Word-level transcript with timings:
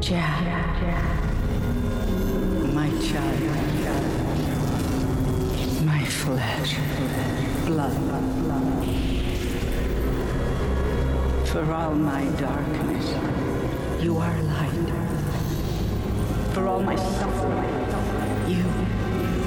Jack. 0.00 0.80
My 2.72 2.88
child. 3.00 3.40
My 5.84 6.04
flesh. 6.06 6.76
Blood. 7.66 7.92
For 11.48 11.70
all 11.72 11.94
my 11.94 12.24
darkness, 12.38 13.14
you 14.02 14.16
are 14.16 14.42
light. 14.42 14.90
For 16.54 16.66
all 16.66 16.82
my 16.82 16.96
suffering, 16.96 18.48
you 18.48 18.64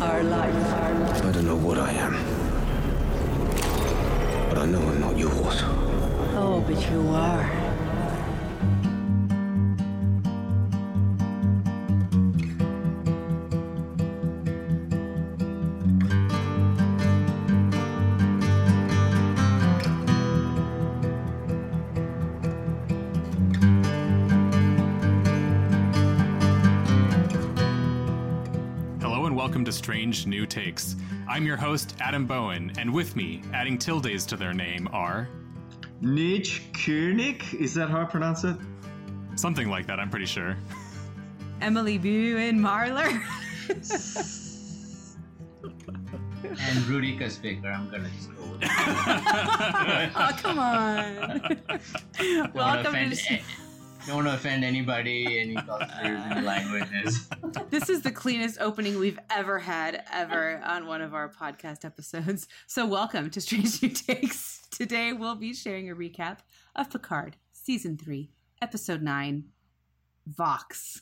are 0.04 0.24
life. 0.24 1.24
I 1.24 1.32
don't 1.32 1.48
know 1.48 1.56
what 1.56 1.80
I 1.80 1.94
am. 1.94 2.14
But 4.50 4.60
I 4.60 4.66
know 4.68 4.82
I'm 4.82 5.02
not 5.02 5.18
yours. 5.18 5.64
Oh, 6.36 6.64
but 6.68 6.92
you 6.92 7.10
are. 7.10 7.63
Strange 29.88 30.26
New 30.28 30.46
Takes. 30.46 30.96
I'm 31.28 31.46
your 31.46 31.58
host, 31.58 31.98
Adam 32.00 32.26
Bowen, 32.26 32.72
and 32.78 32.94
with 32.94 33.18
me, 33.18 33.42
adding 33.54 33.78
tildes 33.78 34.26
to 34.28 34.38
their 34.38 34.54
name, 34.54 34.88
are 34.94 35.28
Nich 36.00 36.62
Koenig? 36.72 37.44
Is 37.60 37.74
that 37.74 37.90
how 37.90 38.00
I 38.02 38.06
pronounce 38.06 38.46
it? 38.46 38.56
something 39.36 39.68
like 39.68 39.86
that, 39.88 40.00
I'm 40.00 40.10
pretty 40.10 40.26
sure. 40.26 40.56
Emily 41.60 41.98
Bowen 41.98 42.60
Marler. 42.60 43.22
and 46.44 46.78
Rudy 46.88 47.18
Speaker. 47.30 47.68
I'm 47.68 47.90
gonna 47.92 48.10
just 48.16 48.34
go 48.38 48.42
with 48.54 48.62
it. 48.64 48.70
oh, 50.16 50.38
come 50.42 50.60
on. 50.60 51.16
Don't 51.18 51.68
to 52.16 52.52
Welcome 52.54 52.86
offend, 52.86 53.14
to 53.16 53.34
a- 53.34 53.44
don't 54.06 54.18
want 54.18 54.28
to 54.28 54.34
offend 54.34 54.66
anybody, 54.66 55.40
any 55.40 55.56
cultures, 55.56 55.90
any 56.02 56.42
languages. 56.42 57.30
this 57.70 57.90
is 57.90 58.02
the 58.02 58.12
cleanest 58.12 58.60
opening 58.60 59.00
we've 59.00 59.20
ever 59.30 59.60
had 59.60 60.04
ever 60.12 60.62
on 60.66 60.86
one 60.88 61.02
of 61.02 61.14
our 61.14 61.30
podcast 61.30 61.86
episodes. 61.86 62.48
So 62.68 62.86
welcome 62.86 63.30
to 63.30 63.40
Strange 63.40 63.82
New 63.82 63.90
Takes. 63.90 64.68
Today 64.72 65.14
we'll 65.14 65.36
be 65.36 65.54
sharing 65.54 65.90
a 65.90 65.96
recap 65.96 66.40
of 66.76 66.90
Picard 66.90 67.38
season 67.54 67.98
3, 67.98 68.30
episode 68.62 69.02
9, 69.02 69.46
Vox. 70.28 71.02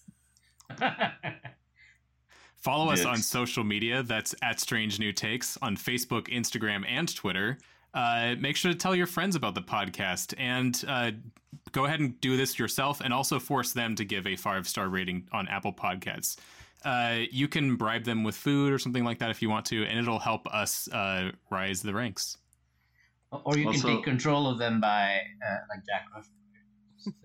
Follow 2.58 2.92
us 2.92 3.04
on 3.04 3.18
social 3.18 3.64
media. 3.64 4.04
That's 4.04 4.36
at 4.44 4.60
Strange 4.60 5.00
New 5.00 5.12
Takes 5.12 5.58
on 5.64 5.76
Facebook, 5.76 6.28
Instagram, 6.28 6.86
and 6.88 7.14
Twitter. 7.14 7.58
Uh, 7.94 8.36
make 8.40 8.56
sure 8.56 8.72
to 8.72 8.78
tell 8.78 8.96
your 8.96 9.06
friends 9.08 9.36
about 9.36 9.54
the 9.54 9.62
podcast 9.62 10.34
and 10.38 10.84
uh, 10.88 11.12
go 11.74 11.86
ahead 11.86 12.00
and 12.00 12.20
do 12.22 12.38
this 12.38 12.58
yourself 12.58 13.02
and 13.02 13.14
also 13.14 13.38
force 13.38 13.74
them 13.74 13.96
to 13.96 14.06
give 14.06 14.26
a 14.26 14.36
five 14.38 14.66
star 14.68 14.88
rating 14.88 15.28
on 15.34 15.48
Apple 15.50 15.74
Podcasts. 15.74 16.38
Uh, 16.86 17.20
you 17.32 17.48
can 17.48 17.76
bribe 17.76 18.04
them 18.06 18.24
with 18.24 18.36
food 18.36 18.72
or 18.74 18.80
something 18.80 19.04
like 19.04 19.20
that 19.20 19.30
if 19.30 19.42
you 19.42 19.50
want 19.50 19.66
to, 19.66 19.84
and 19.86 20.00
it'll 20.00 20.20
help 20.20 20.48
us 20.48 20.88
uh, 20.94 21.32
rise 21.52 21.82
the 21.82 21.94
ranks. 21.94 22.38
or 23.32 23.58
you 23.58 23.68
Also- 23.68 23.88
can 23.88 23.96
take 23.98 24.04
control 24.06 24.48
of 24.48 24.58
them 24.58 24.80
by, 24.82 25.20
uh, 25.46 25.58
like 25.70 25.86
Jack 25.86 26.08
Rush. 26.16 26.26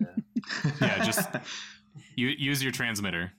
Uh, 0.01 0.71
Yeah, 0.81 1.03
just 1.03 1.27
you, 2.15 2.27
use 2.27 2.61
your 2.61 2.71
transmitter. 2.71 3.31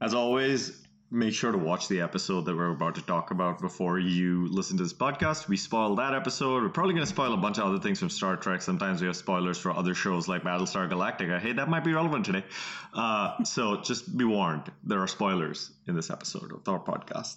As 0.00 0.12
always, 0.14 0.86
make 1.10 1.32
sure 1.32 1.52
to 1.52 1.58
watch 1.58 1.88
the 1.88 2.02
episode 2.02 2.44
that 2.44 2.54
we're 2.54 2.70
about 2.70 2.96
to 2.96 3.02
talk 3.02 3.30
about 3.30 3.60
before 3.60 3.98
you 3.98 4.46
listen 4.48 4.76
to 4.76 4.82
this 4.82 4.92
podcast. 4.92 5.48
We 5.48 5.56
spoil 5.56 5.96
that 5.96 6.14
episode. 6.14 6.62
We're 6.62 6.68
probably 6.68 6.94
going 6.94 7.06
to 7.06 7.10
spoil 7.10 7.32
a 7.32 7.38
bunch 7.38 7.58
of 7.58 7.64
other 7.64 7.78
things 7.78 7.98
from 7.98 8.10
Star 8.10 8.36
Trek. 8.36 8.60
Sometimes 8.60 9.00
we 9.00 9.06
have 9.06 9.16
spoilers 9.16 9.56
for 9.56 9.70
other 9.70 9.94
shows 9.94 10.28
like 10.28 10.42
Battlestar 10.42 10.90
Galactica. 10.90 11.40
Hey, 11.40 11.52
that 11.52 11.68
might 11.68 11.84
be 11.84 11.94
relevant 11.94 12.26
today. 12.26 12.44
Uh, 12.92 13.42
so 13.44 13.80
just 13.80 14.16
be 14.16 14.24
warned 14.24 14.70
there 14.84 15.00
are 15.00 15.08
spoilers 15.08 15.70
in 15.86 15.94
this 15.96 16.10
episode 16.10 16.52
of 16.52 16.68
our 16.68 16.80
podcast. 16.80 17.36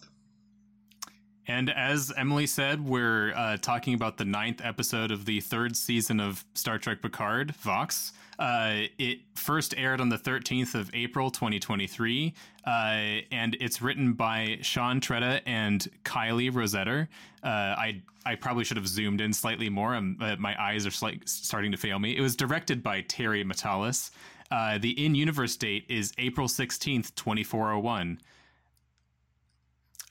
And 1.47 1.69
as 1.69 2.12
Emily 2.16 2.47
said, 2.47 2.85
we're 2.85 3.34
uh, 3.34 3.57
talking 3.57 3.94
about 3.94 4.18
the 4.18 4.25
ninth 4.25 4.62
episode 4.63 5.12
of 5.12 5.25
the 5.25 5.40
third 5.40 5.75
season 5.75 6.19
of 6.19 6.45
Star 6.53 6.78
Trek 6.78 7.01
Picard, 7.01 7.56
Vox. 7.56 8.13
Uh, 8.41 8.88
it 8.97 9.19
first 9.35 9.75
aired 9.78 10.02
on 10.02 10.09
the 10.09 10.18
13th 10.18 10.74
of 10.74 10.90
April, 10.96 11.29
2023, 11.29 12.34
uh, 12.66 12.69
and 12.69 13.56
it's 13.59 13.84
written 13.84 14.13
by 14.13 14.57
Sean 14.63 15.00
Tretta 15.00 15.41
and 15.46 15.88
Kiley 16.03 16.50
Rossetter. 16.51 17.07
Uh, 17.44 17.47
I 17.47 18.01
I 18.25 18.34
probably 18.34 18.63
should 18.63 18.78
have 18.78 18.88
zoomed 18.88 19.22
in 19.22 19.31
slightly 19.31 19.69
more. 19.69 19.94
Um, 19.94 20.18
my 20.40 20.59
eyes 20.59 20.88
are 20.88 20.91
slight, 20.91 21.30
starting 21.30 21.72
to 21.72 21.78
fail 21.78 22.00
me. 22.00 22.18
It 22.18 22.22
was 22.22 22.35
directed 22.35 22.81
by 22.81 23.01
Terry 23.01 23.44
Matalas. 23.46 24.09
Uh, 24.50 24.80
the 24.80 25.06
in-universe 25.06 25.56
date 25.57 25.85
is 25.88 26.12
April 26.18 26.47
16th, 26.47 27.13
2401. 27.13 28.19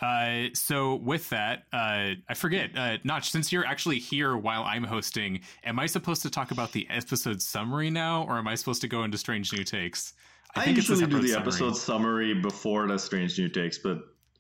Uh, 0.00 0.48
so 0.54 0.94
with 0.96 1.28
that, 1.30 1.64
uh, 1.72 2.10
I 2.28 2.34
forget, 2.34 2.70
uh, 2.76 2.96
Notch, 3.04 3.30
since 3.30 3.52
you're 3.52 3.66
actually 3.66 3.98
here 3.98 4.36
while 4.36 4.62
I'm 4.64 4.84
hosting, 4.84 5.40
am 5.64 5.78
I 5.78 5.86
supposed 5.86 6.22
to 6.22 6.30
talk 6.30 6.50
about 6.52 6.72
the 6.72 6.86
episode 6.90 7.42
summary 7.42 7.90
now, 7.90 8.24
or 8.24 8.38
am 8.38 8.48
I 8.48 8.54
supposed 8.54 8.80
to 8.82 8.88
go 8.88 9.04
into 9.04 9.18
strange 9.18 9.52
new 9.52 9.64
takes? 9.64 10.14
I, 10.56 10.64
think 10.64 10.78
it's 10.78 10.88
a 10.88 10.92
usually 10.92 11.10
do 11.10 11.20
the 11.20 11.28
summary. 11.28 11.40
episode 11.42 11.76
summary 11.76 12.34
before 12.40 12.88
the 12.88 12.98
Strange 12.98 13.38
New 13.38 13.48
Takes, 13.48 13.78
but 13.78 13.98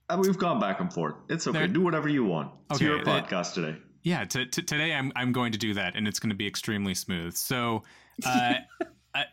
uh, 0.08 0.16
we've 0.20 0.36
gone 0.38 0.58
back 0.58 0.80
and 0.80 0.92
forth. 0.92 1.14
It's 1.28 1.46
okay. 1.46 1.58
There- 1.58 1.68
do 1.68 1.82
whatever 1.82 2.08
you 2.08 2.24
want. 2.24 2.50
It's 2.70 2.78
Okay, 2.80 2.86
your 2.86 3.04
that- 3.04 3.28
podcast 3.28 3.54
today. 3.54 3.76
Yeah, 4.02 4.24
t- 4.24 4.46
t- 4.46 4.62
today 4.62 4.94
I'm 4.94 5.12
I'm 5.14 5.30
going 5.30 5.52
to 5.52 5.58
do 5.58 5.74
that, 5.74 5.94
and 5.94 6.08
it's 6.08 6.18
going 6.18 6.30
to 6.30 6.34
be 6.36 6.46
extremely 6.46 6.94
smooth. 6.94 7.34
So, 7.36 7.82
uh, 8.24 8.54
a, 9.14 9.24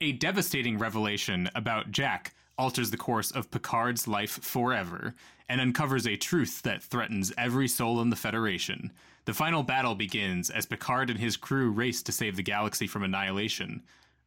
a 0.00 0.12
devastating 0.12 0.78
revelation 0.78 1.48
about 1.54 1.90
Jack 1.92 2.34
alters 2.58 2.90
the 2.90 2.96
course 2.96 3.30
of 3.30 3.50
Picard's 3.50 4.06
life 4.06 4.42
forever 4.42 5.14
and 5.48 5.60
uncovers 5.60 6.06
a 6.06 6.16
truth 6.16 6.62
that 6.62 6.82
threatens 6.82 7.32
every 7.36 7.68
soul 7.68 8.00
in 8.00 8.10
the 8.10 8.16
Federation. 8.16 8.92
The 9.26 9.34
final 9.34 9.62
battle 9.62 9.94
begins 9.94 10.50
as 10.50 10.66
Picard 10.66 11.10
and 11.10 11.18
his 11.18 11.36
crew 11.36 11.70
race 11.70 12.02
to 12.02 12.12
save 12.12 12.36
the 12.36 12.42
galaxy 12.42 12.86
from 12.86 13.02
annihilation, 13.02 13.82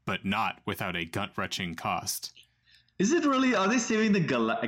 but 0.06 0.26
not 0.26 0.60
without 0.66 0.96
a 0.96 1.06
gut-wrenching 1.06 1.76
cost. 1.76 2.34
Is 3.00 3.14
it 3.14 3.26
really? 3.26 3.54
Are 3.54 3.68
they 3.68 3.78
saving 3.78 4.12
the 4.12 4.20
gala- 4.20 4.60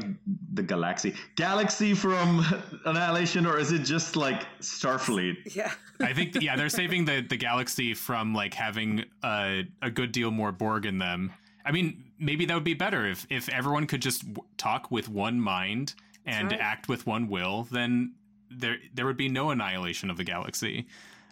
the 0.53 0.61
galaxy 0.61 1.15
galaxy 1.35 1.95
from 1.95 2.45
annihilation, 2.85 3.47
or 3.47 3.57
is 3.57 3.71
it 3.71 3.79
just 3.79 4.15
like 4.15 4.45
Starfleet? 4.61 5.37
Yeah. 5.55 5.71
I 5.99 6.13
think 6.13 6.39
yeah, 6.39 6.55
they're 6.55 6.69
saving 6.69 7.05
the 7.05 7.21
the 7.21 7.37
galaxy 7.37 7.95
from 7.95 8.35
like 8.35 8.53
having 8.53 9.05
a 9.23 9.63
a 9.81 9.89
good 9.89 10.11
deal 10.11 10.29
more 10.29 10.51
Borg 10.51 10.85
in 10.85 10.99
them. 10.99 11.31
I 11.65 11.71
mean, 11.71 12.11
maybe 12.17 12.45
that 12.45 12.53
would 12.53 12.63
be 12.63 12.73
better 12.73 13.05
if 13.05 13.25
if 13.29 13.49
everyone 13.49 13.87
could 13.87 14.01
just 14.01 14.21
w- 14.33 14.47
talk 14.57 14.91
with 14.91 15.09
one 15.09 15.39
mind 15.39 15.93
and 16.25 16.51
right. 16.51 16.59
act 16.59 16.87
with 16.87 17.05
one 17.05 17.27
will. 17.27 17.67
Then 17.71 18.15
there 18.49 18.77
there 18.93 19.05
would 19.05 19.17
be 19.17 19.29
no 19.29 19.51
annihilation 19.51 20.09
of 20.09 20.17
the 20.17 20.23
galaxy. 20.23 20.87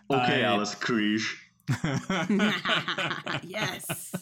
Okay, 0.09 0.43
Uh, 0.43 0.53
Alice 0.53 0.75
Krige. 0.75 1.25
yes. 3.43 4.15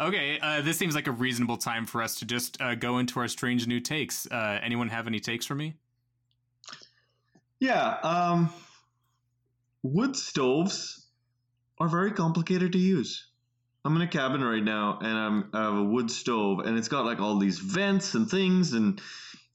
okay, 0.00 0.38
uh, 0.40 0.62
this 0.62 0.76
seems 0.76 0.96
like 0.96 1.06
a 1.06 1.12
reasonable 1.12 1.56
time 1.56 1.86
for 1.86 2.02
us 2.02 2.16
to 2.16 2.24
just 2.24 2.60
uh, 2.60 2.74
go 2.74 2.98
into 2.98 3.20
our 3.20 3.28
strange 3.28 3.68
new 3.68 3.78
takes. 3.78 4.26
Uh, 4.26 4.58
anyone 4.62 4.88
have 4.88 5.06
any 5.06 5.20
takes 5.20 5.46
for 5.46 5.54
me? 5.54 5.74
Yeah, 7.60 7.98
um, 8.02 8.52
wood 9.84 10.16
stoves 10.16 11.06
are 11.78 11.88
very 11.88 12.10
complicated 12.10 12.72
to 12.72 12.78
use. 12.78 13.28
I'm 13.84 13.96
in 13.96 14.02
a 14.02 14.06
cabin 14.06 14.44
right 14.44 14.62
now, 14.62 14.98
and 15.00 15.18
I'm, 15.18 15.50
I 15.52 15.62
have 15.64 15.74
a 15.74 15.82
wood 15.82 16.10
stove, 16.10 16.60
and 16.60 16.78
it's 16.78 16.88
got 16.88 17.04
like 17.04 17.18
all 17.18 17.38
these 17.38 17.58
vents 17.58 18.14
and 18.14 18.30
things, 18.30 18.74
and 18.74 19.00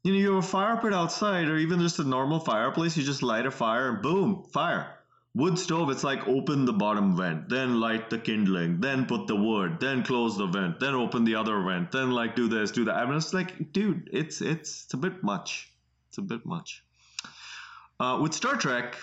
you 0.04 0.12
know, 0.12 0.20
you 0.20 0.36
have 0.36 0.44
a 0.44 0.48
fire 0.48 0.78
pit 0.78 0.94
outside, 0.94 1.48
or 1.48 1.58
even 1.58 1.80
just 1.80 2.00
a 2.00 2.04
normal 2.04 2.40
fireplace. 2.40 2.98
You 2.98 3.04
just 3.04 3.24
light 3.24 3.46
a 3.46 3.52
fire, 3.52 3.90
and 3.90 4.02
boom, 4.02 4.44
fire. 4.52 4.94
Wood 5.34 5.60
stove, 5.60 5.92
it's 5.92 6.04
like 6.04 6.28
open 6.28 6.66
the 6.66 6.74
bottom 6.74 7.16
vent, 7.16 7.48
then 7.48 7.80
light 7.80 8.10
the 8.10 8.18
kindling, 8.18 8.82
then 8.82 9.06
put 9.06 9.28
the 9.28 9.36
wood, 9.36 9.80
then 9.80 10.04
close 10.04 10.36
the 10.36 10.48
vent, 10.48 10.80
then 10.80 10.96
open 10.96 11.24
the 11.26 11.36
other 11.36 11.62
vent, 11.62 11.92
then 11.92 12.12
like 12.12 12.36
do 12.36 12.48
this, 12.48 12.72
do 12.72 12.86
that. 12.86 12.96
I 12.96 13.06
mean, 13.06 13.16
it's 13.16 13.34
like, 13.34 13.72
dude, 13.72 14.10
it's 14.12 14.42
it's 14.42 14.86
it's 14.86 14.94
a 14.94 14.98
bit 14.98 15.24
much. 15.24 15.72
It's 16.10 16.18
a 16.18 16.22
bit 16.22 16.46
much. 16.46 16.84
Uh, 18.00 18.20
with 18.22 18.34
Star 18.34 18.56
Trek, 18.56 18.96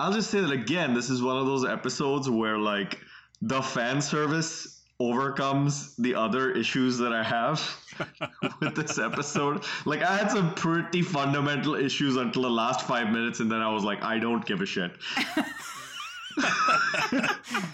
I'll 0.00 0.12
just 0.12 0.30
say 0.30 0.40
that 0.40 0.50
again, 0.50 0.92
this 0.92 1.08
is 1.08 1.22
one 1.22 1.36
of 1.36 1.46
those 1.46 1.64
episodes 1.64 2.28
where 2.28 2.58
like 2.58 2.98
the 3.42 3.62
fan 3.62 4.00
service 4.00 4.82
overcomes 5.00 5.96
the 5.96 6.14
other 6.14 6.52
issues 6.52 6.98
that 6.98 7.12
I 7.12 7.22
have 7.22 7.60
with 8.60 8.76
this 8.76 8.98
episode. 8.98 9.64
Like 9.84 10.02
I 10.02 10.16
had 10.16 10.30
some 10.30 10.54
pretty 10.54 11.02
fundamental 11.02 11.74
issues 11.74 12.16
until 12.16 12.42
the 12.42 12.50
last 12.50 12.86
five 12.86 13.10
minutes, 13.10 13.40
and 13.40 13.50
then 13.50 13.60
I 13.60 13.72
was 13.72 13.84
like, 13.84 14.02
I 14.02 14.18
don't 14.18 14.44
give 14.46 14.60
a 14.60 14.66
shit. 14.66 14.92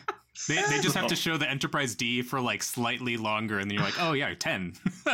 They, 0.49 0.63
they 0.63 0.81
just 0.81 0.97
have 0.97 1.09
to 1.09 1.17
show 1.17 1.37
the 1.37 1.49
Enterprise 1.49 1.95
D 1.95 2.23
for 2.23 2.41
like 2.41 2.63
slightly 2.63 3.17
longer, 3.17 3.59
and 3.59 3.71
then 3.71 3.77
you're 3.77 3.85
like, 3.85 4.01
oh 4.01 4.13
yeah, 4.13 4.35
ten. 4.35 4.75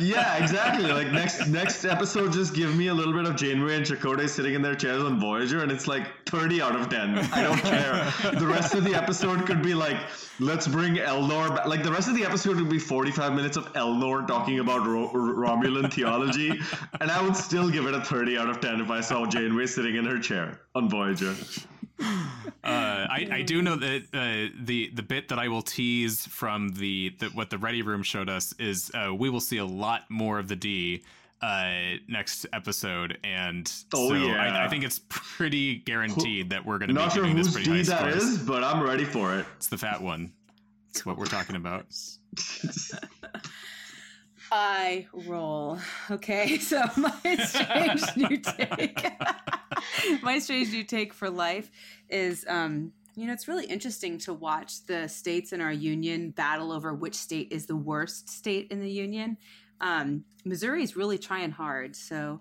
yeah, 0.00 0.42
exactly. 0.42 0.90
Like 0.90 1.12
next 1.12 1.46
next 1.48 1.84
episode, 1.84 2.32
just 2.32 2.54
give 2.54 2.74
me 2.76 2.88
a 2.88 2.94
little 2.94 3.12
bit 3.12 3.26
of 3.26 3.36
Janeway 3.36 3.76
and 3.76 3.86
Chakotay 3.86 4.28
sitting 4.28 4.54
in 4.54 4.62
their 4.62 4.74
chairs 4.74 5.02
on 5.02 5.20
Voyager, 5.20 5.62
and 5.62 5.70
it's 5.70 5.86
like 5.86 6.06
thirty 6.26 6.60
out 6.60 6.74
of 6.74 6.88
ten. 6.88 7.18
I 7.18 7.42
don't 7.42 7.58
care. 7.58 8.12
the 8.38 8.46
rest 8.46 8.74
of 8.74 8.84
the 8.84 8.94
episode 8.94 9.46
could 9.46 9.62
be 9.62 9.74
like, 9.74 9.96
let's 10.40 10.66
bring 10.66 10.96
Elnor 10.96 11.54
back. 11.54 11.66
Like 11.66 11.82
the 11.82 11.92
rest 11.92 12.08
of 12.08 12.14
the 12.14 12.24
episode 12.24 12.56
would 12.56 12.70
be 12.70 12.78
forty-five 12.78 13.32
minutes 13.34 13.56
of 13.56 13.72
Elnor 13.74 14.26
talking 14.26 14.58
about 14.58 14.86
Ro- 14.86 15.10
Romulan 15.12 15.92
theology, 15.92 16.50
and 17.00 17.10
I 17.10 17.22
would 17.22 17.36
still 17.36 17.70
give 17.70 17.86
it 17.86 17.94
a 17.94 18.00
thirty 18.00 18.36
out 18.36 18.50
of 18.50 18.60
ten 18.60 18.80
if 18.80 18.90
I 18.90 19.00
saw 19.00 19.26
Janeway 19.26 19.66
sitting 19.66 19.96
in 19.96 20.04
her 20.04 20.18
chair 20.18 20.60
on 20.74 20.88
Voyager. 20.88 21.34
Uh, 22.00 22.93
I, 23.10 23.28
I 23.32 23.42
do 23.42 23.62
know 23.62 23.76
that 23.76 24.02
uh, 24.12 24.54
the 24.64 24.90
the 24.94 25.02
bit 25.02 25.28
that 25.28 25.38
I 25.38 25.48
will 25.48 25.62
tease 25.62 26.26
from 26.26 26.68
the, 26.70 27.14
the 27.18 27.26
what 27.28 27.50
the 27.50 27.58
Ready 27.58 27.82
Room 27.82 28.02
showed 28.02 28.28
us 28.28 28.54
is 28.58 28.90
uh, 28.94 29.14
we 29.14 29.30
will 29.30 29.40
see 29.40 29.58
a 29.58 29.64
lot 29.64 30.02
more 30.10 30.38
of 30.38 30.48
the 30.48 30.56
D 30.56 31.02
uh, 31.42 31.96
next 32.08 32.46
episode, 32.52 33.18
and 33.24 33.70
Oh, 33.92 34.08
so 34.08 34.14
yeah. 34.14 34.60
I, 34.60 34.64
I 34.64 34.68
think 34.68 34.84
it's 34.84 35.00
pretty 35.08 35.76
guaranteed 35.76 36.50
that 36.50 36.64
we're 36.64 36.78
going 36.78 36.88
to 36.88 36.94
be 36.94 37.00
Not 37.00 37.12
sure 37.12 37.22
giving 37.24 37.36
this 37.36 37.48
whose 37.54 37.54
pretty 37.56 37.70
high 37.70 37.76
D 37.78 37.82
that 37.88 37.98
scores. 38.12 38.24
is, 38.24 38.38
but 38.38 38.64
I'm 38.64 38.82
ready 38.82 39.04
for 39.04 39.38
it. 39.38 39.46
It's 39.56 39.66
the 39.68 39.78
fat 39.78 40.00
one. 40.00 40.32
It's 40.90 41.04
what 41.04 41.18
we're 41.18 41.26
talking 41.26 41.56
about. 41.56 41.86
I 44.52 45.06
roll. 45.12 45.78
Okay, 46.10 46.58
so 46.60 46.82
my 46.96 47.10
strange 47.44 48.02
new 48.16 48.36
take. 48.36 49.04
my 50.22 50.38
strange 50.38 50.70
new 50.70 50.84
take 50.84 51.12
for 51.12 51.28
life 51.30 51.70
is 52.08 52.44
um 52.48 52.92
you 53.16 53.26
know, 53.28 53.32
it's 53.32 53.46
really 53.46 53.66
interesting 53.66 54.18
to 54.18 54.34
watch 54.34 54.86
the 54.86 55.06
states 55.08 55.52
in 55.52 55.60
our 55.60 55.72
union 55.72 56.30
battle 56.30 56.72
over 56.72 56.92
which 56.92 57.14
state 57.14 57.48
is 57.52 57.66
the 57.66 57.76
worst 57.76 58.28
state 58.28 58.72
in 58.72 58.80
the 58.80 58.90
union. 58.90 59.36
Um, 59.80 60.24
Missouri 60.44 60.82
is 60.82 60.96
really 60.96 61.16
trying 61.18 61.52
hard. 61.52 61.94
So, 61.94 62.40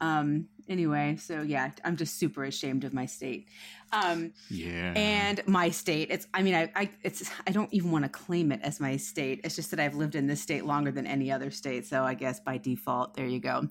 um, 0.00 0.46
anyway, 0.66 1.16
so 1.16 1.42
yeah, 1.42 1.70
I'm 1.84 1.96
just 1.96 2.18
super 2.18 2.44
ashamed 2.44 2.84
of 2.84 2.94
my 2.94 3.04
state. 3.04 3.48
Um, 3.92 4.32
Yeah. 4.48 4.94
and 4.96 5.40
my 5.46 5.70
state 5.70 6.08
it's 6.10 6.26
i 6.34 6.42
mean 6.42 6.54
i, 6.54 6.70
I 6.74 6.90
it's 7.02 7.30
i 7.46 7.50
don't 7.52 7.72
even 7.72 7.90
want 7.90 8.04
to 8.04 8.08
claim 8.08 8.50
it 8.52 8.60
as 8.62 8.80
my 8.80 8.96
state 8.96 9.40
it's 9.44 9.54
just 9.56 9.70
that 9.70 9.80
i've 9.80 9.94
lived 9.94 10.14
in 10.14 10.26
this 10.26 10.40
state 10.40 10.64
longer 10.64 10.90
than 10.90 11.06
any 11.06 11.30
other 11.32 11.50
state 11.50 11.86
so 11.86 12.02
i 12.02 12.14
guess 12.14 12.40
by 12.40 12.58
default 12.58 13.14
there 13.14 13.26
you 13.26 13.40
go 13.40 13.68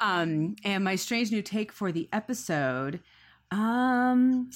um 0.00 0.56
and 0.64 0.84
my 0.84 0.94
strange 0.96 1.30
new 1.32 1.42
take 1.42 1.70
for 1.72 1.92
the 1.92 2.08
episode 2.12 3.00
um 3.50 4.50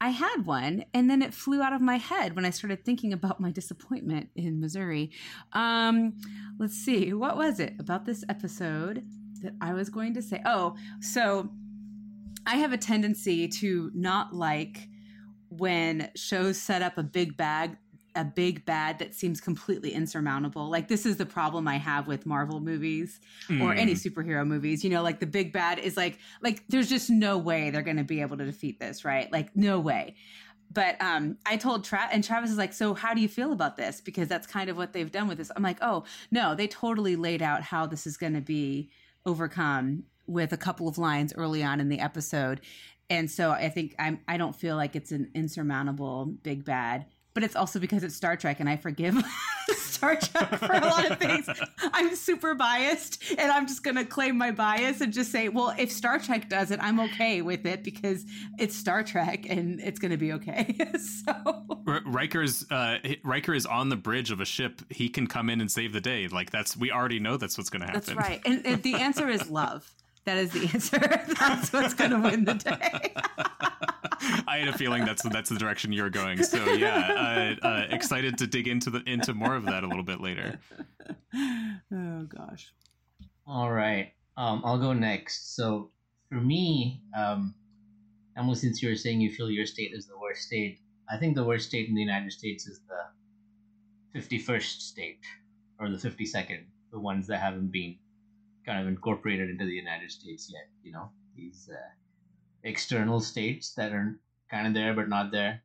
I 0.00 0.10
had 0.10 0.46
one, 0.46 0.84
and 0.94 1.10
then 1.10 1.22
it 1.22 1.34
flew 1.34 1.60
out 1.60 1.72
of 1.72 1.80
my 1.80 1.96
head 1.96 2.36
when 2.36 2.44
I 2.44 2.50
started 2.50 2.84
thinking 2.84 3.12
about 3.12 3.40
my 3.40 3.50
disappointment 3.50 4.30
in 4.36 4.60
Missouri. 4.60 5.10
Um, 5.52 6.14
let's 6.58 6.76
see, 6.76 7.12
what 7.12 7.36
was 7.36 7.58
it 7.58 7.74
about 7.80 8.06
this 8.06 8.24
episode 8.28 9.04
that 9.42 9.54
I 9.60 9.72
was 9.72 9.90
going 9.90 10.14
to 10.14 10.22
say? 10.22 10.40
Oh, 10.44 10.76
so 11.00 11.50
I 12.46 12.56
have 12.56 12.72
a 12.72 12.78
tendency 12.78 13.48
to 13.48 13.90
not 13.94 14.34
like 14.34 14.88
when 15.48 16.10
shows 16.14 16.58
set 16.58 16.82
up 16.82 16.96
a 16.98 17.02
big 17.02 17.36
bag 17.36 17.76
a 18.18 18.24
big 18.24 18.66
bad 18.66 18.98
that 18.98 19.14
seems 19.14 19.40
completely 19.40 19.92
insurmountable. 19.92 20.68
Like 20.68 20.88
this 20.88 21.06
is 21.06 21.16
the 21.16 21.26
problem 21.26 21.68
I 21.68 21.76
have 21.76 22.08
with 22.08 22.26
Marvel 22.26 22.58
movies 22.58 23.20
or 23.62 23.72
any 23.72 23.94
superhero 23.94 24.44
movies. 24.44 24.82
You 24.82 24.90
know, 24.90 25.02
like 25.02 25.20
the 25.20 25.26
big 25.26 25.52
bad 25.52 25.78
is 25.78 25.96
like 25.96 26.18
like 26.42 26.64
there's 26.68 26.88
just 26.88 27.10
no 27.10 27.38
way 27.38 27.70
they're 27.70 27.82
going 27.82 27.96
to 27.96 28.04
be 28.04 28.20
able 28.20 28.36
to 28.36 28.44
defeat 28.44 28.80
this, 28.80 29.04
right? 29.04 29.30
Like 29.32 29.54
no 29.54 29.78
way. 29.78 30.16
But 30.70 31.00
um, 31.00 31.38
I 31.46 31.56
told 31.56 31.84
Travis, 31.84 32.10
and 32.12 32.24
Travis 32.24 32.50
is 32.50 32.58
like, 32.58 32.72
"So 32.72 32.92
how 32.92 33.14
do 33.14 33.20
you 33.20 33.28
feel 33.28 33.52
about 33.52 33.76
this?" 33.76 34.00
Because 34.00 34.28
that's 34.28 34.46
kind 34.46 34.68
of 34.68 34.76
what 34.76 34.92
they've 34.92 35.10
done 35.10 35.28
with 35.28 35.38
this. 35.38 35.50
I'm 35.54 35.62
like, 35.62 35.78
"Oh 35.80 36.04
no, 36.30 36.54
they 36.54 36.66
totally 36.66 37.16
laid 37.16 37.40
out 37.40 37.62
how 37.62 37.86
this 37.86 38.06
is 38.06 38.16
going 38.16 38.34
to 38.34 38.40
be 38.40 38.90
overcome 39.24 40.04
with 40.26 40.52
a 40.52 40.58
couple 40.58 40.88
of 40.88 40.98
lines 40.98 41.32
early 41.34 41.62
on 41.62 41.80
in 41.80 41.88
the 41.88 42.00
episode." 42.00 42.60
And 43.10 43.30
so 43.30 43.52
I 43.52 43.70
think 43.70 43.94
I'm 43.98 44.20
I 44.28 44.36
don't 44.36 44.54
feel 44.54 44.76
like 44.76 44.94
it's 44.94 45.12
an 45.12 45.30
insurmountable 45.34 46.26
big 46.26 46.64
bad, 46.64 47.06
but 47.38 47.44
it's 47.44 47.54
also 47.54 47.78
because 47.78 48.02
it's 48.02 48.16
Star 48.16 48.36
Trek 48.36 48.58
and 48.58 48.68
I 48.68 48.76
forgive 48.76 49.14
Star 49.68 50.16
Trek 50.16 50.58
for 50.58 50.72
a 50.72 50.80
lot 50.80 51.08
of 51.08 51.20
things. 51.20 51.48
I'm 51.92 52.16
super 52.16 52.56
biased 52.56 53.22
and 53.38 53.52
I'm 53.52 53.68
just 53.68 53.84
going 53.84 53.94
to 53.94 54.04
claim 54.04 54.36
my 54.36 54.50
bias 54.50 55.00
and 55.00 55.12
just 55.12 55.30
say, 55.30 55.48
well, 55.48 55.72
if 55.78 55.92
Star 55.92 56.18
Trek 56.18 56.48
does 56.48 56.72
it, 56.72 56.80
I'm 56.82 56.98
okay 56.98 57.40
with 57.40 57.64
it 57.64 57.84
because 57.84 58.24
it's 58.58 58.74
Star 58.74 59.04
Trek 59.04 59.46
and 59.48 59.78
it's 59.80 60.00
going 60.00 60.10
to 60.10 60.16
be 60.16 60.32
okay. 60.32 60.76
so 60.98 61.32
R- 61.86 62.02
Riker's 62.04 62.66
uh, 62.72 62.98
Riker 63.22 63.54
is 63.54 63.66
on 63.66 63.88
the 63.88 63.96
bridge 63.96 64.32
of 64.32 64.40
a 64.40 64.44
ship. 64.44 64.82
He 64.90 65.08
can 65.08 65.28
come 65.28 65.48
in 65.48 65.60
and 65.60 65.70
save 65.70 65.92
the 65.92 66.00
day. 66.00 66.26
Like 66.26 66.50
that's 66.50 66.76
we 66.76 66.90
already 66.90 67.20
know 67.20 67.36
that's 67.36 67.56
what's 67.56 67.70
going 67.70 67.82
to 67.82 67.86
happen. 67.86 68.16
that's 68.16 68.18
right. 68.18 68.42
And, 68.44 68.66
and 68.66 68.82
the 68.82 68.96
answer 68.96 69.28
is 69.28 69.48
love. 69.48 69.88
That 70.28 70.36
is 70.36 70.50
the 70.50 70.68
answer. 70.74 70.98
That's 71.40 71.72
what's 71.72 71.94
going 71.94 72.10
to 72.10 72.20
win 72.20 72.44
the 72.44 72.52
day. 72.52 73.14
I 74.46 74.58
had 74.58 74.68
a 74.68 74.76
feeling 74.76 75.06
that's 75.06 75.22
that's 75.22 75.48
the 75.48 75.58
direction 75.58 75.90
you're 75.90 76.10
going. 76.10 76.42
So 76.42 76.72
yeah, 76.72 77.56
uh, 77.62 77.66
uh, 77.66 77.86
excited 77.88 78.36
to 78.36 78.46
dig 78.46 78.68
into 78.68 78.90
the 78.90 79.02
into 79.06 79.32
more 79.32 79.56
of 79.56 79.64
that 79.64 79.84
a 79.84 79.86
little 79.86 80.02
bit 80.02 80.20
later. 80.20 80.60
oh 81.34 82.24
gosh. 82.24 82.74
All 83.46 83.72
right. 83.72 84.12
Um, 84.36 84.60
I'll 84.66 84.78
go 84.78 84.92
next. 84.92 85.56
So 85.56 85.92
for 86.28 86.42
me, 86.42 87.00
um, 87.16 87.54
Emily, 88.36 88.56
since 88.56 88.82
you 88.82 88.90
were 88.90 88.96
saying 88.96 89.22
you 89.22 89.32
feel 89.32 89.50
your 89.50 89.64
state 89.64 89.92
is 89.94 90.06
the 90.06 90.18
worst 90.18 90.42
state, 90.42 90.78
I 91.10 91.16
think 91.16 91.36
the 91.36 91.44
worst 91.44 91.68
state 91.68 91.88
in 91.88 91.94
the 91.94 92.02
United 92.02 92.32
States 92.32 92.66
is 92.66 92.82
the 92.86 94.20
51st 94.20 94.80
state 94.80 95.24
or 95.80 95.88
the 95.88 95.96
52nd, 95.96 96.64
the 96.92 97.00
ones 97.00 97.26
that 97.28 97.40
haven't 97.40 97.72
been 97.72 97.96
kind 98.66 98.80
of 98.80 98.88
incorporated 98.88 99.50
into 99.50 99.64
the 99.64 99.72
United 99.72 100.10
States 100.10 100.50
yet. 100.52 100.68
You 100.82 100.92
know, 100.92 101.10
these 101.36 101.68
uh, 101.72 101.76
external 102.64 103.20
states 103.20 103.74
that 103.74 103.92
are 103.92 104.18
kind 104.50 104.66
of 104.66 104.74
there 104.74 104.94
but 104.94 105.08
not 105.08 105.30
there. 105.32 105.62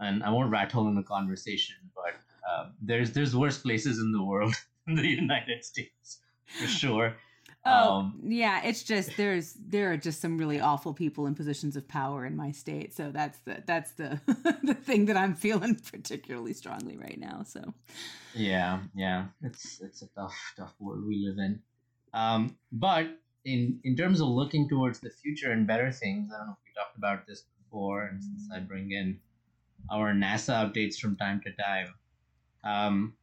And 0.00 0.22
I 0.22 0.30
won't 0.30 0.50
rat 0.50 0.70
hole 0.72 0.88
in 0.88 0.94
the 0.94 1.02
conversation, 1.02 1.76
but 1.94 2.14
uh, 2.48 2.68
there's 2.80 3.12
there's 3.12 3.34
worse 3.34 3.58
places 3.58 3.98
in 3.98 4.12
the 4.12 4.22
world 4.22 4.54
than 4.86 4.96
the 4.96 5.08
United 5.08 5.64
States 5.64 6.20
for 6.46 6.66
sure. 6.66 7.16
Oh 7.64 7.90
Um, 7.90 8.20
yeah, 8.24 8.62
it's 8.64 8.82
just 8.84 9.16
there's 9.16 9.54
there 9.54 9.92
are 9.92 9.96
just 9.96 10.20
some 10.20 10.38
really 10.38 10.60
awful 10.60 10.94
people 10.94 11.26
in 11.26 11.34
positions 11.34 11.76
of 11.76 11.88
power 11.88 12.24
in 12.24 12.36
my 12.36 12.52
state, 12.52 12.94
so 12.94 13.10
that's 13.10 13.38
the 13.40 13.62
that's 13.66 13.92
the 13.92 14.20
the 14.62 14.74
thing 14.74 15.06
that 15.06 15.16
I'm 15.16 15.34
feeling 15.34 15.74
particularly 15.74 16.52
strongly 16.52 16.96
right 16.96 17.18
now. 17.18 17.42
So 17.42 17.74
Yeah, 18.34 18.80
yeah, 18.94 19.26
it's 19.42 19.80
it's 19.80 20.02
a 20.02 20.08
tough 20.08 20.36
tough 20.56 20.74
world 20.78 21.04
we 21.06 21.26
live 21.26 21.38
in. 21.38 21.60
Um, 22.14 22.56
but 22.72 23.06
in 23.44 23.80
in 23.84 23.96
terms 23.96 24.20
of 24.20 24.28
looking 24.28 24.68
towards 24.68 25.00
the 25.00 25.10
future 25.10 25.52
and 25.52 25.66
better 25.66 25.90
things, 25.90 26.30
I 26.32 26.38
don't 26.38 26.48
know 26.48 26.52
if 26.52 26.64
we 26.64 26.72
talked 26.74 26.96
about 26.96 27.26
this 27.26 27.44
before, 27.62 28.04
and 28.04 28.22
since 28.22 28.48
I 28.54 28.60
bring 28.60 28.92
in 28.92 29.18
our 29.90 30.12
NASA 30.12 30.54
updates 30.64 30.96
from 30.96 31.16
time 31.16 31.40
to 31.44 31.52
time, 31.52 31.94
um, 32.64 33.14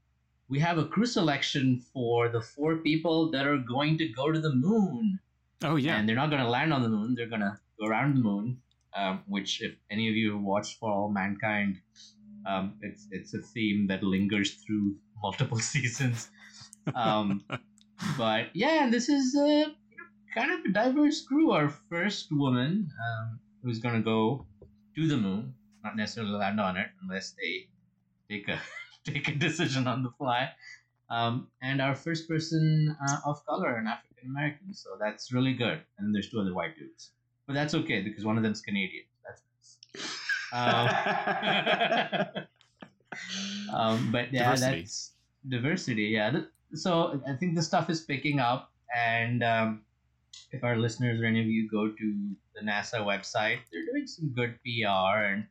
we 0.50 0.60
have 0.60 0.77
a 0.77 0.86
crew 0.86 1.06
selection 1.06 1.80
for 1.94 2.30
the 2.30 2.42
four 2.42 2.77
people 2.77 3.32
that 3.32 3.48
are 3.48 3.58
going 3.58 3.98
to 3.98 4.08
go 4.08 4.32
to 4.32 4.39
the 4.39 4.54
moon. 4.54 5.20
Oh 5.63 5.75
yeah, 5.75 5.98
And 5.98 6.08
they're 6.08 6.15
not 6.15 6.30
going 6.30 6.44
to 6.44 6.50
land 6.50 6.74
on 6.74 6.82
the 6.82 6.89
moon. 6.89 7.15
They're 7.15 7.30
going 7.30 7.42
to 7.42 7.58
go 7.80 7.88
around 7.88 8.15
the 8.15 8.22
moon, 8.22 8.58
um, 8.96 9.24
which, 9.27 9.62
if 9.62 9.75
any 9.89 10.10
of 10.10 10.15
you 10.15 10.34
have 10.34 10.42
watched 10.42 10.80
For 10.80 10.92
All 10.92 11.10
Mankind, 11.10 11.80
um, 12.46 12.75
it's 12.82 13.08
it's 13.12 13.34
a 13.34 13.42
theme 13.42 13.88
that 13.88 14.04
lingers 14.04 14.56
through 14.56 14.96
multiple 15.22 15.60
seasons. 15.74 16.30
Um, 16.94 17.44
but 18.18 18.48
yeah, 18.54 18.90
this 18.90 19.10
is 19.10 19.34
know, 19.34 19.66
kind 20.34 20.52
of 20.52 20.60
a 20.66 20.74
diverse 20.74 21.22
crew. 21.25 21.52
Our 21.52 21.70
first 21.70 22.28
woman 22.32 22.90
um, 23.08 23.40
who's 23.64 23.80
going 23.80 23.96
to 23.96 24.02
go 24.02 24.46
to 24.96 25.08
the 25.08 25.18
moon, 25.18 25.54
not 25.84 25.96
necessarily 25.96 26.34
land 26.34 26.60
on 26.60 26.78
it 26.78 26.88
unless 27.02 27.32
they 27.32 27.68
take 28.30 28.48
a 28.50 28.60
take 29.06 29.28
a 29.28 29.36
decision 29.36 29.88
on 29.88 30.04
the 30.04 30.12
fly. 30.18 30.50
Um, 31.10 31.48
and 31.62 31.82
our 31.82 31.94
first 31.94 32.28
person 32.28 32.96
uh, 33.08 33.18
of 33.25 33.46
color, 33.46 33.75
an 33.75 33.88
African 33.88 34.30
American. 34.30 34.74
So 34.74 34.98
that's 35.00 35.32
really 35.32 35.54
good. 35.54 35.80
And 35.98 36.08
then 36.08 36.12
there's 36.12 36.30
two 36.30 36.40
other 36.40 36.54
white 36.54 36.75
dudes, 36.78 37.12
but 37.48 37.54
that's 37.54 37.74
okay 37.75 38.02
because 38.02 38.25
one 38.25 38.38
of 38.38 38.44
them's 38.44 38.62
Canadian. 38.62 39.06
That's 39.24 39.44
nice. 39.94 40.18
Um, 42.34 42.46
um, 43.74 44.12
but 44.12 44.34
yeah, 44.34 44.46
Diversity. 44.56 44.82
that's 44.82 45.12
diversity. 45.48 46.04
Yeah. 46.04 46.42
So 46.74 47.22
I 47.27 47.34
think 47.34 47.55
the 47.55 47.62
stuff 47.63 47.89
is 47.89 48.01
picking 48.01 48.39
up, 48.39 48.72
and 48.95 49.43
um, 49.43 49.81
if 50.51 50.63
our 50.63 50.75
listeners 50.77 51.22
or 51.22 51.25
any 51.25 51.39
of 51.41 51.48
you 51.48 51.69
go 51.69 51.89
to 51.89 52.36
the 52.55 52.62
NASA 52.62 53.00
website, 53.05 53.60
they're 53.72 53.86
doing 53.86 54.07
some 54.07 54.29
good 54.29 54.57
PR 54.63 55.24
and 55.24 55.45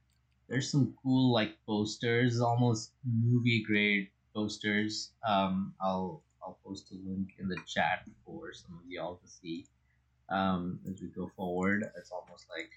there's 0.48 0.70
some 0.70 0.94
cool 1.02 1.32
like 1.32 1.56
posters, 1.66 2.40
almost 2.40 2.92
movie 3.04 3.62
grade 3.62 4.08
posters. 4.34 5.12
Um, 5.26 5.74
I'll 5.80 6.22
I'll 6.42 6.58
post 6.64 6.92
a 6.92 6.96
link 7.08 7.30
in 7.38 7.48
the 7.48 7.58
chat 7.66 8.06
for 8.26 8.52
some 8.52 8.72
of 8.84 8.90
y'all 8.90 9.16
to 9.16 9.28
see 9.28 9.66
um, 10.30 10.78
as 10.90 11.00
we 11.00 11.08
go 11.08 11.30
forward. 11.36 11.90
It's 11.96 12.10
almost 12.10 12.46
like 12.50 12.70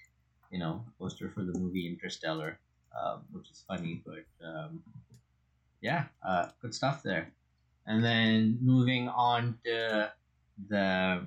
you 0.50 0.58
know 0.58 0.84
poster 0.98 1.30
for 1.30 1.42
the 1.44 1.58
movie 1.58 1.86
Interstellar. 1.88 2.58
um, 2.96 3.24
which 3.32 3.50
is 3.50 3.64
funny, 3.68 4.02
but 4.04 4.24
um, 4.46 4.82
yeah, 5.80 6.06
uh, 6.26 6.48
good 6.60 6.74
stuff 6.74 7.02
there. 7.02 7.32
And 7.88 8.04
then 8.04 8.58
moving 8.60 9.08
on 9.08 9.58
to 9.64 10.12
the 10.68 11.26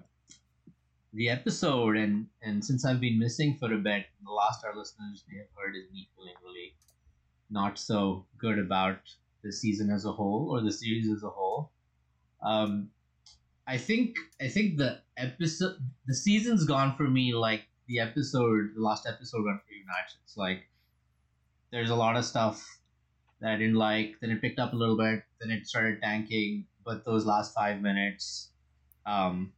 the 1.14 1.28
episode, 1.28 1.98
and 1.98 2.28
and 2.44 2.64
since 2.64 2.86
I've 2.86 3.02
been 3.02 3.18
missing 3.18 3.58
for 3.60 3.74
a 3.74 3.78
bit, 3.78 4.06
the 4.24 4.32
last 4.32 4.64
our 4.64 4.76
listeners 4.76 5.26
may 5.28 5.40
have 5.40 5.48
heard 5.58 5.76
is 5.76 5.92
me 5.92 6.08
feeling 6.16 6.36
really 6.44 6.76
not 7.50 7.80
so 7.80 8.26
good 8.38 8.60
about 8.60 9.00
the 9.44 9.52
season 9.52 9.90
as 9.90 10.06
a 10.06 10.12
whole 10.12 10.50
or 10.52 10.62
the 10.62 10.72
series 10.72 11.10
as 11.10 11.24
a 11.24 11.30
whole. 11.30 11.72
Um, 12.44 12.92
I 13.68 13.78
think 13.78 14.16
I 14.40 14.48
think 14.48 14.78
the 14.78 15.02
episode 15.18 15.78
the 16.06 16.14
season's 16.14 16.66
gone 16.66 16.96
for 16.96 17.10
me 17.10 17.34
like 17.34 17.64
the 17.88 18.00
episode 18.00 18.76
the 18.76 18.82
last 18.82 19.08
episode 19.08 19.46
went 19.46 19.66
pretty 19.66 19.84
much. 19.88 20.16
It's 20.24 20.38
like 20.38 20.70
there's 21.72 21.90
a 21.90 21.96
lot 21.96 22.18
of 22.18 22.26
stuff 22.26 22.64
that 23.42 23.52
I 23.52 23.58
didn't 23.58 23.76
like. 23.76 24.16
Then 24.22 24.32
it 24.32 24.42
picked 24.42 24.60
up 24.60 24.74
a 24.74 24.76
little 24.76 24.98
bit. 24.98 25.24
Then 25.40 25.52
it 25.52 25.68
started 25.68 26.02
tanking. 26.02 26.66
But 26.86 27.06
those 27.06 27.26
last 27.26 27.54
five 27.54 27.82
minutes, 27.82 28.50
um, 29.06 29.54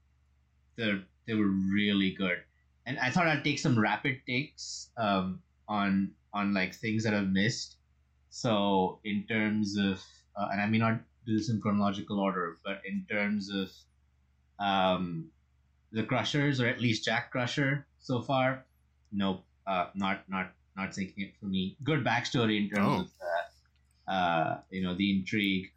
they 0.75 1.00
they 1.28 1.34
were 1.36 1.52
really 1.74 2.12
good. 2.12 2.40
And 2.86 3.00
I 3.00 3.12
thought 3.12 3.28
I'd 3.28 3.44
take 3.44 3.60
some 3.60 3.80
rapid 3.80 4.22
takes 4.28 4.90
um, 4.98 5.42
on 5.68 6.12
on 6.34 6.54
like 6.54 6.74
things 6.75 7.04
that 7.04 7.13
I've 7.13 7.30
missed. 7.30 7.78
So 8.30 9.00
in 9.06 9.24
terms 9.30 9.78
of, 9.78 10.02
uh, 10.36 10.48
and 10.52 10.60
I 10.60 10.66
may 10.66 10.80
not 10.80 11.00
do 11.25 11.38
this 11.38 11.50
in 11.50 11.62
chronological 11.62 12.20
order, 12.20 12.58
but 12.66 12.82
in 12.86 13.06
terms 13.10 13.50
of 13.50 13.70
um, 14.60 15.30
the 15.92 16.04
Crushers, 16.04 16.60
or 16.60 16.68
at 16.68 16.82
least 16.82 17.06
Jack 17.06 17.32
Crusher 17.32 17.86
so 18.00 18.22
far, 18.22 18.66
nope, 19.12 19.44
uh, 19.68 19.88
not 19.96 20.28
not 20.28 20.52
not 20.75 20.92
taking 20.92 21.24
it 21.24 21.34
for 21.40 21.46
me. 21.46 21.78
Good 21.84 22.04
backstory 22.04 22.58
in 22.58 22.70
terms 22.70 22.88
Oh. 22.88 23.00
of 23.02 23.08
uh, 23.22 23.33
uh, 24.07 24.57
you 24.69 24.83
know 24.83 24.95
the 24.95 25.17
intrigue. 25.17 25.72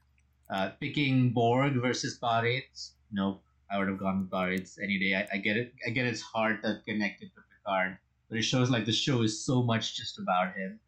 Uh, 0.49 0.71
picking 0.81 1.31
Borg 1.31 1.75
versus 1.75 2.19
Pirates, 2.19 2.95
nope. 3.11 3.43
I 3.69 3.79
would 3.79 3.89
have 3.89 3.99
gone 3.99 4.21
with 4.21 4.31
Pirates 4.31 4.79
any 4.81 4.97
day. 4.99 5.15
I, 5.17 5.27
I 5.35 5.39
get 5.39 5.57
it. 5.57 5.75
I 5.85 5.91
get 5.91 6.07
it's 6.07 6.23
hard 6.23 6.63
to 6.63 6.81
connect 6.87 7.23
it 7.23 7.31
to 7.35 7.41
Picard, 7.51 7.99
but 8.29 8.39
it 8.39 8.43
shows 8.43 8.71
like 8.71 8.85
the 8.85 8.93
show 8.93 9.23
is 9.23 9.45
so 9.45 9.63
much 9.63 9.97
just 9.97 10.21
about 10.21 10.55
him 10.55 10.79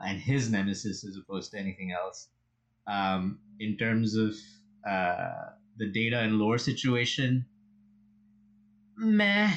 and 0.00 0.20
his 0.20 0.50
nemesis 0.50 1.04
as 1.04 1.16
opposed 1.16 1.52
to 1.52 1.58
anything 1.58 1.92
else. 1.92 2.28
Um, 2.88 3.38
in 3.60 3.76
terms 3.76 4.16
of 4.16 4.34
uh, 4.88 5.50
the 5.76 5.86
data 5.86 6.20
and 6.20 6.38
lore 6.38 6.58
situation, 6.58 7.46
meh. 8.96 9.52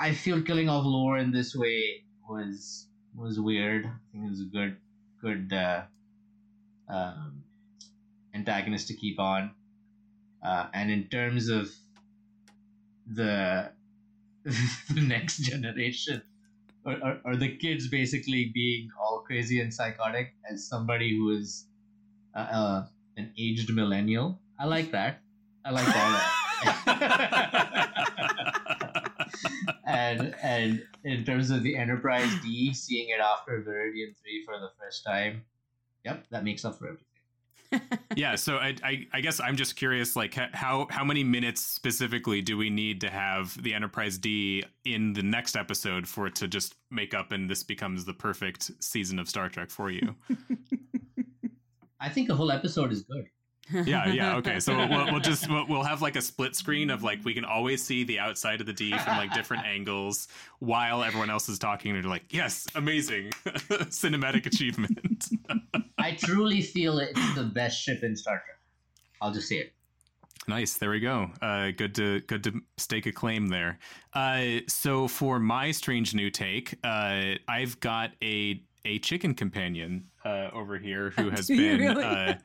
I 0.00 0.12
feel 0.12 0.42
killing 0.42 0.68
off 0.68 0.84
lore 0.84 1.18
in 1.18 1.32
this 1.32 1.54
way 1.54 2.04
was 2.28 2.88
was 3.14 3.38
weird. 3.40 3.86
I 3.86 3.92
think 4.12 4.24
it 4.26 4.30
was 4.30 4.40
a 4.40 4.44
good 4.44 4.76
good 5.20 5.52
uh, 5.52 5.82
um, 6.88 7.42
antagonist 8.34 8.88
to 8.88 8.94
keep 8.94 9.18
on. 9.18 9.52
Uh, 10.42 10.66
and 10.74 10.90
in 10.90 11.08
terms 11.08 11.48
of 11.48 11.70
the 13.06 13.70
the 14.44 15.00
next 15.00 15.38
generation, 15.38 16.22
or, 16.84 16.98
or, 17.02 17.20
or 17.24 17.36
the 17.36 17.56
kids 17.56 17.88
basically 17.88 18.50
being 18.52 18.90
all 19.00 19.20
crazy 19.20 19.60
and 19.60 19.72
psychotic, 19.72 20.34
as 20.50 20.66
somebody 20.66 21.16
who 21.16 21.30
is 21.30 21.66
uh, 22.34 22.40
uh, 22.40 22.86
an 23.16 23.32
aged 23.38 23.72
millennial, 23.72 24.38
I 24.58 24.66
like 24.66 24.90
that. 24.90 25.20
I 25.64 25.70
like 25.70 25.86
all 25.86 25.94
that. 25.94 26.30
and 29.86 30.34
and 30.42 30.82
in 31.04 31.24
terms 31.24 31.50
of 31.50 31.62
the 31.62 31.76
Enterprise 31.76 32.30
D, 32.42 32.74
seeing 32.74 33.08
it 33.08 33.20
after 33.20 33.62
Veridian 33.62 34.14
Three 34.20 34.42
for 34.44 34.58
the 34.58 34.70
first 34.78 35.04
time, 35.04 35.44
yep, 36.04 36.26
that 36.30 36.44
makes 36.44 36.64
up 36.64 36.78
for 36.78 36.86
everything. 36.86 37.06
yeah 38.14 38.36
so 38.36 38.56
I, 38.58 38.76
I 38.84 39.06
i 39.14 39.20
guess 39.20 39.40
i'm 39.40 39.56
just 39.56 39.74
curious 39.74 40.14
like 40.14 40.34
how 40.34 40.86
how 40.90 41.02
many 41.02 41.24
minutes 41.24 41.60
specifically 41.60 42.40
do 42.40 42.56
we 42.56 42.70
need 42.70 43.00
to 43.00 43.10
have 43.10 43.60
the 43.60 43.74
enterprise 43.74 44.16
d 44.16 44.62
in 44.84 45.12
the 45.12 45.24
next 45.24 45.56
episode 45.56 46.06
for 46.06 46.28
it 46.28 46.36
to 46.36 46.46
just 46.46 46.76
make 46.92 47.14
up 47.14 47.32
and 47.32 47.50
this 47.50 47.64
becomes 47.64 48.04
the 48.04 48.12
perfect 48.12 48.70
season 48.80 49.18
of 49.18 49.28
star 49.28 49.48
trek 49.48 49.70
for 49.70 49.90
you 49.90 50.14
I 52.04 52.10
think 52.10 52.28
a 52.28 52.34
whole 52.34 52.52
episode 52.52 52.92
is 52.92 53.02
good. 53.02 53.24
Yeah 53.72 54.06
yeah 54.08 54.36
okay 54.36 54.60
so 54.60 54.76
we'll, 54.76 55.06
we'll 55.06 55.20
just 55.20 55.48
we'll, 55.48 55.66
we'll 55.66 55.82
have 55.82 56.02
like 56.02 56.16
a 56.16 56.22
split 56.22 56.54
screen 56.54 56.90
of 56.90 57.02
like 57.02 57.18
we 57.24 57.32
can 57.32 57.44
always 57.44 57.82
see 57.82 58.04
the 58.04 58.18
outside 58.18 58.60
of 58.60 58.66
the 58.66 58.72
d 58.72 58.96
from 58.98 59.16
like 59.16 59.32
different 59.32 59.64
angles 59.66 60.28
while 60.58 61.02
everyone 61.02 61.30
else 61.30 61.48
is 61.48 61.58
talking 61.58 61.92
and 61.94 62.04
they're 62.04 62.10
like 62.10 62.24
yes 62.28 62.66
amazing 62.74 63.30
cinematic 63.88 64.44
achievement 64.44 65.28
I 66.04 66.12
truly 66.12 66.60
feel 66.60 66.98
it's 66.98 67.34
the 67.34 67.44
best 67.44 67.80
ship 67.80 68.02
in 68.02 68.14
Star 68.14 68.42
Trek. 68.44 68.58
I'll 69.22 69.32
just 69.32 69.48
say 69.48 69.56
it. 69.56 69.72
Nice. 70.46 70.76
There 70.76 70.90
we 70.90 71.00
go. 71.00 71.30
Uh, 71.40 71.70
good 71.74 71.94
to 71.94 72.20
good 72.20 72.44
to 72.44 72.60
stake 72.76 73.06
a 73.06 73.12
claim 73.12 73.46
there. 73.46 73.78
Uh, 74.12 74.60
so 74.68 75.08
for 75.08 75.38
my 75.38 75.70
strange 75.70 76.14
new 76.14 76.28
take, 76.28 76.74
uh, 76.84 77.36
I've 77.48 77.80
got 77.80 78.10
a 78.22 78.62
a 78.84 78.98
chicken 78.98 79.32
companion 79.32 80.08
uh, 80.26 80.50
over 80.52 80.76
here 80.76 81.14
who 81.16 81.30
has 81.30 81.48
been. 81.48 81.80
really? 81.80 82.36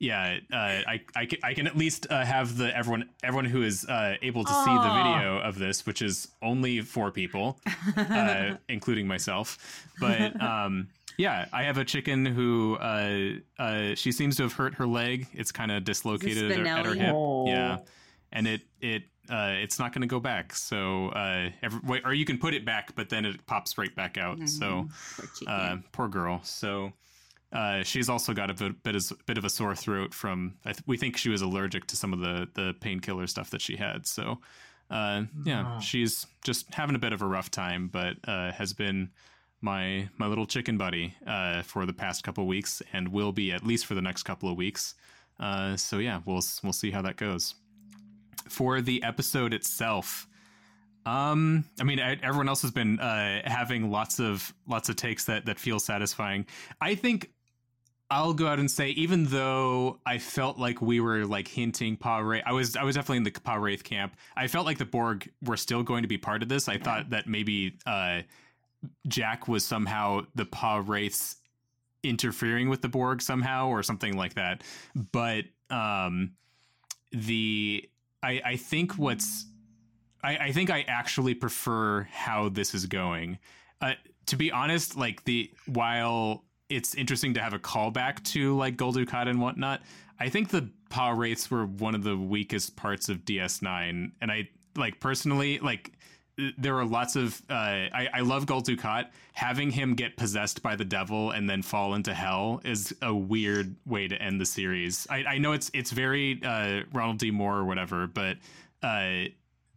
Yeah, 0.00 0.38
uh, 0.50 0.56
I, 0.56 1.00
I, 1.14 1.26
can, 1.26 1.38
I 1.44 1.52
can 1.52 1.66
at 1.66 1.76
least 1.76 2.06
uh, 2.08 2.24
have 2.24 2.56
the 2.56 2.74
everyone 2.74 3.10
everyone 3.22 3.44
who 3.44 3.62
is 3.62 3.84
uh, 3.84 4.16
able 4.22 4.44
to 4.44 4.52
see 4.64 4.74
the 4.74 5.02
video 5.04 5.38
of 5.40 5.58
this, 5.58 5.84
which 5.84 6.00
is 6.00 6.28
only 6.40 6.80
four 6.80 7.10
people, 7.12 7.58
uh, 7.96 8.54
including 8.70 9.06
myself. 9.06 9.86
But 10.00 10.40
um, 10.42 10.88
yeah, 11.18 11.48
I 11.52 11.64
have 11.64 11.76
a 11.76 11.84
chicken 11.84 12.24
who 12.24 12.76
uh, 12.76 13.32
uh, 13.58 13.94
she 13.94 14.10
seems 14.10 14.36
to 14.36 14.44
have 14.44 14.54
hurt 14.54 14.74
her 14.76 14.86
leg. 14.86 15.26
It's 15.34 15.52
kind 15.52 15.70
of 15.70 15.84
dislocated 15.84 16.50
at 16.50 16.58
her, 16.58 16.66
at 16.66 16.86
her 16.86 16.94
hip. 16.94 17.12
Oh. 17.14 17.46
Yeah, 17.46 17.78
and 18.32 18.46
it 18.48 18.62
it 18.80 19.02
uh, 19.30 19.52
it's 19.58 19.78
not 19.78 19.92
going 19.92 20.00
to 20.00 20.08
go 20.08 20.18
back. 20.18 20.54
So 20.54 21.08
uh, 21.10 21.50
every, 21.62 22.02
or 22.04 22.14
you 22.14 22.24
can 22.24 22.38
put 22.38 22.54
it 22.54 22.64
back, 22.64 22.94
but 22.96 23.10
then 23.10 23.26
it 23.26 23.44
pops 23.46 23.76
right 23.76 23.94
back 23.94 24.16
out. 24.16 24.48
So 24.48 24.88
Poor 25.16 25.26
chicken. 25.38 25.52
uh, 25.52 25.76
poor 25.92 26.08
girl. 26.08 26.40
So 26.42 26.92
uh, 27.52 27.82
she's 27.82 28.08
also 28.08 28.32
got 28.32 28.48
a 28.50 28.54
bit, 28.54 28.82
bit, 28.82 28.94
of, 28.96 29.12
bit 29.26 29.36
of 29.38 29.44
a 29.44 29.50
sore 29.50 29.74
throat 29.74 30.14
from. 30.14 30.54
I 30.64 30.72
th- 30.72 30.84
we 30.86 30.96
think 30.96 31.16
she 31.16 31.28
was 31.30 31.42
allergic 31.42 31.86
to 31.88 31.96
some 31.96 32.12
of 32.12 32.20
the 32.20 32.48
the 32.54 32.74
painkiller 32.80 33.26
stuff 33.26 33.50
that 33.50 33.60
she 33.60 33.76
had. 33.76 34.06
So 34.06 34.40
uh, 34.90 35.24
yeah, 35.44 35.76
Oh. 35.76 35.80
she's 35.80 36.26
just 36.44 36.72
having 36.74 36.96
a 36.96 36.98
bit 36.98 37.12
of 37.12 37.22
a 37.22 37.26
rough 37.26 37.50
time, 37.50 37.88
but 37.88 38.16
uh, 38.26 38.52
has 38.52 38.72
been 38.72 39.10
my 39.60 40.08
my 40.16 40.26
little 40.26 40.46
chicken 40.46 40.78
buddy 40.78 41.14
uh, 41.26 41.62
for 41.62 41.86
the 41.86 41.92
past 41.92 42.22
couple 42.24 42.46
weeks, 42.46 42.82
and 42.92 43.08
will 43.08 43.32
be 43.32 43.52
at 43.52 43.64
least 43.66 43.86
for 43.86 43.94
the 43.94 44.02
next 44.02 44.22
couple 44.22 44.48
of 44.50 44.56
weeks. 44.56 44.94
Uh, 45.38 45.76
so 45.76 45.98
yeah, 45.98 46.20
we'll 46.26 46.42
we'll 46.62 46.72
see 46.72 46.90
how 46.90 47.02
that 47.02 47.16
goes. 47.16 47.54
For 48.48 48.80
the 48.80 49.02
episode 49.02 49.52
itself, 49.54 50.26
um, 51.06 51.64
I 51.80 51.84
mean, 51.84 52.00
I, 52.00 52.16
everyone 52.22 52.48
else 52.48 52.62
has 52.62 52.70
been 52.70 52.98
uh, 53.00 53.42
having 53.44 53.90
lots 53.90 54.18
of 54.20 54.52
lots 54.66 54.88
of 54.88 54.96
takes 54.96 55.24
that 55.26 55.46
that 55.46 55.58
feel 55.58 55.78
satisfying. 55.78 56.46
I 56.80 56.94
think 56.94 57.30
I'll 58.10 58.34
go 58.34 58.48
out 58.48 58.58
and 58.58 58.68
say, 58.68 58.88
even 58.90 59.26
though 59.26 60.00
I 60.04 60.18
felt 60.18 60.58
like 60.58 60.82
we 60.82 61.00
were 61.00 61.24
like 61.24 61.46
hinting 61.46 61.96
Pah-wraith, 61.96 62.42
I 62.44 62.52
was 62.52 62.76
I 62.76 62.82
was 62.82 62.96
definitely 62.96 63.18
in 63.18 63.22
the 63.22 63.30
Pah-wraith 63.30 63.84
camp. 63.84 64.16
I 64.36 64.48
felt 64.48 64.66
like 64.66 64.78
the 64.78 64.84
Borg 64.84 65.30
were 65.42 65.56
still 65.56 65.84
going 65.84 66.02
to 66.02 66.08
be 66.08 66.18
part 66.18 66.42
of 66.42 66.48
this. 66.48 66.68
I 66.68 66.78
thought 66.78 67.10
that 67.10 67.28
maybe 67.28 67.78
uh, 67.86 68.22
Jack 69.06 69.46
was 69.46 69.64
somehow 69.64 70.22
the 70.34 70.44
Pah-wraiths 70.44 71.36
interfering 72.02 72.68
with 72.68 72.82
the 72.82 72.88
Borg 72.88 73.22
somehow 73.22 73.68
or 73.68 73.82
something 73.82 74.16
like 74.16 74.34
that. 74.34 74.64
But 75.12 75.44
um, 75.70 76.32
the 77.12 77.88
I 78.24 78.42
I 78.44 78.56
think 78.56 78.94
what's 78.94 79.46
I, 80.24 80.36
I 80.36 80.52
think 80.52 80.70
I 80.70 80.82
actually 80.88 81.34
prefer 81.34 82.08
how 82.10 82.48
this 82.48 82.74
is 82.74 82.86
going. 82.86 83.38
Uh, 83.80 83.92
to 84.26 84.36
be 84.36 84.50
honest, 84.50 84.96
like 84.96 85.24
the 85.24 85.50
while 85.66 86.44
it's 86.70 86.94
interesting 86.94 87.34
to 87.34 87.40
have 87.42 87.52
a 87.52 87.58
callback 87.58 88.22
to 88.32 88.56
like 88.56 88.76
Dukat 88.76 89.28
and 89.28 89.40
whatnot, 89.40 89.82
I 90.18 90.28
think 90.28 90.48
the 90.48 90.70
Pah-wraiths 90.88 91.50
were 91.50 91.66
one 91.66 91.94
of 91.94 92.02
the 92.02 92.16
weakest 92.16 92.76
parts 92.76 93.08
of 93.08 93.18
DS9, 93.24 94.12
and 94.20 94.30
I 94.30 94.48
like 94.76 95.00
personally 95.00 95.58
like 95.58 95.92
there 96.56 96.78
are 96.78 96.84
lots 96.86 97.16
of 97.16 97.40
uh, 97.50 97.52
I, 97.54 98.08
I 98.14 98.20
love 98.20 98.46
Gul 98.46 98.62
Dukat. 98.62 99.08
Having 99.34 99.70
him 99.72 99.94
get 99.94 100.16
possessed 100.16 100.62
by 100.62 100.74
the 100.76 100.84
devil 100.84 101.30
and 101.32 101.48
then 101.48 101.62
fall 101.62 101.94
into 101.94 102.14
hell 102.14 102.60
is 102.64 102.94
a 103.02 103.14
weird 103.14 103.76
way 103.86 104.08
to 104.08 104.20
end 104.20 104.40
the 104.40 104.46
series. 104.46 105.06
I, 105.10 105.24
I 105.24 105.38
know 105.38 105.52
it's 105.52 105.70
it's 105.74 105.90
very 105.90 106.40
uh, 106.44 106.82
Ronald 106.92 107.18
D. 107.18 107.30
Moore 107.30 107.56
or 107.56 107.64
whatever, 107.64 108.06
but 108.06 108.36
uh, 108.82 109.24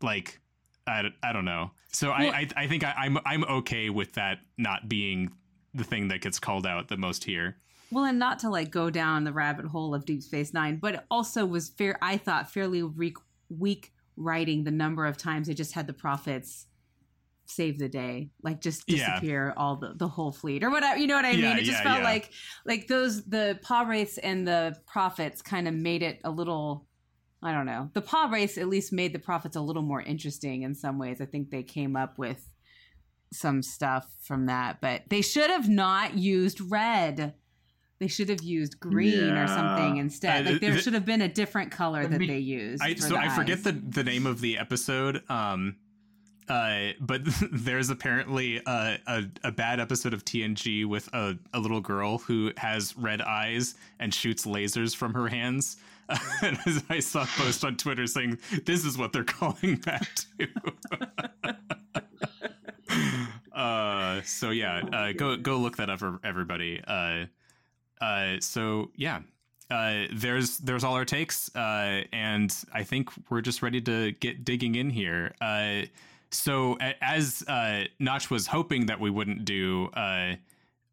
like 0.02 0.40
I, 0.88 1.12
I 1.22 1.34
don't 1.34 1.46
know. 1.46 1.72
So 1.92 2.10
Well- 2.10 2.32
I, 2.32 2.48
I 2.56 2.64
I 2.64 2.68
think 2.68 2.84
I, 2.84 2.94
I'm 2.98 3.18
I'm 3.26 3.44
okay 3.44 3.90
with 3.90 4.14
that 4.14 4.40
not 4.58 4.88
being 4.90 5.32
the 5.74 5.84
thing 5.84 6.08
that 6.10 6.22
gets 6.22 6.40
called 6.40 6.66
out 6.68 6.88
the 6.88 6.98
most 6.98 7.24
here. 7.24 7.58
Well, 7.92 8.06
and 8.06 8.18
not 8.18 8.40
to 8.40 8.50
like 8.50 8.72
go 8.72 8.90
down 8.90 9.24
the 9.24 9.34
rabbit 9.34 9.66
hole 9.66 9.94
of 9.94 10.06
Deep 10.06 10.24
Space 10.24 10.54
Nine, 10.54 10.78
but 10.78 10.96
it 10.96 11.02
also 11.12 11.46
was 11.46 11.70
fair. 11.70 11.98
I 12.02 12.18
thought 12.18 12.52
fairly 12.52 12.82
weak, 12.84 13.18
weak 13.50 13.92
writing 14.16 14.64
the 14.64 14.72
number 14.72 15.06
of 15.06 15.18
times 15.18 15.48
they 15.48 15.54
just 15.54 15.74
had 15.74 15.88
the 15.88 15.94
prophets 15.94 16.68
save 17.46 17.78
the 17.78 17.90
day, 17.90 18.30
like 18.42 18.62
just 18.62 18.84
Yeah. 18.88 18.98
disappear 19.16 19.54
all 19.58 19.76
the 19.76 19.94
the 19.96 20.08
whole 20.08 20.32
fleet 20.32 20.64
or 20.64 20.70
whatever. 20.72 20.98
You 20.98 21.08
know 21.08 21.16
what 21.16 21.26
I 21.26 21.32
Yeah, 21.32 21.50
mean? 21.50 21.58
It 21.60 21.64
just 21.66 21.80
yeah, 21.80 21.84
felt 21.84 22.00
yeah. 22.00 22.04
like 22.06 22.32
like 22.66 22.88
those 22.88 23.26
the 23.26 23.60
Pah-wraiths 23.62 24.18
and 24.18 24.48
the 24.48 24.76
prophets 24.88 25.42
kind 25.42 25.68
of 25.68 25.74
made 25.74 26.02
it 26.04 26.20
a 26.24 26.32
little. 26.32 26.88
I 27.44 27.52
don't 27.52 27.66
know. 27.66 27.90
The 27.94 28.02
Pah-wraiths 28.02 28.58
at 28.58 28.70
least 28.70 28.94
made 28.94 29.12
the 29.12 29.20
prophets 29.20 29.58
a 29.58 29.62
little 29.62 29.82
more 29.82 30.02
interesting 30.02 30.62
in 30.62 30.74
some 30.74 30.98
ways. 30.98 31.20
I 31.20 31.26
think 31.26 31.50
they 31.50 31.62
came 31.64 31.98
up 31.98 32.18
with 32.18 32.48
some 33.34 33.62
stuff 33.62 34.16
from 34.22 34.46
that, 34.48 34.80
but 34.82 35.04
they 35.10 35.22
should 35.22 35.50
have 35.50 35.70
not 35.70 36.18
used 36.18 36.60
red. 36.62 37.34
They 38.00 38.08
should 38.08 38.30
have 38.30 38.42
used 38.42 38.80
green 38.80 39.32
or 39.32 39.48
something 39.48 39.98
instead. 39.98 40.46
Uh, 40.46 40.52
like 40.52 40.62
there 40.62 40.72
th- 40.72 40.84
should 40.84 40.94
have 40.94 41.06
been 41.06 41.22
a 41.22 41.28
different 41.28 41.72
color 41.72 42.06
that 42.06 42.20
they 42.20 42.38
used. 42.38 42.84
I 42.84 42.96
so 42.96 43.10
the 43.10 43.18
I 43.18 43.30
forget 43.30 43.64
the 43.64 43.72
the 43.72 44.04
name 44.04 44.26
of 44.26 44.42
the 44.42 44.58
episode. 44.58 45.24
Um, 45.30 45.78
uh, 46.50 46.90
but 47.00 47.22
there's 47.52 47.90
apparently 47.90 48.62
a, 48.66 48.98
a 49.08 49.24
a 49.46 49.52
bad 49.52 49.80
episode 49.80 50.14
of 50.14 50.26
TNG 50.26 50.86
with 50.86 51.08
a 51.14 51.38
a 51.54 51.60
little 51.60 51.82
girl 51.82 52.18
who 52.18 52.52
has 52.58 52.98
red 52.98 53.22
eyes 53.22 53.76
and 54.00 54.14
shoots 54.14 54.46
lasers 54.46 54.96
from 54.96 55.14
her 55.14 55.28
hands. 55.28 55.78
and 56.42 56.58
I 56.90 57.00
saw 57.00 57.24
a 57.24 57.26
post 57.26 57.64
on 57.64 57.78
Twitter 57.78 58.08
saying 58.08 58.40
this 58.66 58.84
is 58.84 58.98
what 58.98 59.14
they're 59.14 59.24
calling 59.24 59.78
back 59.78 60.08
to. 60.38 61.56
Uh, 63.64 64.22
so 64.24 64.50
yeah, 64.50 64.82
uh, 64.92 65.14
go 65.14 65.38
go 65.38 65.58
look 65.58 65.78
that 65.78 65.90
up 65.90 66.00
for 66.00 66.20
everybody. 66.24 66.82
Uh, 66.86 67.26
uh, 68.02 68.36
so 68.40 68.92
yeah, 68.96 69.22
uh, 69.72 70.04
there's 70.14 70.58
there's 70.58 70.84
all 70.84 70.96
our 70.96 71.06
takes, 71.06 71.54
uh, 71.56 72.04
and 72.12 72.54
I 72.74 72.84
think 72.84 73.10
we're 73.30 73.42
just 73.42 73.62
ready 73.62 73.80
to 73.82 74.12
get 74.12 74.44
digging 74.44 74.76
in 74.76 74.90
here. 74.90 75.34
Uh, 75.40 75.84
so 76.30 76.78
as 77.02 77.44
uh, 77.48 77.86
Notch 78.00 78.30
was 78.30 78.48
hoping 78.48 78.88
that 78.88 79.00
we 79.00 79.10
wouldn't 79.10 79.46
do, 79.46 79.90
uh, 79.94 80.34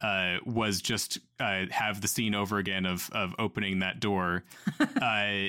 uh, 0.00 0.36
was 0.46 0.80
just 0.80 1.18
uh, 1.40 1.64
have 1.70 2.00
the 2.00 2.08
scene 2.08 2.34
over 2.34 2.58
again 2.58 2.86
of 2.86 3.10
of 3.12 3.34
opening 3.38 3.80
that 3.80 4.00
door. 4.00 4.44
uh, 4.80 5.48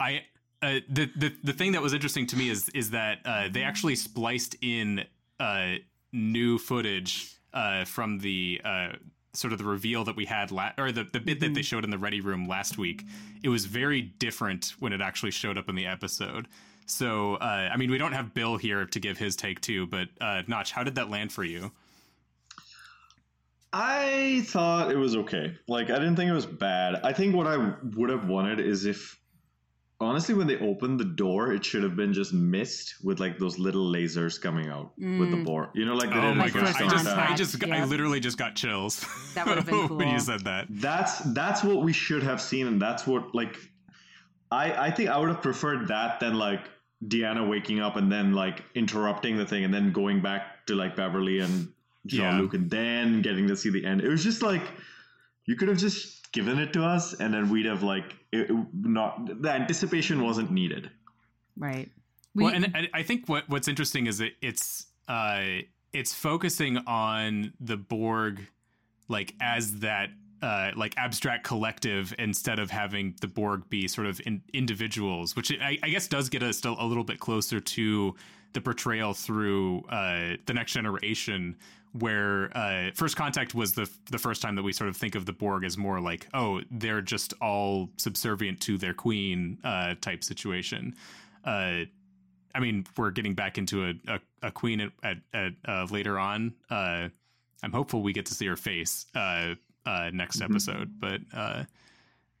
I. 0.00 0.24
Uh, 0.62 0.78
the, 0.88 1.10
the 1.16 1.32
the 1.42 1.52
thing 1.52 1.72
that 1.72 1.82
was 1.82 1.92
interesting 1.92 2.24
to 2.24 2.36
me 2.36 2.48
is 2.48 2.68
is 2.68 2.90
that 2.90 3.18
uh, 3.24 3.48
they 3.50 3.64
actually 3.64 3.96
spliced 3.96 4.54
in 4.62 5.04
uh, 5.40 5.72
new 6.12 6.58
footage 6.58 7.36
uh, 7.54 7.84
from 7.84 8.18
the 8.18 8.60
uh, 8.64 8.92
sort 9.32 9.52
of 9.52 9.58
the 9.58 9.64
reveal 9.64 10.04
that 10.04 10.16
we 10.16 10.24
had 10.24 10.50
la- 10.50 10.72
or 10.78 10.92
the, 10.92 11.04
the 11.04 11.20
bit 11.20 11.40
that 11.40 11.54
they 11.54 11.62
showed 11.62 11.84
in 11.84 11.90
the 11.90 11.98
ready 11.98 12.20
room 12.20 12.46
last 12.46 12.78
week 12.78 13.04
it 13.42 13.48
was 13.48 13.64
very 13.64 14.02
different 14.02 14.74
when 14.78 14.92
it 14.92 15.00
actually 15.00 15.30
showed 15.30 15.56
up 15.56 15.68
in 15.68 15.74
the 15.74 15.86
episode 15.86 16.48
so 16.86 17.36
uh, 17.36 17.70
i 17.72 17.76
mean 17.76 17.90
we 17.90 17.98
don't 17.98 18.12
have 18.12 18.34
bill 18.34 18.56
here 18.56 18.84
to 18.84 19.00
give 19.00 19.16
his 19.16 19.36
take 19.36 19.60
too 19.60 19.86
but 19.86 20.08
uh, 20.20 20.42
notch 20.46 20.72
how 20.72 20.82
did 20.82 20.94
that 20.94 21.08
land 21.10 21.32
for 21.32 21.44
you 21.44 21.72
I 23.72 24.42
thought 24.48 24.90
it 24.90 24.98
was 24.98 25.16
okay. 25.16 25.56
Like 25.66 25.88
I 25.88 25.94
didn't 25.94 26.16
think 26.16 26.30
it 26.30 26.34
was 26.34 26.44
bad. 26.46 27.00
I 27.02 27.12
think 27.12 27.34
what 27.34 27.46
I 27.46 27.72
would 27.96 28.10
have 28.10 28.28
wanted 28.28 28.60
is 28.60 28.84
if 28.84 29.18
honestly 30.02 30.34
when 30.34 30.46
they 30.46 30.58
opened 30.58 30.98
the 31.00 31.04
door, 31.04 31.52
it 31.52 31.64
should 31.64 31.82
have 31.82 31.96
been 31.96 32.12
just 32.12 32.32
mist 32.32 32.96
with 33.02 33.20
like 33.20 33.38
those 33.38 33.58
little 33.58 33.90
lasers 33.90 34.40
coming 34.40 34.68
out 34.68 34.92
with 34.98 35.30
the 35.30 35.36
Mm. 35.36 35.44
board. 35.44 35.68
You 35.74 35.84
know, 35.86 35.94
like 35.94 36.10
they 36.10 36.16
oh 36.18 36.22
did 36.22 36.36
my 36.36 36.44
like 36.44 36.54
god 36.54 36.62
i 36.64 36.66
just 36.66 36.80
i 36.80 36.86
contact, 37.14 37.38
just 37.38 37.64
i 37.64 37.84
literally 37.84 38.20
just 38.20 38.36
got 38.38 38.54
chills 38.54 39.04
That 39.34 39.46
would 39.46 39.56
have 39.58 39.66
been 39.66 39.88
when 39.96 40.08
you 40.08 40.18
said 40.18 40.40
that 40.44 40.66
That's 40.68 41.18
that's 41.32 41.62
what 41.64 41.82
we 41.82 41.92
should 41.92 42.22
have 42.22 42.40
seen, 42.40 42.66
and 42.66 42.80
that's 42.80 43.06
what 43.06 43.34
like 43.34 43.56
I 44.50 44.86
I 44.88 44.90
think 44.90 45.08
I 45.08 45.16
would 45.18 45.28
have 45.30 45.42
preferred 45.42 45.88
that 45.88 46.20
than 46.20 46.34
like 46.34 46.68
Deanna 47.06 47.48
waking 47.48 47.80
up 47.80 47.96
and 47.96 48.10
then 48.12 48.32
like 48.32 48.62
interrupting 48.74 49.36
the 49.36 49.46
thing 49.46 49.64
and 49.64 49.72
then 49.74 49.92
going 49.92 50.20
back 50.20 50.66
to 50.66 50.74
like 50.74 50.94
Beverly 50.96 51.40
and 51.40 51.68
Jean 52.06 52.38
Luc 52.40 52.54
and 52.54 52.70
then 52.70 53.22
getting 53.22 53.48
to 53.48 53.56
see 53.56 53.70
the 53.70 53.84
end. 53.84 54.00
It 54.02 54.08
was 54.08 54.22
just 54.22 54.42
like 54.42 54.62
you 55.46 55.56
could 55.56 55.68
have 55.68 55.78
just 55.78 56.21
given 56.32 56.58
it 56.58 56.72
to 56.72 56.84
us 56.84 57.14
and 57.14 57.32
then 57.32 57.50
we'd 57.50 57.66
have 57.66 57.82
like 57.82 58.16
it, 58.32 58.50
it- 58.50 58.66
not 58.72 59.42
the 59.42 59.50
anticipation 59.50 60.22
wasn't 60.24 60.50
needed. 60.50 60.90
Right. 61.56 61.90
We, 62.34 62.44
well, 62.44 62.54
and 62.54 62.72
I, 62.74 62.88
I 62.94 63.02
think 63.02 63.28
what 63.28 63.48
what's 63.48 63.68
interesting 63.68 64.06
is 64.06 64.18
that 64.18 64.32
it's 64.40 64.86
uh, 65.08 65.42
it's 65.92 66.14
focusing 66.14 66.78
on 66.86 67.52
the 67.60 67.76
Borg 67.76 68.40
like 69.08 69.34
as 69.40 69.80
that 69.80 70.08
uh, 70.40 70.70
like 70.74 70.94
abstract 70.96 71.44
collective 71.44 72.14
instead 72.18 72.58
of 72.58 72.70
having 72.70 73.14
the 73.20 73.28
Borg 73.28 73.68
be 73.68 73.86
sort 73.86 74.06
of 74.06 74.20
in, 74.26 74.42
individuals, 74.52 75.36
which 75.36 75.52
I, 75.60 75.78
I 75.82 75.90
guess 75.90 76.08
does 76.08 76.28
get 76.30 76.42
us 76.42 76.56
still 76.56 76.76
a 76.80 76.86
little 76.86 77.04
bit 77.04 77.20
closer 77.20 77.60
to 77.60 78.14
the 78.54 78.60
portrayal 78.60 79.14
through 79.14 79.82
uh, 79.88 80.36
the 80.46 80.54
next 80.54 80.72
generation. 80.72 81.56
Where 81.92 82.50
uh, 82.56 82.90
first 82.94 83.16
contact 83.16 83.54
was 83.54 83.72
the 83.72 83.90
the 84.10 84.18
first 84.18 84.40
time 84.40 84.54
that 84.56 84.62
we 84.62 84.72
sort 84.72 84.88
of 84.88 84.96
think 84.96 85.14
of 85.14 85.26
the 85.26 85.32
Borg 85.34 85.62
as 85.64 85.76
more 85.76 86.00
like, 86.00 86.26
oh, 86.32 86.62
they're 86.70 87.02
just 87.02 87.34
all 87.42 87.90
subservient 87.98 88.60
to 88.62 88.78
their 88.78 88.94
queen 88.94 89.58
uh, 89.62 89.94
type 90.00 90.24
situation. 90.24 90.94
Uh, 91.44 91.84
I 92.54 92.60
mean, 92.60 92.86
we're 92.96 93.10
getting 93.10 93.34
back 93.34 93.58
into 93.58 93.84
a 93.88 93.94
a, 94.08 94.20
a 94.44 94.50
queen 94.50 94.80
at, 94.80 94.92
at, 95.02 95.16
at 95.34 95.52
uh, 95.68 95.86
later 95.90 96.18
on. 96.18 96.54
Uh, 96.70 97.08
I'm 97.62 97.72
hopeful 97.72 98.02
we 98.02 98.12
get 98.14 98.24
to 98.26 98.34
see 98.34 98.46
her 98.46 98.56
face 98.56 99.04
uh, 99.14 99.54
uh, 99.84 100.10
next 100.14 100.38
Mm-hmm. 100.40 100.44
Mhm. 100.44 100.50
episode, 100.54 100.90
but 100.98 101.20
uh, 101.34 101.64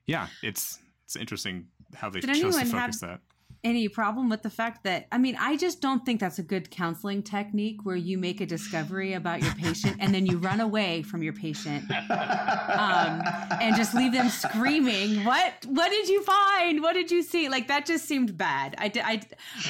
yeah, 0.06 0.28
it's 0.42 0.78
it's 1.04 1.14
interesting 1.16 1.66
how 1.94 2.08
they 2.08 2.20
Did 2.20 2.36
chose 2.40 2.56
to 2.56 2.64
focus 2.64 3.00
have- 3.02 3.10
that. 3.10 3.20
Any 3.64 3.86
problem 3.88 4.28
with 4.28 4.42
the 4.42 4.50
fact 4.50 4.82
that 4.82 5.06
I 5.12 5.18
mean, 5.18 5.36
I 5.38 5.56
just 5.56 5.80
don't 5.80 6.04
think 6.04 6.18
that's 6.18 6.40
a 6.40 6.42
good 6.42 6.68
counseling 6.72 7.22
technique 7.22 7.84
where 7.84 7.94
you 7.94 8.18
make 8.18 8.40
a 8.40 8.46
discovery 8.46 9.12
about 9.12 9.40
your 9.40 9.54
patient 9.54 9.98
and 10.00 10.12
then 10.12 10.26
you 10.26 10.38
run 10.38 10.60
away 10.60 11.02
from 11.02 11.22
your 11.22 11.32
patient 11.32 11.88
um, 11.88 13.22
and 13.60 13.76
just 13.76 13.94
leave 13.94 14.12
them 14.12 14.28
screaming. 14.30 15.24
What? 15.24 15.64
What 15.66 15.90
did 15.90 16.08
you 16.08 16.24
find? 16.24 16.82
What 16.82 16.94
did 16.94 17.12
you 17.12 17.22
see? 17.22 17.48
Like 17.48 17.68
that 17.68 17.86
just 17.86 18.06
seemed 18.06 18.36
bad. 18.36 18.74
I 18.78 18.88
did. 18.88 19.04
I, 19.06 19.20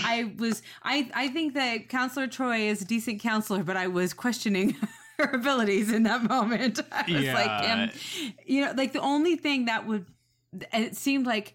I 0.03 0.33
was. 0.39 0.63
I. 0.83 1.11
I 1.15 1.29
think 1.29 1.53
that 1.55 1.91
Counselor 1.91 2.29
Troi 2.29 2.69
is 2.71 2.81
a 2.81 2.87
decent 2.87 3.21
counselor, 3.21 3.63
but 3.63 3.77
I 3.77 3.89
was 3.89 4.15
questioning. 4.15 4.75
Her 5.19 5.25
abilities 5.35 5.93
in 5.93 6.05
that 6.05 6.23
moment. 6.27 6.81
I 6.93 7.03
was 7.07 7.23
Yeah. 7.23 7.35
like, 7.35 7.71
um, 7.71 7.91
you 8.47 8.65
know, 8.65 8.73
like 8.75 8.95
the 8.95 9.01
only 9.01 9.37
thing 9.37 9.67
that 9.67 9.87
would, 9.87 10.07
it 10.73 10.97
seemed 10.97 11.27
like 11.27 11.55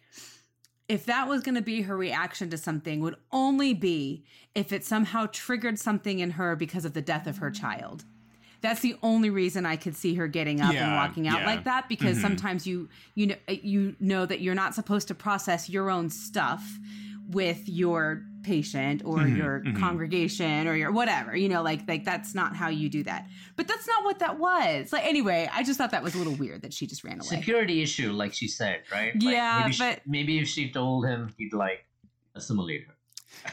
if 0.90 1.06
that 1.06 1.28
was 1.28 1.42
going 1.44 1.56
to 1.56 1.62
be 1.62 1.82
her 1.82 1.98
reaction 1.98 2.50
to 2.50 2.58
something 2.58 3.02
would 3.02 3.16
only 3.32 3.74
be 3.74 4.24
if 4.56 4.72
it 4.72 4.86
somehow 4.86 5.28
triggered 5.32 5.78
something 5.78 6.20
in 6.20 6.32
her 6.32 6.56
because 6.56 6.86
of 6.86 6.94
the 6.94 7.02
death 7.02 7.28
of 7.28 7.38
her 7.38 7.52
child 7.52 8.04
that's 8.62 8.80
the 8.82 8.96
only 9.04 9.30
reason 9.30 9.66
i 9.66 9.76
could 9.76 9.96
see 9.96 10.16
her 10.16 10.28
getting 10.28 10.62
up 10.62 10.74
and 10.74 10.96
walking 10.96 11.28
out 11.28 11.42
yeah. 11.42 11.46
like 11.46 11.64
that 11.66 11.88
because 11.90 12.18
Mhm. 12.18 12.22
sometimes 12.22 12.66
you 12.66 12.90
you 13.16 13.28
know 13.28 13.36
you 13.48 13.96
know 14.00 14.26
that 14.26 14.42
you're 14.42 14.56
not 14.56 14.74
supposed 14.74 15.08
to 15.10 15.16
process 15.16 15.70
your 15.70 15.90
own 15.90 16.10
stuff 16.10 16.80
with 17.30 17.68
your 17.68 18.24
patient 18.48 19.02
or 19.04 19.18
Mhm, 19.20 19.38
your 19.38 19.60
mhm. 19.60 19.78
congregation 19.78 20.68
or 20.70 20.76
your 20.76 20.90
whatever 20.94 21.36
you 21.36 21.50
know 21.50 21.62
like 21.62 21.82
like 21.86 22.06
that's 22.06 22.34
not 22.34 22.56
how 22.56 22.70
you 22.70 22.88
do 22.88 23.04
that 23.04 23.28
but 23.58 23.68
that's 23.68 23.86
not 23.86 24.06
what 24.06 24.20
that 24.20 24.40
was 24.40 24.94
like 24.94 25.04
anyway 25.06 25.50
i 25.52 25.62
just 25.64 25.78
thought 25.78 25.92
that 25.92 26.02
was 26.02 26.16
a 26.16 26.18
little 26.18 26.34
weird 26.36 26.62
that 26.62 26.72
she 26.74 26.88
just 26.88 27.04
ran 27.04 27.20
away 27.20 27.28
Security 27.28 27.82
issue, 27.82 28.12
like 28.14 28.34
she 28.34 28.48
said, 28.48 28.84
right? 28.90 29.14
Like, 29.16 29.24
Yeah, 29.36 29.60
maybe 29.64 29.74
she- 29.74 29.84
but- 29.84 30.02
maybe 30.06 30.40
if 30.40 30.48
she 30.48 30.72
told 30.72 31.06
him, 31.06 31.34
he'd 31.38 31.52
like 31.54 31.84
assimilate 32.36 32.88
her. 32.88 32.96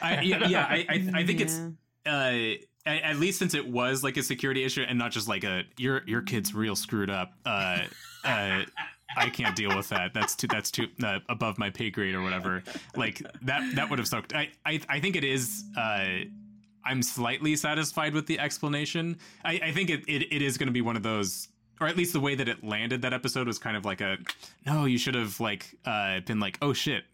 I, 0.01 0.21
yeah, 0.23 0.47
yeah 0.49 0.67
I, 0.71 0.87
I, 0.89 0.97
I 1.21 1.27
think 1.27 1.41
it's 1.41 1.59
uh, 2.07 2.55
at, 2.87 3.03
at 3.03 3.17
least 3.19 3.39
since 3.41 3.55
it 3.55 3.67
was 3.67 4.05
like 4.05 4.17
a 4.17 4.23
security 4.23 4.63
issue 4.63 4.83
and 4.89 4.97
not 4.99 5.11
just 5.11 5.27
like 5.29 5.43
a 5.43 5.65
your 5.77 6.03
your 6.07 6.23
kid's 6.23 6.55
real 6.55 6.77
screwed 6.77 7.11
up. 7.11 7.33
Uh, 7.45 7.79
uh, 8.25 8.63
I 9.17 9.29
can't 9.29 9.57
deal 9.57 9.75
with 9.77 9.89
that. 9.91 10.15
That's 10.15 10.35
too 10.35 10.47
that's 10.47 10.71
too 10.71 10.89
uh, 11.03 11.21
above 11.29 11.59
my 11.59 11.71
pay 11.71 11.91
grade 11.91 12.15
or 12.15 12.23
whatever. 12.23 12.63
Like 12.97 13.23
that 13.43 13.75
that 13.75 13.91
would 13.91 13.99
have 13.99 14.09
sucked. 14.09 14.35
I 14.35 14.51
I, 14.65 14.81
I 14.89 15.01
think 15.01 15.17
it 15.17 15.25
is. 15.25 15.65
Uh, 15.77 16.25
I'm 16.87 17.03
slightly 17.03 17.57
satisfied 17.57 18.13
with 18.13 18.27
the 18.27 18.39
explanation. 18.39 19.17
I, 19.43 19.59
I 19.65 19.73
think 19.73 19.89
it, 19.89 20.05
it, 20.07 20.31
it 20.31 20.43
is 20.43 20.59
going 20.59 20.67
to 20.67 20.73
be 20.73 20.83
one 20.83 20.97
of 20.97 21.03
those, 21.03 21.49
or 21.81 21.87
at 21.87 21.97
least 21.97 22.13
the 22.13 22.21
way 22.21 22.35
that 22.35 22.47
it 22.47 22.63
landed 22.63 23.01
that 23.03 23.15
episode 23.15 23.47
was 23.47 23.59
kind 23.59 23.75
of 23.75 23.87
like 23.87 24.03
a, 24.03 24.19
no, 24.67 24.85
you 24.85 24.99
should 24.99 25.15
have 25.15 25.41
like 25.41 25.75
uh, 25.87 26.21
been 26.21 26.41
like, 26.41 26.59
oh 26.61 26.75
shit, 26.75 27.05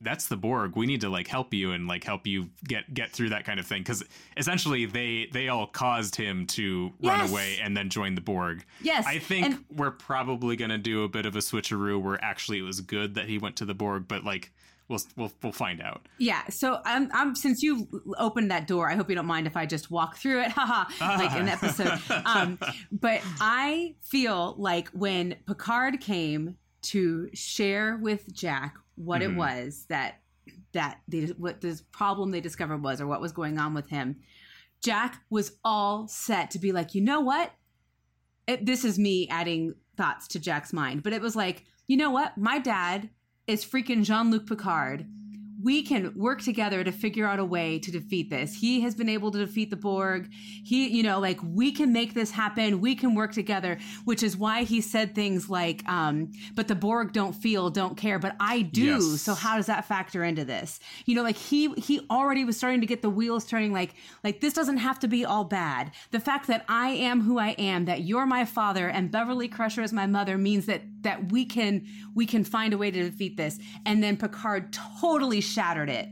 that's 0.00 0.28
the 0.28 0.36
Borg. 0.36 0.76
We 0.76 0.86
need 0.86 1.00
to 1.00 1.08
like 1.08 1.26
help 1.26 1.52
you 1.52 1.72
and 1.72 1.88
like 1.88 2.04
help 2.04 2.26
you 2.26 2.50
get 2.64 2.92
get 2.92 3.10
through 3.10 3.30
that 3.30 3.44
kind 3.44 3.58
of 3.58 3.66
thing 3.66 3.82
because 3.82 4.04
essentially 4.36 4.86
they 4.86 5.28
they 5.32 5.48
all 5.48 5.66
caused 5.66 6.14
him 6.16 6.46
to 6.46 6.92
run 7.02 7.28
away 7.28 7.58
and 7.62 7.76
then 7.76 7.90
join 7.90 8.14
the 8.14 8.20
Borg. 8.20 8.64
yes 8.80 9.04
I 9.06 9.18
think 9.18 9.46
and 9.46 9.64
we're 9.74 9.90
probably 9.90 10.56
gonna 10.56 10.78
do 10.78 11.04
a 11.04 11.08
bit 11.08 11.26
of 11.26 11.34
a 11.36 11.40
switcheroo 11.40 12.00
where 12.00 12.22
actually 12.22 12.58
it 12.58 12.62
was 12.62 12.80
good 12.80 13.14
that 13.14 13.28
he 13.28 13.38
went 13.38 13.56
to 13.56 13.64
the 13.64 13.74
Borg, 13.74 14.06
but 14.08 14.24
like 14.24 14.52
we'll 14.88 15.00
we'll 15.16 15.32
we'll 15.42 15.52
find 15.52 15.80
out. 15.80 16.06
Yeah, 16.18 16.42
so 16.48 16.80
I'm, 16.84 17.10
I'm 17.12 17.34
since 17.34 17.62
you 17.62 17.88
opened 18.18 18.50
that 18.50 18.66
door, 18.66 18.90
I 18.90 18.94
hope 18.96 19.08
you 19.08 19.16
don't 19.16 19.26
mind 19.26 19.46
if 19.46 19.56
I 19.56 19.66
just 19.66 19.90
walk 19.90 20.16
through 20.16 20.42
it, 20.42 20.50
haha, 20.52 20.90
like 21.00 21.32
an 21.32 21.48
episode. 21.48 21.98
Um, 22.24 22.58
but 22.90 23.20
I 23.40 23.94
feel 24.02 24.54
like 24.58 24.88
when 24.90 25.36
Picard 25.46 26.00
came 26.00 26.56
to 26.82 27.28
share 27.32 27.96
with 27.96 28.32
Jack 28.32 28.76
what 28.98 29.20
Mhm. 29.20 29.24
it 29.32 29.36
was 29.36 29.86
that 29.88 30.20
that 30.72 31.00
they 31.08 31.26
what 31.26 31.60
this 31.60 31.82
problem 31.92 32.30
they 32.30 32.40
discovered 32.40 32.82
was 32.82 33.00
or 33.00 33.06
what 33.06 33.20
was 33.20 33.32
going 33.32 33.58
on 33.58 33.74
with 33.74 33.88
him, 33.88 34.16
Jack 34.82 35.22
was 35.30 35.58
all 35.64 36.08
set 36.08 36.50
to 36.52 36.58
be 36.58 36.72
like, 36.72 36.94
you 36.94 37.00
know 37.00 37.20
what? 37.20 37.52
It, 38.46 38.64
this 38.64 38.84
is 38.84 38.98
me 38.98 39.28
adding 39.28 39.74
thoughts 39.96 40.26
to 40.28 40.38
Jack's 40.38 40.72
mind, 40.72 41.02
but 41.02 41.12
it 41.12 41.20
was 41.20 41.36
like, 41.36 41.64
you 41.86 41.96
know 41.96 42.10
what? 42.10 42.38
My 42.38 42.58
dad 42.58 43.10
is 43.46 43.64
freaking 43.64 44.04
Jean 44.04 44.30
Luc 44.30 44.46
Picard. 44.46 45.06
We 45.62 45.82
can 45.82 46.12
work 46.14 46.42
together 46.42 46.84
to 46.84 46.92
figure 46.92 47.26
out 47.26 47.38
a 47.38 47.44
way 47.44 47.78
to 47.80 47.90
defeat 47.90 48.30
this. 48.30 48.54
He 48.54 48.80
has 48.82 48.94
been 48.94 49.08
able 49.08 49.30
to 49.32 49.38
defeat 49.38 49.70
the 49.70 49.76
Borg. 49.76 50.30
He, 50.32 50.88
you 50.88 51.02
know, 51.02 51.18
like 51.18 51.40
we 51.42 51.72
can 51.72 51.92
make 51.92 52.14
this 52.14 52.30
happen. 52.30 52.80
We 52.80 52.94
can 52.94 53.14
work 53.14 53.32
together, 53.32 53.78
which 54.04 54.22
is 54.22 54.36
why 54.36 54.64
he 54.64 54.80
said 54.80 55.14
things 55.14 55.50
like, 55.50 55.88
um, 55.88 56.30
but 56.54 56.68
the 56.68 56.74
Borg 56.74 57.12
don't 57.12 57.32
feel, 57.32 57.70
don't 57.70 57.96
care, 57.96 58.18
but 58.18 58.36
I 58.38 58.62
do. 58.62 58.84
Yes. 58.84 59.20
So 59.22 59.34
how 59.34 59.56
does 59.56 59.66
that 59.66 59.86
factor 59.86 60.24
into 60.24 60.44
this? 60.44 60.80
You 61.06 61.14
know, 61.14 61.22
like 61.22 61.36
he 61.36 61.72
he 61.74 62.00
already 62.10 62.44
was 62.44 62.56
starting 62.56 62.80
to 62.80 62.86
get 62.86 63.02
the 63.02 63.10
wheels 63.10 63.44
turning 63.44 63.72
like 63.72 63.94
like 64.24 64.40
this 64.40 64.52
doesn't 64.52 64.78
have 64.78 64.98
to 65.00 65.08
be 65.08 65.24
all 65.24 65.44
bad. 65.44 65.92
The 66.10 66.20
fact 66.20 66.46
that 66.46 66.64
I 66.68 66.90
am 66.90 67.22
who 67.22 67.38
I 67.38 67.50
am, 67.50 67.84
that 67.86 68.02
you're 68.02 68.26
my 68.26 68.44
father 68.44 68.88
and 68.88 69.10
Beverly 69.10 69.48
Crusher 69.48 69.82
is 69.82 69.92
my 69.92 70.06
mother 70.06 70.38
means 70.38 70.66
that 70.66 70.97
that 71.02 71.30
we 71.32 71.44
can 71.44 71.86
we 72.14 72.26
can 72.26 72.44
find 72.44 72.72
a 72.72 72.78
way 72.78 72.90
to 72.90 73.02
defeat 73.02 73.36
this. 73.36 73.58
And 73.86 74.02
then 74.02 74.16
Picard 74.16 74.72
totally 75.00 75.40
shattered 75.40 75.88
it 75.90 76.08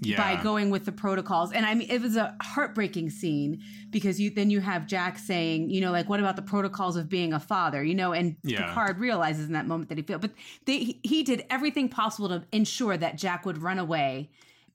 Yeah. 0.00 0.16
by 0.16 0.42
going 0.42 0.70
with 0.70 0.84
the 0.86 0.92
protocols. 0.92 1.52
And 1.52 1.66
I 1.66 1.74
mean, 1.74 1.90
it 1.90 2.00
was 2.00 2.16
a 2.16 2.34
heartbreaking 2.42 3.10
scene 3.10 3.62
because 3.90 4.18
you 4.20 4.30
then 4.30 4.48
you 4.50 4.60
have 4.60 4.86
Jack 4.86 5.18
saying, 5.18 5.68
you 5.70 5.80
know, 5.80 5.92
like, 5.92 6.08
what 6.08 6.20
about 6.20 6.36
the 6.36 6.42
protocols 6.42 6.96
of 6.96 7.08
being 7.08 7.32
a 7.32 7.40
father? 7.40 7.82
You 7.84 7.94
know, 7.94 8.12
and 8.12 8.36
Yeah. 8.42 8.66
Picard 8.68 8.98
realizes 8.98 9.46
in 9.46 9.52
that 9.52 9.66
moment 9.66 9.88
that 9.90 9.98
he 9.98 10.02
failed. 10.02 10.22
But 10.22 10.32
they, 10.64 10.78
he- 10.78 11.00
he 11.02 11.22
did 11.22 11.44
everything 11.50 11.88
possible 11.88 12.28
to 12.30 12.44
ensure 12.52 12.96
that 12.96 13.18
Jack 13.18 13.44
would 13.44 13.58
run 13.58 13.78
away 13.78 14.30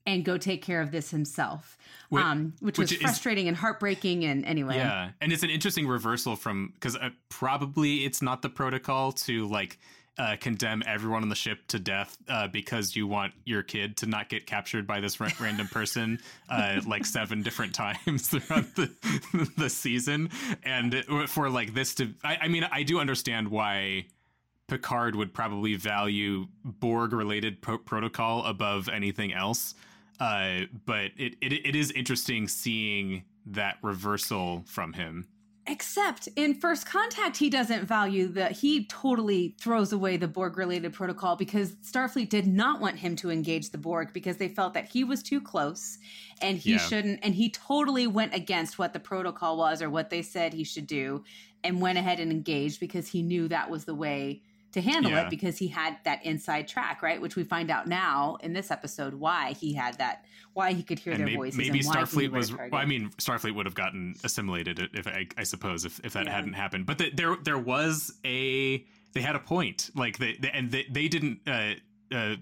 and 0.06 0.24
go 0.24 0.38
take 0.38 0.62
care 0.62 0.80
of 0.80 0.90
this 0.92 1.10
himself, 1.10 1.76
Whi- 2.10 2.22
um, 2.22 2.54
which 2.60 2.78
was 2.78 2.90
which 2.90 2.98
is- 2.98 3.02
frustrating 3.02 3.48
and 3.48 3.56
heartbreaking. 3.56 4.24
And 4.24 4.44
anyway, 4.44 4.76
Yeah, 4.76 5.10
and 5.20 5.32
it's 5.32 5.42
an 5.42 5.50
interesting 5.50 5.86
reversal 5.86 6.36
from 6.36 6.70
because 6.74 6.96
uh, 6.96 7.10
probably 7.28 8.04
it's 8.04 8.22
not 8.22 8.42
the 8.42 8.48
protocol 8.48 9.12
to 9.12 9.46
like 9.48 9.78
uh, 10.18 10.36
condemn 10.40 10.82
everyone 10.86 11.22
on 11.22 11.28
the 11.28 11.34
ship 11.34 11.58
to 11.68 11.78
death 11.78 12.16
uh, 12.28 12.48
because 12.48 12.96
you 12.96 13.06
want 13.06 13.34
your 13.44 13.62
kid 13.62 13.98
to 13.98 14.06
not 14.06 14.30
get 14.30 14.46
captured 14.46 14.86
by 14.86 14.98
this 14.98 15.20
ra- 15.20 15.28
random 15.38 15.68
person 15.68 16.18
uh, 16.48 16.80
like 16.86 17.04
seven 17.04 17.42
different 17.42 17.74
times 17.74 18.28
throughout 18.30 18.74
the 18.76 18.90
the 19.58 19.68
season, 19.68 20.30
and 20.62 21.04
for 21.28 21.50
like 21.50 21.74
this 21.74 21.94
to, 21.96 22.14
I, 22.24 22.38
I 22.42 22.48
mean, 22.48 22.64
I 22.70 22.82
do 22.84 22.98
understand 23.00 23.48
why. 23.48 24.06
Picard 24.68 25.14
would 25.14 25.32
probably 25.32 25.76
value 25.76 26.48
Borg 26.64 27.12
related 27.12 27.62
pro- 27.62 27.78
protocol 27.78 28.44
above 28.46 28.88
anything 28.88 29.32
else. 29.32 29.76
Uh, 30.18 30.60
but 30.84 31.10
it, 31.16 31.36
it 31.40 31.52
it 31.52 31.76
is 31.76 31.90
interesting 31.92 32.48
seeing 32.48 33.24
that 33.46 33.76
reversal 33.82 34.64
from 34.66 34.92
him. 34.94 35.28
Except 35.68 36.28
in 36.36 36.54
First 36.54 36.86
Contact, 36.86 37.36
he 37.36 37.50
doesn't 37.50 37.86
value 37.86 38.28
the. 38.28 38.46
He 38.46 38.86
totally 38.86 39.56
throws 39.60 39.92
away 39.92 40.16
the 40.16 40.28
Borg 40.28 40.56
related 40.56 40.92
protocol 40.92 41.34
because 41.34 41.72
Starfleet 41.76 42.28
did 42.28 42.46
not 42.46 42.80
want 42.80 42.98
him 43.00 43.16
to 43.16 43.30
engage 43.30 43.70
the 43.70 43.78
Borg 43.78 44.12
because 44.12 44.36
they 44.36 44.48
felt 44.48 44.74
that 44.74 44.88
he 44.88 45.02
was 45.02 45.24
too 45.24 45.40
close 45.40 45.98
and 46.40 46.56
he 46.56 46.72
Yeah. 46.72 46.78
shouldn't. 46.78 47.18
And 47.24 47.34
he 47.34 47.50
totally 47.50 48.06
went 48.06 48.32
against 48.32 48.78
what 48.78 48.92
the 48.92 49.00
protocol 49.00 49.56
was 49.58 49.82
or 49.82 49.90
what 49.90 50.08
they 50.08 50.22
said 50.22 50.54
he 50.54 50.62
should 50.62 50.86
do 50.86 51.24
and 51.64 51.80
went 51.80 51.98
ahead 51.98 52.20
and 52.20 52.30
engaged 52.30 52.78
because 52.78 53.08
he 53.08 53.22
knew 53.22 53.48
that 53.48 53.68
was 53.68 53.86
the 53.86 53.94
way 53.94 54.42
to 54.76 54.82
handle 54.82 55.10
Yeah. 55.10 55.22
it 55.24 55.30
because 55.30 55.56
he 55.56 55.68
had 55.68 55.96
that 56.04 56.24
inside 56.24 56.68
track, 56.68 57.02
right? 57.02 57.18
Which 57.20 57.34
we 57.34 57.44
find 57.44 57.70
out 57.70 57.86
now 57.86 58.36
in 58.42 58.52
this 58.52 58.70
episode 58.70 59.14
why 59.14 59.52
he 59.54 59.72
had 59.72 59.96
that, 59.98 60.26
why 60.52 60.74
he 60.74 60.82
could 60.82 60.98
hear 60.98 61.14
and 61.14 61.20
their 61.20 61.26
maybe, 61.26 61.36
voices. 61.36 61.56
maybe 61.58 61.78
and 61.78 61.88
why 61.88 61.94
he 62.00 62.00
Starfleet 62.04 62.30
was. 62.30 62.52
Well. 62.54 62.68
I 62.74 62.84
mean, 62.84 63.08
Starfleet 63.18 63.54
would 63.54 63.64
have 63.64 63.74
gotten 63.74 64.14
assimilated 64.22 64.90
if 64.92 65.06
I, 65.06 65.26
I 65.38 65.44
suppose 65.44 65.86
if, 65.86 65.98
if 66.04 66.12
that 66.12 66.26
Yeah. 66.26 66.32
hadn't 66.32 66.52
happened. 66.52 66.84
But 66.84 66.98
the, 66.98 67.10
there 67.10 67.36
there 67.42 67.58
was 67.58 68.12
a 68.24 68.84
they 69.14 69.22
had 69.22 69.34
a 69.34 69.40
point 69.40 69.90
like 69.94 70.18
they, 70.18 70.36
they 70.38 70.50
and 70.50 70.70
they, 70.70 70.84
they 70.90 71.08
didn't. 71.08 71.40
Uh, 71.46 71.74
uh, 72.14 72.36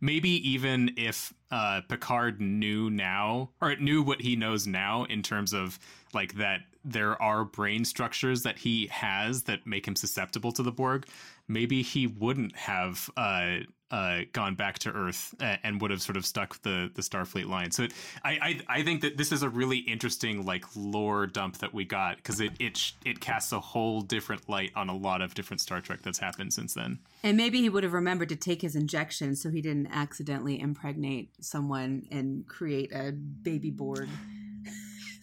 maybe 0.00 0.30
even 0.50 0.92
if 0.96 1.32
uh, 1.50 1.80
Picard 1.88 2.40
knew 2.40 2.88
now 2.90 3.50
or 3.60 3.76
knew 3.76 4.02
what 4.02 4.20
he 4.22 4.34
knows 4.34 4.66
now 4.66 5.04
in 5.04 5.22
terms 5.22 5.52
of 5.52 5.78
like 6.14 6.34
that 6.34 6.60
there 6.84 7.20
are 7.20 7.44
brain 7.44 7.84
structures 7.84 8.42
that 8.44 8.58
he 8.58 8.86
has 8.86 9.42
that 9.44 9.66
make 9.66 9.86
him 9.88 9.96
susceptible 9.96 10.52
to 10.52 10.62
the 10.62 10.70
Borg, 10.70 11.04
maybe 11.48 11.82
he 11.82 12.06
wouldn't 12.06 12.56
have 12.56 13.08
uh, 13.16 13.58
uh, 13.90 14.20
gone 14.32 14.54
back 14.54 14.78
to 14.80 14.90
Earth 14.90 15.34
uh, 15.40 15.56
and 15.62 15.80
would 15.80 15.90
have 15.90 16.02
sort 16.02 16.16
of 16.16 16.26
stuck 16.26 16.60
the 16.62 16.90
the 16.94 17.02
Starfleet 17.02 17.48
line. 17.48 17.70
So 17.70 17.84
it, 17.84 17.92
I, 18.24 18.30
I 18.30 18.78
I 18.78 18.82
think 18.82 19.02
that 19.02 19.16
this 19.16 19.30
is 19.30 19.42
a 19.42 19.48
really 19.48 19.78
interesting 19.78 20.44
like 20.44 20.64
lore 20.74 21.26
dump 21.26 21.58
that 21.58 21.72
we 21.72 21.84
got 21.84 22.16
because 22.16 22.40
it 22.40 22.52
it 22.58 22.92
it 23.04 23.20
casts 23.20 23.52
a 23.52 23.60
whole 23.60 24.00
different 24.00 24.48
light 24.48 24.72
on 24.74 24.88
a 24.88 24.96
lot 24.96 25.22
of 25.22 25.34
different 25.34 25.60
Star 25.60 25.80
Trek 25.80 26.00
that's 26.02 26.18
happened 26.18 26.52
since 26.52 26.74
then. 26.74 26.98
And 27.22 27.36
maybe 27.36 27.60
he 27.60 27.68
would 27.68 27.84
have 27.84 27.92
remembered 27.92 28.28
to 28.30 28.36
take 28.36 28.62
his 28.62 28.74
injection 28.74 29.36
so 29.36 29.50
he 29.50 29.60
didn't 29.60 29.88
accidentally 29.92 30.60
impregnate 30.60 31.30
someone 31.40 32.06
and 32.10 32.46
create 32.46 32.92
a 32.92 33.12
baby 33.12 33.70
Borg. 33.70 34.08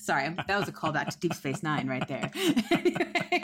Sorry, 0.03 0.35
that 0.47 0.59
was 0.59 0.67
a 0.67 0.71
callback 0.73 1.07
to 1.09 1.17
Deep 1.19 1.33
Space 1.33 1.63
Nine 1.63 1.87
right 1.87 2.05
there. 2.07 2.29
Anyway. 2.71 3.43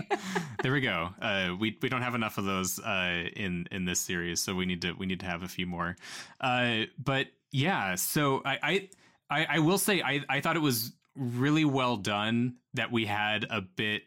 there 0.61 0.73
we 0.73 0.81
go. 0.81 1.09
Uh, 1.21 1.55
we 1.57 1.77
we 1.81 1.87
don't 1.87 2.01
have 2.01 2.15
enough 2.15 2.37
of 2.37 2.43
those 2.43 2.79
uh, 2.79 3.29
in 3.35 3.65
in 3.71 3.85
this 3.85 3.99
series, 3.99 4.41
so 4.41 4.53
we 4.53 4.65
need 4.65 4.81
to 4.81 4.91
we 4.93 5.05
need 5.05 5.21
to 5.21 5.25
have 5.25 5.41
a 5.43 5.47
few 5.47 5.65
more. 5.65 5.95
Uh, 6.41 6.81
but 7.01 7.27
yeah, 7.51 7.95
so 7.95 8.41
I, 8.43 8.89
I 9.29 9.45
I 9.55 9.59
will 9.59 9.77
say 9.77 10.01
I 10.01 10.21
I 10.27 10.41
thought 10.41 10.57
it 10.57 10.61
was 10.61 10.91
really 11.15 11.63
well 11.63 11.95
done 11.95 12.55
that 12.73 12.91
we 12.91 13.05
had 13.05 13.45
a 13.49 13.61
bit 13.61 14.03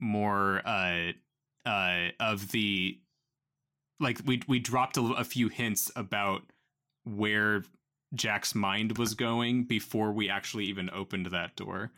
more 0.00 0.60
uh 0.66 1.12
uh 1.64 2.08
of 2.20 2.50
the 2.50 2.98
like 3.98 4.20
we 4.26 4.42
we 4.46 4.58
dropped 4.58 4.98
a 4.98 5.24
few 5.24 5.48
hints 5.48 5.90
about 5.96 6.42
where 7.04 7.64
Jack's 8.14 8.54
mind 8.54 8.98
was 8.98 9.14
going 9.14 9.64
before 9.64 10.12
we 10.12 10.28
actually 10.28 10.64
even 10.64 10.90
opened 10.90 11.26
that 11.26 11.56
door 11.56 11.90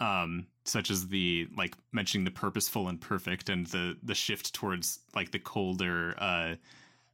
um 0.00 0.46
such 0.64 0.90
as 0.90 1.06
the 1.08 1.46
like 1.56 1.76
mentioning 1.92 2.24
the 2.24 2.30
purposeful 2.30 2.88
and 2.88 3.00
perfect 3.00 3.48
and 3.48 3.66
the 3.68 3.96
the 4.02 4.14
shift 4.14 4.52
towards 4.52 4.98
like 5.14 5.30
the 5.30 5.38
colder 5.38 6.14
uh 6.18 6.54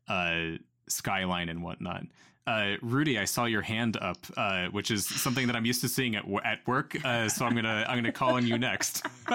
uh 0.09 0.53
skyline 0.89 1.51
and 1.51 1.63
whatnot 1.63 2.03
uh 2.47 2.77
rudy 2.81 3.19
i 3.19 3.25
saw 3.27 3.45
your 3.45 3.61
hand 3.61 3.99
up 4.01 4.17
uh 4.39 4.67
which 4.69 4.91
is 4.91 5.07
something 5.07 5.47
that 5.47 5.55
i'm 5.55 5.67
used 5.67 5.83
to 5.83 5.89
seeing 5.89 6.17
at, 6.17 6.25
at 6.43 6.67
work 6.67 6.97
uh 7.05 7.29
so 7.29 7.45
i'm 7.45 7.55
gonna 7.55 7.85
i'm 7.87 7.99
gonna 7.99 8.11
call 8.11 8.37
on 8.37 8.47
you 8.47 8.57
next 8.57 9.05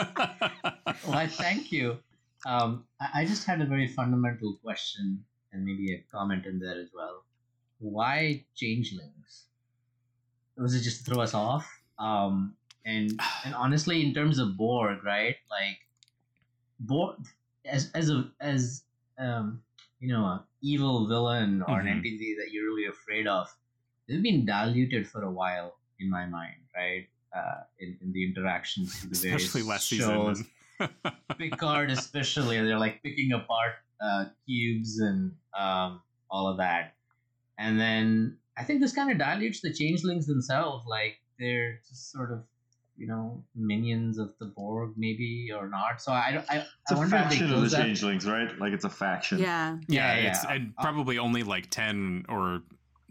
Well, 1.08 1.28
thank 1.28 1.72
you. 1.72 2.00
Um, 2.46 2.86
I 3.14 3.26
just 3.26 3.46
had 3.46 3.62
a 3.62 3.66
very 3.66 3.88
fundamental 3.88 4.58
question 4.64 5.24
and 5.52 5.66
maybe 5.66 5.94
a 5.94 6.04
comment 6.12 6.46
in 6.46 6.60
there 6.60 6.80
as 6.80 6.90
well. 6.94 7.24
Why 7.80 8.46
changelings? 8.56 9.46
Was 10.58 10.74
it 10.76 10.82
just 10.82 11.04
to 11.06 11.12
throw 11.12 11.22
us 11.22 11.34
off? 11.34 11.68
Um, 12.00 12.56
and 12.86 13.20
and 13.44 13.54
honestly, 13.56 14.06
in 14.06 14.14
terms 14.14 14.40
of 14.40 14.58
Borg, 14.58 15.04
right? 15.04 15.36
Like 15.50 15.80
Borg 16.80 17.18
as 17.66 17.92
as 17.94 18.10
a 18.10 18.30
as 18.40 18.84
um 19.18 19.62
you 20.00 20.08
know 20.14 20.24
a 20.26 20.46
evil 20.62 21.08
villain 21.08 21.62
or 21.62 21.80
an 21.80 21.88
Mhm. 21.88 21.98
entity 21.98 22.36
that 22.40 22.52
you're 22.52 22.66
really 22.66 22.88
afraid 22.88 23.28
of. 23.28 23.48
They've 24.08 24.22
been 24.22 24.46
diluted 24.46 25.08
for 25.08 25.24
a 25.24 25.32
while 25.32 25.78
in 26.00 26.10
my 26.10 26.26
mind, 26.26 26.62
right? 26.76 27.08
Uh, 27.36 27.64
in, 27.80 27.98
in 28.02 28.12
the 28.14 28.24
interactions 28.24 29.02
the 29.02 29.08
various 29.18 29.44
especially 29.46 29.68
last 29.68 29.88
shows. 29.88 30.38
season 30.38 30.52
Picard 31.38 31.92
especially, 31.92 32.62
they're 32.64 32.80
like 32.80 33.02
picking 33.04 33.34
apart 33.34 33.74
uh, 34.00 34.26
cubes 34.46 35.00
and 35.00 35.34
um, 35.58 36.02
all 36.30 36.48
of 36.48 36.58
that. 36.58 36.95
And 37.58 37.80
then 37.80 38.38
I 38.58 38.64
think 38.64 38.82
this 38.82 38.94
kind 38.94 39.12
of 39.12 39.18
dilutes 39.18 39.62
the 39.62 39.74
changelings 39.74 40.26
themselves. 40.28 40.86
Like 40.88 41.18
they're 41.40 41.80
just 41.88 42.12
sort 42.12 42.32
of, 42.32 42.44
you 42.98 43.08
know, 43.08 43.44
minions 43.56 44.18
of 44.18 44.32
the 44.40 44.46
Borg, 44.48 44.94
maybe 44.98 45.52
or 45.58 45.68
not. 45.70 46.02
So 46.02 46.12
I 46.12 46.32
don't. 46.32 46.46
I, 46.50 46.58
It's 46.58 46.92
I 46.92 46.96
a 46.96 46.98
wonder 46.98 47.16
faction 47.18 47.44
of 47.46 47.50
close 47.52 47.72
the 47.72 47.78
that. 47.78 47.84
changelings, 47.84 48.26
right? 48.26 48.58
Like 48.60 48.74
it's 48.74 48.86
a 48.86 48.90
faction. 48.90 49.40
yeah. 49.40 49.78
yeah, 49.88 50.16
Yeah, 50.18 50.30
it's 50.30 50.46
and 50.46 50.74
Uh, 50.78 50.82
probably 50.82 51.18
only 51.18 51.44
like 51.44 51.70
10 51.70 52.26
or 52.30 52.62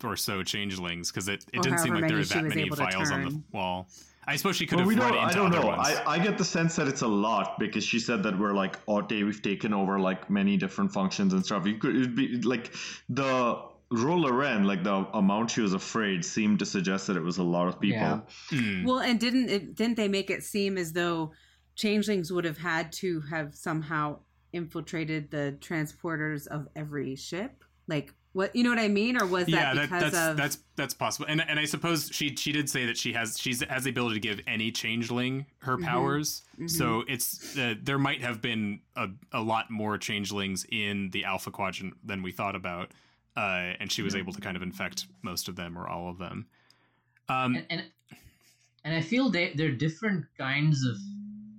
or 0.02 0.16
so 0.16 0.42
changelings 0.42 1.10
because 1.10 1.28
it, 1.28 1.44
it 1.52 1.60
Or 1.60 1.62
didn't 1.62 1.78
seem 1.78 1.94
like 1.94 2.08
there 2.08 2.16
were 2.18 2.24
that 2.24 2.44
many 2.44 2.62
able 2.62 2.76
files 2.76 3.10
on 3.10 3.22
the 3.22 3.42
wall 3.52 3.86
i 4.26 4.36
suppose 4.36 4.56
she 4.56 4.66
could 4.66 4.76
Well, 4.76 4.88
have 4.88 4.98
we 4.98 5.00
read 5.02 5.12
don't. 5.12 5.22
into 5.22 5.30
I 5.30 5.32
don't 5.32 5.50
know. 5.50 5.66
ones 5.68 5.86
I, 5.88 6.14
I 6.14 6.18
get 6.18 6.36
the 6.36 6.44
sense 6.44 6.76
that 6.76 6.88
it's 6.88 7.00
a 7.02 7.06
lot 7.06 7.58
because 7.58 7.84
she 7.84 7.98
said 7.98 8.22
that 8.24 8.38
we're 8.38 8.52
like, 8.54 8.78
oh, 8.88 9.00
they've 9.02 9.40
taken 9.40 9.72
over 9.72 9.98
like 10.00 10.28
many 10.28 10.56
different 10.56 10.92
functions 10.92 11.32
and 11.32 11.44
stuff. 11.46 11.66
You 11.66 11.76
could 11.78 11.94
it'd 11.96 12.16
be 12.16 12.40
like 12.42 12.74
the 13.08 13.62
roller 13.94 14.42
end, 14.44 14.66
like 14.66 14.82
the 14.84 14.94
amount 15.14 15.50
she 15.52 15.60
was 15.60 15.72
afraid, 15.72 16.24
seemed 16.24 16.58
to 16.60 16.66
suggest 16.66 17.06
that 17.06 17.16
it 17.16 17.22
was 17.22 17.38
a 17.38 17.42
lot 17.42 17.68
of 17.68 17.80
people. 17.80 17.98
Yeah. 17.98 18.20
Mm. 18.50 18.84
Well, 18.84 19.00
and 19.00 19.18
didn't 19.18 19.48
it, 19.48 19.74
didn't 19.74 19.96
they 19.96 20.08
make 20.08 20.30
it 20.30 20.42
seem 20.42 20.76
as 20.78 20.92
though 20.92 21.32
changelings 21.76 22.32
would 22.32 22.44
have 22.44 22.58
had 22.58 22.92
to 22.92 23.20
have 23.22 23.54
somehow 23.54 24.18
infiltrated 24.52 25.30
the 25.30 25.56
transporters 25.60 26.46
of 26.46 26.68
every 26.76 27.16
ship? 27.16 27.64
Like 27.86 28.14
What 28.32 28.54
you 28.56 28.64
know 28.64 28.70
what 28.70 28.78
I 28.78 28.88
mean, 28.88 29.20
or 29.20 29.26
was 29.26 29.46
yeah, 29.48 29.74
that 29.74 29.74
that, 29.74 29.82
because 29.90 30.12
that's 30.12 30.30
of? 30.30 30.36
that's 30.36 30.58
that's 30.76 30.94
possible. 30.94 31.26
And 31.28 31.40
and 31.48 31.58
I 31.60 31.66
suppose 31.66 32.08
she 32.12 32.34
she 32.34 32.50
did 32.50 32.68
say 32.70 32.86
that 32.86 32.96
she 32.96 33.12
has 33.12 33.38
she's 33.38 33.62
has 33.62 33.84
the 33.84 33.90
ability 33.90 34.14
to 34.14 34.20
give 34.20 34.40
any 34.46 34.70
changeling 34.72 35.46
her 35.58 35.76
Mhm. 35.76 35.84
powers. 35.84 36.42
Mhm. 36.58 36.70
So 36.70 37.04
it's 37.06 37.56
uh, 37.58 37.74
there 37.82 37.98
might 37.98 38.22
have 38.22 38.40
been 38.40 38.80
a, 38.96 39.08
a 39.32 39.42
lot 39.42 39.70
more 39.70 39.98
changelings 39.98 40.64
in 40.70 41.10
the 41.10 41.24
Alpha 41.24 41.50
Quadrant 41.50 41.94
than 42.04 42.22
we 42.22 42.32
thought 42.32 42.56
about, 42.56 42.92
uh, 43.36 43.72
and 43.80 43.90
she 43.90 44.02
was 44.02 44.14
able 44.14 44.32
to 44.32 44.40
kind 44.40 44.56
of 44.56 44.62
infect 44.62 45.06
most 45.22 45.48
of 45.48 45.56
them 45.56 45.76
or 45.76 45.88
all 45.88 46.08
of 46.08 46.18
them. 46.18 46.46
Um, 47.28 47.56
and, 47.56 47.66
and 47.70 47.82
and 48.84 48.94
I 48.94 49.00
feel 49.00 49.30
they 49.30 49.52
they're 49.54 49.72
different 49.72 50.26
kinds 50.38 50.84
of 50.84 50.96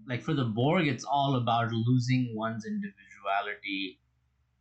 like 0.07 0.21
for 0.21 0.33
the 0.33 0.45
Borg, 0.45 0.87
it's 0.87 1.03
all 1.03 1.35
about 1.35 1.71
losing 1.71 2.35
one's 2.35 2.65
individuality 2.65 3.99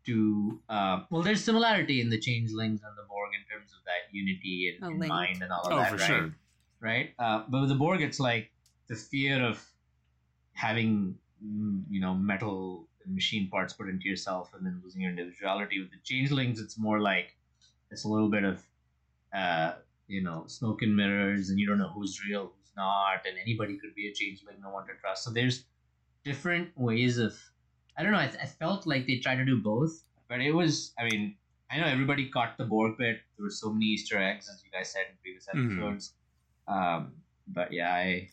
to 0.07 0.61
uh, 0.68 1.00
well, 1.11 1.22
there's 1.22 1.42
similarity 1.42 2.00
in 2.00 2.11
the 2.11 2.18
changelings 2.18 2.81
and 2.83 2.96
the 2.96 3.03
Borg 3.09 3.31
in 3.35 3.44
terms 3.55 3.72
of 3.72 3.85
that 3.85 4.12
unity 4.12 4.77
and, 4.81 4.90
and 4.92 5.09
mind 5.09 5.42
and 5.42 5.53
all 5.53 5.66
of 5.66 5.72
Oh, 5.72 5.77
that, 5.77 5.90
for 5.90 5.96
right? 5.96 6.07
sure. 6.07 6.35
Right. 6.81 7.11
Uh, 7.18 7.44
but 7.48 7.61
with 7.61 7.70
the 7.70 7.74
Borg, 7.74 8.03
it's 8.03 8.20
like 8.20 8.50
the 8.88 8.96
fear 8.96 9.42
of 9.42 9.62
having 10.53 11.16
mm, 11.44 11.83
you 11.90 12.00
know 12.00 12.14
metal 12.14 12.87
and 12.94 12.94
machine 13.07 13.49
parts 13.49 13.73
put 13.73 13.88
into 13.88 14.09
yourself 14.09 14.53
and 14.55 14.64
then 14.64 14.81
losing 14.83 15.03
your 15.03 15.11
individuality. 15.11 15.81
With 15.81 15.90
the 15.90 15.99
changelings, 16.05 16.61
it's 16.61 16.79
more 16.79 17.01
like 17.01 17.37
it's 17.90 18.05
a 18.05 18.09
little 18.09 18.29
bit 18.31 18.45
of 18.45 18.62
uh, 19.35 19.75
you 20.09 20.23
know 20.23 20.45
smoke 20.47 20.83
and 20.83 20.97
mirrors, 20.97 21.51
and 21.51 21.59
you 21.59 21.67
don't 21.67 21.79
know 21.79 21.88
who's 21.88 22.21
real, 22.29 22.45
who's 22.45 22.73
not, 22.77 23.27
and 23.27 23.37
anybody 23.38 23.77
could 23.79 23.95
be 23.95 24.09
a 24.09 24.12
changeling, 24.12 24.57
no 24.62 24.71
one 24.71 24.87
to 24.87 24.95
trust. 24.95 25.25
So 25.25 25.31
there's 25.31 25.64
different 26.25 26.71
ways 26.77 27.19
of 27.19 27.38
I 27.97 28.03
don't 28.03 28.12
know. 28.12 28.19
I, 28.19 28.33
I 28.43 28.47
felt 28.47 28.87
like 28.87 29.07
they 29.07 29.19
tried 29.19 29.37
to 29.37 29.45
do 29.45 29.61
both, 29.61 30.03
but 30.29 30.40
it 30.40 30.53
was. 30.53 30.93
I 30.99 31.05
mean, 31.05 31.37
I 31.71 31.79
know 31.79 31.87
everybody 31.87 32.29
caught 32.29 32.59
the 32.59 32.64
Borg 32.64 32.97
bit. 32.99 33.21
There 33.37 33.45
were 33.45 33.51
so 33.51 33.73
many 33.73 33.87
Easter 33.87 34.21
eggs, 34.21 34.49
as 34.49 34.62
you 34.64 34.71
guys 34.71 34.90
said 34.90 35.07
in 35.11 35.17
previous 35.23 35.47
Mhm. 35.47 35.77
episodes. 35.77 36.14
Um, 36.67 37.12
but 37.47 37.73
yeah, 37.73 37.93
I 37.95 38.31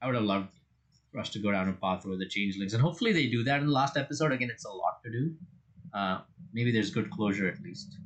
I 0.00 0.06
would 0.06 0.14
have 0.14 0.24
loved 0.24 0.54
for 1.12 1.20
us 1.20 1.28
to 1.30 1.38
go 1.38 1.52
down 1.52 1.68
a 1.68 1.72
path 1.72 2.04
with 2.06 2.18
the 2.18 2.26
changelings, 2.28 2.72
and 2.74 2.82
hopefully 2.82 3.12
they 3.12 3.26
do 3.26 3.44
that 3.44 3.60
in 3.60 3.66
the 3.66 3.72
last 3.72 3.96
episode. 3.96 4.32
Again, 4.32 4.50
it's 4.50 4.64
a 4.64 4.70
lot 4.70 5.02
to 5.04 5.10
do. 5.10 5.34
Uh, 5.94 6.20
maybe 6.52 6.72
there's 6.72 6.90
good 6.90 7.10
closure 7.10 7.46
at 7.46 7.60
least. 7.62 7.98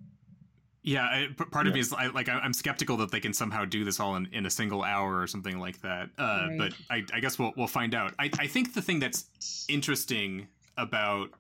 Yeah, 0.82 1.02
I, 1.04 1.28
p- 1.36 1.44
part 1.46 1.66
of 1.66 1.70
Yeah. 1.72 1.74
me 1.74 1.80
is 1.80 1.92
I, 1.92 2.06
like 2.08 2.28
I- 2.28 2.38
I'm 2.38 2.52
skeptical 2.52 2.96
that 2.98 3.10
they 3.10 3.18
can 3.20 3.32
somehow 3.32 3.64
do 3.64 3.84
this 3.84 3.98
all 4.00 4.14
in, 4.16 4.28
in 4.32 4.46
a 4.46 4.50
single 4.50 4.82
hour 4.82 5.20
or 5.20 5.26
something 5.26 5.58
like 5.58 5.80
that. 5.82 6.10
Uh, 6.18 6.46
Right. 6.50 6.58
But 6.58 6.72
I, 6.90 7.04
I 7.14 7.20
guess 7.20 7.38
we'll 7.38 7.52
we'll 7.56 7.66
find 7.66 7.94
out. 7.94 8.14
I, 8.18 8.30
I 8.38 8.46
think 8.46 8.74
the 8.74 8.82
thing 8.82 9.00
that's 9.00 9.66
interesting 9.68 10.46
about 10.76 11.30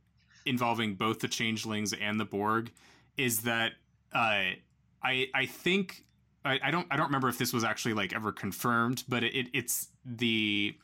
involving 0.46 0.94
both 0.94 1.20
the 1.20 1.28
changelings 1.28 1.92
and 1.92 2.18
the 2.18 2.24
Borg 2.24 2.70
is 3.16 3.40
that 3.42 3.72
uh, 4.12 4.54
I 5.02 5.28
I 5.34 5.46
think 5.46 6.04
I, 6.44 6.58
I 6.64 6.70
don't 6.70 6.86
I 6.90 6.96
don't 6.96 7.06
remember 7.06 7.28
if 7.28 7.38
this 7.38 7.52
was 7.52 7.62
actually 7.64 7.94
like 7.94 8.12
ever 8.14 8.32
confirmed, 8.32 9.04
but 9.08 9.22
it, 9.24 9.34
it 9.36 9.46
it's 9.52 9.88
the 10.04 10.76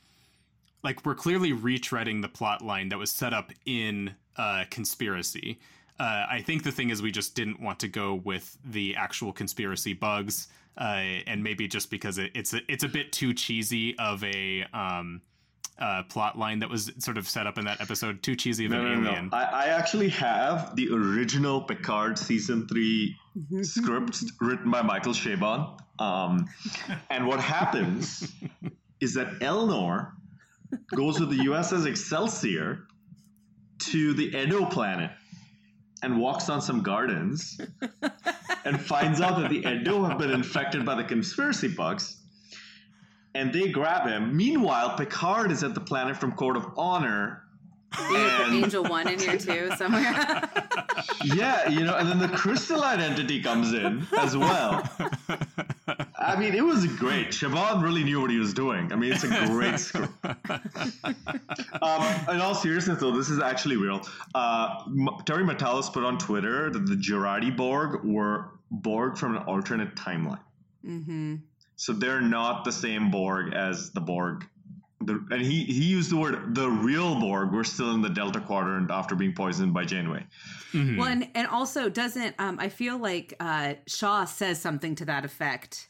like 0.82 1.04
we're 1.06 1.14
clearly 1.14 1.52
retreading 1.52 2.22
the 2.22 2.28
plot 2.28 2.62
line 2.62 2.88
that 2.90 2.98
was 2.98 3.10
set 3.10 3.32
up 3.32 3.52
in 3.66 4.14
uh, 4.36 4.64
conspiracy. 4.70 5.60
Uh, 6.00 6.26
I 6.30 6.42
think 6.44 6.64
the 6.64 6.72
thing 6.72 6.90
is 6.90 7.00
we 7.02 7.12
just 7.12 7.34
didn't 7.34 7.60
want 7.60 7.78
to 7.80 7.88
go 7.88 8.14
with 8.14 8.58
the 8.64 8.96
actual 8.96 9.32
conspiracy 9.32 9.92
bugs, 9.92 10.48
uh, 10.78 10.82
and 11.26 11.42
maybe 11.44 11.68
just 11.68 11.90
because 11.90 12.18
it, 12.18 12.32
it's 12.34 12.54
a, 12.54 12.60
it's 12.68 12.82
a 12.82 12.88
bit 12.88 13.12
too 13.12 13.32
cheesy 13.34 13.96
of 13.98 14.24
a 14.24 14.64
um, 14.72 15.20
uh, 15.78 16.02
plot 16.04 16.36
line 16.38 16.58
that 16.60 16.68
was 16.70 16.90
sort 16.98 17.18
of 17.18 17.28
set 17.28 17.46
up 17.46 17.58
in 17.58 17.64
that 17.66 17.80
episode, 17.80 18.22
too 18.22 18.34
cheesy 18.34 18.64
of 18.64 18.72
No, 18.72 18.84
an 18.84 19.04
no, 19.04 19.10
alien. 19.10 19.28
no. 19.30 19.36
I, 19.36 19.42
I 19.42 19.64
actually 19.66 20.08
have 20.08 20.74
the 20.74 20.88
original 20.92 21.60
Picard 21.60 22.18
season 22.18 22.66
three 22.66 23.16
script 23.62 24.24
written 24.40 24.70
by 24.70 24.82
Michael 24.82 25.12
Chabon. 25.12 25.78
Um, 25.98 26.48
and 27.10 27.26
what 27.26 27.38
happens 27.38 28.32
is 29.00 29.14
that 29.14 29.28
Elnor 29.40 30.12
goes 30.94 31.20
with 31.20 31.30
the 31.30 31.44
USS 31.46 31.86
Excelsior 31.86 32.86
to 33.78 34.14
the 34.14 34.36
Edo 34.36 34.64
planet 34.66 35.10
and 36.02 36.18
walks 36.18 36.48
on 36.48 36.60
some 36.60 36.82
gardens 36.82 37.60
and 38.64 38.80
finds 38.80 39.20
out 39.20 39.40
that 39.40 39.50
the 39.50 39.66
Edo 39.66 40.04
have 40.04 40.18
been 40.18 40.30
infected 40.30 40.84
by 40.84 40.94
the 40.94 41.04
conspiracy 41.04 41.68
bugs. 41.68 42.18
And 43.34 43.52
they 43.52 43.68
grab 43.68 44.06
him. 44.06 44.36
Meanwhile, 44.36 44.96
Picard 44.96 45.50
is 45.50 45.64
at 45.64 45.74
the 45.74 45.80
planet 45.80 46.16
from 46.16 46.32
Code 46.32 46.56
of 46.56 46.66
Honor. 46.76 47.44
And 47.98 48.54
Angel 48.54 48.84
One 48.84 49.08
in 49.08 49.18
here 49.18 49.36
too 49.38 49.70
somewhere. 49.76 50.02
yeah, 51.24 51.68
you 51.68 51.84
know, 51.84 51.96
and 51.96 52.08
then 52.08 52.18
the 52.18 52.28
crystalline 52.28 53.00
entity 53.00 53.42
comes 53.42 53.72
in 53.72 54.06
as 54.18 54.36
well. 54.36 54.82
I 56.16 56.36
mean, 56.36 56.54
it 56.54 56.64
was 56.64 56.86
great. 56.86 57.28
Chabon 57.28 57.82
really 57.82 58.04
knew 58.04 58.20
what 58.20 58.30
he 58.30 58.38
was 58.38 58.54
doing. 58.54 58.92
I 58.92 58.96
mean, 58.96 59.12
it's 59.12 59.24
a 59.24 59.28
great 59.46 59.78
script. 59.80 60.12
Um, 61.82 62.02
in 62.28 62.40
all 62.40 62.54
seriousness, 62.54 63.00
though, 63.00 63.16
this 63.16 63.28
is 63.28 63.40
actually 63.40 63.76
real. 63.76 64.00
Uh, 64.34 64.84
Terry 65.26 65.44
Matalas 65.44 65.92
put 65.92 66.04
on 66.04 66.18
Twitter 66.18 66.70
that 66.70 66.86
the 66.86 66.94
Jurati 66.94 67.54
Borg 67.54 68.04
were 68.04 68.52
Borg 68.70 69.16
from 69.16 69.36
an 69.36 69.42
alternate 69.44 69.94
timeline. 69.96 70.40
mm-hmm. 70.86 71.36
So 71.76 71.92
they're 71.92 72.20
not 72.20 72.64
the 72.64 72.70
same 72.70 73.10
Borg 73.10 73.52
as 73.54 73.90
the 73.90 74.00
Borg. 74.00 74.46
The, 75.04 75.24
and 75.30 75.42
he, 75.42 75.64
he 75.64 75.84
used 75.84 76.10
the 76.10 76.16
word 76.16 76.54
the 76.54 76.68
real 76.68 77.18
Borg 77.18 77.52
were 77.52 77.64
still 77.64 77.94
in 77.94 78.00
the 78.02 78.08
Delta 78.10 78.40
Quadrant 78.40 78.90
after 78.90 79.14
being 79.14 79.32
poisoned 79.34 79.72
by 79.74 79.84
Janeway. 79.84 80.24
Mhm. 80.72 80.96
Well, 80.98 81.08
and, 81.08 81.28
and 81.34 81.46
also 81.48 81.88
doesn't 81.88 82.34
um, 82.38 82.58
I 82.58 82.68
feel 82.68 82.98
like 82.98 83.34
uh, 83.40 83.74
Shaw 83.86 84.24
says 84.24 84.60
something 84.60 84.94
to 84.96 85.04
that 85.06 85.24
effect 85.24 85.88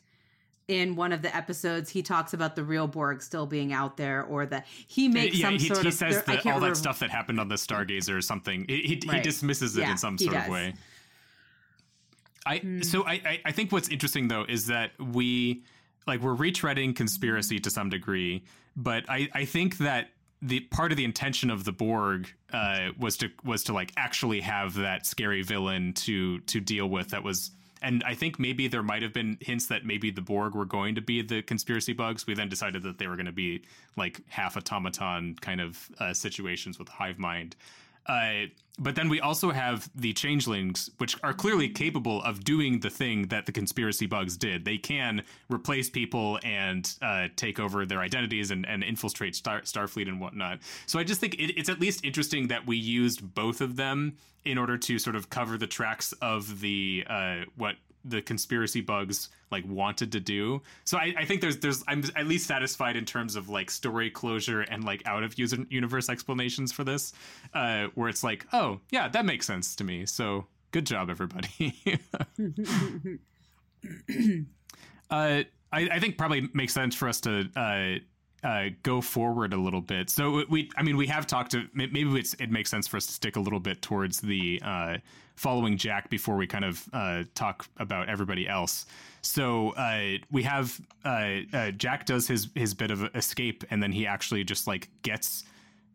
in 0.68 0.94
one 0.96 1.12
of 1.12 1.22
the 1.22 1.34
episodes. 1.36 1.90
He 1.90 2.02
talks 2.02 2.32
about 2.34 2.56
the 2.56 2.64
real 2.64 2.86
Borg 2.86 3.20
still 3.22 3.46
being 3.46 3.72
out 3.72 3.96
there, 3.96 4.22
or 4.24 4.46
that 4.46 4.66
he 4.86 5.08
makes 5.08 5.36
yeah, 5.36 5.46
some 5.46 5.52
he, 5.54 5.66
sort 5.68 5.82
he 5.82 5.88
of 5.88 5.94
says 5.94 6.14
there- 6.22 6.34
I 6.34 6.36
that 6.42 6.46
all 6.52 6.60
that 6.60 6.76
stuff 6.76 6.98
that 7.00 7.10
happened 7.10 7.40
on 7.40 7.48
the 7.48 7.56
Stargazer 7.56 8.16
or 8.16 8.20
something. 8.22 8.64
He, 8.68 8.76
he, 8.82 9.00
he 9.02 9.08
Right. 9.08 9.22
dismisses 9.22 9.76
it 9.76 9.80
Yeah, 9.82 9.90
in 9.92 9.98
some 9.98 10.16
he 10.18 10.24
sort 10.24 10.36
of 10.36 10.48
way. 10.48 10.74
I 12.44 12.58
Hmm. 12.58 12.82
so 12.82 13.04
I, 13.06 13.12
I 13.12 13.40
I 13.46 13.52
think 13.52 13.70
what's 13.72 13.88
interesting 13.88 14.28
though 14.28 14.44
is 14.48 14.66
that 14.66 14.92
we 14.98 15.62
like 16.06 16.20
we're 16.20 16.34
retreading 16.34 16.94
conspiracy 16.96 17.60
to 17.60 17.70
some 17.70 17.88
degree, 17.88 18.42
but 18.76 19.04
I 19.08 19.28
I 19.32 19.44
think 19.44 19.78
that 19.78 20.10
the 20.40 20.60
part 20.60 20.90
of 20.90 20.96
the 20.96 21.04
intention 21.04 21.50
of 21.50 21.64
the 21.64 21.72
Borg 21.72 22.28
uh, 22.52 22.90
was 22.98 23.16
to 23.18 23.30
was 23.44 23.64
to 23.64 23.72
like 23.72 23.92
actually 23.96 24.40
have 24.40 24.74
that 24.74 25.06
scary 25.06 25.42
villain 25.42 25.92
to 25.94 26.40
to 26.40 26.60
deal 26.60 26.88
with 26.88 27.10
that 27.10 27.22
was 27.22 27.52
and 27.82 28.02
I 28.06 28.14
think 28.14 28.38
maybe 28.38 28.68
there 28.68 28.82
might 28.82 29.02
have 29.02 29.12
been 29.12 29.36
hints 29.40 29.66
that 29.66 29.84
maybe 29.84 30.10
the 30.10 30.20
Borg 30.20 30.54
were 30.54 30.64
going 30.64 30.94
to 30.94 31.00
be 31.00 31.20
the 31.20 31.42
conspiracy 31.42 31.92
bugs. 31.92 32.26
We 32.26 32.34
then 32.34 32.48
decided 32.48 32.84
that 32.84 32.98
they 32.98 33.08
were 33.08 33.16
going 33.16 33.26
to 33.26 33.32
be 33.32 33.64
like 33.96 34.20
half 34.28 34.56
automaton 34.56 35.36
kind 35.40 35.60
of 35.60 35.90
uh, 35.98 36.14
situations 36.14 36.78
with 36.78 36.88
hive 36.88 37.18
mind. 37.18 37.56
Uh, 38.06 38.46
but 38.78 38.94
then 38.94 39.08
we 39.08 39.20
also 39.20 39.50
have 39.50 39.88
the 39.94 40.12
changelings, 40.12 40.90
which 40.98 41.16
are 41.22 41.34
clearly 41.34 41.68
capable 41.68 42.22
of 42.22 42.42
doing 42.42 42.80
the 42.80 42.90
thing 42.90 43.28
that 43.28 43.46
the 43.46 43.52
conspiracy 43.52 44.06
bugs 44.06 44.36
did. 44.36 44.64
They 44.64 44.78
can 44.78 45.22
replace 45.48 45.90
people 45.90 46.38
and 46.42 46.92
uh, 47.02 47.28
take 47.36 47.60
over 47.60 47.84
their 47.84 48.00
identities 48.00 48.50
and, 48.50 48.66
and 48.66 48.82
infiltrate 48.82 49.36
Star- 49.36 49.60
Starfleet 49.60 50.08
and 50.08 50.20
whatnot. 50.20 50.60
So 50.86 50.98
I 50.98 51.04
just 51.04 51.20
think 51.20 51.34
it, 51.34 51.56
it's 51.58 51.68
at 51.68 51.80
least 51.80 52.04
interesting 52.04 52.48
that 52.48 52.66
we 52.66 52.76
used 52.76 53.34
both 53.34 53.60
of 53.60 53.76
them 53.76 54.16
in 54.44 54.58
order 54.58 54.76
to 54.76 54.98
sort 54.98 55.16
of 55.16 55.30
cover 55.30 55.56
the 55.58 55.66
tracks 55.66 56.12
of 56.20 56.60
the 56.60 57.04
uh, 57.08 57.42
what 57.56 57.76
the 58.04 58.22
conspiracy 58.22 58.80
bugs 58.80 59.28
like 59.50 59.64
wanted 59.66 60.12
to 60.12 60.20
do. 60.20 60.62
So 60.84 60.98
I, 60.98 61.14
I 61.18 61.24
think 61.24 61.40
there's 61.40 61.58
there's 61.58 61.84
I'm 61.86 62.02
at 62.16 62.26
least 62.26 62.46
satisfied 62.46 62.96
in 62.96 63.04
terms 63.04 63.36
of 63.36 63.48
like 63.48 63.70
story 63.70 64.10
closure 64.10 64.62
and 64.62 64.84
like 64.84 65.02
out 65.06 65.22
of 65.22 65.38
user 65.38 65.58
universe 65.68 66.08
explanations 66.08 66.72
for 66.72 66.84
this, 66.84 67.12
uh, 67.54 67.88
where 67.94 68.08
it's 68.08 68.24
like, 68.24 68.46
oh 68.52 68.80
yeah, 68.90 69.08
that 69.08 69.24
makes 69.24 69.46
sense 69.46 69.76
to 69.76 69.84
me. 69.84 70.06
So 70.06 70.46
good 70.72 70.86
job, 70.86 71.10
everybody. 71.10 71.76
uh, 75.10 75.42
I, 75.72 75.88
I 75.90 75.98
think 75.98 76.18
probably 76.18 76.48
makes 76.52 76.74
sense 76.74 76.94
for 76.94 77.08
us 77.08 77.20
to 77.22 77.48
uh, 77.56 78.46
uh, 78.46 78.70
go 78.82 79.00
forward 79.00 79.52
a 79.52 79.56
little 79.56 79.80
bit. 79.80 80.10
So 80.10 80.44
we, 80.48 80.70
I 80.76 80.82
mean, 80.82 80.96
we 80.96 81.06
have 81.06 81.26
talked 81.26 81.52
to 81.52 81.68
maybe 81.74 82.18
it's, 82.18 82.34
it 82.34 82.50
makes 82.50 82.70
sense 82.70 82.86
for 82.86 82.96
us 82.96 83.06
to 83.06 83.12
stick 83.12 83.36
a 83.36 83.40
little 83.40 83.60
bit 83.60 83.82
towards 83.82 84.20
the 84.20 84.60
uh, 84.64 84.96
following 85.34 85.76
Jack 85.76 86.10
before 86.10 86.36
we 86.36 86.46
kind 86.46 86.64
of 86.64 86.88
uh, 86.92 87.24
talk 87.34 87.66
about 87.78 88.08
everybody 88.08 88.48
else. 88.48 88.86
So 89.22 89.70
uh, 89.70 90.18
we 90.30 90.42
have 90.42 90.80
uh, 91.04 91.38
uh, 91.52 91.70
Jack 91.72 92.06
does 92.06 92.26
his 92.26 92.48
his 92.54 92.74
bit 92.74 92.90
of 92.90 93.04
escape, 93.14 93.64
and 93.70 93.82
then 93.82 93.92
he 93.92 94.06
actually 94.06 94.44
just 94.44 94.66
like 94.66 94.88
gets 95.02 95.44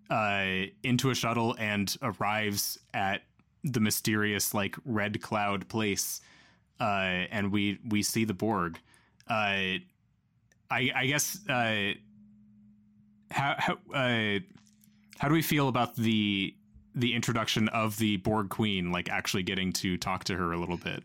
uh, 0.10 0.67
into 0.84 1.10
a 1.10 1.15
shuttle 1.15 1.56
and 1.60 1.95
arrives 2.02 2.80
at 2.93 3.23
the 3.63 3.80
mysterious 3.80 4.54
like 4.54 4.76
red 4.86 5.21
cloud 5.21 5.67
place, 5.67 6.21
uh, 6.80 7.28
and 7.32 7.52
we 7.52 7.80
we 7.89 8.02
see 8.02 8.23
the 8.23 8.34
Borg. 8.34 8.80
Uh, 9.30 9.84
I 10.69 10.91
I 10.95 11.06
guess 11.08 11.39
uh, 11.50 11.93
how 13.32 13.56
how 13.58 13.73
uh, 13.93 14.39
how 15.17 15.28
do 15.28 15.34
we 15.34 15.41
feel 15.41 15.67
about 15.67 15.95
the 15.95 16.56
the 16.97 17.13
introduction 17.13 17.69
of 17.69 17.97
the 17.97 18.17
Borg 18.17 18.49
Queen, 18.49 18.91
like 18.91 19.10
actually 19.10 19.43
getting 19.43 19.71
to 19.73 19.97
talk 19.97 20.23
to 20.25 20.36
her 20.36 20.51
a 20.51 20.57
little 20.57 20.77
bit. 20.77 21.03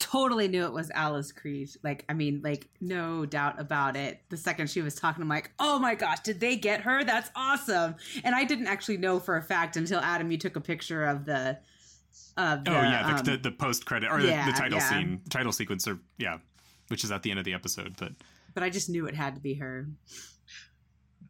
totally 0.00 0.48
knew 0.48 0.64
it 0.64 0.72
was 0.72 0.90
Alice 0.92 1.32
Krige. 1.32 1.76
Like, 1.84 2.04
I 2.08 2.14
mean, 2.14 2.40
like, 2.42 2.68
no 2.80 3.24
doubt 3.26 3.60
about 3.60 3.96
it. 3.96 4.20
The 4.30 4.36
second 4.36 4.68
she 4.70 4.82
was 4.82 4.94
talking, 4.96 5.22
I'm 5.22 5.28
like, 5.28 5.52
oh 5.60 5.78
my 5.78 5.94
gosh, 5.94 6.20
did 6.20 6.40
they 6.40 6.56
get 6.56 6.80
her? 6.80 7.04
That's 7.04 7.30
awesome. 7.36 7.94
And 8.24 8.34
I 8.34 8.44
didn't 8.44 8.66
actually 8.66 8.96
know 8.96 9.20
for 9.20 9.36
a 9.36 9.42
fact 9.42 9.76
until 9.76 10.00
Adam, 10.00 10.30
you 10.30 10.38
took 10.38 10.56
a 10.56 10.60
picture 10.60 11.04
of 11.04 11.24
the. 11.24 11.58
Of 12.36 12.64
the 12.64 12.70
oh 12.70 12.82
yeah, 12.82 13.06
the, 13.06 13.18
um, 13.18 13.24
the, 13.24 13.36
the 13.36 13.50
post 13.50 13.86
credit 13.86 14.10
or 14.10 14.18
yeah, 14.20 14.46
the, 14.46 14.52
the 14.52 14.58
title 14.58 14.78
yeah. 14.78 14.88
scene, 14.88 15.20
title 15.28 15.52
sequence, 15.52 15.86
or 15.86 15.98
yeah, 16.16 16.38
which 16.88 17.04
is 17.04 17.12
at 17.12 17.22
the 17.22 17.30
end 17.30 17.38
of 17.38 17.44
the 17.44 17.54
episode. 17.54 17.94
But 17.98 18.12
but 18.54 18.62
I 18.62 18.70
just 18.70 18.88
knew 18.88 19.06
it 19.06 19.14
had 19.14 19.34
to 19.34 19.40
be 19.40 19.54
her. 19.54 19.86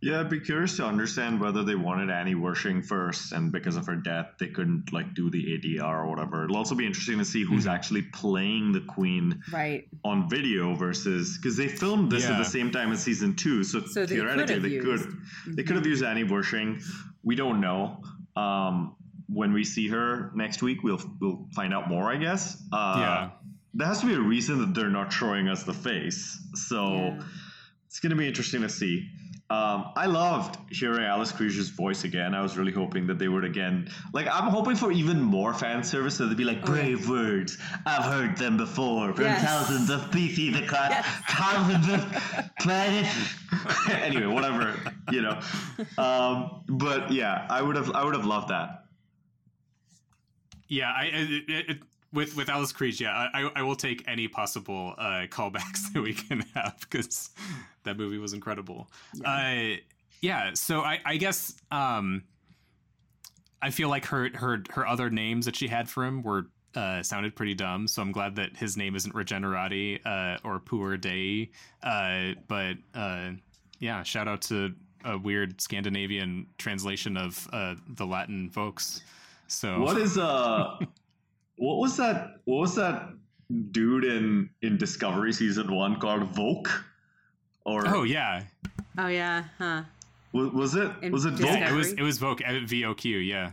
Yeah, 0.03 0.21
I'd 0.21 0.31
be 0.31 0.41
curious 0.41 0.77
to 0.79 0.87
understand 0.87 1.41
whether 1.41 1.63
they 1.63 1.75
wanted 1.75 2.09
Annie 2.09 2.35
Wersching 2.35 2.83
first, 2.83 3.33
and 3.33 3.53
because 3.53 3.77
of 3.77 3.85
her 3.87 3.97
death, 3.97 4.29
they 4.39 4.47
couldn't 4.47 4.95
like 4.95 5.13
do 5.13 5.29
the 5.29 5.53
ADR 5.59 6.05
or 6.05 6.09
whatever. 6.09 6.45
It'll 6.45 6.57
also 6.57 6.75
be 6.75 6.87
interesting 6.87 7.19
to 7.19 7.25
see 7.25 7.45
who's 7.45 7.67
Mhm. 7.67 7.71
actually 7.75 8.03
playing 8.03 8.73
the 8.73 8.81
Queen 8.81 9.43
Right. 9.53 9.87
on 10.03 10.27
video 10.31 10.75
versus 10.75 11.37
because 11.37 11.59
they 11.59 11.69
filmed 11.69 12.11
this 12.11 12.25
at 12.31 12.39
the 12.39 12.45
same 12.47 12.71
time 12.71 12.93
as 12.93 13.03
season 13.03 13.35
two, 13.37 13.63
so, 13.63 13.81
So 13.85 14.07
they 14.07 14.15
theoretically 14.17 14.55
could 14.55 14.63
they 14.63 14.69
used- 14.71 15.05
could 15.45 15.57
they 15.57 15.63
could 15.65 15.77
have 15.77 15.87
used 15.87 16.03
Annie 16.03 16.25
Wersching. 16.25 16.83
We 17.23 17.35
don't 17.37 17.61
know. 17.61 18.03
Um, 18.37 18.95
when 19.27 19.53
we 19.53 19.65
see 19.65 19.89
her 19.89 20.31
next 20.35 20.63
week, 20.63 20.83
we'll 20.83 21.01
we'll 21.21 21.47
find 21.55 21.75
out 21.75 21.89
more, 21.91 22.11
I 22.11 22.17
guess. 22.17 22.57
Uh, 22.73 22.97
Yeah. 22.99 23.31
there 23.75 23.87
has 23.87 24.01
to 24.01 24.07
be 24.07 24.15
a 24.15 24.21
reason 24.21 24.61
that 24.61 24.73
they're 24.73 24.89
not 24.89 25.13
showing 25.13 25.47
us 25.49 25.65
the 25.65 25.75
face, 25.75 26.39
so 26.55 26.95
Yeah. 26.95 27.23
it's 27.87 28.01
going 28.01 28.11
to 28.11 28.17
be 28.17 28.27
interesting 28.27 28.63
to 28.63 28.69
see. 28.71 29.11
Um, 29.51 29.91
I 29.97 30.07
loved 30.07 30.59
hearing 30.73 31.05
Alice 31.05 31.33
Krige's 31.33 31.71
voice 31.71 32.05
again. 32.05 32.35
I 32.37 32.41
was 32.41 32.57
really 32.57 32.71
hoping 32.71 33.09
that 33.09 33.19
they 33.19 33.27
would 33.27 33.45
again, 33.45 33.91
like, 34.13 34.29
I'm 34.29 34.45
hoping 34.49 34.77
for 34.77 34.93
even 34.93 35.21
more 35.21 35.53
fan 35.53 35.83
service. 35.83 36.17
So 36.17 36.27
they'd 36.29 36.37
be 36.37 36.45
like, 36.45 36.59
Oh, 36.69 36.73
yeah. 36.75 36.83
brave 36.83 37.09
words. 37.09 37.59
I've 37.85 38.05
heard 38.05 38.37
them 38.37 38.57
before 38.57 39.13
from 39.13 39.25
Yes. 39.25 39.43
thousands 39.45 39.91
of 39.91 40.03
species 40.05 40.57
across 40.57 40.91
Yes. 40.91 41.07
thousands 41.31 41.89
of 41.89 42.51
planets. 42.61 43.35
anyway, 43.91 44.27
whatever, 44.27 44.77
you 45.11 45.23
know. 45.23 45.41
Um, 45.99 46.63
but 46.69 47.11
yeah, 47.11 47.47
I 47.51 47.61
would 47.61 47.75
have, 47.75 47.91
I 47.91 48.05
would 48.05 48.15
have 48.15 48.27
loved 48.27 48.49
that. 48.51 48.85
yeah, 50.69 50.93
I 50.97 51.05
it, 51.07 51.31
it, 51.49 51.71
it- 51.71 51.79
with 52.13 52.35
with 52.37 52.49
Alice 52.49 52.73
Krige, 52.73 52.99
yeah, 52.99 53.29
I 53.33 53.51
I 53.55 53.63
will 53.63 53.77
take 53.77 54.03
any 54.09 54.27
possible 54.27 54.95
uh, 54.99 55.27
callbacks 55.29 55.93
that 55.93 56.03
we 56.03 56.13
can 56.13 56.41
have 56.55 56.77
because 56.81 57.31
that 57.85 57.97
movie 57.97 58.19
was 58.19 58.33
incredible. 58.33 58.89
Uh, 59.25 59.77
yeah, 60.21 60.51
so 60.55 60.81
I 60.81 61.01
I 61.05 61.17
guess 61.17 61.55
um, 61.71 62.25
I 63.63 63.71
feel 63.71 63.89
like 63.89 64.07
her 64.07 64.31
her 64.35 64.63
her 64.71 64.87
other 64.87 65.11
names 65.11 65.47
that 65.47 65.57
she 65.57 65.69
had 65.69 65.89
for 65.89 66.05
him 66.05 66.23
were. 66.23 66.47
Uh, 66.73 67.03
sounded 67.03 67.35
pretty 67.35 67.53
dumb, 67.53 67.89
so 67.89 68.01
I'm 68.01 68.13
glad 68.13 68.37
that 68.37 68.57
his 68.57 68.77
name 68.77 68.95
isn't 68.95 69.13
Regenerati 69.13 69.99
uh, 70.07 70.39
or 70.45 70.61
Puer 70.61 70.97
Dei. 70.97 71.51
Uh, 71.83 72.35
but 72.47 72.77
uh, 72.95 73.31
yeah, 73.81 74.05
shout 74.05 74.29
out 74.29 74.41
to 74.43 74.73
a 75.05 75.19
weird 75.19 75.61
Scandinavian 75.61 76.47
translation 76.59 77.17
of 77.17 77.49
uh, 77.53 77.75
the 77.89 78.07
Latin 78.07 78.51
folks. 78.51 79.03
So 79.49 79.81
What 79.81 79.99
is 79.99 80.17
uh, 80.17 80.79
what 81.57 81.79
was 81.79 81.97
that? 81.97 82.37
What 82.45 82.61
was 82.61 82.77
that 82.77 83.09
dude 83.73 84.05
in 84.05 84.51
in 84.63 84.77
Discovery 84.77 85.33
season 85.33 85.75
one 85.75 85.99
called 85.99 86.33
Voq? 86.35 86.69
Or 87.65 87.87
Oh 87.87 88.03
yeah, 88.03 88.45
Oh 88.99 89.09
yeah, 89.09 89.45
huh? 89.59 89.83
was, 90.33 90.53
was 90.53 90.75
it 90.75 90.91
In 91.03 91.13
was 91.13 91.25
it 91.25 91.37
Discovery? 91.37 91.61
Voq? 91.61 91.71
it 91.71 91.75
was 91.75 91.93
it 91.93 92.03
was 92.03 92.19
Voq 92.19 92.41
uh, 92.63 92.67
V 92.67 92.85
O 92.85 92.95
Q. 92.95 93.19
Yeah, 93.19 93.53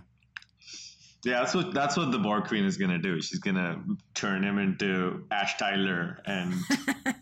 Yeah, 1.24 1.40
that's 1.40 1.54
what 1.54 1.74
that's 1.74 1.98
what 1.98 2.12
the 2.12 2.20
Borg 2.20 2.46
Queen 2.46 2.64
is 2.64 2.78
gonna 2.78 2.98
do. 2.98 3.22
She's 3.22 3.40
gonna 3.40 3.82
turn 4.14 4.44
him 4.44 4.58
into 4.58 5.26
Ash 5.32 5.58
Tyler, 5.58 6.20
and 6.26 6.54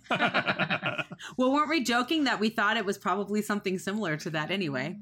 Well, 1.37 1.51
weren't 1.53 1.69
we 1.69 1.83
joking 1.83 2.25
that 2.25 2.39
we 2.39 2.49
thought 2.49 2.77
it 2.77 2.85
was 2.85 2.97
probably 2.97 3.41
something 3.41 3.79
similar 3.79 4.17
to 4.17 4.29
that 4.31 4.51
anyway? 4.51 4.97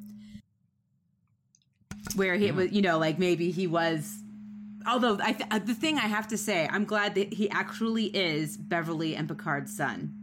Where 2.16 2.36
he 2.36 2.52
was, 2.52 2.72
you 2.72 2.82
know, 2.82 3.00
like 3.00 3.18
maybe 3.20 3.52
he 3.52 3.68
was. 3.68 4.20
Although 4.86 5.18
I 5.22 5.32
th- 5.34 5.50
uh, 5.50 5.60
the 5.60 5.74
thing 5.74 5.98
I 5.98 6.08
have 6.08 6.28
to 6.28 6.38
say, 6.38 6.68
I'm 6.70 6.84
glad 6.84 7.16
that 7.16 7.34
he 7.34 7.50
actually 7.50 8.06
is 8.08 8.58
Beverly 8.58 9.16
and 9.16 9.28
Picard's 9.30 9.76
son. 9.76 10.14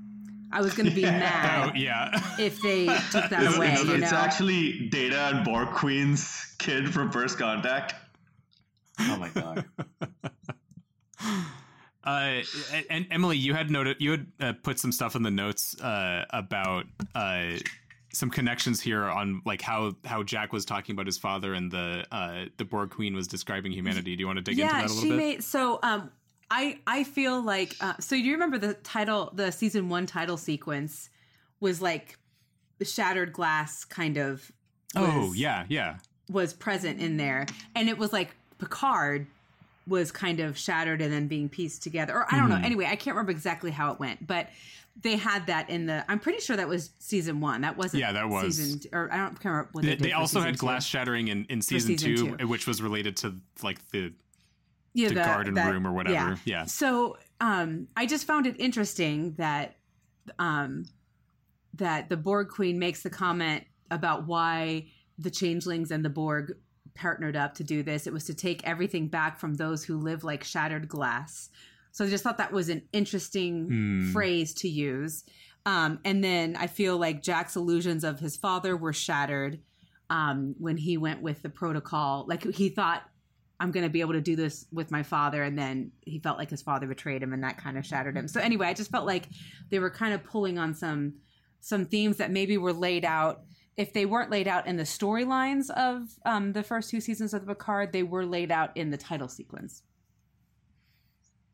I 0.53 0.61
was 0.61 0.75
going 0.75 0.89
to 0.89 0.95
be 0.95 1.05
oh 1.07 1.11
mad 1.11 1.77
yeah, 1.77 2.11
if 2.39 2.61
they 2.61 2.87
took 3.11 3.29
that 3.31 3.43
it's, 3.43 3.57
away. 3.57 3.69
it's- 3.73 3.85
you 3.85 3.95
it's 3.95 4.13
actually 4.13 4.89
Data 4.89 5.31
and 5.35 5.45
Borg 5.45 5.69
Queen's 5.71 6.55
kid 6.59 6.93
from 6.93 7.11
First 7.11 7.39
Contact. 7.39 7.95
Oh 9.01 9.17
my 9.17 9.29
god. 9.31 9.65
Uh, 12.03 12.41
and, 12.73 12.87
and 12.89 13.07
Emily, 13.11 13.37
you 13.37 13.53
had 13.53 13.71
noted 13.71 13.99
you 14.01 14.11
had 14.13 14.27
uh, 14.41 14.53
put 14.63 14.79
some 14.79 14.91
stuff 14.91 15.15
in 15.17 15.23
the 15.23 15.31
notes 15.31 15.79
uh, 15.83 16.25
about 16.31 16.87
uh, 17.15 17.51
some 18.13 18.31
connections 18.31 18.81
here 18.81 19.05
on 19.05 19.43
like 19.45 19.61
how 19.61 19.93
how 20.07 20.23
Jack 20.23 20.51
was 20.51 20.65
talking 20.65 20.95
about 20.95 21.05
his 21.05 21.19
father 21.19 21.53
and 21.53 21.71
the 21.71 22.05
uh, 22.11 22.47
the 22.57 22.65
Borg 22.65 22.91
Queen 22.91 23.15
was 23.15 23.29
describing 23.29 23.71
humanity. 23.71 24.17
Do 24.17 24.21
you 24.21 24.27
want 24.27 24.39
to 24.39 24.43
dig 24.43 24.59
into 24.59 24.73
that 24.73 24.85
a 24.85 24.89
little 24.89 25.03
she 25.03 25.11
bit? 25.11 25.17
made 25.19 25.45
so. 25.45 25.79
Um, 25.83 26.11
I 26.51 26.79
I 26.87 27.05
feel 27.05 27.41
like 27.43 27.77
uh, 27.81 27.95
so. 28.01 28.17
Do 28.17 28.23
you 28.23 28.33
remember 28.33 28.59
the 28.59 28.75
title, 28.75 29.31
the 29.35 29.51
season 29.53 29.89
one 29.89 30.07
title 30.07 30.37
sequence 30.37 31.09
was 31.61 31.81
like 31.81 32.19
the 32.79 32.85
shattered 32.85 33.33
glass 33.33 33.85
kind 33.85 34.17
of. 34.17 34.51
oh 34.97 35.33
yeah, 35.35 35.65
yeah. 35.69 35.97
was 36.29 36.53
present 36.53 37.01
in 37.01 37.17
there 37.17 37.47
and 37.77 37.89
it 37.89 37.97
was 37.99 38.13
like 38.13 38.35
picard 38.59 39.27
was 39.87 40.11
kind 40.13 40.39
of 40.41 40.57
shattered 40.59 41.01
and 41.01 41.13
then 41.13 41.27
being 41.27 41.49
pieced 41.49 41.83
together 41.83 42.15
or 42.15 42.27
i 42.33 42.37
don't 42.39 42.47
Mhm. 42.51 42.61
know 42.61 42.65
anyway 42.67 42.85
i 42.87 42.95
can't 42.97 43.15
remember 43.17 43.33
exactly 43.33 43.71
how 43.73 43.91
it 43.93 43.99
went 43.99 44.25
but 44.27 44.49
they 45.03 45.17
had 45.17 45.47
that 45.47 45.69
in 45.71 45.87
the 45.87 46.05
i'm 46.09 46.19
pretty 46.21 46.39
sure 46.41 46.57
that 46.57 46.69
was 46.69 46.91
season 46.99 47.41
one 47.41 47.63
that 47.63 47.77
wasn't 47.77 48.01
Yeah, 48.01 48.13
that 48.13 48.29
was. 48.29 48.57
season 48.57 48.81
or 48.93 49.09
i 49.13 49.17
don't 49.17 49.43
remember 49.45 49.69
what 49.73 49.85
they, 49.85 49.95
They, 49.97 50.09
they 50.09 50.13
also 50.13 50.41
had 50.41 50.59
glass 50.59 50.85
shattering 50.87 51.29
in, 51.29 51.47
in 51.49 51.63
season, 51.63 51.97
season 51.99 52.17
two, 52.29 52.37
two. 52.37 52.47
which 52.47 52.67
was 52.67 52.81
related 52.83 53.17
to 53.19 53.35
like 53.63 53.79
the 53.91 54.13
yeah, 54.95 55.09
the 55.09 55.15
garden 55.15 55.55
room 55.55 55.87
or 55.87 55.93
whatever. 55.93 56.15
yeah. 56.15 56.37
Yeah. 56.45 56.65
So 56.65 57.17
um, 57.41 57.89
I 57.97 58.07
just 58.07 58.27
found 58.27 58.47
it 58.47 58.57
interesting 58.59 59.35
that 59.39 59.77
um, 60.39 60.85
that 61.75 62.09
the 62.09 62.17
Borg 62.17 62.49
Queen 62.49 62.79
makes 62.79 63.03
the 63.03 63.11
comment 63.11 63.65
about 63.91 64.27
why 64.27 64.87
the 65.19 65.31
changelings 65.31 65.91
and 65.91 66.05
the 66.05 66.11
Borg 66.11 66.53
partnered 66.95 67.37
up 67.37 67.55
to 67.55 67.65
do 67.65 67.83
this. 67.83 68.07
It 68.07 68.13
was 68.13 68.25
to 68.25 68.35
take 68.35 68.67
everything 68.67 69.09
back 69.09 69.39
from 69.39 69.55
those 69.55 69.85
who 69.85 69.99
live 69.99 70.25
like 70.25 70.45
shattered 70.45 70.89
glass. 70.89 71.49
So 71.93 72.05
I 72.05 72.09
just 72.09 72.23
thought 72.23 72.39
that 72.39 72.53
was 72.53 72.69
an 72.69 72.83
interesting 72.93 73.67
Hmm. 73.69 74.13
phrase 74.13 74.55
to 74.55 74.69
use. 74.69 75.25
Um, 75.67 75.99
and 76.05 76.23
then 76.25 76.57
I 76.57 76.67
feel 76.69 76.97
like 76.97 77.23
Jack's 77.23 77.55
illusions 77.57 78.03
of 78.05 78.19
his 78.21 78.37
father 78.37 78.77
were 78.77 78.93
shattered 78.93 79.61
um, 80.09 80.55
when 80.59 80.77
he 80.77 80.97
went 80.97 81.21
with 81.23 81.43
the 81.43 81.51
protocol. 81.51 82.25
Like 82.29 82.45
he 82.55 82.69
thought, 82.71 83.03
I'm 83.61 83.71
going 83.71 83.85
to 83.85 83.91
be 83.91 84.01
able 84.01 84.15
to 84.15 84.23
do 84.23 84.35
this 84.35 84.67
with 84.73 84.91
my 84.91 85.03
father. 85.03 85.43
And 85.43 85.57
then 85.57 85.93
he 86.01 86.19
felt 86.19 86.39
like 86.39 86.49
his 86.49 86.63
father 86.63 86.87
betrayed 86.87 87.23
him 87.23 87.35
and 87.35 87.45
that 87.45 87.59
kind 87.59 87.77
of 87.77 87.85
shattered 87.85 88.17
him. 88.17 88.27
So 88.27 88.41
anyway, 88.41 88.67
I 88.69 88.75
just 88.75 88.91
felt 88.91 89.07
like 89.07 89.27
they 89.69 89.79
were 89.79 89.91
kind 89.91 90.15
of 90.15 90.25
pulling 90.25 90.59
on 90.59 90.75
some 90.75 91.15
some 91.61 91.85
themes 91.85 92.17
that 92.17 92.31
maybe 92.31 92.57
were 92.57 92.73
laid 92.73 93.05
out. 93.05 93.43
If 93.77 93.93
they 93.93 94.07
weren't 94.07 94.31
laid 94.31 94.49
out 94.49 94.67
in 94.67 94.77
the 94.77 94.85
storylines 94.85 95.71
of 95.71 96.09
um, 96.25 96.55
the 96.55 96.63
first 96.63 96.89
two 96.91 97.03
seasons 97.03 97.35
of 97.35 97.47
the 97.47 97.55
Picard, 97.55 97.93
they 97.93 98.03
were 98.03 98.25
laid 98.25 98.51
out 98.51 98.75
in 98.77 98.91
the 98.91 98.97
title 98.97 99.29
sequence. 99.29 99.83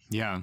Yeah, 0.08 0.42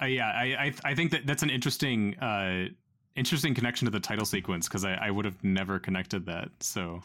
uh, 0.00 0.06
yeah. 0.06 0.28
I, 0.28 0.44
I 0.44 0.74
I 0.90 0.94
think 0.94 1.10
that 1.10 1.26
that's 1.26 1.42
an 1.42 1.50
interesting 1.50 2.18
uh 2.18 2.68
interesting 3.14 3.54
connection 3.54 3.84
to 3.84 3.90
the 3.90 4.00
title 4.00 4.24
sequence 4.24 4.68
because 4.68 4.84
I, 4.84 4.94
I 4.94 5.10
would 5.10 5.26
have 5.26 5.42
never 5.44 5.78
connected 5.78 6.24
that. 6.26 6.48
So 6.60 7.02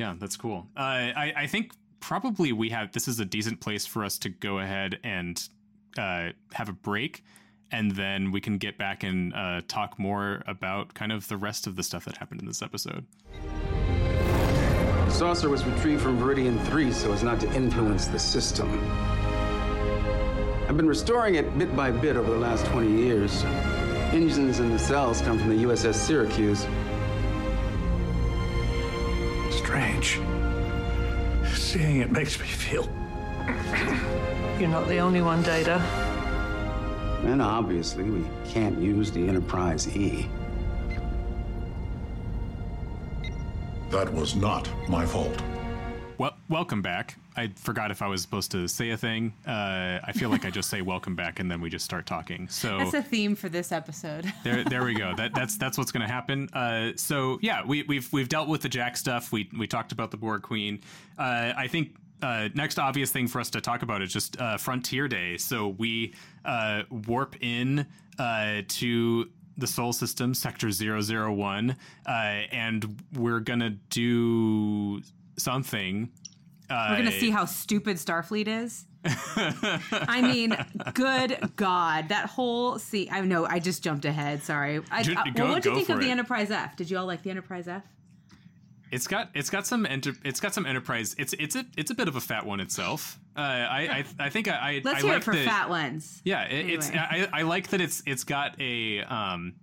yeah, 0.00 0.14
that's 0.18 0.36
cool. 0.36 0.66
Uh, 0.76 0.80
I 0.80 1.32
I 1.36 1.46
think 1.46 1.72
probably 2.00 2.52
we 2.52 2.70
have 2.70 2.92
this 2.92 3.06
is 3.06 3.20
a 3.20 3.24
decent 3.24 3.60
place 3.60 3.86
for 3.86 4.04
us 4.04 4.18
to 4.18 4.28
go 4.28 4.58
ahead 4.58 4.98
and 5.04 5.48
uh, 5.96 6.30
have 6.52 6.68
a 6.68 6.72
break. 6.72 7.24
And 7.72 7.92
then 7.92 8.32
we 8.32 8.40
can 8.40 8.58
get 8.58 8.76
back 8.78 9.04
and 9.04 9.32
uh, 9.32 9.60
talk 9.68 9.98
more 9.98 10.42
about 10.48 10.92
kind 10.94 11.12
of 11.12 11.28
the 11.28 11.36
rest 11.36 11.68
of 11.68 11.76
the 11.76 11.84
stuff 11.84 12.04
that 12.06 12.16
happened 12.16 12.40
in 12.40 12.48
this 12.48 12.62
episode. 12.62 13.06
The 15.06 15.10
saucer 15.10 15.48
was 15.48 15.64
retrieved 15.64 16.02
from 16.02 16.18
Veridian 16.18 16.60
3 16.66 16.92
so 16.92 17.12
as 17.12 17.22
not 17.22 17.38
to 17.40 17.52
influence 17.52 18.06
the 18.06 18.18
system. 18.18 18.68
I've 20.68 20.76
been 20.76 20.88
restoring 20.88 21.34
it 21.34 21.58
bit 21.58 21.74
by 21.76 21.90
bit 21.90 22.16
over 22.16 22.30
the 22.30 22.38
last 22.38 22.64
20 22.66 22.90
years. 22.90 23.44
Engines 24.12 24.58
and 24.58 24.72
nacelles 24.72 25.24
come 25.24 25.38
from 25.38 25.48
the 25.48 25.64
USS 25.64 25.94
Syracuse. 25.94 26.66
Strange. 29.50 30.20
Seeing 31.70 32.00
it 32.00 32.10
makes 32.10 32.36
me 32.40 32.46
feel. 32.46 32.82
You're 34.58 34.68
not 34.68 34.88
the 34.88 34.98
only 34.98 35.20
one, 35.20 35.40
Data. 35.44 35.74
And 37.22 37.40
obviously, 37.40 38.02
we 38.02 38.26
can't 38.44 38.76
use 38.80 39.12
the 39.12 39.28
Enterprise 39.28 39.86
E. 39.96 40.28
That 43.90 44.12
was 44.12 44.34
not 44.34 44.68
my 44.88 45.06
fault. 45.06 45.40
Well, 46.18 46.34
welcome 46.48 46.82
back. 46.82 47.16
I 47.40 47.48
forgot 47.56 47.90
if 47.90 48.02
I 48.02 48.06
was 48.06 48.20
supposed 48.20 48.50
to 48.50 48.68
say 48.68 48.90
a 48.90 48.98
thing. 48.98 49.32
Uh, 49.46 49.98
I 50.04 50.12
feel 50.12 50.28
like 50.28 50.44
I 50.44 50.50
just 50.50 50.68
say 50.68 50.82
welcome 50.82 51.16
back 51.16 51.40
and 51.40 51.50
then 51.50 51.62
we 51.62 51.70
just 51.70 51.86
start 51.86 52.04
talking. 52.04 52.46
So 52.48 52.76
That's 52.76 52.92
a 52.92 53.02
theme 53.02 53.34
for 53.34 53.48
this 53.48 53.72
episode. 53.72 54.30
there, 54.44 54.62
there 54.62 54.84
we 54.84 54.92
go. 54.92 55.14
That 55.16 55.34
that's 55.34 55.56
that's 55.56 55.78
what's 55.78 55.90
going 55.90 56.06
to 56.06 56.12
happen. 56.12 56.50
Uh, 56.52 56.92
so 56.96 57.38
yeah, 57.40 57.64
we, 57.64 57.82
we've 57.84 58.12
we've 58.12 58.28
dealt 58.28 58.48
with 58.48 58.60
the 58.60 58.68
Jack 58.68 58.98
stuff. 58.98 59.32
We 59.32 59.48
we 59.58 59.66
talked 59.66 59.90
about 59.90 60.10
the 60.10 60.18
Borg 60.18 60.42
Queen. 60.42 60.82
Uh, 61.18 61.54
I 61.56 61.66
think 61.66 61.96
uh, 62.20 62.50
next 62.54 62.78
obvious 62.78 63.10
thing 63.10 63.26
for 63.26 63.40
us 63.40 63.48
to 63.50 63.60
talk 63.62 63.80
about 63.80 64.02
is 64.02 64.12
just 64.12 64.38
uh, 64.38 64.58
Frontier 64.58 65.08
Day. 65.08 65.38
So 65.38 65.68
we 65.68 66.12
uh, 66.44 66.82
warp 66.90 67.36
in 67.40 67.86
uh, 68.18 68.62
to 68.68 69.30
the 69.56 69.66
Sol 69.66 69.94
System, 69.94 70.34
Sector 70.34 70.70
001, 70.72 71.74
uh, 72.06 72.10
and 72.10 73.02
we're 73.14 73.40
gonna 73.40 73.70
do 73.88 75.00
something. 75.38 76.10
We're 76.70 76.96
gonna 76.96 77.12
see 77.12 77.30
how 77.30 77.44
stupid 77.44 77.96
Starfleet 77.96 78.46
is. 78.46 78.86
I 79.04 80.20
mean, 80.22 80.56
good 80.94 81.38
God, 81.56 82.10
that 82.10 82.26
whole 82.26 82.78
scene. 82.78 83.08
I 83.10 83.20
know 83.22 83.46
I 83.46 83.58
just 83.58 83.82
jumped 83.82 84.04
ahead. 84.04 84.42
Sorry. 84.42 84.80
I, 84.90 85.02
Ju- 85.02 85.14
uh, 85.16 85.24
go- 85.34 85.44
well, 85.44 85.52
what 85.54 85.62
do 85.62 85.70
you 85.70 85.76
think 85.76 85.88
of 85.88 85.96
for 85.96 86.02
the. 86.04 86.10
Enterprise 86.10 86.50
F? 86.50 86.76
Did 86.76 86.90
you 86.90 86.98
all 86.98 87.06
like 87.06 87.22
the 87.22 87.30
Enterprise 87.30 87.66
F? 87.66 87.82
It's 88.92 89.06
got 89.06 89.30
it's 89.34 89.50
got 89.50 89.66
some 89.66 89.86
enter, 89.86 90.12
it's 90.24 90.40
got 90.40 90.52
some 90.52 90.66
enterprise. 90.66 91.14
It's 91.18 91.32
it's 91.34 91.54
a 91.56 91.64
it's 91.76 91.90
a 91.90 91.94
bit 91.94 92.08
of 92.08 92.16
a 92.16 92.20
fat 92.20 92.44
one 92.44 92.60
itself. 92.60 93.18
Uh, 93.36 93.40
I, 93.40 94.04
I 94.20 94.26
I 94.26 94.30
think 94.30 94.48
I 94.48 94.52
I, 94.56 94.80
Let's 94.84 94.98
I 94.98 95.00
hear 95.02 95.08
like 95.12 95.18
it 95.22 95.24
for 95.24 95.34
that- 95.34 95.44
fat 95.46 95.68
ones. 95.70 96.20
Yeah, 96.24 96.42
it, 96.44 96.68
it's 96.70 96.88
Anyway. 96.90 97.28
I, 97.32 97.40
I 97.40 97.42
like 97.42 97.68
that 97.68 97.80
it's 97.80 98.02
it's 98.04 98.24
got 98.24 98.60
a 98.60 99.00
um 99.04 99.54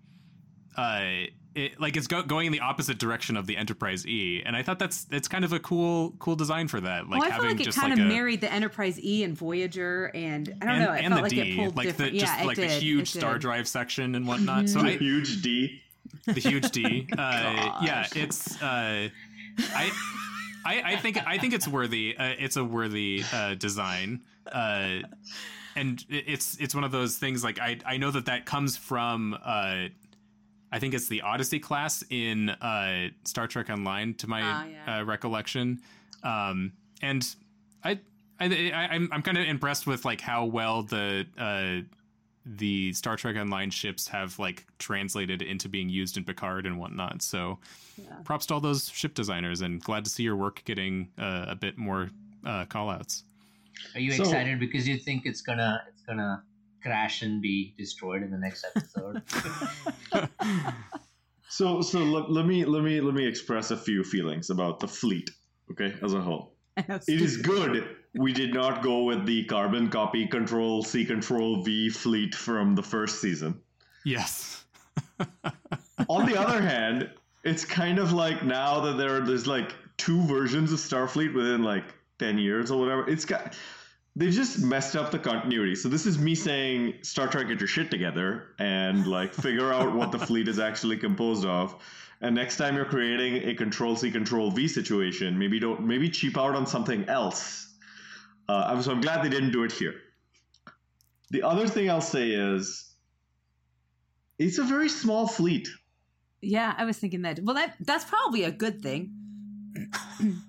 uh 0.77 1.25
it, 1.57 1.81
like 1.81 1.97
it's 1.97 2.05
go, 2.05 2.21
going 2.21 2.45
in 2.45 2.51
the 2.51 2.59
opposite 2.59 2.99
direction 2.99 3.35
of 3.35 3.47
the 3.47 3.57
Enterprise 3.57 4.05
E, 4.05 4.43
and 4.45 4.55
I 4.55 4.61
thought 4.61 4.77
that's 4.77 5.07
it's 5.09 5.27
kind 5.27 5.43
of 5.43 5.53
a 5.53 5.59
cool 5.59 6.13
cool 6.19 6.35
design 6.35 6.67
for 6.67 6.79
that. 6.81 7.09
Like 7.09 7.21
well, 7.21 7.29
I 7.29 7.33
having 7.33 7.47
felt 7.47 7.59
like 7.59 7.67
it 7.67 7.75
kind 7.75 7.89
like 7.91 7.99
of 7.99 8.05
a 8.05 8.09
married 8.09 8.41
the 8.41 8.53
Enterprise 8.53 9.01
E 9.01 9.23
and 9.23 9.35
Voyager, 9.35 10.11
and 10.13 10.55
I 10.61 10.65
don't 10.65 10.75
and, 10.75 10.83
know. 10.85 10.93
It 10.93 11.03
and 11.03 11.13
felt 11.15 11.29
the 11.29 11.35
like 11.35 11.45
D, 11.45 11.51
it 11.51 11.57
pulled 11.57 11.75
like 11.75 11.97
the 11.97 12.11
just 12.11 12.15
yeah, 12.15 12.41
it 12.41 12.45
like 12.45 12.57
the 12.57 12.67
did, 12.67 12.81
huge 12.81 13.09
star 13.09 13.39
drive 13.39 13.67
section 13.67 14.13
and 14.13 14.27
whatnot. 14.27 14.69
So 14.69 14.81
I, 14.81 14.97
Huge 14.97 15.41
D. 15.41 15.81
the 16.25 16.39
huge 16.39 16.69
D. 16.69 17.07
Uh, 17.17 17.79
yeah, 17.83 18.05
it's. 18.15 18.61
Uh, 18.61 19.09
I, 19.59 19.91
I, 20.63 20.81
I 20.85 20.95
think 20.97 21.17
I 21.25 21.39
think 21.39 21.55
it's 21.55 21.67
worthy. 21.67 22.15
Uh, 22.15 22.35
it's 22.37 22.55
a 22.55 22.63
worthy 22.63 23.23
uh, 23.33 23.55
design, 23.55 24.21
uh, 24.51 24.99
and 25.75 26.05
it's 26.07 26.55
it's 26.57 26.75
one 26.75 26.83
of 26.83 26.91
those 26.91 27.17
things. 27.17 27.43
Like 27.43 27.59
I 27.59 27.79
I 27.83 27.97
know 27.97 28.11
that 28.11 28.27
that 28.27 28.45
comes 28.45 28.77
from. 28.77 29.35
I 30.71 30.79
think 30.79 30.93
it's 30.93 31.07
the 31.07 31.21
Odyssey 31.21 31.59
class 31.59 32.03
in 32.09 32.49
uh, 32.49 33.09
Star 33.23 33.47
Trek 33.47 33.69
Online, 33.69 34.13
to 34.15 34.27
my 34.27 34.41
Ah, 34.43 34.65
yeah. 34.65 34.99
uh, 34.99 35.03
recollection, 35.03 35.79
um, 36.23 36.73
and 37.01 37.25
I. 37.83 37.99
I, 38.39 38.45
I, 38.71 38.87
I'm 38.93 39.09
I'm 39.11 39.23
kind 39.23 39.35
of 39.39 39.47
impressed 39.47 39.87
with 39.87 40.05
like 40.05 40.21
how 40.21 40.45
well 40.45 40.83
the 40.83 41.25
uh, 41.39 41.87
the 42.45 42.93
Star 42.93 43.15
Trek 43.15 43.35
Online 43.35 43.71
ships 43.71 44.07
have 44.09 44.37
like 44.37 44.67
translated 44.77 45.41
into 45.41 45.67
being 45.67 45.89
used 45.89 46.17
in 46.17 46.23
Picard 46.23 46.67
and 46.67 46.77
whatnot. 46.77 47.23
So, 47.23 47.57
props 48.25 48.45
to 48.47 48.53
all 48.53 48.59
those 48.59 48.89
ship 48.89 49.15
designers, 49.15 49.61
and 49.61 49.81
glad 49.81 50.03
to 50.05 50.11
see 50.11 50.21
your 50.21 50.35
work 50.35 50.61
getting 50.65 51.09
uh, 51.17 51.45
a 51.47 51.55
bit 51.55 51.79
more 51.79 52.11
uh, 52.45 52.65
call 52.65 52.91
outs. 52.91 53.23
Are 53.95 53.99
you 53.99 54.11
So- 54.11 54.21
excited 54.21 54.59
because 54.59 54.87
you 54.87 54.97
think 54.99 55.25
it's 55.25 55.41
gonna 55.41 55.81
it's 55.87 56.03
gonna 56.03 56.43
crash 56.81 57.21
and 57.21 57.41
be 57.41 57.73
destroyed 57.77 58.23
in 58.23 58.31
the 58.31 58.37
next 58.37 58.65
episode? 58.65 59.21
So 61.49 61.81
so 61.81 61.99
let, 61.99 62.29
let 62.29 62.45
me 62.45 62.65
let 62.65 62.83
me 62.83 62.99
let 62.99 63.13
me 63.13 63.25
express 63.25 63.71
a 63.71 63.77
few 63.77 64.03
feelings 64.03 64.49
about 64.49 64.81
the 64.81 64.87
fleet, 64.87 65.29
okay, 65.71 65.95
as 66.03 66.13
a 66.13 66.19
whole. 66.19 66.53
It 66.75 67.21
is 67.21 67.37
good 67.37 67.95
we 68.17 68.33
did 68.33 68.53
not 68.53 68.81
go 68.81 69.03
with 69.03 69.25
the 69.25 69.45
carbon 69.45 69.89
copy 69.89 70.27
control 70.27 70.83
C 70.83 71.05
control 71.05 71.63
V 71.63 71.89
fleet 71.89 72.35
from 72.35 72.75
the 72.75 72.83
first 72.83 73.21
season. 73.21 73.61
yes. 74.05 74.65
On 76.09 76.25
the 76.25 76.39
other 76.39 76.61
hand, 76.61 77.09
it's 77.43 77.65
kind 77.65 77.99
of 77.99 78.13
like 78.13 78.43
now 78.43 78.79
that 78.81 78.97
there 78.97 79.19
there's 79.21 79.47
like 79.47 79.73
two 79.97 80.21
versions 80.23 80.71
of 80.71 80.79
Starfleet 80.79 81.33
within 81.33 81.63
like 81.63 81.85
10 82.19 82.37
years 82.37 82.71
or 82.71 82.79
whatever. 82.79 83.07
It's 83.09 83.25
got 83.25 83.55
they've 84.17 84.33
just 84.33 84.59
messed 84.59 84.95
up 84.95 85.11
the 85.11 85.19
continuity. 85.19 85.75
So 85.75 85.89
this 85.89 86.05
is 86.07 86.17
me 86.17 86.33
saying 86.33 86.95
Star 87.03 87.27
Trek 87.27 87.47
get 87.47 87.59
your 87.59 87.67
shit 87.67 87.91
together 87.91 88.55
and 88.59 89.05
like 89.05 89.33
figure 89.45 89.71
out 89.71 89.93
what 89.95 90.11
the 90.11 90.19
fleet 90.19 90.47
is 90.47 90.59
actually 90.59 90.97
composed 90.97 91.45
of. 91.45 91.75
And 92.19 92.33
next 92.33 92.57
time 92.57 92.75
you're 92.75 92.85
creating 92.85 93.47
a 93.47 93.53
control 93.53 93.95
C 93.95 94.09
control 94.11 94.49
V 94.49 94.67
situation, 94.67 95.37
maybe 95.37 95.59
don't 95.59 95.85
maybe 95.85 96.09
cheap 96.09 96.35
out 96.37 96.55
on 96.55 96.65
something 96.65 97.07
else. 97.07 97.71
Uh, 98.49 98.65
I'm- 98.69 98.81
so 98.81 98.91
I'm 98.91 99.01
glad 99.01 99.23
they 99.23 99.29
didn't 99.29 99.51
do 99.51 99.63
it 99.63 99.71
here. 99.71 99.93
The 101.29 101.43
other 101.43 101.67
thing 101.67 101.89
I'll 101.91 102.01
say 102.01 102.31
is 102.31 102.91
it's 104.39 104.57
a 104.57 104.63
very 104.63 104.89
small 104.89 105.27
fleet. 105.27 105.67
Yeah, 106.41 106.73
I 106.77 106.85
was 106.85 106.97
thinking 106.97 107.21
that. 107.23 107.39
Well, 107.43 107.55
that 107.55 107.75
that's 107.81 108.05
probably 108.05 108.43
a 108.45 108.51
good 108.51 108.81
thing. 108.81 109.13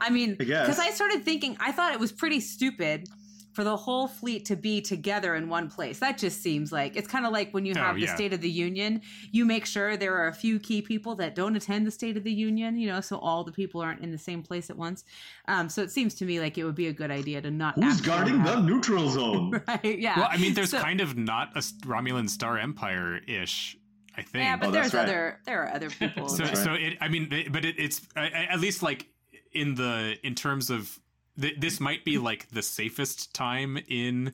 I 0.00 0.10
mean, 0.10 0.34
because 0.36 0.78
I 0.78 0.90
started 0.90 1.24
thinking, 1.24 1.56
I 1.60 1.72
thought 1.72 1.92
it 1.92 2.00
was 2.00 2.12
pretty 2.12 2.40
stupid 2.40 3.08
for 3.52 3.62
the 3.62 3.76
whole 3.76 4.08
fleet 4.08 4.44
to 4.46 4.56
be 4.56 4.80
together 4.80 5.36
in 5.36 5.48
one 5.48 5.70
place. 5.70 6.00
That 6.00 6.18
just 6.18 6.42
seems 6.42 6.72
like 6.72 6.96
it's 6.96 7.06
kind 7.06 7.24
of 7.24 7.30
like 7.32 7.52
when 7.54 7.64
you 7.64 7.72
Oh, 7.76 7.80
have 7.82 7.94
the 7.94 8.00
yeah. 8.02 8.14
State 8.16 8.32
of 8.32 8.40
the 8.40 8.50
Union, 8.50 9.00
you 9.30 9.44
make 9.44 9.64
sure 9.64 9.96
there 9.96 10.16
are 10.16 10.26
a 10.26 10.32
few 10.34 10.58
key 10.58 10.82
people 10.82 11.14
that 11.14 11.36
don't 11.36 11.54
attend 11.54 11.86
the 11.86 11.92
State 11.92 12.16
of 12.16 12.24
the 12.24 12.32
Union, 12.32 12.76
you 12.76 12.88
know, 12.88 13.00
so 13.00 13.16
all 13.18 13.44
the 13.44 13.52
people 13.52 13.80
aren't 13.80 14.00
in 14.00 14.10
the 14.10 14.18
same 14.18 14.42
place 14.42 14.70
at 14.70 14.76
once. 14.76 15.04
Um, 15.46 15.68
so 15.68 15.82
it 15.82 15.92
seems 15.92 16.14
to 16.16 16.24
me 16.24 16.40
like 16.40 16.58
it 16.58 16.64
would 16.64 16.74
be 16.74 16.88
a 16.88 16.92
good 16.92 17.12
idea 17.12 17.40
to 17.42 17.50
not. 17.52 17.76
Who's 17.76 18.00
guarding 18.00 18.42
the 18.42 18.58
neutral 18.60 19.08
zone? 19.08 19.62
Right? 19.68 19.98
Yeah. 20.00 20.18
Well, 20.18 20.28
I 20.32 20.36
mean, 20.36 20.54
there's 20.54 20.70
So- 20.70 20.80
kind 20.80 21.00
of 21.00 21.16
not 21.16 21.52
a 21.56 21.60
Romulan 21.86 22.28
Star 22.28 22.58
Empire 22.58 23.20
ish. 23.28 23.76
I 24.16 24.22
think. 24.22 24.44
Yeah, 24.44 24.56
but 24.56 24.68
Oh, 24.68 24.70
there's 24.72 24.94
right. 24.94 25.02
other 25.04 25.40
there 25.46 25.62
are 25.64 25.72
other 25.74 25.90
people. 26.00 26.28
so 26.28 26.44
that- 26.44 26.56
so 26.56 26.74
it 26.74 26.96
i 27.00 27.08
mean 27.08 27.28
but 27.52 27.64
it, 27.64 27.74
it's 27.78 28.00
uh, 28.16 28.20
at 28.20 28.60
least 28.60 28.80
like 28.80 29.08
in 29.54 29.74
the 29.74 30.16
in 30.22 30.34
terms 30.34 30.70
of 30.70 30.98
th- 31.40 31.56
this 31.58 31.80
might 31.80 32.04
be 32.04 32.18
like 32.18 32.48
the 32.50 32.62
safest 32.62 33.34
time 33.34 33.78
in 33.88 34.32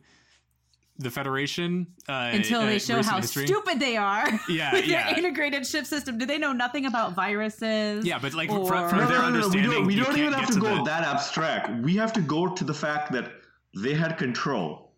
the 0.98 1.10
federation 1.10 1.86
uh, 2.10 2.30
until 2.34 2.60
uh, 2.60 2.66
they 2.66 2.78
show 2.78 3.02
how 3.02 3.16
history. 3.16 3.46
stupid 3.46 3.80
they 3.80 3.96
are 3.96 4.28
Yeah, 4.50 4.70
with 4.74 4.86
yeah. 4.86 5.08
their 5.08 5.18
integrated 5.18 5.66
ship 5.66 5.86
system. 5.86 6.18
Do 6.18 6.26
they 6.26 6.36
know 6.36 6.52
nothing 6.52 6.84
about 6.84 7.14
viruses? 7.14 8.04
yeah 8.04 8.18
but 8.18 8.34
like 8.34 8.50
Or- 8.50 8.66
from, 8.66 8.88
from 8.90 8.98
No, 8.98 9.06
their 9.08 9.18
no, 9.22 9.30
no, 9.30 9.40
no, 9.40 9.48
we 9.48 9.58
understanding 9.60 9.70
don't, 9.70 9.86
we 9.86 9.96
don't 9.96 10.18
even 10.18 10.32
have 10.34 10.50
to, 10.50 10.60
go 10.60 10.76
the, 10.76 10.82
that 10.84 11.04
abstract. 11.04 11.70
We 11.82 11.96
have 11.96 12.12
to 12.14 12.20
go 12.20 12.48
to 12.54 12.64
the 12.64 12.74
fact 12.74 13.12
that 13.12 13.32
they 13.74 13.94
had 13.94 14.18
control 14.18 14.92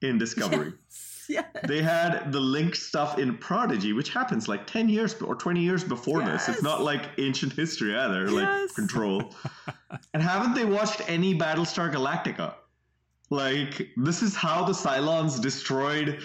in 0.00 0.16
Discovery. 0.24 0.72
Yeah. 1.36 1.44
they 1.66 1.82
had 1.82 2.32
the 2.32 2.40
link 2.40 2.74
stuff 2.74 3.18
in 3.18 3.36
Prodigy, 3.36 3.92
which 3.92 4.08
happens 4.08 4.48
like 4.48 4.66
10 4.66 4.88
years 4.88 5.14
or 5.20 5.34
20 5.34 5.60
years 5.60 5.84
before 5.84 6.22
this. 6.24 6.48
It's 6.48 6.62
not 6.62 6.82
like 6.82 7.02
ancient 7.18 7.52
history 7.52 7.94
either, 7.94 8.30
like 8.30 8.74
control. 8.74 9.34
and 10.14 10.22
haven't 10.22 10.54
they 10.54 10.64
watched 10.64 11.02
any 11.08 11.38
Battlestar 11.38 11.92
Galactica? 11.92 12.54
Like, 13.30 13.90
this 13.98 14.22
is 14.22 14.34
how 14.34 14.64
the 14.64 14.72
Cylons 14.72 15.38
destroyed 15.40 16.20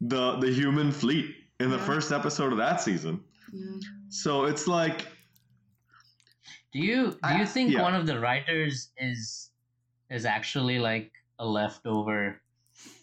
the, 0.00 0.36
the 0.38 0.50
human 0.50 0.90
fleet 0.90 1.36
in 1.60 1.70
the 1.70 1.76
Yeah. 1.76 1.84
first 1.86 2.10
episode 2.12 2.50
of 2.52 2.58
that 2.58 2.80
season. 2.80 3.20
So 4.08 4.44
it's 4.46 4.66
like, 4.66 5.06
Do 6.72 6.80
you 6.80 7.02
do 7.12 7.34
you 7.36 7.42
I- 7.42 7.44
think 7.46 7.72
yeah. 7.72 7.82
one 7.82 7.94
of 7.94 8.06
the 8.06 8.18
writers 8.18 8.90
is 8.98 9.50
is 10.10 10.24
actually 10.24 10.78
like 10.78 11.12
a 11.38 11.46
leftover 11.46 12.40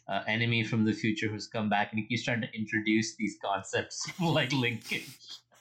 uh, 0.08 0.22
enemy 0.28 0.64
from 0.64 0.86
the 0.86 0.93
future 0.93 1.28
who's 1.28 1.47
come 1.47 1.70
back 1.70 1.91
and 1.93 2.03
he's 2.08 2.24
trying 2.24 2.41
to 2.41 2.47
introduce 2.53 3.16
these 3.16 3.38
concepts 3.43 4.08
like 4.22 4.51
linkage, 4.53 5.18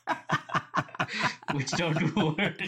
which 1.53 1.71
don't 1.73 2.15
work? 2.17 2.61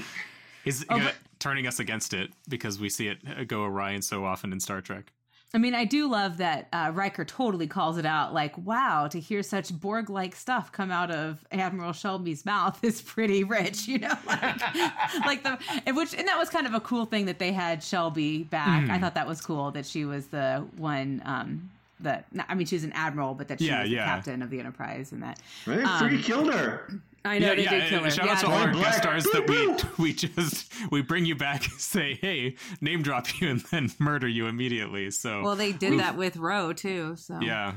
is 0.64 0.84
Oh, 0.88 0.96
uh, 0.96 1.04
but- 1.04 1.14
turning 1.38 1.66
us 1.66 1.78
against 1.78 2.14
it 2.14 2.30
because 2.48 2.80
we 2.80 2.88
see 2.88 3.08
it 3.08 3.18
uh, 3.38 3.44
go 3.44 3.62
awry 3.64 3.98
so 4.00 4.24
often 4.24 4.52
in 4.52 4.58
star 4.60 4.80
trek 4.80 5.12
I 5.54 5.58
mean, 5.58 5.74
I 5.74 5.84
do 5.84 6.08
love 6.10 6.38
that 6.38 6.68
uh, 6.72 6.90
Riker 6.92 7.24
totally 7.24 7.66
calls 7.66 7.96
it 7.98 8.04
out. 8.04 8.34
Like, 8.34 8.58
wow, 8.58 9.06
to 9.08 9.18
hear 9.20 9.42
such 9.42 9.72
Borg-like 9.72 10.34
stuff 10.34 10.72
come 10.72 10.90
out 10.90 11.10
of 11.10 11.44
Admiral 11.52 11.92
Shelby's 11.92 12.44
mouth 12.44 12.82
is 12.84 13.00
pretty 13.00 13.44
rich, 13.44 13.86
you 13.88 13.98
know. 13.98 14.14
Like, 14.26 14.60
like 15.26 15.42
the 15.44 15.58
and 15.86 15.96
which 15.96 16.14
and 16.14 16.26
that 16.28 16.36
was 16.36 16.50
kind 16.50 16.66
of 16.66 16.74
a 16.74 16.80
cool 16.80 17.06
thing 17.06 17.26
that 17.26 17.38
they 17.38 17.52
had 17.52 17.82
Shelby 17.82 18.42
back. 18.42 18.82
Mm-hmm. 18.82 18.92
I 18.92 18.98
thought 18.98 19.14
that 19.14 19.26
was 19.26 19.40
cool 19.40 19.70
that 19.70 19.86
she 19.86 20.04
was 20.04 20.26
the 20.26 20.66
one. 20.76 21.22
Um, 21.24 21.70
that 22.00 22.26
I 22.48 22.54
mean, 22.54 22.66
she 22.66 22.74
was 22.76 22.84
an 22.84 22.92
admiral, 22.92 23.32
but 23.32 23.48
that 23.48 23.58
she 23.58 23.68
Yeah, 23.68 23.80
was 23.82 23.90
the 23.90 23.96
captain 23.96 24.42
of 24.42 24.50
the 24.50 24.60
Enterprise, 24.60 25.12
and 25.12 25.22
that 25.22 25.38
they 25.64 25.82
Um, 25.82 26.02
freaking 26.02 26.22
killed 26.22 26.52
her. 26.52 26.90
I 27.28 27.38
know 27.38 27.54
they 27.54 27.64
did 27.66 27.88
kill 27.88 28.02
her. 28.04 28.10
Shout 28.10 28.28
out 28.28 28.38
to 28.40 28.46
all 28.46 28.52
our 28.54 28.72
Black. 28.72 28.84
guest 28.84 28.98
stars 28.98 29.24
that 29.24 29.48
we 29.48 29.74
we 30.02 30.12
just 30.12 30.72
we 30.90 31.02
bring 31.02 31.24
you 31.26 31.34
back, 31.36 31.64
and 31.64 31.80
say 31.80 32.14
hey, 32.14 32.56
name 32.80 33.02
drop 33.02 33.40
you, 33.40 33.48
and 33.50 33.60
then 33.70 33.90
murder 33.98 34.28
you 34.28 34.46
immediately. 34.46 35.10
So 35.10 35.42
well, 35.42 35.56
they 35.56 35.72
did 35.72 35.98
that 36.00 36.16
with 36.16 36.36
Roe 36.36 36.72
too. 36.72 37.16
So 37.16 37.38
yeah, 37.40 37.68
at 37.68 37.76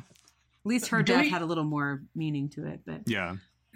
least 0.65 0.87
her 0.87 1.01
Do 1.03 1.13
death 1.13 1.23
we- 1.23 1.29
had 1.29 1.41
a 1.41 1.45
little 1.45 1.63
more 1.63 2.01
meaning 2.15 2.49
to 2.49 2.65
it. 2.67 2.81
But 2.85 3.01
yeah. 3.07 3.35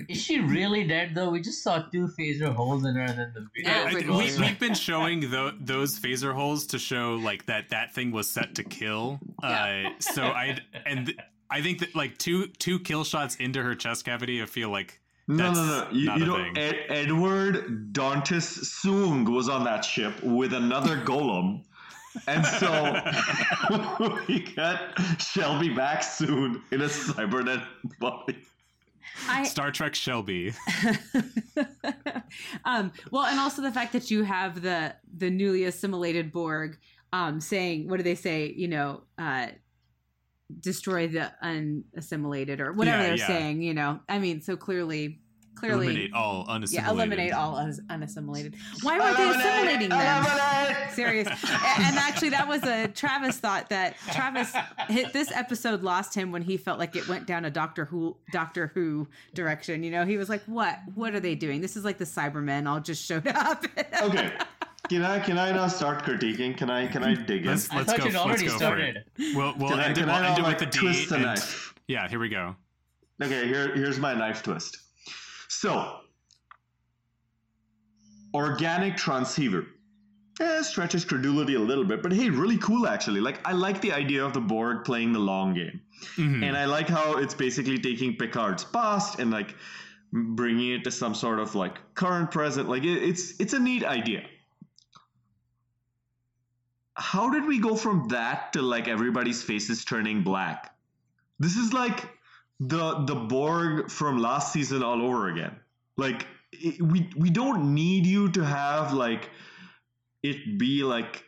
Is 0.09 0.19
she 0.19 0.39
really 0.39 0.87
dead 0.87 1.13
though? 1.13 1.29
We 1.29 1.39
just 1.39 1.61
saw 1.61 1.83
two 1.83 2.09
phaser 2.19 2.51
holes 2.51 2.83
in 2.83 2.95
her, 2.95 3.01
and 3.03 3.19
then 3.19 3.31
the 3.35 3.47
video. 3.55 3.71
Yeah, 3.71 3.89
I- 3.89 3.93
we, 3.93 4.41
we've 4.41 4.59
been 4.59 4.73
showing 4.73 5.29
tho- 5.29 5.53
those 5.61 5.99
phaser 5.99 6.33
holes 6.33 6.65
to 6.67 6.79
show 6.79 7.13
like 7.13 7.45
that 7.45 7.69
that 7.69 7.93
thing 7.93 8.11
was 8.11 8.27
set 8.27 8.55
to 8.55 8.63
kill. 8.63 9.19
Uh, 9.43 9.83
so 9.99 10.23
I 10.23 10.57
and 10.87 11.05
th- 11.05 11.17
I 11.51 11.61
think 11.61 11.77
that 11.81 11.95
like 11.95 12.17
two 12.17 12.47
two 12.47 12.79
kill 12.79 13.03
shots 13.03 13.35
into 13.35 13.61
her 13.61 13.75
chest 13.75 14.03
cavity, 14.03 14.41
I 14.41 14.47
feel 14.47 14.69
like 14.71 14.99
No, 15.27 15.53
no, 15.53 15.65
no. 15.65 15.87
You, 15.91 16.11
you 16.13 16.23
a 16.23 16.25
know. 16.25 16.51
Ed, 16.55 16.85
Edward 16.89 17.93
Dantis 17.93 18.59
Soong 18.63 19.29
was 19.33 19.47
on 19.47 19.63
that 19.63 19.85
ship 19.85 20.21
with 20.21 20.53
another 20.53 20.97
golem. 21.05 21.63
And 22.27 22.45
so 22.45 23.01
we 24.27 24.41
get 24.41 24.99
Shelby 25.19 25.69
back 25.69 26.03
soon 26.03 26.61
in 26.71 26.81
a 26.81 26.85
cybernet 26.85 27.65
body. 27.99 28.37
I 29.27 29.43
Star 29.43 29.71
Trek 29.71 29.95
Shelby. 29.95 30.53
um 32.65 32.91
well 33.11 33.25
and 33.25 33.39
also 33.39 33.61
the 33.61 33.71
fact 33.71 33.93
that 33.93 34.11
you 34.11 34.23
have 34.23 34.61
the 34.61 34.95
the 35.17 35.29
newly 35.29 35.63
assimilated 35.65 36.31
Borg 36.31 36.77
um 37.11 37.39
saying 37.39 37.87
what 37.87 37.97
do 37.97 38.03
they 38.03 38.15
say, 38.15 38.53
you 38.55 38.67
know, 38.67 39.03
uh 39.17 39.47
destroy 40.59 41.07
the 41.07 41.31
unassimilated 41.41 42.61
or 42.61 42.73
whatever 42.73 43.01
Yeah, 43.01 43.07
they're 43.07 43.17
yeah. 43.17 43.27
saying, 43.27 43.61
you 43.61 43.73
know. 43.73 43.99
I 44.09 44.19
mean, 44.19 44.41
so 44.41 44.55
clearly 44.55 45.19
clearly 45.55 45.85
Eliminate 45.85 46.13
all 46.13 46.45
unassimilated. 46.49 46.73
yeah, 46.87 46.91
eliminate 46.91 47.31
all 47.33 47.55
us 47.55 47.79
unassimilated. 47.89 48.55
Why 48.81 48.99
weren't 48.99 49.15
they 49.15 49.29
assimilating 49.29 49.89
them? 49.89 50.25
Serious. 50.93 51.27
And 51.27 51.95
actually, 51.97 52.29
that 52.29 52.47
was 52.47 52.63
a 52.63 52.87
Travis 52.89 53.37
thought 53.37 53.69
that 53.69 53.95
Travis 54.11 54.51
hit 54.89 55.13
this 55.13 55.31
episode 55.31 55.83
lost 55.83 56.15
him 56.15 56.31
when 56.31 56.41
he 56.41 56.57
felt 56.57 56.79
like 56.79 56.95
it 56.95 57.07
went 57.07 57.27
down 57.27 57.45
a 57.45 57.51
Doctor 57.51 57.85
Who 57.85 58.17
Doctor 58.31 58.71
Who 58.73 59.07
direction. 59.33 59.83
You 59.83 59.91
know, 59.91 60.05
he 60.05 60.17
was 60.17 60.27
like, 60.27 60.43
"What? 60.45 60.79
What 60.95 61.13
are 61.13 61.19
they 61.19 61.35
doing? 61.35 61.61
This 61.61 61.77
is 61.77 61.85
like 61.85 61.97
the 61.97 62.05
Cybermen 62.05 62.67
all 62.67 62.79
just 62.79 63.05
showed 63.05 63.27
up." 63.27 63.63
Okay. 64.01 64.31
Can 64.89 65.01
I 65.03 65.19
can 65.19 65.37
I 65.37 65.51
now 65.51 65.67
start 65.67 66.03
critiquing? 66.03 66.57
Can 66.57 66.69
I 66.69 66.87
can 66.87 67.03
I 67.03 67.13
dig 67.15 67.43
in? 67.43 67.51
Let's, 67.51 67.71
I 67.71 67.77
let's 67.77 67.89
thought 67.91 67.99
go. 67.99 68.05
you'd 68.05 68.13
let's 68.13 68.25
already 68.25 68.47
go 68.47 68.57
started. 68.57 69.03
for 69.15 69.21
it. 69.23 69.35
We'll, 69.35 69.53
we'll 69.57 69.69
Can 69.69 69.79
I- 69.79 69.83
end 69.85 69.97
it, 69.97 70.01
can 70.01 70.07
we'll 70.07 70.15
I 70.15 70.27
end 70.27 70.37
it 70.39 70.41
now, 70.41 70.47
with 70.49 70.57
the 70.59 70.65
like, 70.65 70.71
D. 70.73 70.79
twist 70.79 71.09
the 71.09 71.15
and- 71.15 71.23
knife? 71.23 71.73
Yeah, 71.87 72.07
here 72.07 72.19
we 72.19 72.29
go. 72.29 72.55
Okay, 73.21 73.47
here, 73.47 73.73
here's 73.75 73.99
my 73.99 74.13
knife 74.13 74.41
twist. 74.43 74.77
So, 75.47 75.99
organic 78.33 78.97
transceiver. 78.97 79.67
Eh, 80.41 80.61
stretches 80.63 81.05
credulity 81.05 81.53
a 81.55 81.59
little 81.59 81.83
bit, 81.85 82.01
but 82.01 82.11
hey, 82.11 82.29
really 82.29 82.57
cool 82.57 82.87
actually. 82.87 83.21
Like, 83.21 83.45
I 83.47 83.51
like 83.53 83.79
the 83.81 83.93
idea 83.93 84.25
of 84.25 84.33
the 84.33 84.41
Borg 84.41 84.83
playing 84.83 85.13
the 85.13 85.19
long 85.19 85.53
game. 85.53 85.79
Mhm. 86.17 86.43
And 86.43 86.57
I 86.57 86.65
like 86.65 86.89
how 86.89 87.17
it's 87.17 87.35
basically 87.35 87.77
taking 87.79 88.15
Picard's 88.17 88.63
past 88.65 89.19
and 89.19 89.29
like 89.31 89.55
bringing 90.11 90.71
it 90.71 90.83
to 90.85 90.91
some 90.91 91.13
sort 91.13 91.39
of 91.39 91.53
like 91.55 91.77
current 91.95 92.31
present. 92.31 92.67
Like, 92.67 92.83
it, 92.83 93.03
it's 93.03 93.39
it's 93.39 93.53
a 93.53 93.59
neat 93.59 93.83
idea. 93.85 94.23
How 96.95 97.29
did 97.29 97.45
we 97.45 97.59
go 97.59 97.75
from 97.75 98.07
that 98.09 98.53
to 98.53 98.61
like 98.61 98.87
everybody's 98.87 99.41
faces 99.43 99.83
turning 99.83 100.23
black? 100.23 100.75
This 101.39 101.57
is 101.57 101.73
like 101.73 102.07
the 102.59 103.03
the 103.05 103.15
Borg 103.15 103.89
from 103.89 104.19
last 104.19 104.53
season 104.53 104.83
all 104.83 105.01
over 105.01 105.29
again. 105.29 105.55
Like 105.97 106.27
it, 106.51 106.81
we 106.81 107.09
we 107.17 107.29
don't 107.29 107.73
need 107.73 108.05
you 108.05 108.29
to 108.31 108.45
have 108.45 108.93
like 108.93 109.29
it 110.21 110.57
be 110.57 110.83
like 110.83 111.23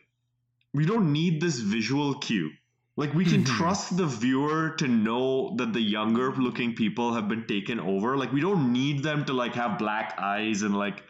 we 0.73 0.85
don't 0.85 1.11
need 1.11 1.41
this 1.41 1.59
visual 1.59 2.15
cue. 2.15 2.51
Like 2.97 3.13
we 3.13 3.25
can 3.25 3.43
Mhm. 3.43 3.57
trust 3.57 3.97
the 3.97 4.05
viewer 4.05 4.69
to 4.77 4.87
know 4.87 5.55
that 5.57 5.73
the 5.73 5.81
younger 5.81 6.31
looking 6.35 6.75
people 6.75 7.13
have 7.13 7.27
been 7.27 7.45
taken 7.47 7.79
over. 7.79 8.15
Like 8.17 8.31
we 8.31 8.39
don't 8.41 8.71
need 8.71 9.03
them 9.03 9.25
to 9.25 9.33
like 9.33 9.55
have 9.55 9.77
black 9.79 10.15
eyes 10.17 10.61
and 10.61 10.77
like 10.77 11.03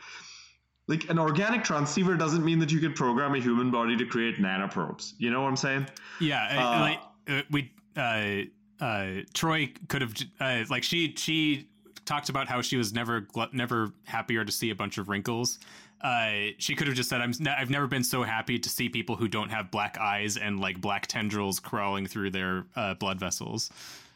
like 0.87 1.09
an 1.09 1.17
organic 1.19 1.63
transceiver 1.63 2.15
doesn't 2.15 2.43
mean 2.45 2.59
that 2.59 2.71
you 2.71 2.79
can 2.79 2.93
program 2.93 3.33
a 3.35 3.39
human 3.39 3.71
body 3.71 3.97
to 3.97 4.05
create 4.05 4.37
nanoprobes. 4.37 5.13
You 5.17 5.31
know 5.31 5.41
what 5.41 5.47
I'm 5.49 5.55
saying? 5.57 5.87
Yeah, 6.19 6.47
Uh, 6.77 6.79
like 6.79 6.99
uh, 7.27 7.41
we 7.51 7.71
uh, 7.97 8.83
uh, 8.83 9.23
Troi 9.33 9.73
could 9.87 10.01
have 10.01 10.13
uh, 10.39 10.63
like 10.69 10.83
she 10.83 11.13
she 11.15 11.69
talked 12.05 12.29
about 12.29 12.47
how 12.47 12.61
she 12.61 12.77
was 12.77 12.93
never 12.93 13.21
gl- 13.21 13.51
never 13.53 13.91
happier 14.03 14.45
to 14.45 14.51
see 14.51 14.69
a 14.69 14.75
bunch 14.75 14.97
of 14.97 15.09
wrinkles. 15.09 15.57
Uh, 16.01 16.51
she 16.59 16.75
could 16.75 16.85
have 16.85 16.95
just 16.95 17.09
said, 17.09 17.21
"I'm 17.21 17.31
n- 17.39 17.47
I've 17.47 17.71
never 17.71 17.87
been 17.87 18.03
so 18.03 18.21
happy 18.21 18.59
to 18.59 18.69
see 18.69 18.89
people 18.89 19.15
who 19.15 19.27
don't 19.27 19.49
have 19.49 19.71
black 19.71 19.97
eyes 19.97 20.37
and 20.37 20.59
like 20.59 20.79
black 20.79 21.07
tendrils 21.07 21.59
crawling 21.59 22.05
through 22.05 22.29
their 22.31 22.65
uh, 22.75 22.93
blood 22.93 23.19
vessels." 23.19 23.71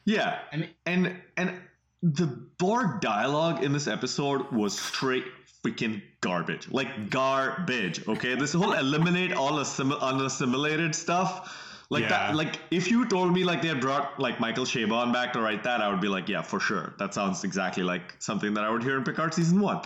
Yeah, 0.06 0.40
I 0.54 0.58
mean- 0.58 0.70
and 0.86 1.16
and 1.36 1.60
the 2.04 2.28
Borg 2.28 3.02
dialogue 3.02 3.64
in 3.64 3.74
this 3.74 3.88
episode 3.88 4.52
was 4.52 4.78
straight 4.78 5.26
freaking 5.64 6.02
garbage, 6.22 6.70
like 6.72 7.10
garbage. 7.10 8.08
Okay, 8.08 8.36
this 8.36 8.54
whole 8.54 8.74
eliminate 8.74 9.34
all 9.34 9.60
assim- 9.60 9.92
unassimilated 9.94 10.96
stuff, 10.96 11.84
like 11.90 12.04
Yeah. 12.04 12.10
that. 12.10 12.36
Like 12.36 12.60
if 12.72 12.90
you 12.90 13.06
told 13.08 13.34
me 13.34 13.44
like 13.44 13.62
they 13.62 13.68
had 13.68 13.82
brought 13.82 14.20
like 14.20 14.40
Michael 14.40 14.66
Chabon 14.66 15.12
back 15.12 15.34
to 15.34 15.42
write 15.42 15.64
that, 15.64 15.82
I 15.82 15.90
would 15.90 16.02
be 16.02 16.08
like, 16.08 16.30
yeah, 16.30 16.42
for 16.42 16.60
sure. 16.60 16.94
That 17.00 17.14
sounds 17.14 17.44
exactly 17.44 17.84
like 17.84 18.16
something 18.20 18.54
that 18.54 18.64
I 18.64 18.70
would 18.70 18.84
hear 18.84 18.98
in 18.98 19.04
Picard 19.04 19.34
season 19.34 19.60
one. 19.60 19.82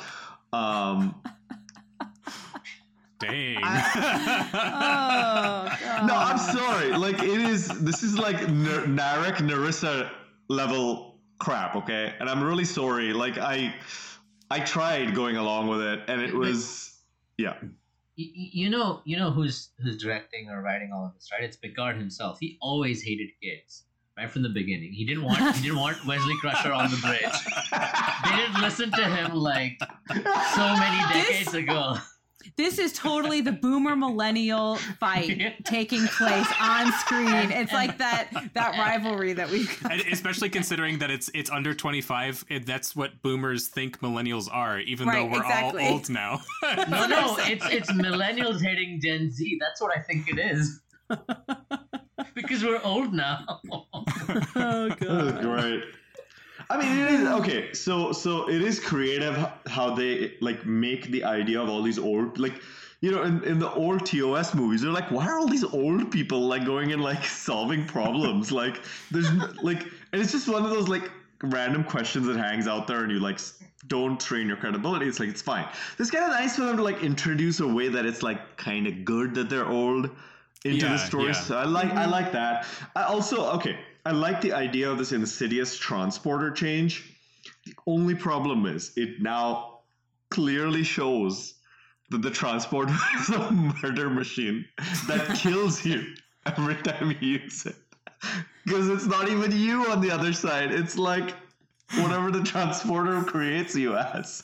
Um, 0.51 1.15
Dang. 3.19 3.57
oh 3.63 3.63
god. 5.81 6.07
no, 6.07 6.13
I'm 6.15 6.37
sorry. 6.37 6.91
Like 6.97 7.23
it 7.23 7.39
is. 7.41 7.67
This 7.79 8.03
is 8.03 8.17
like 8.17 8.35
N- 8.41 8.65
Narek 8.97 9.37
Narissa 9.37 10.09
level 10.49 11.15
crap. 11.39 11.75
Okay, 11.77 12.13
and 12.19 12.29
I'm 12.29 12.43
really 12.43 12.65
sorry. 12.65 13.13
Like 13.13 13.37
I, 13.37 13.73
I 14.53 14.59
tried 14.59 15.15
going 15.15 15.35
along 15.37 15.67
with 15.67 15.81
it, 15.81 16.01
and 16.07 16.21
it 16.21 16.33
was 16.33 16.95
yeah. 17.37 17.55
Y- 17.61 17.69
y- 18.41 18.49
You 18.61 18.69
know, 18.69 19.01
you 19.03 19.17
know 19.17 19.31
who's 19.31 19.69
who's 19.81 19.97
directing 19.97 20.49
or 20.49 20.61
writing 20.61 20.91
all 20.93 21.05
of 21.07 21.13
this, 21.15 21.29
right? 21.31 21.43
It's 21.43 21.57
Picard 21.57 21.97
himself. 21.97 22.37
He 22.39 22.57
always 22.61 23.01
hated 23.01 23.29
kids, 23.41 23.83
right 24.15 24.29
from 24.29 24.43
the 24.43 24.49
beginning. 24.49 24.93
He 24.93 25.05
didn't 25.05 25.23
want 25.23 25.39
he 25.55 25.63
didn't 25.63 25.79
want 25.79 26.05
Wesley 26.05 26.35
Crusher 26.39 26.71
on 26.71 26.91
the 26.91 26.97
bridge. 26.97 27.37
They 28.25 28.35
didn't 28.35 28.61
listen 28.61 28.91
to 28.91 29.05
him 29.17 29.33
like 29.33 29.79
so 30.55 30.65
many 30.83 30.99
decades 31.13 31.45
This- 31.51 31.53
ago. 31.55 31.97
This 32.55 32.79
is 32.79 32.93
totally 32.93 33.41
the 33.41 33.51
boomer 33.51 33.95
millennial 33.95 34.75
fight 34.99 35.55
taking 35.63 36.05
place 36.07 36.47
on 36.61 36.91
screen. 36.93 37.51
It's 37.51 37.73
like 37.73 37.97
that 37.97 38.29
that 38.53 38.77
rivalry 38.77 39.33
that 39.33 39.49
we 39.49 39.67
especially 40.11 40.49
considering 40.49 40.99
that 40.99 41.09
it's 41.09 41.29
it's 41.33 41.49
under 41.49 41.73
25 41.73 42.45
it, 42.49 42.65
that's 42.65 42.95
what 42.95 43.21
boomers 43.21 43.67
think 43.67 43.99
millennials 44.01 44.47
are 44.51 44.79
even 44.79 45.07
though 45.07 45.25
we're 45.25 45.41
exactly. 45.41 45.85
all 45.85 45.93
old 45.93 46.09
now 46.09 46.41
No, 46.63 47.07
no, 47.07 47.35
it's 47.39 47.65
it's 47.69 47.91
millennials 47.91 48.61
hating 48.61 49.01
Gen 49.01 49.31
Z. 49.31 49.57
That's 49.59 49.81
what 49.81 49.95
I 49.95 50.01
think 50.01 50.29
it 50.29 50.39
is. 50.39 50.81
because 52.33 52.63
we're 52.63 52.81
old 52.83 53.13
now. 53.13 53.59
Oh 53.71 54.89
That 54.89 54.99
was 54.99 55.31
great. 55.33 55.83
I 56.69 56.77
mean, 56.77 56.97
it 56.97 57.11
is 57.11 57.27
okay. 57.27 57.73
So, 57.73 58.11
so 58.11 58.49
it 58.49 58.61
is 58.61 58.79
creative 58.79 59.35
how 59.67 59.93
they 59.93 60.35
like 60.41 60.65
make 60.65 61.07
the 61.11 61.23
idea 61.23 61.61
of 61.61 61.69
all 61.69 61.81
these 61.81 61.99
old, 61.99 62.39
like, 62.39 62.61
you 63.01 63.11
know, 63.11 63.23
in, 63.23 63.43
in 63.43 63.59
the 63.59 63.71
old 63.73 64.05
TOS 64.05 64.53
movies, 64.53 64.81
they're 64.81 64.91
like, 64.91 65.11
why 65.11 65.25
are 65.27 65.37
all 65.37 65.47
these 65.47 65.63
old 65.65 66.09
people 66.11 66.41
like 66.47 66.65
going 66.65 66.91
and 66.93 67.01
like 67.01 67.23
solving 67.25 67.85
problems? 67.85 68.51
like, 68.63 68.81
there's 69.11 69.29
like, 69.61 69.83
and 70.13 70.21
it's 70.21 70.31
just 70.31 70.47
one 70.47 70.63
of 70.63 70.71
those 70.71 70.87
like 70.87 71.11
random 71.43 71.83
questions 71.83 72.25
that 72.27 72.37
hangs 72.37 72.67
out 72.67 72.87
there, 72.87 73.03
and 73.03 73.11
you 73.11 73.19
like 73.19 73.39
don't 73.87 74.17
train 74.19 74.47
your 74.47 74.55
credibility. 74.55 75.07
It's 75.07 75.19
like 75.19 75.29
it's 75.29 75.41
fine. 75.41 75.67
It's 75.99 76.09
kind 76.09 76.23
of 76.23 76.31
nice 76.31 76.55
for 76.55 76.61
them 76.63 76.77
to 76.77 76.83
like 76.83 77.03
introduce 77.03 77.59
a 77.59 77.67
way 77.67 77.89
that 77.89 78.05
it's 78.05 78.23
like 78.23 78.55
kind 78.55 78.87
of 78.87 79.03
good 79.03 79.35
that 79.35 79.49
they're 79.49 79.67
old 79.67 80.09
into 80.63 80.85
Yeah, 80.85 80.93
the 80.93 80.97
story. 80.97 81.25
yeah. 81.25 81.31
So 81.33 81.57
I 81.57 81.65
like 81.65 81.91
I 81.91 82.05
like 82.05 82.31
that. 82.31 82.65
I 82.95 83.03
also 83.03 83.45
okay. 83.57 83.77
I 84.05 84.11
like 84.11 84.41
the 84.41 84.51
idea 84.51 84.89
of 84.91 84.97
this 84.97 85.13
insidious 85.13 85.77
transporter 85.77 86.51
change. 86.51 87.17
The 87.65 87.73
only 87.87 88.15
problem 88.15 88.65
is 88.65 88.91
it 88.97 89.21
now 89.21 89.79
clearly 90.29 90.83
shows 90.83 91.55
that 92.09 92.21
the 92.21 92.31
transporter 92.31 92.95
is 93.19 93.29
a 93.29 93.51
murder 93.51 94.09
machine 94.09 94.65
that 95.07 95.35
kills 95.41 95.85
you 95.85 96.15
every 96.45 96.75
time 96.75 97.15
you 97.21 97.39
use 97.39 97.65
it. 97.65 97.75
Because 98.65 98.89
it's 98.89 99.05
not 99.05 99.29
even 99.29 99.51
you 99.51 99.89
on 99.89 100.01
the 100.01 100.11
other 100.11 100.33
side. 100.33 100.71
It's 100.71 100.97
like 100.97 101.33
whatever 101.95 102.31
the 102.31 102.43
transporter 102.43 103.21
creates 103.23 103.75
you 103.75 103.95
as. 103.95 104.43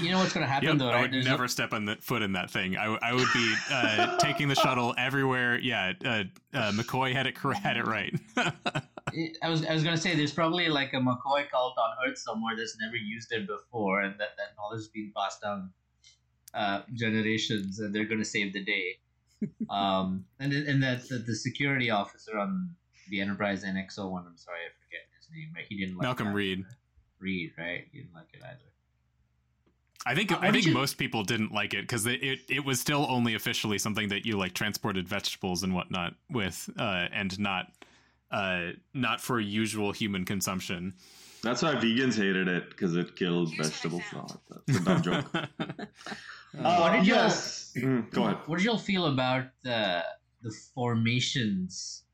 You 0.00 0.10
know 0.10 0.18
what's 0.18 0.32
gonna 0.32 0.46
happen 0.46 0.68
Yep, 0.68 0.78
though, 0.78 0.90
I 0.90 1.00
would 1.02 1.12
never 1.12 1.48
step 1.48 1.72
on 1.72 1.86
the 1.86 1.96
foot 1.96 2.22
in 2.22 2.32
that 2.32 2.50
thing. 2.50 2.76
I, 2.76 2.96
I 3.02 3.14
would 3.14 3.28
be 3.32 3.54
uh, 3.70 4.16
taking 4.20 4.48
the 4.48 4.54
shuttle 4.54 4.94
everywhere. 4.98 5.58
Yeah, 5.58 5.94
uh, 6.04 6.24
uh, 6.52 6.72
McCoy 6.72 7.12
had 7.12 7.26
it 7.26 7.36
had 7.38 7.76
it 7.76 7.86
right. 7.86 8.14
I 8.36 9.48
was 9.48 9.64
I 9.64 9.72
was 9.72 9.82
gonna 9.82 9.96
say 9.96 10.14
there's 10.14 10.32
probably 10.32 10.68
like 10.68 10.92
a 10.92 10.98
McCoy 10.98 11.48
cult 11.50 11.78
on 11.78 11.90
Earth 12.06 12.18
somewhere 12.18 12.54
that's 12.56 12.76
never 12.80 12.96
used 12.96 13.32
it 13.32 13.46
before, 13.46 14.02
and 14.02 14.12
that 14.20 14.36
that 14.36 14.54
knowledge 14.58 14.80
is 14.80 14.88
being 14.88 15.12
passed 15.16 15.40
down 15.40 15.70
uh, 16.52 16.82
generations, 16.92 17.80
and 17.80 17.94
they're 17.94 18.04
gonna 18.04 18.24
save 18.24 18.52
the 18.52 18.64
day. 18.64 18.98
Um, 19.70 20.26
and 20.38 20.52
and 20.52 20.82
that 20.82 21.08
the, 21.08 21.16
the 21.16 21.34
security 21.34 21.90
officer 21.90 22.36
on 22.36 22.74
the 23.08 23.22
Enterprise 23.22 23.64
NX01, 23.64 24.26
I'm 24.26 24.36
sorry, 24.36 24.58
I 24.66 24.72
forget 24.84 25.00
his 25.16 25.28
name. 25.32 25.52
Right? 25.54 25.64
He 25.66 25.78
didn't 25.78 25.96
like 25.96 26.02
Malcolm. 26.02 26.34
Reed. 26.34 26.64
read, 27.20 27.52
right? 27.56 27.86
You 27.92 28.02
didn't 28.02 28.14
like 28.14 28.26
it 28.34 28.40
either. 28.44 28.69
I 30.06 30.14
think 30.14 30.32
Uh, 30.32 30.38
I 30.40 30.50
think 30.50 30.66
you- 30.66 30.72
most 30.74 30.96
people 30.96 31.24
didn't 31.24 31.52
like 31.52 31.74
it 31.74 31.82
because 31.82 32.06
it, 32.06 32.22
it 32.22 32.40
it 32.48 32.64
was 32.64 32.80
still 32.80 33.06
only 33.08 33.34
officially 33.34 33.78
something 33.78 34.08
that 34.08 34.24
you 34.24 34.38
like 34.38 34.54
transported 34.54 35.06
vegetables 35.08 35.62
and 35.62 35.74
whatnot 35.74 36.14
with, 36.30 36.70
uh, 36.78 37.08
and 37.12 37.38
not 37.38 37.66
uh, 38.30 38.70
not 38.94 39.20
for 39.20 39.38
usual 39.40 39.92
human 39.92 40.24
consumption. 40.24 40.94
That's 41.42 41.62
why 41.62 41.74
vegans 41.74 42.16
hated 42.16 42.48
it 42.48 42.70
because 42.70 42.94
it 42.96 43.16
killed 43.16 43.50
vegetables. 43.56 44.02
No, 44.12 44.26
that's 44.66 44.78
a 44.80 44.84
dumb 44.84 45.02
joke. 45.02 45.32
what 46.52 46.64
Uh, 46.64 46.96
did 46.96 47.06
yes. 47.06 47.72
you 47.74 47.82
Mm, 47.86 48.10
go 48.10 48.24
ahead. 48.24 48.38
What 48.46 48.56
did 48.58 48.64
y'all 48.64 48.78
feel 48.78 49.06
about 49.06 49.44
the 49.62 50.04
the 50.42 50.50
formations 50.74 52.04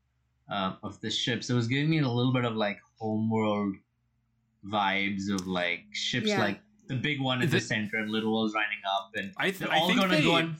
um, 0.49 0.77
of 0.83 0.99
the 1.01 1.09
ships? 1.09 1.49
It 1.49 1.53
was 1.53 1.67
giving 1.67 1.89
me 1.89 1.99
a 1.99 2.07
little 2.09 2.33
bit 2.33 2.45
of 2.45 2.55
like 2.55 2.79
homeworld 2.99 3.75
vibes 4.65 5.29
of 5.29 5.47
like 5.47 5.85
ships 5.93 6.27
Yeah. 6.27 6.39
like 6.39 6.59
the 6.87 6.95
big 6.95 7.21
one 7.21 7.41
in 7.41 7.49
the, 7.49 7.57
The- 7.57 7.61
center 7.61 7.97
and 7.97 8.09
little 8.09 8.33
ones 8.33 8.53
lining 8.53 8.79
up 8.95 9.11
and 9.15 9.31
I, 9.37 9.45
th- 9.51 9.59
they're 9.59 9.71
I 9.71 9.79
all 9.79 9.87
think 9.87 9.99
gonna 9.99 10.15
they, 10.17 10.23
go 10.23 10.35
on 10.35 10.57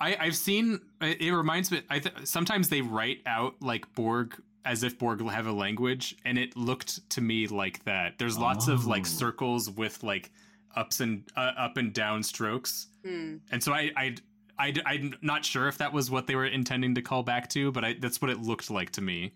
I, 0.00 0.16
I've 0.18 0.36
seen. 0.36 0.80
It 1.00 1.20
it 1.20 1.32
reminds 1.34 1.70
me. 1.70 1.82
I 1.88 2.00
th- 2.00 2.14
sometimes 2.24 2.68
they 2.68 2.80
write 2.80 3.18
out 3.26 3.54
like 3.60 3.92
Borg 3.94 4.34
as 4.64 4.82
if 4.82 4.98
Borg 4.98 5.24
have 5.28 5.46
a 5.46 5.52
language, 5.52 6.16
and 6.24 6.36
it 6.38 6.56
looked 6.56 7.08
to 7.10 7.20
me 7.20 7.46
like 7.46 7.84
that. 7.84 8.18
There's 8.18 8.36
lots 8.36 8.66
of 8.66 8.86
like 8.86 9.02
Oh. 9.02 9.04
circles 9.04 9.70
with 9.70 10.02
like 10.02 10.32
ups 10.74 10.98
and 11.00 11.22
uh, 11.36 11.52
up 11.56 11.76
and 11.76 11.92
down 11.92 12.22
strokes, 12.24 12.88
Hmm. 13.04 13.36
and 13.52 13.62
so 13.62 13.72
I 13.72 13.90
I. 13.96 14.14
I, 14.58 14.74
I'm 14.84 15.14
not 15.22 15.44
sure 15.44 15.66
if 15.66 15.78
that 15.78 15.92
was 15.92 16.10
what 16.10 16.26
they 16.26 16.34
were 16.36 16.46
intending 16.46 16.94
to 16.96 17.02
call 17.02 17.22
back 17.22 17.48
to, 17.50 17.72
but 17.72 17.84
I, 17.84 17.94
that's 17.94 18.20
what 18.20 18.30
it 18.30 18.40
looked 18.42 18.70
like 18.70 18.90
to 18.92 19.00
me. 19.00 19.32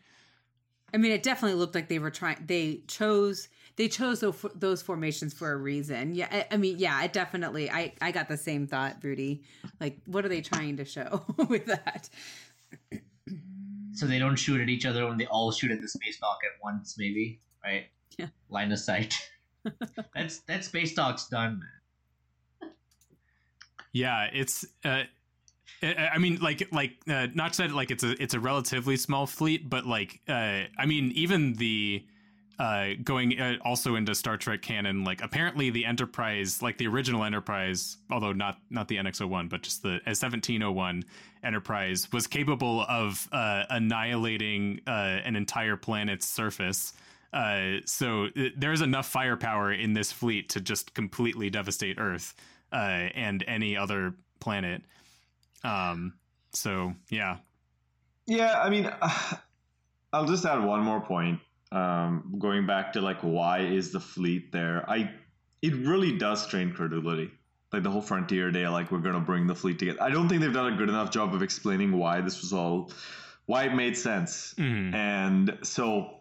I 0.92 0.98
mean, 0.98 1.10
it 1.10 1.22
definitely 1.22 1.58
looked 1.58 1.74
like 1.74 1.88
they 1.88 1.98
were 1.98 2.10
trying. 2.10 2.36
They 2.46 2.82
chose 2.86 3.48
they 3.76 3.88
chose 3.88 4.20
those, 4.20 4.44
those 4.54 4.82
formations 4.82 5.34
for 5.34 5.52
a 5.52 5.56
reason. 5.56 6.14
Yeah, 6.14 6.28
I, 6.30 6.46
I 6.52 6.56
mean, 6.56 6.78
yeah, 6.78 7.02
it 7.04 7.12
definitely. 7.12 7.70
I 7.70 7.92
I 8.00 8.10
got 8.10 8.28
the 8.28 8.36
same 8.36 8.66
thought, 8.66 8.96
Rudy. 9.02 9.42
Like, 9.80 9.98
what 10.06 10.24
are 10.24 10.28
they 10.28 10.40
trying 10.40 10.78
to 10.78 10.84
show 10.84 11.24
with 11.48 11.66
that? 11.66 12.08
so 13.92 14.06
they 14.06 14.18
don't 14.18 14.36
shoot 14.36 14.60
at 14.60 14.68
each 14.68 14.84
other 14.84 15.06
when 15.06 15.16
they 15.16 15.26
all 15.26 15.50
shoot 15.50 15.70
at 15.70 15.80
the 15.80 15.88
space 15.88 16.18
dock 16.18 16.38
at 16.44 16.62
once, 16.62 16.96
maybe, 16.98 17.40
right? 17.64 17.86
Yeah. 18.18 18.26
Line 18.50 18.70
of 18.72 18.78
sight. 18.78 19.14
that's 20.14 20.40
that 20.40 20.64
space 20.64 20.94
dock's 20.94 21.28
done, 21.28 21.60
man. 21.60 22.70
Yeah, 23.92 24.28
it's. 24.32 24.64
Uh, 24.84 25.04
I 25.82 26.10
I 26.14 26.18
mean, 26.18 26.38
like, 26.40 26.66
like, 26.72 26.92
uh, 27.08 27.28
not 27.34 27.54
said 27.54 27.72
like 27.72 27.90
it's 27.90 28.04
a 28.04 28.20
it's 28.22 28.34
a 28.34 28.40
relatively 28.40 28.96
small 28.96 29.26
fleet, 29.26 29.68
but 29.68 29.86
like, 29.86 30.20
uh, 30.28 30.62
I 30.78 30.86
mean, 30.86 31.12
even 31.12 31.54
the 31.54 32.04
uh, 32.58 32.88
going 33.02 33.38
uh, 33.38 33.56
also 33.64 33.96
into 33.96 34.14
Star 34.14 34.36
Trek 34.36 34.62
canon, 34.62 35.04
like, 35.04 35.22
apparently 35.22 35.70
the 35.70 35.84
Enterprise, 35.84 36.62
like 36.62 36.78
the 36.78 36.86
original 36.86 37.24
Enterprise, 37.24 37.98
although 38.10 38.32
not 38.32 38.58
not 38.70 38.88
the 38.88 38.96
NX-01, 38.96 39.48
but 39.48 39.62
just 39.62 39.82
the 39.82 40.00
S1701 40.06 41.04
Enterprise, 41.44 42.10
was 42.12 42.26
capable 42.26 42.82
of 42.88 43.28
uh, 43.32 43.64
annihilating 43.68 44.80
uh, 44.86 44.90
an 45.24 45.36
entire 45.36 45.76
planet's 45.76 46.26
surface. 46.26 46.94
Uh, 47.32 47.78
so 47.84 48.26
uh, 48.26 48.44
there's 48.56 48.80
enough 48.80 49.06
firepower 49.06 49.72
in 49.72 49.92
this 49.92 50.10
fleet 50.10 50.48
to 50.50 50.60
just 50.60 50.94
completely 50.94 51.50
devastate 51.50 51.98
Earth 51.98 52.34
uh, 52.72 52.76
and 53.14 53.44
any 53.46 53.76
other 53.76 54.14
planet. 54.40 54.82
Um, 55.62 56.14
so 56.52 56.94
yeah, 57.10 57.36
Yeah, 58.26 58.60
I 58.60 58.70
mean, 58.70 58.90
I'll 60.12 60.26
just 60.26 60.46
add 60.46 60.64
one 60.64 60.80
more 60.80 61.00
point. 61.00 61.40
Um, 61.72 62.36
going 62.38 62.66
back 62.66 62.92
to 62.92 63.00
like, 63.00 63.20
why 63.20 63.60
is 63.60 63.90
the 63.90 64.00
fleet 64.00 64.52
there? 64.52 64.88
I 64.88 65.10
it 65.62 65.74
really 65.74 66.16
does 66.16 66.42
strain 66.42 66.72
credulity. 66.72 67.30
Like 67.72 67.82
the 67.82 67.90
whole 67.90 68.02
Frontier 68.02 68.50
Day, 68.52 68.68
like 68.68 68.92
we're 68.92 69.00
gonna 69.00 69.20
bring 69.20 69.46
the 69.46 69.54
fleet 69.54 69.78
together. 69.78 70.00
I 70.02 70.10
don't 70.10 70.28
think 70.28 70.40
they've 70.40 70.52
done 70.52 70.72
a 70.72 70.76
good 70.76 70.88
enough 70.88 71.10
job 71.10 71.34
of 71.34 71.42
explaining 71.42 71.92
why 71.98 72.20
this 72.20 72.40
was 72.40 72.52
all, 72.52 72.92
why 73.46 73.64
it 73.64 73.74
made 73.74 73.96
sense. 73.96 74.54
Mhm. 74.56 74.94
And 74.94 75.58
so, 75.62 76.12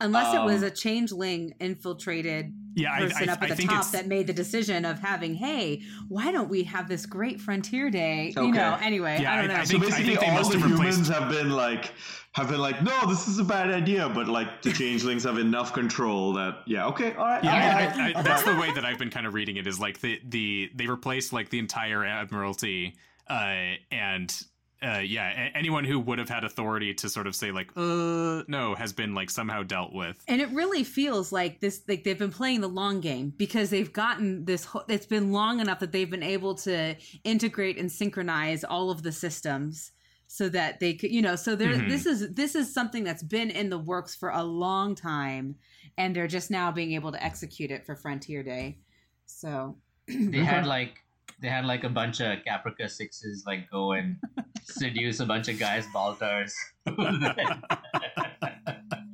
Unless 0.00 0.34
it 0.34 0.42
was 0.42 0.62
Um, 0.62 0.68
a 0.68 0.70
changeling 0.70 1.54
infiltrated 1.58 2.52
yeah, 2.76 2.96
person 2.98 3.28
I, 3.28 3.32
up 3.32 3.42
at 3.42 3.46
I 3.46 3.48
the 3.48 3.56
think 3.56 3.70
top 3.70 3.90
that 3.90 4.06
made 4.06 4.26
the 4.28 4.32
decision 4.32 4.84
of 4.84 5.00
having, 5.00 5.34
hey, 5.34 5.82
why 6.08 6.30
don't 6.30 6.48
we 6.48 6.62
have 6.64 6.88
this 6.88 7.04
great 7.06 7.40
frontier 7.40 7.90
day? 7.90 8.32
You 8.36 8.52
know, 8.52 8.78
anyway, 8.80 9.18
Yeah, 9.20 9.32
I 9.32 9.36
don't 9.38 9.48
know. 9.48 9.54
I 9.56 9.64
so 9.64 9.72
think- 9.80 9.84
basically, 9.90 10.14
they 10.16 10.26
all 10.26 10.34
must 10.34 10.52
the 10.52 10.58
have 10.60 10.70
humans 10.70 11.08
have 11.08 11.28
been 11.30 11.50
like, 11.50 11.92
have 12.32 12.48
been 12.50 12.60
like, 12.60 12.82
no, 12.82 13.06
this 13.08 13.26
is 13.28 13.38
a 13.38 13.44
bad 13.44 13.70
idea. 13.70 14.08
But 14.10 14.28
like, 14.28 14.60
the 14.62 14.70
changelings 14.80 15.24
have 15.24 15.38
enough 15.38 15.72
control 15.72 16.34
that, 16.34 16.58
yeah, 16.66 16.86
okay, 16.88 17.14
all 17.14 17.24
right, 17.24 17.42
Yeah, 17.42 17.52
all 17.94 18.00
I- 18.00 18.12
I- 18.12 18.18
I- 18.18 18.22
that's 18.22 18.42
the 18.44 18.54
way 18.56 18.70
that 18.74 18.84
I've 18.84 18.98
been 18.98 19.10
kind 19.10 19.26
of 19.26 19.32
reading 19.34 19.56
it. 19.56 19.66
Is 19.66 19.80
like 19.80 20.00
the 20.00 20.20
the 20.28 20.70
they 20.74 20.86
replaced 20.86 21.32
like 21.32 21.48
the 21.48 21.58
entire 21.58 22.04
admiralty, 22.04 22.94
uh, 23.28 23.74
and 23.90 24.38
uh, 24.82 24.98
yeah, 24.98 25.30
a- 25.30 25.56
anyone 25.56 25.84
who 25.84 25.98
would 25.98 26.18
have 26.18 26.28
had 26.28 26.44
authority 26.44 26.92
to 26.94 27.08
sort 27.08 27.26
of 27.26 27.34
say 27.34 27.50
like, 27.50 27.70
uh, 27.76 28.42
no, 28.48 28.74
has 28.76 28.92
been 28.92 29.14
like 29.14 29.30
somehow 29.30 29.62
dealt 29.62 29.92
with. 29.94 30.22
and 30.28 30.40
it 30.40 30.50
really 30.50 30.84
feels 30.84 31.32
like 31.32 31.60
this 31.60 31.82
like 31.88 32.04
they've 32.04 32.18
been 32.18 32.30
playing 32.30 32.60
the 32.60 32.68
long 32.68 33.00
game 33.00 33.32
because 33.36 33.70
they've 33.70 33.92
gotten 33.92 34.44
this 34.44 34.64
whole, 34.66 34.84
it's 34.88 35.06
been 35.06 35.32
long 35.32 35.60
enough 35.60 35.78
that 35.80 35.92
they've 35.92 36.10
been 36.10 36.22
able 36.22 36.54
to 36.54 36.94
integrate 37.24 37.78
and 37.78 37.90
synchronize 37.90 38.64
all 38.64 38.90
of 38.90 39.02
the 39.02 39.12
systems 39.12 39.92
so 40.28 40.48
that 40.48 40.80
they 40.80 40.92
could 40.92 41.10
you 41.12 41.22
know 41.22 41.36
so 41.36 41.54
there 41.54 41.72
Mhm. 41.72 41.88
this 41.88 42.04
is 42.04 42.34
this 42.34 42.54
is 42.56 42.74
something 42.74 43.04
that's 43.04 43.22
been 43.22 43.48
in 43.50 43.70
the 43.70 43.78
works 43.78 44.14
for 44.14 44.30
a 44.30 44.42
long 44.42 44.94
time 44.96 45.54
and 45.96 46.14
they're 46.16 46.26
just 46.26 46.50
now 46.50 46.72
being 46.72 46.92
able 46.92 47.12
to 47.12 47.24
execute 47.24 47.70
it 47.70 47.86
for 47.86 47.94
frontier 47.94 48.42
day 48.42 48.76
so 49.24 49.76
They 50.08 50.38
had 50.44 50.66
like 50.76 51.02
they 51.38 51.48
had 51.48 51.64
like 51.66 51.84
a 51.84 51.88
bunch 51.88 52.20
of 52.20 52.38
Caprica 52.46 52.90
sixes 52.90 53.44
like 53.46 53.70
go 53.70 53.92
and 53.92 54.16
seduce 54.64 55.20
a 55.20 55.26
bunch 55.26 55.48
of 55.48 55.58
guys, 55.58 55.86
Baltars. 55.92 56.54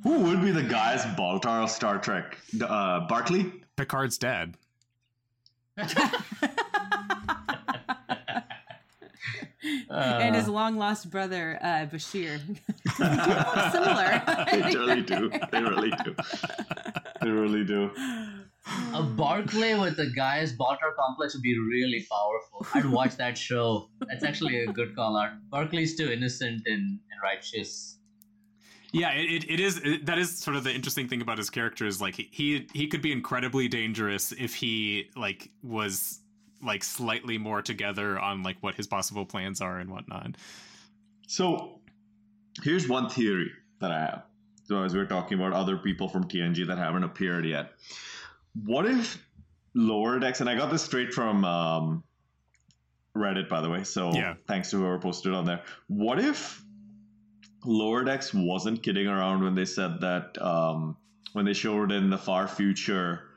Who 0.03 0.19
would 0.19 0.41
be 0.41 0.51
the 0.51 0.63
guys 0.63 1.03
Baltar 1.17 1.63
of 1.63 1.69
Star 1.69 1.97
Trek? 1.97 2.37
Uh, 2.61 3.07
Barclay? 3.07 3.51
Picard's 3.75 4.17
dad. 4.17 4.55
and 9.89 10.35
his 10.35 10.47
Uh, 10.47 10.51
long 10.51 10.77
lost 10.77 11.09
brother 11.09 11.57
uh 11.61 11.87
bashir 11.87 12.39
similar 13.71 14.21
they 14.51 14.61
really 14.77 15.01
do. 15.01 15.31
They 15.51 15.61
really 15.61 15.91
do. 16.03 16.15
They 17.21 17.29
really 17.29 17.63
do. 17.63 17.89
A 18.93 19.03
Barclay 19.03 19.75
with 19.75 19.97
the 19.97 20.07
guys 20.15 20.55
Baltar 20.55 20.95
complex 20.97 21.33
would 21.33 21.43
be 21.43 21.57
really 21.57 22.05
powerful. 22.09 22.65
I'd 22.73 22.85
watch 22.91 23.17
that 23.17 23.37
show. 23.37 23.89
That's 24.07 24.23
actually 24.23 24.63
a 24.63 24.67
good 24.71 24.95
call 24.95 25.17
out. 25.17 25.31
Barclay's 25.51 25.95
too 25.95 26.11
innocent 26.11 26.63
and, 26.65 26.75
and 26.75 27.21
righteous. 27.21 27.97
Yeah, 28.91 29.11
it, 29.11 29.43
it, 29.43 29.49
it 29.49 29.59
is. 29.59 29.81
It, 29.83 30.05
that 30.05 30.19
is 30.19 30.37
sort 30.37 30.55
of 30.55 30.63
the 30.63 30.71
interesting 30.71 31.07
thing 31.07 31.21
about 31.21 31.39
his 31.39 31.49
character 31.49 31.85
is 31.87 31.99
like 31.99 32.15
he- 32.15 32.29
he 32.31 32.67
he 32.73 32.87
could 32.87 33.01
be 33.01 33.11
incredibly 33.11 33.67
dangerous 33.67 34.31
if 34.33 34.53
he 34.53 35.09
like 35.15 35.49
was 35.63 36.19
like 36.61 36.83
slightly 36.83 37.37
more 37.37 37.61
together 37.61 38.19
on 38.19 38.43
like 38.43 38.57
what 38.61 38.75
his 38.75 38.87
possible 38.87 39.25
plans 39.25 39.61
are 39.61 39.79
and 39.79 39.89
whatnot. 39.89 40.37
So 41.27 41.79
here's 42.61 42.87
one 42.87 43.09
theory 43.09 43.51
that 43.81 43.91
I 43.91 43.99
have. 43.99 44.23
So 44.65 44.83
as 44.83 44.93
we're 44.93 45.07
talking 45.07 45.39
about 45.39 45.53
other 45.53 45.75
people 45.77 46.07
from 46.07 46.25
TNG 46.25 46.65
that 46.67 46.77
haven't 46.77 47.03
appeared 47.03 47.45
yet, 47.45 47.71
what 48.53 48.85
if 48.85 49.17
lower 49.73 50.19
decks? 50.19 50.41
And 50.41 50.49
I 50.49 50.55
got 50.55 50.71
this 50.71 50.83
straight 50.83 51.13
from 51.13 51.43
um, 51.45 52.03
Reddit, 53.15 53.49
by 53.49 53.61
the 53.61 53.69
way. 53.69 53.83
So 53.83 54.11
Yeah. 54.13 54.35
thanks 54.47 54.69
to 54.71 54.77
whoever 54.77 54.99
posted 54.99 55.33
it 55.33 55.35
on 55.35 55.45
there. 55.45 55.63
What 55.87 56.19
if 56.19 56.61
lower 57.65 58.03
decks 58.03 58.33
wasn't 58.33 58.83
kidding 58.83 59.07
around 59.07 59.43
when 59.43 59.55
they 59.55 59.65
said 59.65 60.01
that 60.01 60.41
um, 60.41 60.97
when 61.33 61.45
they 61.45 61.53
showed 61.53 61.91
in 61.91 62.09
the 62.09 62.17
far 62.17 62.47
future, 62.47 63.29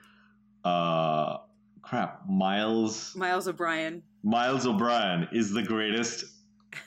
uh, 0.64 1.38
crap, 1.82 2.28
Miles 2.28 3.14
miles 3.14 3.46
o'brien 3.48 4.02
Miles 4.24 4.66
O'Brien 4.66 5.28
is 5.30 5.52
the 5.52 5.62
greatest 5.62 6.24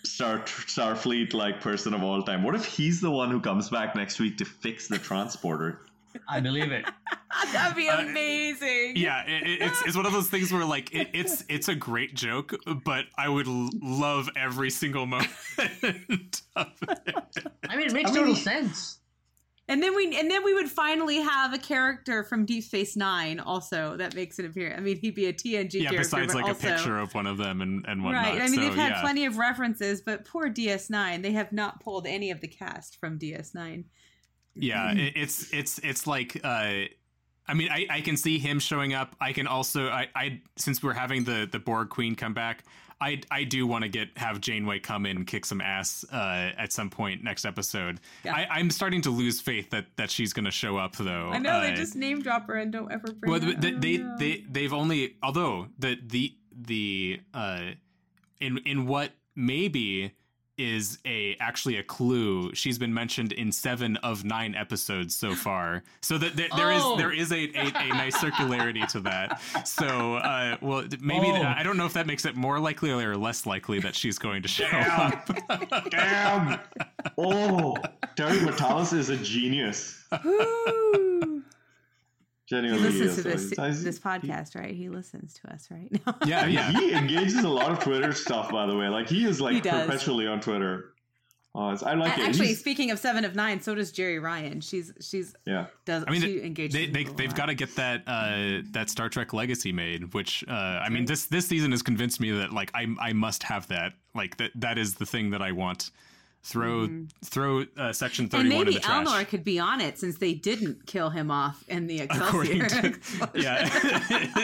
Star 0.03 0.39
Starfleet 0.39 1.33
like 1.33 1.61
person 1.61 1.93
of 1.93 2.03
all 2.03 2.21
time. 2.21 2.43
What 2.43 2.53
if 2.53 2.65
he's 2.65 2.99
the 2.99 3.09
one 3.09 3.31
who 3.31 3.39
comes 3.39 3.69
back 3.69 3.95
next 3.95 4.19
week 4.19 4.37
to 4.39 4.45
fix 4.45 4.87
the 4.89 4.97
transporter? 4.97 5.79
I 6.27 6.39
believe 6.39 6.71
it. 6.71 6.85
that'd 7.53 7.75
be 7.77 7.87
Uh, 7.89 8.01
amazing 8.01 8.93
Yeah, 8.95 9.23
it, 9.25 9.47
it- 9.47 9.61
it's 9.61 9.81
it's 9.85 9.95
one 9.97 10.05
of 10.05 10.13
those 10.13 10.29
things 10.29 10.51
where 10.51 10.65
like 10.65 10.93
it, 10.93 11.09
it's 11.13 11.43
it's 11.49 11.67
a 11.67 11.75
great 11.75 12.13
joke, 12.15 12.53
but 12.85 13.05
I 13.17 13.29
would 13.29 13.47
l- 13.47 13.69
love 13.81 14.29
every 14.35 14.69
single 14.69 15.05
moment 15.05 15.29
of 16.55 16.67
it. 16.81 17.37
I 17.67 17.75
mean, 17.75 17.87
it 17.87 17.93
makes 17.93 18.11
I 18.11 18.13
mean, 18.13 18.21
total 18.21 18.33
he- 18.35 18.41
sense. 18.41 18.95
And 19.67 19.83
then 19.83 19.95
we 19.95 20.17
and 20.19 20.31
then 20.31 20.43
we 20.43 20.55
would 20.55 20.67
finally 20.67 21.17
have 21.21 21.53
a 21.53 21.59
character 21.59 22.23
from 22.23 22.43
Deep 22.43 22.63
Space 22.63 22.95
Nine 22.97 23.39
also 23.39 23.95
that 23.97 24.15
makes 24.15 24.39
an 24.39 24.45
appearance. 24.47 24.79
I 24.79 24.81
mean, 24.81 24.97
he'd 24.97 25.13
be 25.13 25.27
a 25.27 25.33
TNG 25.33 25.73
Yeah, 25.83 25.89
character, 25.91 25.97
besides 25.99 26.33
like 26.33 26.45
also, 26.45 26.67
a 26.67 26.71
picture 26.71 26.97
of 26.97 27.13
one 27.13 27.27
of 27.27 27.37
them 27.37 27.61
and 27.61 27.85
and 27.87 28.03
whatnot. 28.03 28.23
Right. 28.33 28.41
I 28.41 28.45
mean, 28.47 28.55
so, 28.55 28.61
they've 28.61 28.73
had 28.73 28.93
yeah. 28.93 29.01
plenty 29.01 29.25
of 29.25 29.37
references, 29.37 30.01
but 30.01 30.25
poor 30.25 30.49
DS9, 30.49 31.21
they 31.21 31.33
have 31.33 31.51
not 31.51 31.81
pulled 31.81 32.07
any 32.07 32.31
of 32.31 32.41
the 32.41 32.47
cast 32.47 32.99
from 32.99 33.19
DS9. 33.19 33.83
Yeah 34.59 34.91
it, 34.91 35.13
it's 35.15 35.51
it's 35.53 35.79
it's 35.79 36.05
like 36.07 36.39
uh 36.43 36.85
I 37.47 37.55
mean, 37.55 37.69
I, 37.71 37.87
I 37.89 38.01
can 38.01 38.15
see 38.15 38.37
him 38.37 38.59
showing 38.59 38.93
up. 38.93 39.15
I 39.19 39.33
can 39.33 39.47
also, 39.47 39.87
I, 39.87 40.07
I 40.15 40.39
since 40.55 40.83
we're 40.83 40.93
having 40.93 41.23
the 41.23 41.49
the 41.51 41.57
Borg 41.57 41.89
Queen 41.89 42.13
come 42.13 42.31
back, 42.35 42.63
I 43.01 43.21
I 43.31 43.43
do 43.43 43.65
want 43.65 43.83
to 43.83 43.89
get 43.89 44.15
have 44.17 44.39
Janeway 44.39 44.79
come 44.81 45.07
in 45.07 45.17
and 45.17 45.25
kick 45.25 45.45
some 45.45 45.59
ass 45.59 46.05
uh, 46.13 46.51
at 46.57 46.71
some 46.71 46.91
point 46.91 47.23
next 47.23 47.45
episode. 47.45 48.01
Yeah. 48.23 48.35
I, 48.35 48.47
I'm 48.51 48.69
starting 48.69 49.01
to 49.01 49.09
lose 49.09 49.41
faith 49.41 49.71
that 49.71 49.87
that 49.95 50.11
she's 50.11 50.31
going 50.31 50.45
to 50.45 50.51
show 50.51 50.77
up 50.77 50.95
though. 50.95 51.29
I 51.31 51.39
know 51.39 51.59
they 51.59 51.71
Uh, 51.71 51.75
just 51.75 51.95
name 51.95 52.21
drop 52.21 52.45
her 52.47 52.55
and 52.55 52.71
don't 52.71 52.91
ever 52.91 53.13
bring 53.13 53.31
well, 53.31 53.41
her. 53.41 53.53
they, 53.53 53.71
they, 53.71 53.97
know. 53.97 54.15
they 54.19 54.45
they've 54.47 54.73
only 54.73 55.15
although 55.23 55.69
the 55.79 55.97
the 56.05 56.35
the 56.53 57.19
uh 57.33 57.61
in 58.39 58.59
in 58.59 58.85
what 58.85 59.11
maybe 59.35 60.11
is 60.59 60.99
a 61.05 61.35
actually 61.39 61.77
a 61.77 61.83
clue 61.83 62.53
she's 62.53 62.77
been 62.77 62.93
mentioned 62.93 63.31
in 63.31 63.51
seven 63.51 63.95
of 63.97 64.23
nine 64.25 64.53
episodes 64.55 65.15
so 65.15 65.33
far 65.33 65.81
so 66.01 66.17
that 66.17 66.35
there, 66.35 66.49
there 66.55 66.71
is 66.71 66.81
Oh. 66.83 66.97
there 66.97 67.11
is 67.13 67.31
a, 67.31 67.45
a, 67.55 67.67
a 67.75 67.87
nice 67.89 68.17
circularity 68.17 68.85
to 68.91 68.99
that 68.99 69.39
so 69.65 70.15
uh 70.15 70.57
well 70.61 70.83
maybe 71.01 71.27
Oh. 71.27 71.43
i 71.57 71.63
don't 71.63 71.77
know 71.77 71.85
if 71.85 71.93
that 71.93 72.05
makes 72.07 72.25
it 72.25 72.35
more 72.35 72.59
likely 72.59 72.91
or 72.91 73.15
less 73.15 73.45
likely 73.45 73.79
that 73.79 73.95
she's 73.95 74.19
going 74.19 74.41
to 74.41 74.47
show 74.49 74.65
up 74.67 75.29
Damn. 75.89 76.59
Oh, 77.17 77.75
Terry 78.15 78.37
Matalas 78.39 78.93
is 78.93 79.09
a 79.09 79.17
genius. 79.17 80.03
Woo. 82.51 82.57
He 82.61 82.67
Genuinely, 82.67 82.89
listens 82.99 83.15
to 83.17 83.21
this 83.23 83.49
He's- 83.51 83.83
this 83.83 83.99
podcast, 83.99 84.55
right? 84.55 84.73
He 84.73 84.89
listens 84.89 85.33
to 85.35 85.53
us, 85.53 85.69
right? 85.71 85.89
No. 86.05 86.15
yeah 86.25 86.45
yeah 86.45 86.71
He 86.71 86.93
engages 86.93 87.43
a 87.43 87.49
lot 87.49 87.71
of 87.71 87.79
Twitter 87.79 88.11
stuff, 88.13 88.51
by 88.51 88.65
the 88.65 88.75
way. 88.75 88.87
Like 88.89 89.07
he 89.09 89.25
is 89.25 89.39
like 89.39 89.55
He 89.55 89.61
perpetually 89.61 90.27
on 90.27 90.39
Twitter. 90.41 90.93
Uh, 91.55 91.75
I 91.83 91.95
like 91.95 92.15
A- 92.15 92.21
it. 92.21 92.27
Actually, 92.29 92.47
He's- 92.47 92.59
speaking 92.59 92.91
of 92.91 92.99
Seven 92.99 93.25
of 93.25 93.35
Nine, 93.35 93.59
so 93.59 93.73
does 93.73 93.91
Jeri 93.91 94.21
Ryan. 94.21 94.61
She's 94.61 94.93
she's 95.01 95.35
yeah. 95.45 95.65
does 95.85 96.03
I 96.07 96.11
mean, 96.11 96.21
she 96.21 96.41
engages 96.43 96.73
they, 96.73 96.85
they 96.85 97.03
they've 97.05 97.33
got 97.33 97.47
to 97.47 97.55
get 97.55 97.75
that 97.75 98.03
uh, 98.07 98.61
that 98.71 98.89
Star 98.89 99.09
Trek 99.09 99.33
Legacy 99.33 99.71
made, 99.71 100.13
which 100.13 100.43
uh, 100.47 100.51
I 100.53 100.89
mean 100.89 101.05
this 101.05 101.25
this 101.25 101.47
season 101.47 101.71
has 101.71 101.81
convinced 101.81 102.19
me 102.19 102.29
that 102.31 102.53
like 102.53 102.69
I 102.75 102.85
I 102.99 103.13
must 103.13 103.41
have 103.43 103.67
that 103.69 103.93
like 104.13 104.37
that 104.37 104.51
that 104.55 104.77
is 104.77 104.93
the 104.95 105.05
thing 105.07 105.31
that 105.31 105.41
I 105.41 105.51
want. 105.51 105.89
Throw 106.41 106.87
throw 107.23 107.65
uh, 107.77 107.91
section 107.93 108.27
thirty 108.29 108.49
Mm-hmm. 108.49 108.51
and 108.51 108.57
one 108.57 108.67
in 108.67 108.73
maybe 108.73 108.83
trash. 108.83 109.07
Elnor 109.07 109.27
could 109.27 109.43
be 109.43 109.59
on 109.59 109.81
it 109.81 109.99
since 109.99 110.17
they 110.17 110.33
didn't 110.33 110.85
kill 110.87 111.09
him 111.09 111.29
off 111.29 111.63
in 111.67 111.85
the 111.85 111.99
Excelsior. 112.01 112.67
to, 112.67 112.99
yeah, 113.35 113.69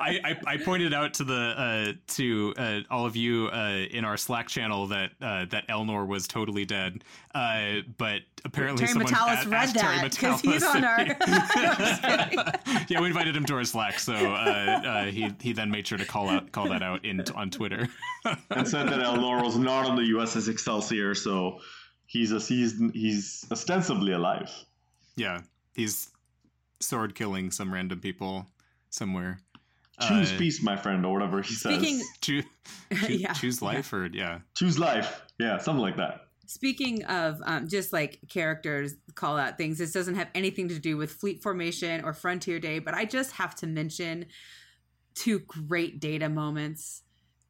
I, 0.00 0.20
I 0.24 0.40
I 0.46 0.56
pointed 0.58 0.92
out 0.92 1.14
to 1.14 1.24
the 1.24 1.54
uh, 1.56 1.92
to 2.14 2.54
uh, 2.56 2.80
all 2.90 3.06
of 3.06 3.16
you 3.16 3.48
uh, 3.48 3.86
in 3.90 4.04
our 4.04 4.16
Slack 4.16 4.48
channel 4.48 4.86
that 4.88 5.12
uh, 5.20 5.46
that 5.46 5.66
Elnor 5.68 6.06
was 6.06 6.26
totally 6.28 6.64
dead, 6.64 7.04
uh, 7.34 7.76
but 7.96 8.20
apparently 8.44 8.78
Terry 8.86 8.92
someone 8.92 9.12
Matalas 9.12 9.44
read 9.50 9.54
asked 9.54 9.74
Terry 9.76 9.96
that, 10.08 10.16
'cause 10.18 10.40
he's 10.40 10.62
on 10.62 10.84
our- 10.84 11.04
No, 11.06 11.14
just 11.16 12.02
kidding. 12.02 12.38
yeah, 12.88 13.00
we 13.00 13.06
invited 13.08 13.34
him 13.36 13.44
to 13.46 13.54
our 13.54 13.64
Slack, 13.64 13.98
so 13.98 14.14
uh, 14.14 14.16
uh, 14.18 15.04
he 15.06 15.32
he 15.40 15.52
then 15.52 15.70
made 15.70 15.86
sure 15.86 15.98
to 15.98 16.04
call 16.04 16.28
out 16.28 16.52
call 16.52 16.68
that 16.68 16.82
out 16.82 17.04
in 17.04 17.20
on 17.34 17.50
Twitter. 17.50 17.88
and 18.50 18.66
said 18.68 18.88
that 18.88 19.00
Elnor 19.00 19.42
was 19.42 19.56
not 19.56 19.86
on 19.86 19.96
the 19.96 20.02
USS 20.02 20.48
Excelsior, 20.48 21.14
so 21.14 21.60
he's 22.06 22.32
a, 22.32 22.38
he's 22.38 22.80
he's 22.92 23.46
ostensibly 23.50 24.12
alive. 24.12 24.50
yeah, 25.16 25.40
he's 25.74 26.10
sword 26.80 27.14
killing 27.14 27.50
some 27.50 27.72
random 27.72 28.00
people 28.00 28.46
somewhere. 28.90 29.38
Choose 30.00 30.32
Uh, 30.32 30.38
peace, 30.38 30.60
my 30.62 30.76
friend, 30.76 31.06
or 31.06 31.12
whatever 31.14 31.40
he 31.40 31.54
says. 31.54 31.76
Speaking- 31.78 32.02
Choose, 32.20 32.44
choose, 32.92 33.20
Yeah, 33.20 33.32
choose 33.32 33.62
life, 33.62 33.92
or 33.92 34.06
yeah, 34.12 34.40
Choose 34.54 34.76
life. 34.78 35.22
Yeah, 35.38 35.58
something 35.58 35.80
like 35.82 35.96
that. 35.98 36.26
Speaking 36.46 37.04
of 37.04 37.40
um, 37.44 37.68
just 37.68 37.92
like 37.92 38.20
characters 38.28 38.94
call 39.14 39.36
out 39.36 39.58
things, 39.58 39.78
this 39.78 39.92
doesn't 39.92 40.14
have 40.14 40.28
anything 40.34 40.68
to 40.68 40.78
do 40.78 40.96
with 40.96 41.12
Fleet 41.12 41.42
Formation 41.42 42.04
or 42.04 42.12
Frontier 42.12 42.58
Day, 42.58 42.78
but 42.78 42.94
I 42.94 43.04
just 43.04 43.32
have 43.32 43.54
to 43.56 43.66
mention 43.66 44.26
two 45.14 45.38
great 45.40 46.00
data 46.00 46.28
moments 46.28 47.02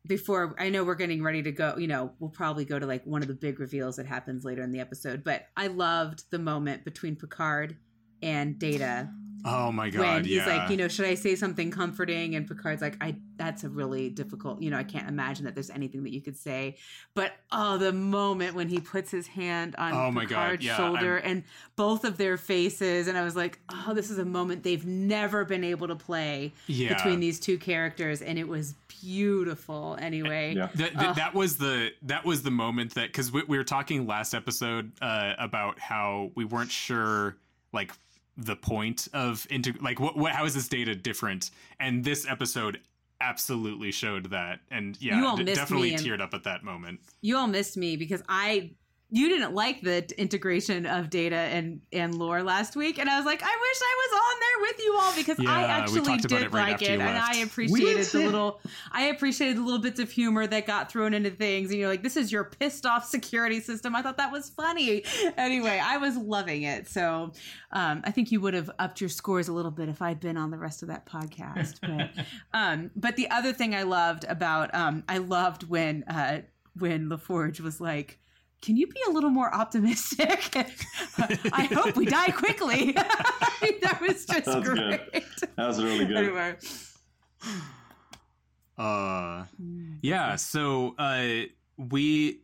before 0.06 0.54
I 0.58 0.68
know 0.68 0.84
we're 0.84 0.94
getting 0.94 1.22
ready 1.22 1.42
to 1.42 1.52
go. 1.52 1.76
You 1.78 1.86
know, 1.86 2.12
we'll 2.18 2.30
probably 2.30 2.64
go 2.64 2.78
to 2.78 2.86
like 2.86 3.04
one 3.06 3.22
of 3.22 3.28
the 3.28 3.34
big 3.34 3.58
reveals 3.58 3.96
that 3.96 4.06
happens 4.06 4.44
later 4.44 4.62
in 4.62 4.70
the 4.70 4.80
episode, 4.80 5.24
but 5.24 5.46
I 5.56 5.68
loved 5.68 6.24
the 6.30 6.38
moment 6.38 6.84
between 6.84 7.16
Picard 7.16 7.76
and 8.22 8.58
Data 8.58 9.10
Oh 9.44 9.70
my 9.72 9.90
god! 9.90 10.00
when 10.00 10.24
he's 10.24 10.36
yeah. 10.36 10.46
like, 10.46 10.70
you 10.70 10.76
know, 10.76 10.88
should 10.88 11.06
I 11.06 11.14
say 11.14 11.36
something 11.36 11.70
comforting? 11.70 12.34
And 12.34 12.46
Picard's 12.48 12.80
like, 12.82 12.96
I 13.00 13.16
that's 13.36 13.64
a 13.64 13.68
really 13.68 14.08
difficult, 14.10 14.62
you 14.62 14.70
know, 14.70 14.76
I 14.78 14.84
can't 14.84 15.08
imagine 15.08 15.44
that 15.44 15.54
there's 15.54 15.70
anything 15.70 16.02
that 16.04 16.12
you 16.12 16.20
could 16.22 16.36
say. 16.36 16.76
But 17.14 17.32
oh, 17.52 17.76
the 17.78 17.92
moment 17.92 18.54
when 18.54 18.68
he 18.68 18.78
puts 18.80 19.10
his 19.10 19.26
hand 19.26 19.74
on 19.76 19.92
Oh 19.92 20.10
my 20.10 20.24
God, 20.24 20.28
Picard's 20.28 20.64
yeah, 20.64 20.76
shoulder 20.76 21.16
I'm- 21.16 21.22
and 21.30 21.42
both 21.76 22.04
of 22.04 22.16
their 22.16 22.36
faces, 22.36 23.08
and 23.08 23.18
I 23.18 23.24
was 23.24 23.34
like, 23.36 23.58
oh, 23.72 23.92
this 23.92 24.10
is 24.10 24.18
a 24.18 24.24
moment 24.24 24.62
they've 24.62 24.86
never 24.86 25.44
been 25.44 25.64
able 25.64 25.88
to 25.88 25.96
play 25.96 26.52
Yeah. 26.68 26.94
between 26.94 27.18
these 27.20 27.40
two 27.40 27.58
characters, 27.58 28.22
and 28.22 28.38
it 28.38 28.46
was 28.48 28.74
beautiful. 29.02 29.96
Anyway, 30.00 30.54
Yeah. 30.56 30.68
Th- 30.68 30.90
th- 30.90 31.08
Ugh. 31.08 31.16
that 31.16 31.34
was 31.34 31.56
the 31.56 31.90
that 32.02 32.24
was 32.24 32.42
the 32.42 32.50
moment 32.50 32.94
that 32.94 33.08
because 33.08 33.32
we, 33.32 33.42
we 33.48 33.58
were 33.58 33.64
talking 33.64 34.06
last 34.06 34.34
episode 34.34 34.92
uh, 35.02 35.34
about 35.38 35.78
how 35.78 36.30
we 36.34 36.44
weren't 36.44 36.70
sure 36.70 37.36
like 37.72 37.92
the 38.36 38.56
point 38.56 39.08
of 39.12 39.46
into 39.50 39.72
like 39.80 40.00
what, 40.00 40.16
what 40.16 40.32
how 40.32 40.44
is 40.44 40.54
this 40.54 40.68
data 40.68 40.94
different? 40.94 41.50
And 41.78 42.04
this 42.04 42.26
episode 42.28 42.80
absolutely 43.20 43.92
showed 43.92 44.30
that. 44.30 44.60
And 44.70 45.00
yeah 45.00 45.34
d- 45.36 45.44
definitely 45.44 45.92
teared 45.92 46.20
up 46.20 46.34
at 46.34 46.44
that 46.44 46.62
moment. 46.62 47.00
You 47.20 47.36
all 47.36 47.46
missed 47.46 47.76
me 47.76 47.96
because 47.96 48.22
I 48.28 48.72
you 49.14 49.28
didn't 49.28 49.54
like 49.54 49.80
the 49.80 50.04
integration 50.20 50.86
of 50.86 51.08
data 51.08 51.36
and 51.36 51.80
and 51.92 52.16
lore 52.16 52.42
last 52.42 52.74
week 52.74 52.98
and 52.98 53.08
I 53.08 53.16
was 53.16 53.24
like 53.24 53.40
I 53.44 53.46
wish 53.46 53.80
I 53.80 53.94
was 54.02 54.20
on 54.24 54.40
there 54.40 54.60
with 54.62 54.84
you 54.84 54.98
all 55.00 55.14
because 55.14 55.38
I 55.38 55.42
Yeah, 55.42 55.58
we 55.58 55.82
actually 55.82 56.16
did 56.18 56.42
it 56.42 56.52
right 56.52 56.72
like 56.72 56.82
it 56.82 56.98
and. 57.00 57.16
I 57.16 57.36
appreciated 57.36 58.06
the 58.06 58.18
little 58.18 58.60
I 58.90 59.04
appreciated 59.04 59.58
the 59.58 59.62
little 59.62 59.78
bits 59.78 60.00
of 60.00 60.10
humor 60.10 60.48
that 60.48 60.66
got 60.66 60.90
thrown 60.90 61.14
into 61.14 61.30
things 61.30 61.70
and 61.70 61.78
you're 61.78 61.88
like 61.88 62.02
this 62.02 62.16
is 62.16 62.32
your 62.32 62.42
pissed 62.42 62.86
off 62.86 63.04
security 63.04 63.60
system. 63.60 63.94
I 63.94 64.02
thought 64.02 64.16
that 64.16 64.32
was 64.32 64.50
funny. 64.50 65.04
Anyway 65.36 65.80
I 65.82 65.96
was 65.98 66.16
loving 66.16 66.64
it 66.64 66.88
so 66.88 67.30
um, 67.70 68.02
I 68.04 68.10
think 68.10 68.32
you 68.32 68.40
would 68.40 68.54
have 68.54 68.70
upped 68.80 69.00
your 69.00 69.10
scores 69.10 69.46
a 69.46 69.52
little 69.52 69.70
bit 69.70 69.88
if 69.88 70.02
I'd 70.02 70.18
been 70.18 70.36
on 70.36 70.50
the 70.50 70.58
rest 70.58 70.82
of 70.82 70.88
that 70.88 71.06
podcast 71.06 71.78
but 71.80 72.24
um, 72.52 72.90
but 72.96 73.14
the 73.14 73.30
other 73.30 73.52
thing 73.52 73.76
I 73.76 73.84
loved 73.84 74.24
about 74.28 74.74
um, 74.74 75.04
I 75.08 75.18
loved 75.18 75.68
when 75.68 76.02
uh, 76.04 76.40
when 76.76 77.08
LaForge 77.08 77.60
was 77.60 77.80
like, 77.80 78.18
"Can 78.64 78.76
you 78.76 78.86
be 78.86 79.00
a 79.08 79.10
little 79.10 79.30
more 79.30 79.54
optimistic?" 79.54 80.56
I 81.52 81.68
hope 81.72 81.96
we 81.96 82.06
die 82.06 82.30
quickly. 82.30 82.92
that 82.92 83.98
was 84.00 84.24
just 84.24 84.46
That's 84.46 84.68
great. 84.68 85.12
good. 85.12 85.24
That 85.56 85.66
was 85.66 85.82
really 85.82 86.06
good. 86.06 86.16
Anyway, 86.16 86.56
uh 88.76 89.44
yeah 90.02 90.34
so 90.34 90.94
uh 90.98 91.42
we 91.76 92.40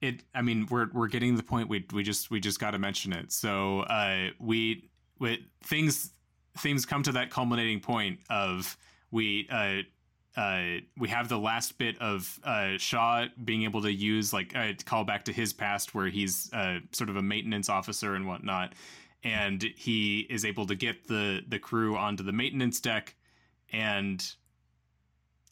it 0.00 0.22
i 0.34 0.40
mean 0.40 0.66
we're 0.70 0.88
we're 0.94 1.08
getting 1.08 1.32
to 1.32 1.36
the 1.36 1.46
point 1.46 1.68
we 1.68 1.84
we 1.92 2.02
just 2.02 2.30
we 2.30 2.40
just 2.40 2.58
got 2.58 2.70
to 2.70 2.78
mention 2.78 3.12
it 3.12 3.30
so 3.30 3.80
uh 3.80 4.28
we 4.38 4.88
we 5.18 5.46
things 5.62 6.12
things 6.58 6.86
come 6.86 7.02
to 7.02 7.12
that 7.12 7.30
culminating 7.30 7.80
point 7.80 8.18
of 8.30 8.78
we 9.10 9.46
uh 9.50 9.82
uh, 10.36 10.80
we 10.98 11.08
have 11.08 11.28
the 11.28 11.38
last 11.38 11.78
bit 11.78 12.00
of 12.00 12.40
uh, 12.42 12.76
Shaw 12.76 13.26
being 13.44 13.62
able 13.62 13.82
to 13.82 13.92
use 13.92 14.32
like 14.32 14.54
uh, 14.56 14.72
call 14.84 15.04
back 15.04 15.24
to 15.26 15.32
his 15.32 15.52
past, 15.52 15.94
where 15.94 16.08
he's 16.08 16.52
uh, 16.52 16.80
sort 16.92 17.08
of 17.08 17.16
a 17.16 17.22
maintenance 17.22 17.68
officer 17.68 18.14
and 18.14 18.26
whatnot, 18.26 18.74
and 19.22 19.62
he 19.62 20.26
is 20.30 20.44
able 20.44 20.66
to 20.66 20.74
get 20.74 21.06
the 21.06 21.42
the 21.46 21.58
crew 21.58 21.96
onto 21.96 22.24
the 22.24 22.32
maintenance 22.32 22.80
deck, 22.80 23.14
and 23.72 24.34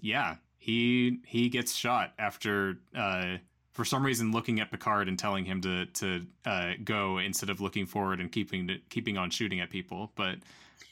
yeah, 0.00 0.36
he 0.58 1.20
he 1.26 1.48
gets 1.48 1.74
shot 1.74 2.12
after 2.18 2.78
uh, 2.96 3.36
for 3.72 3.84
some 3.84 4.04
reason 4.04 4.32
looking 4.32 4.58
at 4.58 4.72
Picard 4.72 5.06
and 5.06 5.16
telling 5.16 5.44
him 5.44 5.60
to 5.60 5.86
to 5.86 6.26
uh, 6.44 6.72
go 6.82 7.18
instead 7.18 7.50
of 7.50 7.60
looking 7.60 7.86
forward 7.86 8.18
and 8.18 8.32
keeping 8.32 8.68
keeping 8.90 9.16
on 9.16 9.30
shooting 9.30 9.60
at 9.60 9.70
people. 9.70 10.10
But 10.16 10.38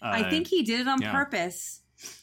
I 0.00 0.30
think 0.30 0.46
he 0.46 0.62
did 0.62 0.80
it 0.80 0.86
on 0.86 1.02
yeah. 1.02 1.10
purpose. 1.10 1.80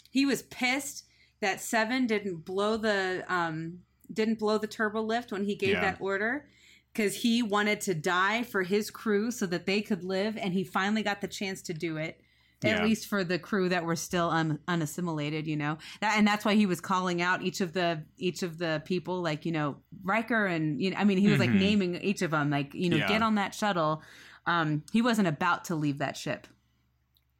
He 0.10 0.26
was 0.26 0.44
pissed 0.44 1.04
that 1.42 1.62
Seven 1.62 2.08
didn't 2.08 2.46
blow 2.46 2.78
the 2.78 3.24
um 3.28 3.80
didn't 4.12 4.40
blow 4.40 4.58
the 4.58 4.68
turbo 4.68 5.02
lift 5.02 5.32
when 5.32 5.44
he 5.44 5.56
gave 5.56 5.72
Yeah. 5.72 5.82
that 5.82 5.98
order 6.02 6.48
because 6.94 7.16
he 7.18 7.44
wanted 7.44 7.82
to 7.82 7.94
die 7.94 8.44
for 8.44 8.64
his 8.64 8.90
crew 8.90 9.30
so 9.32 9.46
that 9.48 9.66
they 9.66 9.82
could 9.82 10.04
live, 10.04 10.36
and 10.38 10.54
he 10.54 10.64
finally 10.64 11.04
got 11.04 11.22
the 11.22 11.28
chance 11.28 11.62
to 11.64 11.74
do 11.74 11.98
it. 11.98 12.22
At 12.64 12.84
least 12.84 13.06
for 13.06 13.24
the 13.24 13.38
crew 13.38 13.70
that 13.70 13.86
were 13.86 13.96
still 13.96 14.32
un- 14.32 14.58
unassimilated, 14.68 15.46
you 15.46 15.56
know, 15.56 15.78
that, 16.02 16.18
and 16.18 16.26
that's 16.28 16.44
why 16.44 16.56
he 16.56 16.66
was 16.66 16.82
calling 16.82 17.22
out 17.22 17.44
each 17.44 17.62
of 17.62 17.74
the 17.74 18.02
each 18.18 18.42
of 18.42 18.58
the 18.58 18.82
people, 18.84 19.22
like 19.22 19.46
you 19.46 19.52
know 19.52 19.78
Riker, 20.04 20.48
and 20.48 20.82
you 20.82 20.90
know, 20.90 20.98
I 20.98 21.04
mean, 21.04 21.20
he 21.20 21.28
was 21.28 21.38
like 21.40 21.52
Mhm. 21.52 21.60
naming 21.60 21.96
each 22.02 22.24
of 22.24 22.32
them, 22.32 22.50
like 22.50 22.74
you 22.74 22.90
know, 22.90 22.98
Yeah. 22.98 23.08
get 23.10 23.22
on 23.22 23.36
that 23.36 23.54
shuttle. 23.54 24.02
Um, 24.48 24.82
he 24.92 25.04
wasn't 25.04 25.28
about 25.28 25.66
to 25.66 25.76
leave 25.76 26.00
that 26.00 26.18
ship. 26.18 26.48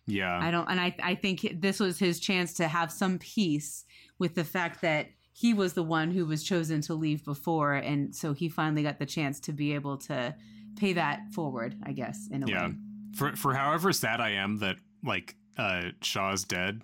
yeah, 0.06 0.38
I 0.40 0.52
don't, 0.52 0.70
and 0.70 0.80
I, 0.80 0.96
I 1.04 1.16
think 1.16 1.48
this 1.60 1.80
was 1.80 2.00
his 2.00 2.20
chance 2.20 2.54
to 2.56 2.68
have 2.68 2.92
some 2.92 3.18
peace 3.20 3.84
with 4.20 4.36
the 4.36 4.44
fact 4.44 4.82
that 4.82 5.08
he 5.34 5.54
was 5.54 5.74
the 5.74 5.84
one 5.84 6.12
who 6.12 6.26
was 6.26 6.44
chosen 6.44 6.82
to 6.82 6.94
leave 6.96 7.24
before, 7.24 7.74
and 7.74 8.16
so 8.16 8.34
he 8.34 8.50
finally 8.50 8.82
got 8.84 8.98
the 9.00 9.06
chance 9.06 9.40
to 9.42 9.52
be 9.54 9.74
able 9.76 9.98
to 9.98 10.34
pay 10.78 10.94
that 10.94 11.22
forward, 11.34 11.76
I 11.84 11.92
guess, 11.92 12.28
in 12.32 12.44
a 12.44 12.48
Yeah. 12.48 12.68
way. 12.70 12.74
for 13.16 13.36
for 13.36 13.54
however 13.54 13.92
sad 13.94 14.20
I 14.22 14.32
am 14.32 14.58
that 14.60 14.78
like 15.04 15.36
uh 15.58 15.90
Shaw's 16.02 16.44
dead, 16.44 16.82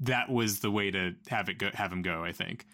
that 0.00 0.30
was 0.30 0.60
the 0.60 0.70
way 0.70 0.90
to 0.90 1.14
have 1.28 1.48
it 1.48 1.58
go 1.58 1.70
have 1.74 1.92
him 1.92 2.02
go, 2.02 2.24
I 2.24 2.32
think. 2.32 2.66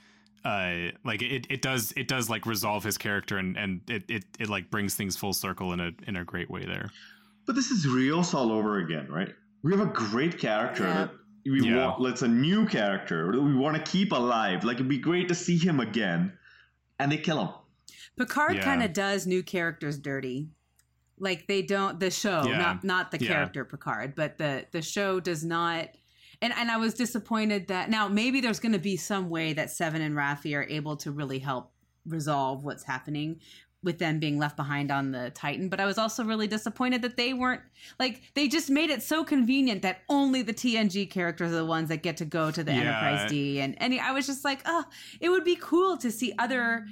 Uh 0.45 0.91
like 1.05 1.23
it, 1.23 1.47
it 1.49 1.63
does 1.63 1.93
it 1.97 2.07
does 2.09 2.29
like 2.29 2.45
resolve 2.45 2.85
his 2.85 2.99
character 2.99 3.39
and 3.39 3.57
and 3.57 3.81
it, 3.89 4.05
it 4.09 4.25
it 4.39 4.49
like 4.51 4.71
brings 4.71 4.95
things 4.95 5.17
full 5.17 5.33
circle 5.33 5.73
in 5.73 5.81
a 5.81 5.91
in 6.07 6.17
a 6.17 6.25
great 6.25 6.51
way 6.51 6.65
there. 6.67 6.91
But 7.47 7.57
this 7.57 7.71
is 7.71 7.87
Rios 7.87 8.35
all 8.35 8.53
over 8.53 8.79
again, 8.79 9.07
right? 9.11 9.35
We 9.63 9.73
have 9.73 9.81
a 9.81 9.91
great 9.91 10.39
character 10.39 10.85
Yeah. 10.85 10.95
that 10.95 11.11
we 11.45 11.61
Yeah. 11.69 11.87
want. 11.87 12.01
Let's 12.01 12.23
a 12.23 12.29
new 12.29 12.67
character 12.67 13.33
that 13.33 13.41
we 13.41 13.55
want 13.55 13.77
to 13.77 13.83
keep 13.91 14.13
alive. 14.13 14.65
Like 14.65 14.77
it'd 14.77 14.89
be 14.89 14.99
great 14.99 15.29
to 15.29 15.35
see 15.35 15.57
him 15.59 15.81
again, 15.81 16.33
and 16.99 17.11
they 17.13 17.19
kill 17.19 17.45
him. 17.45 17.55
Picard 18.17 18.57
Yeah. 18.57 18.63
kind 18.65 18.83
of 18.83 18.93
does 18.93 19.27
new 19.27 19.43
characters 19.43 19.99
dirty. 19.99 20.49
Like 21.19 21.47
they 21.47 21.63
don't 21.63 22.01
the 22.01 22.11
show, 22.11 22.45
Yeah. 22.47 22.59
not 22.59 22.85
not 22.85 23.11
the 23.11 23.19
Yeah. 23.21 23.29
character 23.29 23.65
Picard, 23.65 24.15
but 24.15 24.39
the 24.39 24.67
the 24.73 24.83
show 24.83 25.21
does 25.21 25.45
not. 25.45 25.89
And 26.43 26.53
and 26.53 26.71
I 26.71 26.77
was 26.77 26.95
disappointed 26.95 27.69
that 27.69 27.89
now 27.91 28.09
maybe 28.09 28.41
there's 28.41 28.61
going 28.61 28.73
to 28.73 28.79
be 28.79 28.97
some 28.97 29.29
way 29.31 29.53
that 29.53 29.71
Seven 29.71 30.03
and 30.03 30.15
Raffi 30.17 30.57
are 30.57 30.65
able 30.65 30.97
to 30.99 31.13
really 31.13 31.39
help 31.39 31.73
resolve 32.07 32.65
what's 32.65 32.83
happening 32.85 33.41
with 33.85 33.99
them 33.99 34.19
being 34.19 34.39
left 34.39 34.57
behind 34.57 34.91
on 34.91 35.13
the 35.13 35.31
Titan. 35.35 35.69
But 35.69 35.79
I 35.79 35.85
was 35.85 35.99
also 35.99 36.25
really 36.25 36.47
disappointed 36.47 37.03
that 37.03 37.17
they 37.17 37.33
weren't 37.35 37.61
like 38.01 38.23
they 38.35 38.49
just 38.49 38.71
made 38.71 38.91
it 38.91 39.03
so 39.03 39.23
convenient 39.25 39.83
that 39.83 40.01
only 40.09 40.43
the 40.43 40.55
TNG 40.55 41.09
characters 41.09 41.53
are 41.53 41.57
the 41.57 41.65
ones 41.65 41.89
that 41.91 42.03
get 42.03 42.17
to 42.17 42.25
go 42.25 42.51
to 42.51 42.65
the 42.65 42.73
Yeah. 42.73 42.81
Enterprise 42.81 43.31
D. 43.31 43.61
And 43.61 43.81
and 43.81 43.95
I 44.01 44.13
was 44.13 44.27
just 44.27 44.45
like, 44.45 44.61
oh, 44.65 44.85
it 45.21 45.29
would 45.29 45.45
be 45.45 45.57
cool 45.57 45.97
to 45.99 46.11
see 46.11 46.33
other 46.39 46.87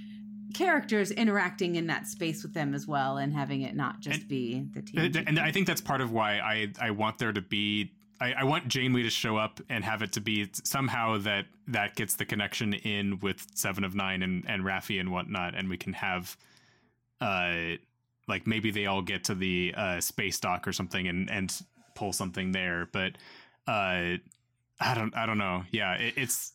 characters 0.55 1.11
interacting 1.11 1.77
in 1.77 1.87
that 1.87 2.07
space 2.07 2.43
with 2.43 2.53
them 2.53 2.75
as 2.75 2.87
well 2.87 3.17
and 3.17 3.33
having 3.33 3.63
it 3.63 3.75
not 3.75 4.01
just 4.01 4.21
And- 4.21 4.29
be 4.29 4.67
the 4.75 4.81
And, 5.01 5.15
TNG. 5.15 5.25
and 5.27 5.39
I 5.41 5.51
think 5.51 5.67
that's 5.67 5.81
part 5.81 6.01
of 6.03 6.13
why 6.13 6.39
I 6.41 6.69
I 6.81 6.91
want 6.91 7.19
there 7.19 7.33
to 7.33 7.41
be 7.41 7.91
I, 8.21 8.35
I 8.35 8.45
want 8.45 8.69
Janeway 8.69 9.03
to 9.03 9.11
show 9.11 9.37
up 9.37 9.61
and 9.69 9.83
have 9.83 10.03
it 10.03 10.13
to 10.13 10.21
be 10.21 10.49
somehow 10.63 11.19
that 11.19 11.47
that 11.67 11.97
gets 11.97 12.15
the 12.15 12.25
connection 12.25 12.73
in 12.75 13.19
with 13.19 13.45
Seven 13.55 13.83
of 13.83 13.95
Nine 13.97 14.23
and 14.23 14.45
and 14.49 14.63
Raffi 14.63 15.01
and 15.01 15.11
whatnot, 15.11 15.55
and 15.57 15.69
we 15.69 15.77
can 15.77 15.95
have 15.95 16.37
uh 17.23 17.77
like 18.29 18.47
maybe 18.47 18.71
they 18.71 18.87
all 18.87 19.03
get 19.03 19.25
to 19.25 19.35
the 19.35 19.75
uh 19.77 20.01
space 20.01 20.39
dock 20.41 20.67
or 20.67 20.73
something 20.73 21.09
and 21.09 21.31
and 21.31 21.63
pull 21.95 22.13
something 22.13 22.53
there, 22.53 22.89
but 22.93 23.13
uh 23.67 24.17
I 24.81 24.95
don't 24.95 25.17
I 25.17 25.27
don't 25.27 25.39
know. 25.39 25.65
Yeah, 25.71 25.95
it, 25.95 26.15
it's 26.17 26.53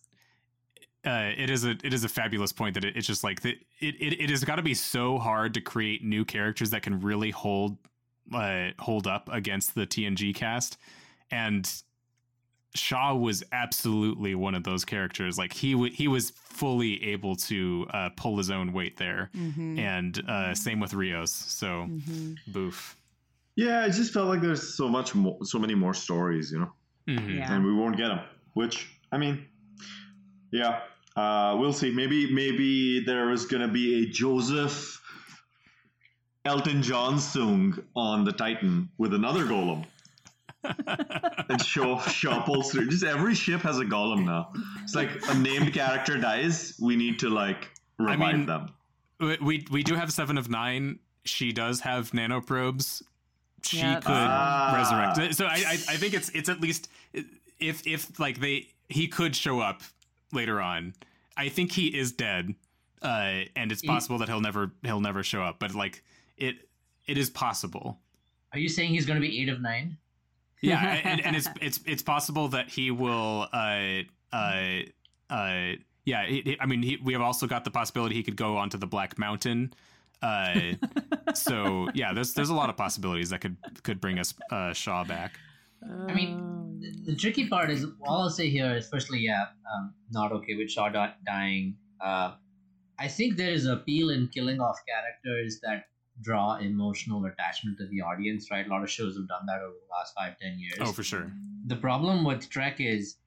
uh, 1.06 1.32
it 1.38 1.50
is 1.50 1.64
a 1.64 1.72
it 1.84 1.94
is 1.94 2.04
a 2.04 2.10
fabulous 2.10 2.52
point 2.52 2.74
that 2.74 2.84
it, 2.84 2.98
it's 2.98 3.08
just 3.08 3.24
like 3.24 3.42
the, 3.42 3.52
it 3.80 3.96
it 3.96 4.22
it 4.22 4.30
has 4.30 4.44
got 4.44 4.58
to 4.58 4.62
be 4.62 4.74
so 4.74 5.18
hard 5.18 5.54
to 5.54 5.62
create 5.62 6.04
new 6.04 6.26
characters 6.26 6.70
that 6.72 6.82
can 6.82 7.00
really 7.00 7.32
hold 7.32 7.78
uh, 8.34 8.70
hold 8.80 9.08
up 9.08 9.30
against 9.32 9.74
the 9.74 9.88
TNG 9.88 10.36
cast, 10.36 10.78
and 11.32 11.72
Shaw 12.76 13.16
was 13.16 13.44
absolutely 13.52 14.36
one 14.36 14.54
of 14.56 14.64
those 14.64 14.86
characters. 14.86 15.38
Like 15.38 15.54
he 15.54 15.72
w- 15.74 15.94
he 15.94 16.08
was 16.08 16.32
fully 16.32 17.04
able 17.12 17.36
to 17.36 17.88
uh, 17.94 18.10
pull 18.16 18.38
his 18.38 18.50
own 18.52 18.74
weight 18.74 18.98
there, 18.98 19.30
Mhm. 19.36 19.80
and 19.80 20.30
uh, 20.30 20.54
same 20.56 20.80
with 20.80 20.94
Rios. 20.94 21.32
So 21.32 21.88
Mhm. 21.90 22.38
boof. 22.48 22.96
Yeah, 23.56 23.86
it 23.86 23.92
just 23.94 24.14
felt 24.14 24.28
like 24.28 24.42
there's 24.42 24.76
so 24.76 24.88
much 24.88 25.16
more, 25.16 25.38
so 25.44 25.58
many 25.58 25.74
more 25.74 25.94
stories, 25.96 26.52
you 26.52 26.60
know, 26.60 26.74
Mhm. 27.08 27.38
Yeah. 27.38 27.54
and 27.54 27.66
we 27.66 27.74
won't 27.74 27.98
get 27.98 28.10
them. 28.10 28.20
Which 28.54 28.88
I 29.12 29.18
mean, 29.18 29.46
yeah, 30.52 30.82
uh, 31.16 31.56
we'll 31.60 31.74
see. 31.74 31.92
Maybe 31.92 32.32
maybe 32.32 33.00
there 33.04 33.32
is 33.32 33.46
gonna 33.46 33.68
be 33.68 34.04
a 34.04 34.10
Joseph 34.10 35.02
Elton 36.46 36.82
John 36.84 37.20
song 37.20 37.78
on 37.96 38.24
the 38.24 38.32
Titan 38.32 38.90
with 38.98 39.14
another 39.14 39.46
golem. 39.46 39.86
And 40.64 41.62
show 41.64 42.00
Shaw 42.00 42.42
pulls 42.44 42.72
through. 42.72 42.90
Just 42.90 43.04
every 43.04 43.36
ship 43.36 43.62
has 43.62 43.80
a 43.80 43.86
golem 43.86 44.26
now. 44.26 44.52
It's 44.84 44.96
like 44.96 45.10
a 45.30 45.34
named 45.38 45.74
character 45.74 46.18
dies, 46.18 46.76
we 46.82 46.96
need 46.96 47.20
to 47.20 47.30
like 47.30 47.70
revive 47.98 48.20
mean, 48.38 48.46
them. 48.46 48.70
We- 49.20 49.38
we 49.42 49.66
we 49.72 49.84
do 49.84 49.96
have 49.96 50.12
seven 50.12 50.38
of 50.38 50.50
nine. 50.50 51.00
She 51.26 51.52
does 51.52 51.82
have 51.82 52.12
nanoprobes. 52.12 53.02
She 53.64 53.78
Yeah, 53.80 53.96
could 53.96 54.12
Ah. 54.12 54.74
resurrect. 55.16 55.36
So 55.36 55.46
I, 55.46 55.56
I 55.56 55.72
I 55.72 55.98
think 55.98 56.14
it's 56.14 56.30
it's 56.30 56.50
at 56.50 56.62
least 56.62 56.90
if 57.60 57.86
if 57.88 58.20
like 58.20 58.40
they 58.40 58.68
he 58.90 59.08
could 59.08 59.36
show 59.36 59.60
up 59.60 59.82
later 60.32 60.62
on. 60.62 60.94
I 61.36 61.50
think 61.50 61.72
he 61.72 61.88
is 61.88 62.12
dead, 62.12 62.56
uh, 63.02 63.42
and 63.56 63.72
it's 63.72 63.82
possible 63.84 64.18
that 64.20 64.28
he'll 64.28 64.42
never 64.42 64.72
he'll 64.84 65.02
never 65.02 65.24
show 65.24 65.42
up. 65.44 65.60
But 65.60 65.74
like 65.76 66.04
it 66.38 66.70
it 67.08 67.18
is 67.18 67.30
possible. 67.30 68.00
Are 68.54 68.60
you 68.60 68.70
saying 68.70 68.92
he's 68.92 69.06
going 69.06 69.20
to 69.22 69.28
be 69.28 69.42
eight 69.42 69.50
of 69.50 69.62
nine? 69.62 69.98
Yeah, 70.62 71.02
and, 71.04 71.24
and 71.26 71.36
it's 71.36 71.48
it's 71.62 71.80
it's 71.86 72.04
possible 72.04 72.48
that 72.50 72.70
he 72.70 72.92
will. 72.92 73.48
Uh, 73.54 74.04
uh, 74.34 74.80
uh, 75.30 75.72
yeah, 76.06 76.26
he, 76.26 76.42
he- 76.42 76.58
I 76.60 76.66
mean, 76.66 76.82
he, 76.82 76.98
we 77.04 77.14
have 77.14 77.22
also 77.22 77.48
got 77.48 77.64
the 77.64 77.72
possibility 77.72 78.16
he 78.16 78.24
could 78.24 78.38
go 78.38 78.58
onto 78.58 78.78
the 78.78 78.88
Black 78.88 79.18
Mountain. 79.18 79.74
Uh, 80.22 80.72
so 81.34 81.88
yeah, 81.94 82.14
there's 82.14 82.34
there's 82.34 82.50
a 82.50 82.56
lot 82.56 82.70
of 82.70 82.78
possibilities 82.78 83.30
that 83.30 83.42
could 83.42 83.58
could 83.84 84.02
bring 84.02 84.18
us 84.20 84.34
uh, 84.52 84.74
Shaw 84.74 85.04
back. 85.04 85.38
I 86.08 86.14
mean, 86.14 86.80
the, 86.80 87.12
the 87.12 87.16
tricky 87.16 87.48
part 87.48 87.70
is 87.70 87.86
all 88.02 88.22
I'll 88.22 88.30
say 88.32 88.50
here 88.50 88.76
is 88.76 88.90
firstly, 88.90 89.20
yeah, 89.20 89.46
um, 89.76 89.94
not 90.12 90.32
okay 90.32 90.56
with 90.56 90.72
Shaw 90.72 90.90
dying. 91.26 91.76
Uh, 92.02 92.34
I 93.00 93.08
think 93.08 93.38
there 93.38 93.52
is 93.52 93.68
appeal 93.68 94.10
in 94.10 94.28
killing 94.30 94.60
off 94.60 94.80
characters 94.88 95.60
that 95.62 95.84
draw 96.22 96.58
emotional 96.58 97.26
attachment 97.26 97.78
to 97.80 97.88
the 97.88 98.02
audience. 98.02 98.50
Right, 98.52 98.66
a 98.66 98.70
lot 98.70 98.84
of 98.84 98.90
shows 98.90 99.16
have 99.18 99.28
done 99.28 99.46
that 99.48 99.60
over 99.62 99.74
the 99.74 99.94
last 99.94 100.14
five, 100.16 100.38
ten 100.40 100.60
years. 100.60 100.78
Oh, 100.80 100.92
for 100.92 101.04
sure. 101.04 101.32
the 101.66 101.76
problem 101.76 102.24
with 102.24 102.50
Trek 102.50 102.80
is 102.80 103.18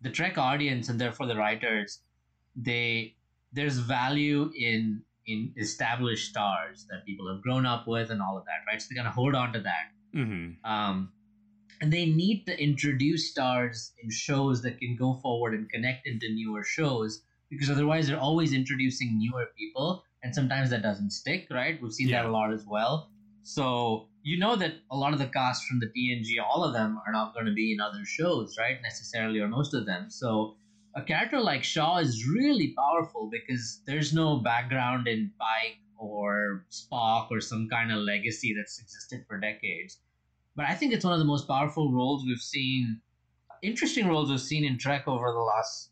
the 0.00 0.10
Trek 0.10 0.38
audience 0.38 0.88
and 0.88 1.00
therefore 1.00 1.26
the 1.26 1.36
writers, 1.36 2.00
they 2.56 3.14
there's 3.52 3.78
value 3.78 4.50
in 4.56 5.02
in 5.26 5.52
established 5.56 6.28
stars 6.30 6.86
that 6.90 7.06
people 7.06 7.32
have 7.32 7.40
grown 7.42 7.64
up 7.64 7.86
with 7.86 8.10
and 8.10 8.20
all 8.20 8.36
of 8.36 8.44
that, 8.44 8.60
right? 8.66 8.82
So 8.82 8.88
they're 8.90 9.02
gonna 9.02 9.14
hold 9.14 9.34
on 9.34 9.52
to 9.52 9.60
that. 9.60 9.90
hmm 10.12 10.50
Um, 10.64 11.12
and 11.80 11.92
they 11.92 12.06
need 12.06 12.44
to 12.46 12.60
introduce 12.62 13.30
stars 13.30 13.92
in 14.02 14.10
shows 14.10 14.62
that 14.62 14.78
can 14.78 14.96
go 14.96 15.14
forward 15.14 15.54
and 15.54 15.68
connect 15.68 16.06
into 16.06 16.28
newer 16.32 16.62
shows 16.64 17.22
because 17.50 17.70
otherwise 17.70 18.06
they're 18.06 18.18
always 18.18 18.52
introducing 18.52 19.18
newer 19.18 19.46
people 19.58 20.04
and 20.22 20.34
sometimes 20.34 20.70
that 20.70 20.82
doesn't 20.82 21.10
stick 21.10 21.46
right? 21.50 21.80
We've 21.80 21.92
seen 21.92 22.10
that 22.10 22.26
a 22.26 22.30
lot 22.30 22.52
as 22.52 22.64
well. 22.66 23.10
So 23.42 24.08
you 24.22 24.38
know 24.38 24.54
that 24.56 24.74
a 24.90 24.96
lot 24.96 25.12
of 25.12 25.18
the 25.18 25.26
cast 25.26 25.64
from 25.64 25.80
the 25.80 25.86
tng 25.86 26.40
all 26.44 26.62
of 26.62 26.72
them 26.72 27.00
are 27.06 27.12
not 27.12 27.34
going 27.34 27.46
to 27.46 27.52
be 27.52 27.72
in 27.72 27.80
other 27.80 28.04
shows 28.04 28.56
right? 28.58 28.76
Necessarily 28.82 29.40
or 29.40 29.48
most 29.48 29.74
of 29.74 29.86
them. 29.86 30.10
So 30.10 30.56
a 30.94 31.02
character 31.02 31.40
like 31.40 31.64
shaw 31.64 31.98
is 31.98 32.26
really 32.28 32.74
powerful 32.76 33.30
because 33.30 33.82
there's 33.86 34.12
no 34.12 34.38
background 34.38 35.08
in 35.08 35.32
pike 35.38 35.78
or 35.96 36.66
spock 36.70 37.28
or 37.30 37.40
some 37.40 37.68
kind 37.68 37.92
of 37.92 37.98
legacy 37.98 38.54
that's 38.56 38.80
existed 38.80 39.24
for 39.26 39.38
decades. 39.38 39.98
But 40.54 40.66
I 40.66 40.74
think 40.74 40.92
it's 40.92 41.04
one 41.04 41.14
of 41.14 41.18
the 41.18 41.24
most 41.24 41.48
powerful 41.48 41.92
roles 41.92 42.24
we've 42.26 42.38
seen, 42.38 43.00
interesting 43.62 44.06
roles 44.06 44.28
we've 44.28 44.40
seen 44.40 44.64
in 44.64 44.78
Trek 44.78 45.08
over 45.08 45.32
the 45.32 45.38
last, 45.38 45.91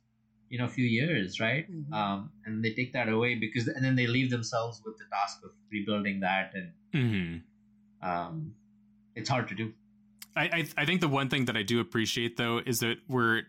you 0.50 0.58
know, 0.58 0.64
a 0.64 0.68
few 0.68 0.84
years, 0.84 1.40
right? 1.40 1.70
Mhm. 1.70 1.92
Um, 1.92 2.30
and 2.44 2.62
they 2.62 2.74
take 2.74 2.92
that 2.92 3.08
away 3.08 3.36
because, 3.36 3.68
and 3.68 3.84
then 3.84 3.94
they 3.96 4.06
leave 4.06 4.30
themselves 4.30 4.82
with 4.84 4.98
the 4.98 5.04
task 5.10 5.42
of 5.44 5.52
rebuilding 5.70 6.20
that, 6.20 6.52
and 6.54 6.72
mm-hmm. 6.92 8.08
um, 8.08 8.52
it's 9.14 9.30
hard 9.30 9.48
to 9.48 9.54
do. 9.54 9.72
I, 10.36 10.42
I 10.42 10.82
I 10.82 10.84
think 10.84 11.00
the 11.00 11.08
one 11.08 11.28
thing 11.28 11.46
that 11.46 11.56
I 11.56 11.62
do 11.62 11.80
appreciate 11.80 12.36
though 12.36 12.58
is 12.58 12.80
that 12.80 12.98
we're 13.08 13.44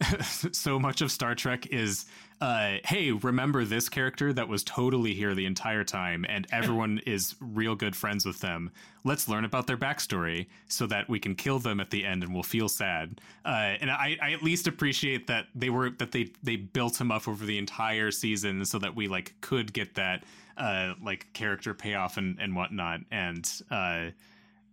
so 0.52 0.78
much 0.78 1.00
of 1.00 1.10
Star 1.10 1.34
Trek 1.34 1.66
is 1.68 2.06
uh 2.42 2.74
hey 2.84 3.12
remember 3.12 3.64
this 3.64 3.88
character 3.88 4.30
that 4.30 4.46
was 4.46 4.62
totally 4.62 5.14
here 5.14 5.34
the 5.34 5.46
entire 5.46 5.84
time 5.84 6.26
and 6.28 6.46
everyone 6.52 7.00
is 7.06 7.34
real 7.40 7.74
good 7.74 7.96
friends 7.96 8.26
with 8.26 8.40
them. 8.40 8.70
Let's 9.04 9.28
learn 9.28 9.44
about 9.44 9.66
their 9.66 9.78
backstory 9.78 10.46
so 10.68 10.86
that 10.88 11.08
we 11.08 11.18
can 11.18 11.34
kill 11.34 11.58
them 11.58 11.80
at 11.80 11.90
the 11.90 12.04
end 12.04 12.22
and 12.22 12.34
we'll 12.34 12.42
feel 12.42 12.68
sad. 12.68 13.20
Uh 13.44 13.76
and 13.80 13.90
I, 13.90 14.18
I 14.20 14.32
at 14.32 14.42
least 14.42 14.66
appreciate 14.66 15.26
that 15.28 15.46
they 15.54 15.70
were 15.70 15.90
that 15.90 16.12
they 16.12 16.30
they 16.42 16.56
built 16.56 17.00
him 17.00 17.10
up 17.10 17.26
over 17.26 17.46
the 17.46 17.56
entire 17.56 18.10
season 18.10 18.64
so 18.66 18.78
that 18.78 18.94
we 18.94 19.08
like 19.08 19.34
could 19.40 19.72
get 19.72 19.94
that 19.94 20.24
uh 20.58 20.92
like 21.02 21.32
character 21.32 21.72
payoff 21.72 22.18
and 22.18 22.38
and 22.38 22.54
whatnot. 22.54 23.00
And 23.10 23.50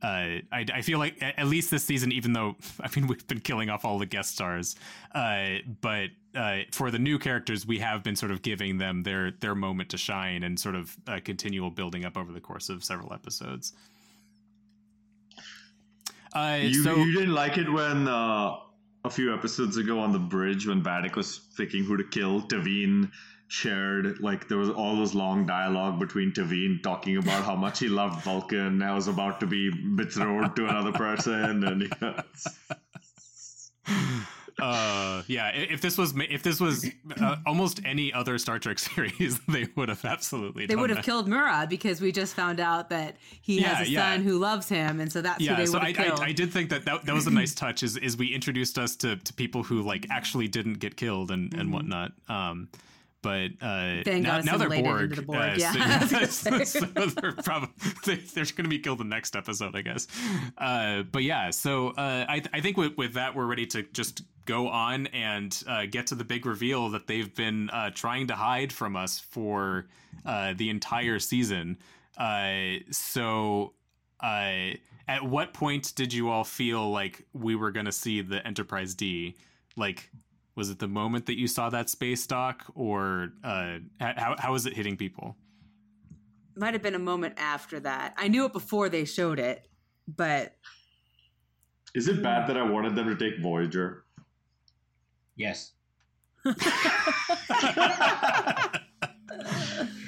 uh 0.04 0.08
uh, 0.08 0.39
I, 0.51 0.66
I 0.74 0.82
feel 0.82 0.99
like 0.99 1.22
at 1.22 1.47
least 1.47 1.72
this 1.72 1.84
season, 1.84 2.12
even 2.12 2.34
though 2.34 2.56
I 2.82 2.89
mean 2.95 3.08
we've 3.08 3.26
been 3.28 3.39
killing 3.39 3.70
off 3.70 3.86
all 3.86 3.97
the 3.97 4.06
guest 4.06 4.32
stars, 4.34 4.76
uh, 5.16 5.56
but 5.82 6.10
uh, 6.36 6.60
for 6.72 6.91
the 6.91 6.99
new 6.99 7.20
characters, 7.20 7.66
we 7.66 7.80
have 7.80 8.04
been 8.04 8.16
sort 8.16 8.32
of 8.32 8.41
giving 8.41 8.78
them 8.78 9.04
their 9.04 9.32
their 9.32 9.56
moment 9.56 9.89
to 9.89 9.97
shine 9.97 10.43
and 10.43 10.60
sort 10.60 10.76
of 10.76 10.95
a 11.08 11.22
continual 11.22 11.70
building 11.70 12.06
up 12.06 12.18
over 12.18 12.32
the 12.32 12.41
course 12.41 12.70
of 12.70 12.84
several 12.84 13.14
episodes. 13.14 13.74
Uh, 16.34 16.60
You, 16.62 16.84
so 16.84 16.95
you 16.95 17.14
didn't 17.14 17.36
like 17.36 17.58
it 17.58 17.72
when 17.72 18.08
uh, 18.08 18.58
a 19.06 19.10
few 19.10 19.34
episodes 19.34 19.78
ago 19.78 19.99
on 19.99 20.12
the 20.12 20.20
bridge 20.20 20.66
when 20.68 20.82
Vadic 20.82 21.16
was 21.16 21.39
picking 21.56 21.84
who 21.84 21.95
to 21.95 22.04
kill, 22.04 22.41
T'Veen 22.41 23.12
shared 23.54 24.20
like 24.20 24.47
there 24.47 24.58
was 24.58 24.70
all 24.72 24.95
those 24.95 25.14
long 25.14 25.45
dialogue 25.45 25.99
between 25.99 26.32
T'Veen 26.32 26.82
talking 26.82 27.18
about 27.18 27.43
how 27.43 27.56
much 27.56 27.78
he 27.80 27.88
loved 27.88 28.24
Vulcan 28.24 28.82
and 28.82 28.95
was 28.95 29.08
about 29.08 29.39
to 29.41 29.45
be 29.45 29.70
betrothed 29.95 30.56
to 30.56 30.66
another 30.68 30.91
person 30.91 31.64
and 31.64 31.95
yeah, 32.01 32.22
uh 34.60 35.22
yeah 35.28 35.49
if 35.49 35.82
this 35.82 35.97
was 35.99 36.14
ma- 36.16 36.26
if 36.30 36.41
this 36.41 36.60
was 36.60 36.89
uh, 37.22 37.36
almost 37.45 37.80
any 37.86 38.12
other 38.14 38.38
star 38.39 38.58
trek 38.58 38.80
series 38.89 39.39
they 39.47 39.68
would 39.76 39.89
have 39.89 40.04
absolutely 40.06 40.66
They 40.66 40.74
done 40.74 40.82
would 40.82 40.89
have 40.89 40.97
that. 40.97 41.06
killed 41.06 41.28
Mura 41.28 41.68
because 41.70 42.01
we 42.01 42.12
just 42.12 42.34
found 42.36 42.60
out 42.60 42.89
that 42.89 43.18
he 43.41 43.62
Yeah, 43.62 43.76
has 43.76 43.88
a 43.88 43.91
yeah. 43.91 44.14
son 44.14 44.24
who 44.24 44.39
loves 44.39 44.68
him, 44.70 44.99
and 44.99 45.12
so 45.12 45.22
that's 45.22 45.39
who 45.39 45.45
yeah 45.45 45.56
they 45.56 45.66
so 45.68 45.74
would 45.74 45.84
I, 45.84 45.93
killed. 45.93 46.20
I, 46.22 46.28
I 46.28 46.32
did 46.32 46.51
think 46.51 46.70
that, 46.70 46.86
that 46.86 47.06
that 47.06 47.14
was 47.14 47.28
a 47.28 47.32
nice 47.32 47.54
touch 47.54 47.84
is 47.84 47.97
is 47.97 48.16
we 48.18 48.34
introduced 48.34 48.78
us 48.80 48.95
to, 48.97 49.16
to 49.18 49.34
people 49.34 49.62
who 49.64 49.82
like 49.82 50.08
actually 50.10 50.47
didn't 50.47 50.76
get 50.80 50.97
killed 50.97 51.30
and 51.30 51.51
Mm-hmm. 51.51 51.60
and 51.60 51.74
whatnot 51.74 52.12
um 52.30 52.70
but 53.24 53.50
uh 53.62 54.04
now, 54.06 54.40
now 54.42 54.58
they're 54.58 54.70
bored. 54.70 54.84
Borg, 54.84 55.16
the 55.16 55.22
Borg, 55.24 55.38
uh, 55.38 55.56
yeah, 55.58 56.00
so, 56.26 56.50
they're 56.52 57.32
probably 57.32 57.70
they, 58.06 58.16
they're 58.18 58.46
going 58.46 58.66
to 58.66 58.70
be 58.70 58.78
killed 58.78 59.00
the 59.00 59.04
next 59.04 59.36
episode 59.36 59.76
I 59.76 59.82
guess 59.82 60.06
uh 60.60 61.02
but 61.04 61.24
yeah 61.24 61.50
so 61.50 61.90
uh 61.90 62.26
I, 62.30 62.44
I 62.54 62.62
think 62.62 62.78
with, 62.78 62.96
with 62.98 63.14
that 63.14 63.36
we're 63.36 63.48
ready 63.48 63.66
to 63.68 63.82
just 63.82 64.22
go 64.46 64.68
on 64.68 65.08
and 65.08 65.64
uh, 65.68 65.86
get 65.90 66.08
to 66.08 66.16
the 66.16 66.24
big 66.24 66.46
reveal 66.46 66.90
that 66.90 67.08
they've 67.08 67.34
been 67.34 67.70
uh, 67.70 67.90
trying 67.94 68.28
to 68.28 68.36
hide 68.36 68.74
from 68.74 68.96
us 68.96 69.20
for 69.20 69.88
uh, 70.26 70.54
the 70.56 70.70
entire 70.70 71.20
season. 71.20 71.78
Uh, 72.18 72.80
so, 72.92 73.74
uh, 74.22 74.72
at 75.08 75.24
what 75.24 75.54
point 75.54 75.94
did 75.96 76.14
you 76.14 76.30
all 76.30 76.44
feel 76.44 76.90
like 76.90 77.26
we 77.34 77.56
were 77.56 77.72
going 77.72 77.86
to 77.86 77.92
see 77.92 78.22
the 78.22 78.46
Enterprise 78.46 78.94
D? 78.96 79.36
Like, 79.76 80.10
was 80.56 80.70
it 80.70 80.80
the 80.80 80.88
moment 80.88 81.26
that 81.26 81.38
you 81.38 81.47
saw 81.47 81.70
that 81.70 81.89
space 81.89 82.26
dock, 82.28 82.64
or 82.76 83.30
uh, 83.43 83.78
how 83.99 84.36
how 84.38 84.51
was 84.51 84.66
it 84.66 84.74
hitting 84.74 84.97
people? 84.97 85.36
Might 86.56 86.74
have 86.74 86.84
been 86.84 86.95
a 86.95 86.99
moment 86.99 87.36
after 87.38 87.80
that. 87.80 88.14
I 88.18 88.28
knew 88.28 88.45
it 88.45 88.54
before 88.54 88.89
they 88.89 89.06
showed 89.06 89.39
it, 89.39 89.68
but 90.08 90.56
is 91.95 92.08
it 92.08 92.22
bad 92.22 92.47
that 92.47 92.58
I 92.58 92.64
wanted 92.64 92.95
them 92.95 93.08
to 93.08 93.16
take 93.16 93.41
Voyager? 93.41 94.06
Yes. 95.36 95.72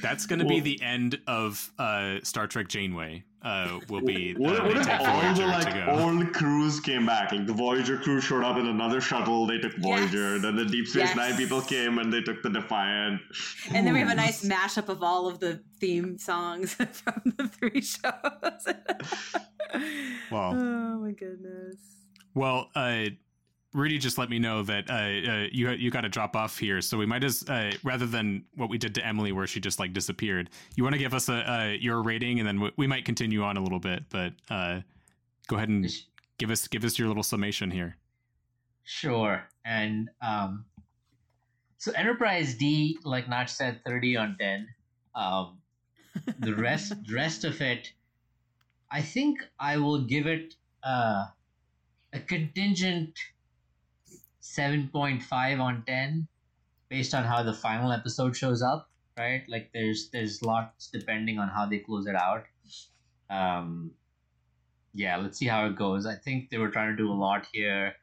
That's 0.01 0.25
going 0.25 0.39
to 0.39 0.45
be 0.45 0.59
the 0.59 0.81
end 0.81 1.19
of 1.27 1.71
uh, 1.79 2.17
Star 2.23 2.47
Trek 2.47 2.67
Janeway. 2.67 3.23
Uh, 3.41 3.79
will 3.89 4.01
be 4.01 4.33
What, 4.33 4.59
uh, 4.59 4.63
what 4.63 4.77
if 4.77 4.89
all 4.89 5.33
the 5.35 5.45
like 5.45 5.87
old 5.87 6.33
crews 6.33 6.79
came 6.79 7.05
back? 7.05 7.31
Like 7.31 7.45
the 7.45 7.53
Voyager 7.53 7.97
crew 7.99 8.19
showed 8.19 8.43
up 8.43 8.57
in 8.57 8.65
another 8.65 8.99
shuttle, 8.99 9.45
they 9.45 9.59
took 9.59 9.75
Voyager. 9.77 10.33
Yes. 10.33 10.41
Then 10.41 10.55
the 10.55 10.65
Deep 10.65 10.87
Space 10.87 11.09
Yes. 11.09 11.15
Nine 11.15 11.35
people 11.37 11.61
came 11.61 11.99
and 11.99 12.11
they 12.11 12.21
took 12.21 12.41
the 12.41 12.49
Defiant. 12.49 13.21
and 13.71 13.85
then 13.85 13.93
we 13.93 13.99
have 13.99 14.09
a 14.09 14.15
nice 14.15 14.43
mashup 14.43 14.89
of 14.89 15.03
all 15.03 15.27
of 15.27 15.37
the 15.39 15.61
theme 15.79 16.17
songs 16.17 16.73
from 16.91 17.21
the 17.37 17.47
three 17.47 17.81
shows. 17.81 18.75
Wow. 20.31 20.53
Oh 20.55 20.99
my 21.07 21.11
goodness. 21.11 21.75
Well, 22.33 22.69
uh, 22.75 23.05
Rudy 23.75 23.97
just 23.97 24.17
let 24.17 24.29
me 24.29 24.39
know 24.39 24.63
that 24.63 24.89
uh, 24.89 24.93
uh, 24.93 25.47
you 25.51 25.69
you 25.71 25.91
got 25.91 26.01
to 26.01 26.09
drop 26.09 26.35
off 26.35 26.57
here, 26.57 26.79
so 26.81 26.97
we 26.97 27.05
might 27.05 27.23
as 27.25 27.43
uh, 27.49 27.71
rather 27.83 28.05
than 28.05 28.45
what 28.55 28.69
we 28.69 28.77
did 28.77 28.95
to 28.95 29.05
Emily, 29.05 29.33
where 29.33 29.45
she 29.45 29.59
just 29.59 29.79
like 29.79 29.91
disappeared. 29.91 30.49
You 30.75 30.83
want 30.83 30.93
to 30.93 30.99
give 30.99 31.13
us 31.13 31.27
a 31.27 31.51
uh, 31.51 31.65
your 31.79 32.01
rating, 32.01 32.39
and 32.39 32.47
then 32.47 32.61
we, 32.61 32.71
we 32.77 32.87
might 32.87 33.03
continue 33.03 33.43
on 33.43 33.57
a 33.57 33.61
little 33.61 33.79
bit, 33.79 34.03
but 34.09 34.31
uh, 34.49 34.79
go 35.47 35.57
ahead 35.57 35.67
and 35.67 35.85
give 36.37 36.49
us 36.49 36.69
give 36.69 36.85
us 36.85 36.97
your 36.97 37.09
little 37.09 37.23
summation 37.23 37.69
here. 37.69 37.97
Sure. 38.85 39.43
And 39.65 40.09
um, 40.21 40.65
so 41.77 41.91
Enterprise 41.91 42.55
D, 42.55 42.97
like 43.03 43.27
Nach 43.27 43.49
said, 43.49 43.81
thirty 43.85 44.15
on 44.15 44.37
ten. 44.39 44.67
Um, 45.15 45.57
the 46.39 46.55
rest, 46.55 46.93
the 47.05 47.13
rest 47.13 47.43
of 47.43 47.59
it, 47.61 47.91
I 48.89 49.01
think 49.01 49.39
I 49.59 49.77
will 49.77 49.99
give 49.99 50.27
it 50.27 50.55
uh, 50.81 51.25
a 52.13 52.19
contingent 52.19 53.19
seven 54.45 54.89
point 54.89 55.23
five 55.23 55.59
on 55.59 55.83
ten, 55.85 56.27
based 56.89 57.13
on 57.13 57.23
how 57.23 57.43
the 57.43 57.53
final 57.53 57.91
episode 57.91 58.35
shows 58.35 58.61
up. 58.61 58.89
Right? 59.17 59.43
Like 59.47 59.71
there's 59.73 60.09
there's 60.09 60.41
lots 60.41 60.89
depending 60.89 61.39
on 61.39 61.49
how 61.49 61.65
they 61.65 61.79
close 61.79 62.05
it 62.05 62.15
out. 62.15 62.43
Um, 63.29 63.91
yeah, 64.93 65.17
let's 65.17 65.37
see 65.37 65.47
how 65.47 65.65
it 65.67 65.75
goes. 65.75 66.05
I 66.05 66.15
think 66.15 66.49
they 66.49 66.57
were 66.57 66.69
trying 66.69 66.91
to 66.91 66.97
do 66.97 67.11
a 67.11 67.13
lot 67.13 67.47
here. 67.51 67.93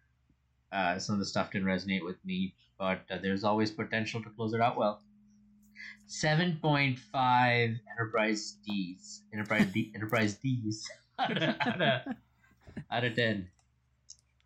Uh, 0.72 0.98
some 0.98 1.14
of 1.14 1.18
the 1.18 1.26
stuff 1.26 1.50
didn't 1.52 1.68
resonate 1.68 2.04
with 2.04 2.16
me, 2.24 2.54
but 2.78 3.02
uh, 3.10 3.18
there's 3.22 3.44
always 3.44 3.70
potential 3.70 4.22
to 4.22 4.30
close 4.30 4.54
it 4.54 4.60
out 4.60 4.76
well. 4.76 5.02
7.5 6.08 7.78
Enterprise 7.90 8.56
D's. 8.66 9.22
Enterprise 9.32 9.66
D, 9.72 9.92
Enterprise 9.94 10.34
D's. 10.34 10.90
out, 11.18 11.36
of, 11.36 11.42
out, 11.42 11.82
of, 11.82 12.14
out 12.90 13.04
of 13.04 13.14
10. 13.14 13.48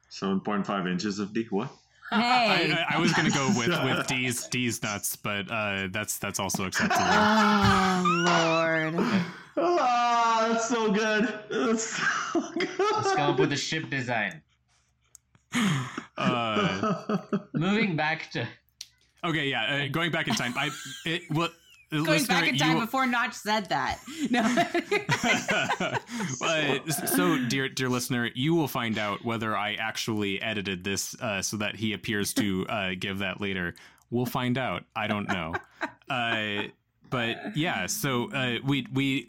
Seven 0.08 0.40
point 0.40 0.66
five 0.66 0.86
inches 0.86 1.18
of 1.18 1.32
D. 1.32 1.46
What? 1.50 1.70
Hey. 2.10 2.72
I, 2.72 2.86
I, 2.90 2.96
I 2.96 2.98
was 3.00 3.12
gonna 3.12 3.30
go 3.30 3.48
with 3.56 3.68
with 3.84 4.06
D's 4.06 4.46
D's 4.48 4.82
nuts, 4.82 5.16
but 5.16 5.50
uh, 5.50 5.88
that's 5.90 6.18
that's 6.18 6.38
also 6.38 6.64
acceptable. 6.66 7.04
Oh 7.04 8.02
Lord. 8.26 9.22
Ah, 9.58 10.48
that's 10.50 10.68
so 10.68 10.90
good. 10.92 11.40
That's 11.50 11.82
so 11.84 12.40
good. 12.58 12.68
Let's 12.78 13.14
come 13.14 13.32
up 13.32 13.38
with 13.40 13.52
a 13.52 13.56
ship 13.56 13.90
design. 13.90 14.42
Uh, 16.16 17.18
Moving 17.54 17.96
back 17.96 18.30
to 18.32 18.46
okay, 19.24 19.48
yeah, 19.48 19.84
uh, 19.84 19.88
going 19.88 20.10
back 20.10 20.28
in 20.28 20.34
time, 20.34 20.54
I 20.56 20.70
it, 21.04 21.22
well, 21.30 21.48
Going 22.04 22.24
back 22.24 22.48
in 22.48 22.56
time 22.56 22.76
you- 22.76 22.82
before 22.84 23.06
Nach 23.06 23.32
said 23.32 23.68
that. 23.68 23.98
No. 24.30 24.42
Uh, 26.42 26.78
so, 27.06 27.38
dear 27.48 27.68
dear 27.68 27.88
listener, 27.88 28.30
you 28.34 28.54
will 28.54 28.68
find 28.68 28.98
out 28.98 29.24
whether 29.24 29.56
I 29.56 29.74
actually 29.74 30.40
edited 30.40 30.84
this 30.84 31.14
uh, 31.20 31.42
so 31.42 31.56
that 31.58 31.76
he 31.76 31.92
appears 31.92 32.32
to 32.34 32.66
uh, 32.68 32.90
give 32.98 33.18
that 33.18 33.40
later. 33.40 33.74
We'll 34.10 34.26
find 34.26 34.56
out. 34.58 34.84
I 34.94 35.06
don't 35.06 35.28
know. 35.28 35.54
Uh, 36.08 36.68
but 37.10 37.56
yeah, 37.56 37.86
so 37.86 38.30
uh, 38.32 38.58
we 38.64 38.86
we 38.92 39.28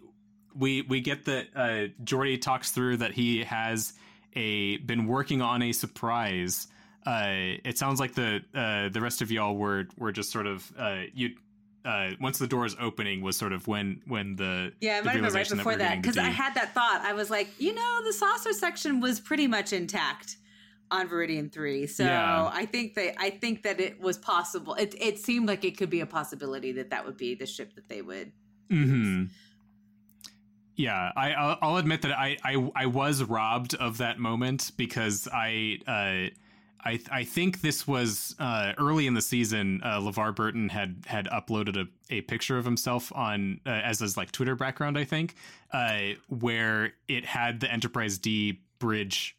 we 0.55 0.81
we 0.83 1.01
get 1.01 1.25
that 1.25 1.47
uh, 1.55 1.87
Geordi 2.03 2.39
talks 2.41 2.71
through 2.71 2.97
that 2.97 3.13
he 3.13 3.43
has 3.43 3.93
a 4.35 4.77
been 4.77 5.07
working 5.07 5.41
on 5.41 5.61
a 5.61 5.71
surprise. 5.71 6.67
Uh, 7.05 7.57
it 7.63 7.77
sounds 7.77 7.99
like 7.99 8.13
the 8.13 8.41
uh, 8.53 8.89
the 8.89 9.01
rest 9.01 9.21
of 9.21 9.31
y'all 9.31 9.55
were 9.55 9.87
were 9.97 10.11
just 10.11 10.31
sort 10.31 10.47
of 10.47 10.71
uh, 10.77 11.01
you. 11.13 11.35
Uh, 11.87 12.11
once 12.19 12.37
the 12.37 12.47
doors 12.47 12.75
opening 12.81 13.21
was 13.21 13.37
sort 13.37 13.53
of 13.53 13.65
when 13.67 14.01
when 14.07 14.35
the 14.35 14.73
Yeah, 14.81 14.97
it 14.97 15.01
the 15.01 15.05
might 15.05 15.15
have 15.15 15.23
been 15.23 15.33
right 15.33 15.49
before 15.49 15.75
that 15.77 16.01
because 16.01 16.17
I 16.17 16.27
D. 16.27 16.33
had 16.33 16.53
that 16.55 16.73
thought. 16.73 17.01
I 17.01 17.13
was 17.13 17.29
like, 17.29 17.47
you 17.59 17.73
know, 17.73 18.01
the 18.05 18.11
saucer 18.11 18.51
section 18.51 18.99
was 18.99 19.21
pretty 19.21 19.47
much 19.47 19.71
intact 19.71 20.35
on 20.91 21.07
Veridian 21.07 21.51
Three, 21.51 21.87
so 21.87 22.03
Yeah. 22.03 22.49
I 22.51 22.65
think 22.65 22.95
that 22.95 23.15
I 23.17 23.29
think 23.29 23.63
that 23.63 23.79
it 23.79 24.01
was 24.01 24.17
possible. 24.17 24.73
It 24.75 24.95
it 24.99 25.17
seemed 25.19 25.47
like 25.47 25.63
it 25.63 25.77
could 25.77 25.89
be 25.89 26.01
a 26.01 26.05
possibility 26.05 26.73
that 26.73 26.89
that 26.89 27.05
would 27.05 27.17
be 27.17 27.35
the 27.35 27.45
ship 27.45 27.73
that 27.75 27.87
they 27.87 28.01
would. 28.01 28.31
mm-hmm. 28.69 29.25
Yeah, 30.75 31.11
I 31.15 31.31
I'll, 31.33 31.57
I'll 31.61 31.77
admit 31.77 32.03
that 32.03 32.11
I, 32.11 32.37
I 32.43 32.69
I 32.75 32.85
was 32.85 33.23
robbed 33.23 33.73
of 33.75 33.97
that 33.97 34.19
moment 34.19 34.71
because 34.77 35.27
I 35.33 35.79
uh 35.87 36.35
I 36.91 36.99
I 37.21 37.23
think 37.25 37.61
this 37.61 37.87
was 37.87 38.35
uh 38.39 38.73
early 38.77 39.05
in 39.07 39.13
the 39.13 39.21
season. 39.21 39.81
Uh, 39.83 39.99
LeVar 39.99 40.35
Burton 40.35 40.69
had 40.69 40.91
had 41.05 41.25
uploaded 41.27 41.75
a, 41.77 41.85
a 42.17 42.21
picture 42.21 42.57
of 42.57 42.65
himself 42.65 43.11
on 43.15 43.59
uh, 43.65 43.69
as 43.69 43.99
his 43.99 44.15
like 44.17 44.31
Twitter 44.31 44.55
background. 44.55 44.97
I 44.97 45.03
think 45.03 45.35
uh 45.73 45.99
where 46.29 46.93
it 47.07 47.25
had 47.25 47.59
the 47.59 47.71
Enterprise 47.71 48.17
D 48.17 48.61
bridge 48.79 49.35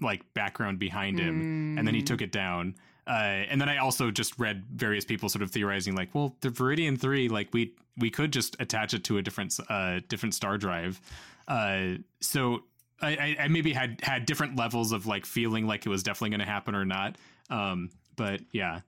like 0.00 0.22
background 0.34 0.78
behind 0.78 1.18
him, 1.18 1.76
and 1.78 1.86
then 1.86 1.94
he 1.94 2.02
Mm. 2.02 2.06
took 2.06 2.22
it 2.22 2.32
down. 2.32 2.74
Uh, 3.06 3.44
and 3.50 3.60
then 3.60 3.68
I 3.68 3.78
also 3.78 4.10
just 4.10 4.38
read 4.38 4.64
various 4.74 5.04
people 5.04 5.28
sort 5.28 5.42
of 5.42 5.50
theorizing, 5.50 5.94
like, 5.96 6.14
well, 6.14 6.36
the 6.40 6.48
Veridian 6.50 6.98
Three, 6.98 7.28
like 7.28 7.48
we 7.52 7.74
we 7.98 8.08
could 8.10 8.32
just 8.32 8.56
attach 8.60 8.94
it 8.94 9.04
to 9.04 9.18
a 9.18 9.22
different 9.22 9.58
uh, 9.68 10.00
different 10.08 10.34
star 10.34 10.56
drive. 10.58 11.00
Uh, 11.48 11.96
so 12.20 12.62
I, 13.02 13.36
I, 13.40 13.48
maybe 13.48 13.72
had 13.72 14.00
had 14.02 14.26
different 14.26 14.56
levels 14.56 14.92
of 14.92 15.06
like 15.06 15.24
feeling 15.24 15.66
like 15.66 15.86
it 15.86 15.88
was 15.88 16.02
definitely 16.02 16.30
going 16.30 16.40
to 16.40 16.46
happen 16.46 16.74
or 16.74 16.84
not. 16.84 17.16
Um, 17.48 17.90
but 18.16 18.40
yeah, 18.52 18.80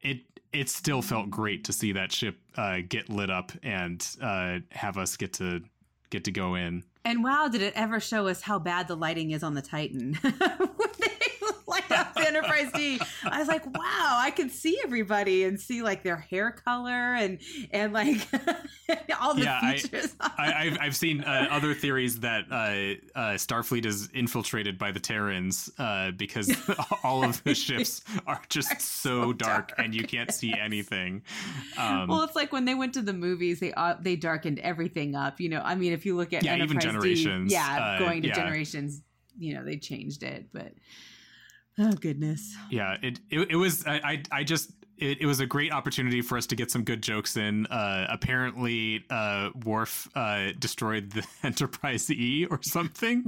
it 0.00 0.20
it 0.52 0.68
still 0.68 1.02
felt 1.02 1.30
great 1.30 1.64
to 1.64 1.72
see 1.72 1.92
that 1.92 2.12
ship 2.12 2.38
uh, 2.56 2.78
get 2.88 3.08
lit 3.08 3.30
up 3.30 3.52
and 3.62 4.06
uh, 4.20 4.58
have 4.70 4.98
us 4.98 5.16
get 5.16 5.32
to 5.34 5.62
get 6.10 6.24
to 6.24 6.30
go 6.30 6.54
in. 6.54 6.84
And 7.04 7.24
wow, 7.24 7.48
did 7.48 7.62
it 7.62 7.72
ever 7.74 7.98
show 7.98 8.28
us 8.28 8.42
how 8.42 8.58
bad 8.58 8.86
the 8.86 8.94
lighting 8.94 9.32
is 9.32 9.42
on 9.42 9.54
the 9.54 9.62
Titan? 9.62 10.14
when 10.22 10.90
they 11.00 11.10
light 11.66 11.90
up 11.90 12.11
the 12.11 12.11
Enterprise 12.22 12.70
D. 12.74 13.00
I 13.24 13.38
was 13.38 13.48
like, 13.48 13.66
wow, 13.66 14.16
I 14.18 14.30
can 14.30 14.48
see 14.50 14.78
everybody 14.84 15.44
and 15.44 15.60
see 15.60 15.82
like 15.82 16.02
their 16.02 16.16
hair 16.16 16.50
color 16.50 17.14
and 17.14 17.40
and 17.70 17.92
like 17.92 18.26
all 19.20 19.34
the 19.34 19.42
Yeah, 19.42 19.72
features. 19.72 20.16
I, 20.20 20.52
I've, 20.52 20.78
I've 20.80 20.96
seen 20.96 21.22
uh, 21.22 21.48
other 21.50 21.74
theories 21.74 22.20
that 22.20 22.44
uh, 22.50 23.18
uh, 23.18 23.34
Starfleet 23.34 23.86
is 23.86 24.08
infiltrated 24.14 24.78
by 24.78 24.92
the 24.92 25.00
Terrans 25.00 25.70
uh, 25.78 26.10
because 26.12 26.52
all 27.04 27.24
of 27.24 27.42
the 27.44 27.54
ships 27.54 28.02
are 28.26 28.40
just 28.48 28.80
so 28.80 29.32
dark, 29.32 29.72
and 29.78 29.94
you 29.94 30.04
can't 30.04 30.32
see 30.32 30.52
anything. 30.58 31.22
Um, 31.78 32.08
well, 32.08 32.22
it's 32.22 32.36
like 32.36 32.52
when 32.52 32.64
they 32.64 32.74
went 32.74 32.94
to 32.94 33.02
the 33.02 33.12
movies, 33.12 33.60
they 33.60 33.72
uh, 33.74 33.94
they 34.00 34.16
darkened 34.16 34.58
everything 34.60 35.14
up. 35.14 35.40
You 35.40 35.48
know, 35.48 35.62
I 35.64 35.74
mean, 35.74 35.92
if 35.92 36.04
you 36.06 36.16
look 36.16 36.32
at 36.32 36.42
Yeah, 36.44 36.56
even 36.56 36.78
Enterprise 36.78 36.82
D, 36.82 36.88
Generations, 36.88 37.52
yeah, 37.52 37.78
uh, 37.80 37.98
going 37.98 38.22
to 38.22 38.28
yeah. 38.28 38.34
generations, 38.34 39.02
you 39.38 39.54
know, 39.54 39.64
they 39.64 39.76
changed 39.76 40.22
it, 40.22 40.46
but 40.52 40.72
oh 41.78 41.92
goodness, 41.92 42.56
yeah, 42.70 42.96
it, 43.02 43.20
it 43.30 43.50
it 43.50 43.56
was 43.56 43.86
I 43.86 43.94
I, 43.94 44.22
I 44.30 44.44
just. 44.44 44.70
It, 44.98 45.22
it 45.22 45.26
was 45.26 45.40
a 45.40 45.46
great 45.46 45.72
opportunity 45.72 46.20
for 46.22 46.38
us 46.38 46.46
to 46.48 46.54
get 46.54 46.70
some 46.70 46.84
good 46.84 47.02
jokes 47.02 47.36
in. 47.36 47.66
Uh, 47.66 48.06
apparently, 48.08 49.04
uh, 49.10 49.48
Worf 49.64 50.06
uh, 50.14 50.50
destroyed 50.56 51.10
the 51.10 51.26
Enterprise 51.42 52.08
E 52.08 52.46
or 52.48 52.60
something, 52.62 53.24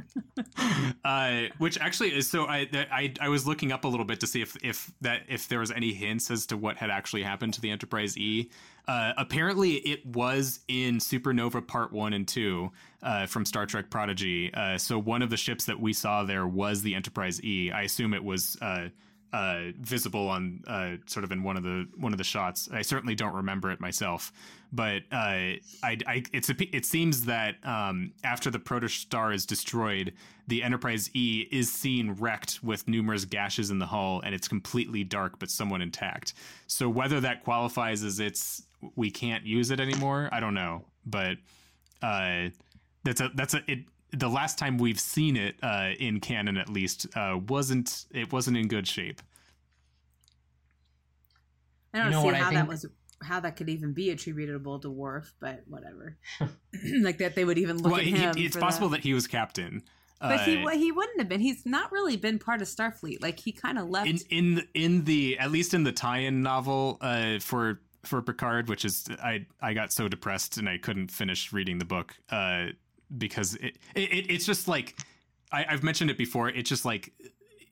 uh, 1.04 1.42
which 1.58 1.76
actually 1.80 2.14
is 2.14 2.30
so. 2.30 2.44
I, 2.44 2.68
I 2.72 3.14
I 3.20 3.28
was 3.28 3.44
looking 3.44 3.72
up 3.72 3.84
a 3.84 3.88
little 3.88 4.06
bit 4.06 4.20
to 4.20 4.26
see 4.28 4.40
if 4.40 4.56
if 4.62 4.92
that 5.00 5.22
if 5.28 5.48
there 5.48 5.58
was 5.58 5.72
any 5.72 5.92
hints 5.94 6.30
as 6.30 6.46
to 6.46 6.56
what 6.56 6.76
had 6.76 6.90
actually 6.90 7.24
happened 7.24 7.54
to 7.54 7.60
the 7.60 7.70
Enterprise 7.70 8.16
E. 8.16 8.50
Uh, 8.86 9.12
apparently, 9.16 9.74
it 9.74 10.04
was 10.04 10.60
in 10.68 10.98
Supernova 10.98 11.66
Part 11.66 11.92
One 11.92 12.12
and 12.12 12.28
Two 12.28 12.70
uh, 13.02 13.26
from 13.26 13.44
Star 13.44 13.66
Trek 13.66 13.90
Prodigy. 13.90 14.52
Uh, 14.52 14.76
so 14.76 14.98
one 14.98 15.22
of 15.22 15.30
the 15.30 15.36
ships 15.36 15.64
that 15.64 15.80
we 15.80 15.92
saw 15.92 16.22
there 16.24 16.46
was 16.46 16.82
the 16.82 16.94
Enterprise 16.94 17.42
E. 17.42 17.70
I 17.70 17.82
assume 17.82 18.14
it 18.14 18.24
was. 18.24 18.56
Uh, 18.60 18.88
uh, 19.32 19.72
visible 19.80 20.28
on 20.28 20.62
sort 21.06 21.24
of 21.24 21.32
in 21.32 21.42
one 21.42 21.56
of 21.56 21.64
the 21.64 21.88
one 21.96 22.12
of 22.12 22.18
the 22.18 22.24
shots. 22.24 22.68
I 22.72 22.82
certainly 22.82 23.16
don't 23.16 23.34
remember 23.34 23.72
it 23.72 23.80
myself, 23.80 24.30
but 24.72 25.02
I, 25.10 25.58
I 25.82 26.22
it's 26.32 26.50
a, 26.50 26.76
it 26.76 26.86
seems 26.86 27.24
that 27.24 27.56
um, 27.64 28.12
after 28.22 28.48
the 28.48 28.60
protostar 28.60 29.34
is 29.34 29.44
destroyed, 29.44 30.12
the 30.46 30.62
Enterprise 30.62 31.10
E 31.14 31.48
is 31.50 31.72
seen 31.72 32.12
wrecked 32.12 32.62
with 32.62 32.86
numerous 32.86 33.24
gashes 33.24 33.70
in 33.70 33.80
the 33.80 33.86
hull, 33.86 34.20
and 34.24 34.36
it's 34.36 34.46
completely 34.46 35.02
dark 35.02 35.40
but 35.40 35.50
somewhat 35.50 35.80
intact. 35.80 36.34
So 36.68 36.88
whether 36.88 37.18
that 37.20 37.42
qualifies 37.42 38.04
as 38.04 38.20
it's 38.20 38.62
we 38.96 39.10
can't 39.10 39.44
use 39.44 39.70
it 39.70 39.80
anymore, 39.80 40.28
I 40.32 40.40
don't 40.40 40.54
know, 40.54 40.84
but 41.06 41.36
uh, 42.02 42.48
that's 43.04 43.20
a 43.20 43.30
that's 43.34 43.54
a 43.54 43.62
it. 43.70 43.80
The 44.12 44.28
last 44.28 44.58
time 44.58 44.78
we've 44.78 45.00
seen 45.00 45.36
it 45.36 45.56
uh, 45.62 45.90
in 45.98 46.20
canon, 46.20 46.56
at 46.56 46.68
least, 46.68 47.06
uh, 47.16 47.38
wasn't 47.48 48.06
it 48.12 48.32
wasn't 48.32 48.56
in 48.56 48.68
good 48.68 48.86
shape. 48.86 49.20
I 51.92 51.98
don't 51.98 52.06
You 52.06 52.12
know 52.12 52.20
see 52.20 52.26
what 52.26 52.34
I 52.34 52.38
how 52.38 52.50
that 52.52 52.68
was 52.68 52.86
how 53.22 53.40
that 53.40 53.56
could 53.56 53.68
even 53.68 53.92
be 53.92 54.10
attributable 54.10 54.78
to 54.80 54.90
Worf, 54.90 55.32
but 55.40 55.62
whatever. 55.66 56.16
like 57.00 57.18
that 57.18 57.34
they 57.34 57.44
would 57.44 57.58
even 57.58 57.78
look 57.78 57.92
Well, 57.92 58.00
at 58.00 58.06
he- 58.06 58.12
him. 58.12 58.34
it's 58.36 58.56
possible 58.56 58.88
that. 58.90 58.98
that. 58.98 59.02
he 59.02 59.14
was 59.14 59.26
captain. 59.26 59.82
But 60.20 60.40
he 60.40 60.58
Uh, 60.58 60.64
well, 60.64 60.78
he 60.78 60.90
wouldn't 60.92 61.18
have 61.18 61.28
been. 61.28 61.40
He's 61.40 61.66
not 61.66 61.90
really 61.92 62.16
been 62.16 62.38
part 62.38 62.62
of 62.62 62.68
Starfleet. 62.68 63.20
Like 63.22 63.40
he 63.40 63.52
kind 63.52 63.78
of 63.78 63.88
left. 63.88 64.08
in 64.08 64.18
in 64.30 64.68
in 64.74 65.04
the 65.04 65.38
at 65.38 65.50
least 65.50 65.74
in 65.74 65.82
the 65.84 65.92
tie-in 65.92 66.42
novel 66.42 66.98
uh, 67.00 67.38
for 67.40 67.80
for 68.06 68.22
Picard, 68.22 68.68
which 68.68 68.84
is 68.84 69.06
I 69.22 69.46
I 69.60 69.74
got 69.74 69.92
so 69.92 70.08
depressed 70.08 70.56
and 70.56 70.68
I 70.68 70.78
couldn't 70.78 71.10
finish 71.10 71.52
reading 71.52 71.78
the 71.78 71.84
book 71.84 72.16
uh, 72.30 72.68
because 73.16 73.54
it, 73.56 73.78
it 73.94 74.30
it's 74.30 74.46
just 74.46 74.68
like 74.68 74.96
I, 75.52 75.66
I've 75.68 75.82
mentioned 75.82 76.10
it 76.10 76.18
before. 76.18 76.48
It's 76.48 76.68
just 76.68 76.84
like 76.84 77.12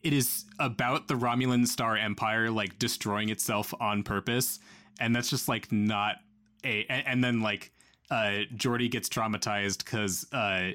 it 0.02 0.12
is 0.12 0.44
about 0.58 1.08
the 1.08 1.14
Romulan 1.14 1.66
Star 1.66 1.96
Empire 1.96 2.50
like 2.50 2.78
destroying 2.78 3.28
itself 3.28 3.72
on 3.80 4.02
purpose, 4.02 4.58
and 5.00 5.14
that's 5.14 5.30
just 5.30 5.48
like 5.48 5.70
not 5.72 6.16
a. 6.64 6.84
And, 6.88 7.06
and 7.06 7.24
then 7.24 7.40
like 7.40 7.72
uh, 8.10 8.44
Geordi 8.54 8.90
gets 8.90 9.08
traumatized 9.08 9.78
because. 9.78 10.26
Uh, 10.32 10.72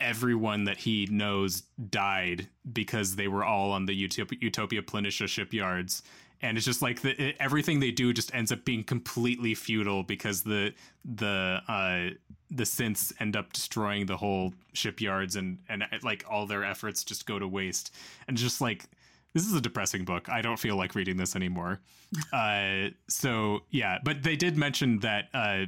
everyone 0.00 0.64
that 0.64 0.76
he 0.76 1.08
knows 1.10 1.62
died 1.88 2.46
because 2.72 3.16
they 3.16 3.28
were 3.28 3.44
all 3.44 3.72
on 3.72 3.86
the 3.86 3.94
Utopia, 3.94 4.38
Utopia 4.42 4.82
Planitia 4.82 5.26
shipyards. 5.26 6.02
And 6.42 6.56
it's 6.56 6.66
just 6.66 6.82
like 6.82 7.00
the, 7.02 7.20
it- 7.20 7.36
everything 7.40 7.80
they 7.80 7.90
do 7.90 8.12
just 8.12 8.34
ends 8.34 8.52
up 8.52 8.64
being 8.64 8.84
completely 8.84 9.54
futile 9.54 10.02
because 10.02 10.42
the 10.42 10.74
the 11.04 11.60
uh, 11.68 12.10
the 12.50 12.64
synths 12.64 13.12
end 13.20 13.36
up 13.36 13.52
destroying 13.52 14.06
the 14.06 14.16
whole 14.16 14.52
shipyards 14.72 15.36
and 15.36 15.58
and 15.68 15.82
uh, 15.82 15.86
like 16.02 16.24
all 16.30 16.46
their 16.46 16.64
efforts 16.64 17.04
just 17.04 17.26
go 17.26 17.38
to 17.38 17.48
waste. 17.48 17.94
And 18.28 18.36
just 18.36 18.60
like 18.60 18.84
this 19.32 19.46
is 19.46 19.54
a 19.54 19.60
depressing 19.60 20.04
book. 20.04 20.28
I 20.28 20.40
don't 20.42 20.58
feel 20.58 20.76
like 20.76 20.94
reading 20.94 21.16
this 21.16 21.36
anymore. 21.36 21.80
uh, 22.32 22.88
so 23.08 23.60
yeah, 23.70 23.98
but 24.04 24.22
they 24.22 24.36
did 24.36 24.56
mention 24.56 24.98
that 25.00 25.28
uh, 25.34 25.66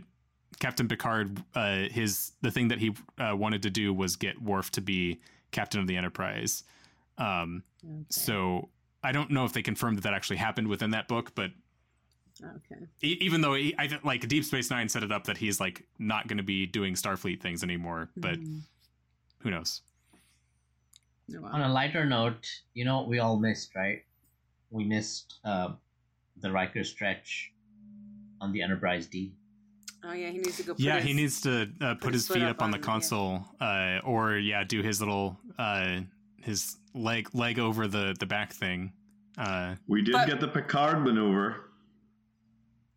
Captain 0.60 0.86
Picard, 0.88 1.42
uh, 1.54 1.88
his 1.90 2.32
the 2.42 2.50
thing 2.50 2.68
that 2.68 2.78
he 2.78 2.94
uh, 3.18 3.34
wanted 3.36 3.62
to 3.62 3.70
do 3.70 3.92
was 3.94 4.16
get 4.16 4.40
Worf 4.42 4.70
to 4.72 4.80
be 4.80 5.20
captain 5.50 5.80
of 5.80 5.86
the 5.86 5.96
Enterprise. 5.96 6.64
Um, 7.16 7.62
So 8.10 8.68
I 9.02 9.12
don't 9.12 9.30
know 9.30 9.44
if 9.44 9.52
they 9.52 9.62
confirmed 9.62 9.96
that 9.98 10.02
that 10.02 10.14
actually 10.14 10.36
happened 10.38 10.68
within 10.68 10.90
that 10.90 11.06
book, 11.08 11.32
but 11.34 11.50
okay. 12.42 12.82
e- 13.02 13.16
even 13.20 13.40
though 13.40 13.54
he, 13.54 13.74
I 13.78 13.86
th- 13.86 14.02
like 14.04 14.26
Deep 14.28 14.44
Space 14.44 14.70
Nine 14.70 14.88
set 14.88 15.02
it 15.02 15.12
up 15.12 15.24
that 15.24 15.36
he's 15.38 15.60
like 15.60 15.84
not 15.98 16.26
going 16.26 16.38
to 16.38 16.42
be 16.42 16.66
doing 16.66 16.94
Starfleet 16.94 17.40
things 17.40 17.62
anymore, 17.62 18.10
but 18.16 18.34
Mhm. 18.40 18.60
who 19.40 19.50
knows? 19.50 19.82
Oh. 21.36 21.44
On 21.44 21.60
a 21.60 21.68
lighter 21.68 22.04
note, 22.06 22.46
you 22.74 22.84
know, 22.84 23.04
we 23.04 23.18
all 23.18 23.38
missed, 23.38 23.74
right? 23.76 24.02
We 24.70 24.84
missed 24.84 25.34
uh, 25.44 25.74
the 26.40 26.50
Riker 26.50 26.84
stretch 26.84 27.52
on 28.40 28.52
the 28.52 28.62
Enterprise 28.62 29.06
D. 29.06 29.32
Oh 30.04 30.12
yeah, 30.12 30.30
he 30.30 30.38
needs 30.38 30.56
to 30.58 30.62
go. 30.62 30.72
Put 30.74 30.80
yeah, 30.80 30.96
his, 30.96 31.04
he 31.04 31.12
needs 31.12 31.40
to 31.42 31.68
uh, 31.80 31.94
put, 31.96 32.14
his, 32.14 32.26
his 32.26 32.34
feet 32.36 32.42
up 32.44 32.50
up 32.56 32.62
on, 32.62 32.66
on- 32.66 32.70
the 32.72 32.78
yeah. 32.78 32.82
console, 32.84 33.44
uh, 33.60 33.98
or 34.04 34.36
yeah, 34.38 34.62
do 34.64 34.80
his 34.82 35.00
little 35.00 35.36
uh, 35.58 36.00
his 36.42 36.76
leg 36.94 37.28
leg 37.34 37.58
over 37.58 37.86
the 37.86 38.14
the 38.18 38.26
back 38.26 38.52
thing. 38.52 38.92
Uh, 39.36 39.76
We 39.86 40.02
did 40.02 40.12
But- 40.12 40.26
get 40.28 40.40
the 40.40 40.48
Picard 40.48 41.04
maneuver. 41.04 41.64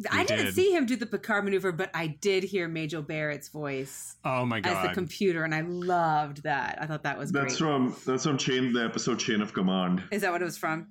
I 0.10 0.24
didn't 0.26 0.46
did. 0.48 0.56
see 0.56 0.72
him 0.74 0.88
do 0.88 0.96
the 0.96 1.06
Picard 1.06 1.44
maneuver, 1.44 1.72
but 1.72 1.92
I 1.94 2.08
did 2.08 2.44
hear 2.44 2.68
Majel 2.68 3.04
Barrett's 3.04 3.50
voice 3.50 4.16
oh 4.26 4.46
my 4.46 4.60
god! 4.60 4.70
as 4.70 4.76
god! 4.78 4.90
the 4.90 4.94
computer, 4.96 5.44
and 5.44 5.54
I 5.54 5.62
loved 5.62 6.42
that. 6.44 6.80
I 6.82 6.88
thought 6.88 7.04
that 7.04 7.20
was 7.20 7.32
That's 7.32 7.58
great. 7.60 7.70
from 7.70 7.96
that's 8.08 8.24
from 8.24 8.38
chain 8.40 8.74
the 8.74 8.84
episode 8.84 9.20
Chain 9.20 9.42
of 9.42 9.54
Command. 9.54 10.04
Is 10.12 10.22
that 10.24 10.32
what 10.32 10.42
it 10.42 10.46
was 10.46 10.58
from? 10.58 10.88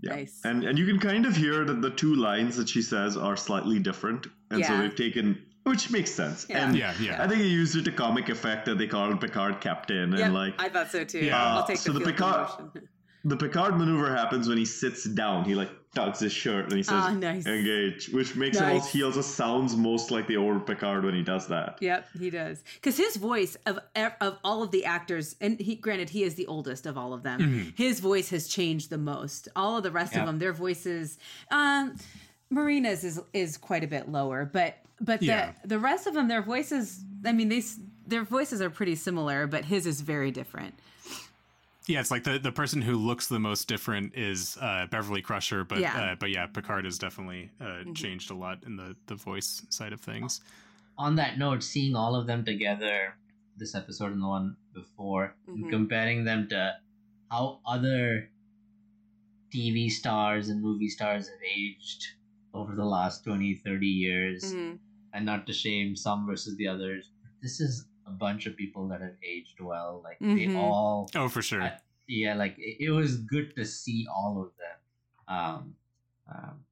Yeah. 0.00 0.16
Nice. 0.16 0.40
And 0.44 0.64
and 0.64 0.76
you 0.76 0.86
can 0.86 0.98
kind 0.98 1.24
of 1.24 1.36
hear 1.36 1.64
that 1.64 1.82
the 1.82 1.90
two 1.90 2.16
lines 2.16 2.56
that 2.56 2.68
she 2.68 2.82
says 2.82 3.16
are 3.16 3.36
slightly 3.36 3.78
different. 3.78 4.26
And 4.50 4.64
so 4.64 4.76
they've 4.78 4.94
taken 4.94 5.40
which 5.64 5.90
makes 5.90 6.10
sense. 6.10 6.46
Yeah. 6.48 6.66
And 6.66 6.76
yeah, 6.76 6.94
yeah. 7.00 7.22
I 7.22 7.28
think 7.28 7.40
he 7.42 7.48
used 7.48 7.76
it 7.76 7.84
to 7.84 7.92
comic 7.92 8.28
effect 8.28 8.66
that 8.66 8.78
they 8.78 8.86
called 8.86 9.20
Picard 9.20 9.60
captain 9.60 10.12
and 10.14 10.18
Yep, 10.18 10.32
like 10.32 10.54
I 10.62 10.68
thought 10.68 10.90
so 10.90 11.04
too. 11.04 11.18
Yeah. 11.20 11.42
I'll 11.44 11.58
Uh, 11.62 11.66
take 11.66 11.76
so 11.78 11.92
the, 11.92 11.98
the 11.98 12.04
Picard- 12.06 12.48
promotion. 12.56 12.88
the 13.24 13.36
Picard 13.36 13.76
maneuver 13.76 14.14
happens 14.14 14.48
when 14.48 14.56
he 14.58 14.64
sits 14.64 15.04
down. 15.04 15.44
He 15.44 15.54
like 15.54 15.70
tugs 15.94 16.20
his 16.20 16.32
shirt 16.32 16.64
and 16.66 16.74
he 16.74 16.82
says 16.82 16.92
Ah, 16.94 17.12
nice. 17.12 17.46
engage, 17.46 18.08
which 18.10 18.36
makes 18.36 18.58
him 18.58 18.66
Nice. 18.68 18.82
also, 18.82 18.90
he 18.98 19.02
also 19.02 19.20
sounds 19.22 19.74
most 19.76 20.10
like 20.10 20.26
the 20.26 20.36
old 20.36 20.66
Picard 20.66 21.04
when 21.04 21.14
he 21.14 21.22
does 21.22 21.48
that. 21.48 21.78
Yep, 21.80 22.08
he 22.18 22.30
does. 22.30 22.62
Because 22.74 22.96
his 22.96 23.16
voice 23.16 23.56
of 23.66 23.78
of 24.20 24.38
all 24.44 24.62
of 24.62 24.70
the 24.70 24.84
actors, 24.84 25.34
and 25.40 25.58
he 25.60 25.74
granted 25.74 26.10
he 26.10 26.22
is 26.22 26.34
the 26.36 26.46
oldest 26.46 26.86
of 26.86 26.96
all 26.96 27.12
of 27.12 27.22
them. 27.24 27.40
Mhm. 27.40 27.76
His 27.76 28.00
voice 28.00 28.30
has 28.30 28.48
changed 28.48 28.88
the 28.90 28.98
most. 28.98 29.48
All 29.56 29.76
of 29.76 29.82
the 29.82 29.90
rest 29.90 30.14
Yeah. 30.14 30.20
of 30.20 30.26
them, 30.26 30.38
their 30.38 30.52
voices. 30.52 31.18
Um, 31.50 31.96
Marina's 32.50 33.04
is 33.04 33.20
is 33.32 33.56
quite 33.56 33.84
a 33.84 33.86
bit 33.86 34.08
lower, 34.08 34.44
but 34.44 34.76
but 35.00 35.20
the 35.20 35.26
Yeah. 35.26 35.52
the 35.64 35.78
rest 35.78 36.06
of 36.06 36.14
them, 36.14 36.28
their 36.28 36.42
voices. 36.42 37.04
I 37.24 37.32
mean, 37.32 37.48
they 37.48 37.62
their 38.06 38.24
voices 38.24 38.60
are 38.62 38.70
pretty 38.70 38.94
similar, 38.94 39.46
but 39.46 39.64
his 39.66 39.86
is 39.86 40.00
very 40.00 40.30
different. 40.30 40.74
Yeah, 41.86 42.00
it's 42.00 42.10
like 42.10 42.24
the, 42.24 42.38
the 42.38 42.52
person 42.52 42.82
who 42.82 42.96
looks 42.98 43.28
the 43.28 43.38
most 43.38 43.66
different 43.66 44.14
is 44.14 44.58
uh, 44.60 44.86
Beverly 44.90 45.22
Crusher, 45.22 45.64
but 45.64 45.78
Yeah. 45.78 45.96
Uh, 45.98 46.14
but 46.16 46.30
yeah, 46.30 46.46
Picard 46.46 46.84
has 46.84 46.98
definitely 46.98 47.50
uh, 47.60 47.84
changed 47.94 48.30
a 48.30 48.34
lot 48.34 48.62
in 48.64 48.76
the, 48.76 48.94
the 49.06 49.14
voice 49.14 49.62
side 49.70 49.94
of 49.94 50.00
things. 50.00 50.42
On 50.98 51.16
that 51.16 51.38
note, 51.38 51.62
seeing 51.62 51.96
all 51.96 52.14
of 52.14 52.26
them 52.26 52.44
together, 52.44 53.14
this 53.56 53.74
episode 53.74 54.12
and 54.12 54.20
the 54.22 54.26
one 54.26 54.56
before, 54.74 55.34
Mhm. 55.48 55.54
and 55.54 55.70
comparing 55.70 56.24
them 56.24 56.46
to 56.50 56.76
how 57.30 57.60
other 57.66 58.28
TV 59.50 59.90
stars 59.90 60.50
and 60.50 60.60
movie 60.62 60.88
stars 60.90 61.28
have 61.28 61.38
aged 61.56 62.06
over 62.54 62.74
the 62.74 62.84
last 62.84 63.24
20, 63.24 63.54
30 63.56 63.86
years, 63.86 64.52
Mm-hmm. 64.54 64.76
and 65.12 65.24
not 65.26 65.46
to 65.46 65.52
shame 65.52 65.94
some 65.96 66.26
versus 66.26 66.56
the 66.56 66.66
others. 66.68 67.10
This 67.42 67.60
is 67.60 67.86
a 68.06 68.10
bunch 68.10 68.46
of 68.46 68.56
people 68.56 68.88
that 68.88 69.00
have 69.00 69.14
aged 69.22 69.60
well. 69.60 70.00
Like, 70.02 70.18
Mhm. 70.20 70.36
they 70.36 70.56
all 70.56 71.10
Oh, 71.14 71.28
for 71.28 71.42
sure. 71.42 71.62
I- 71.62 71.78
yeah, 72.06 72.34
like 72.34 72.56
it, 72.58 72.84
it 72.86 72.90
was 72.90 73.18
good 73.18 73.54
to 73.56 73.64
see 73.64 74.06
all 74.10 74.40
of 74.42 74.50
them. 74.56 75.36
Um, 75.36 75.74
um, 76.32 76.64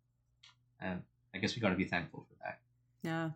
and 0.80 1.02
I 1.34 1.38
guess 1.38 1.54
we 1.54 1.60
got 1.60 1.70
to 1.70 1.76
be 1.76 1.84
thankful 1.84 2.26
for 2.28 2.34
that. 2.42 2.60
Yeah. 3.02 3.30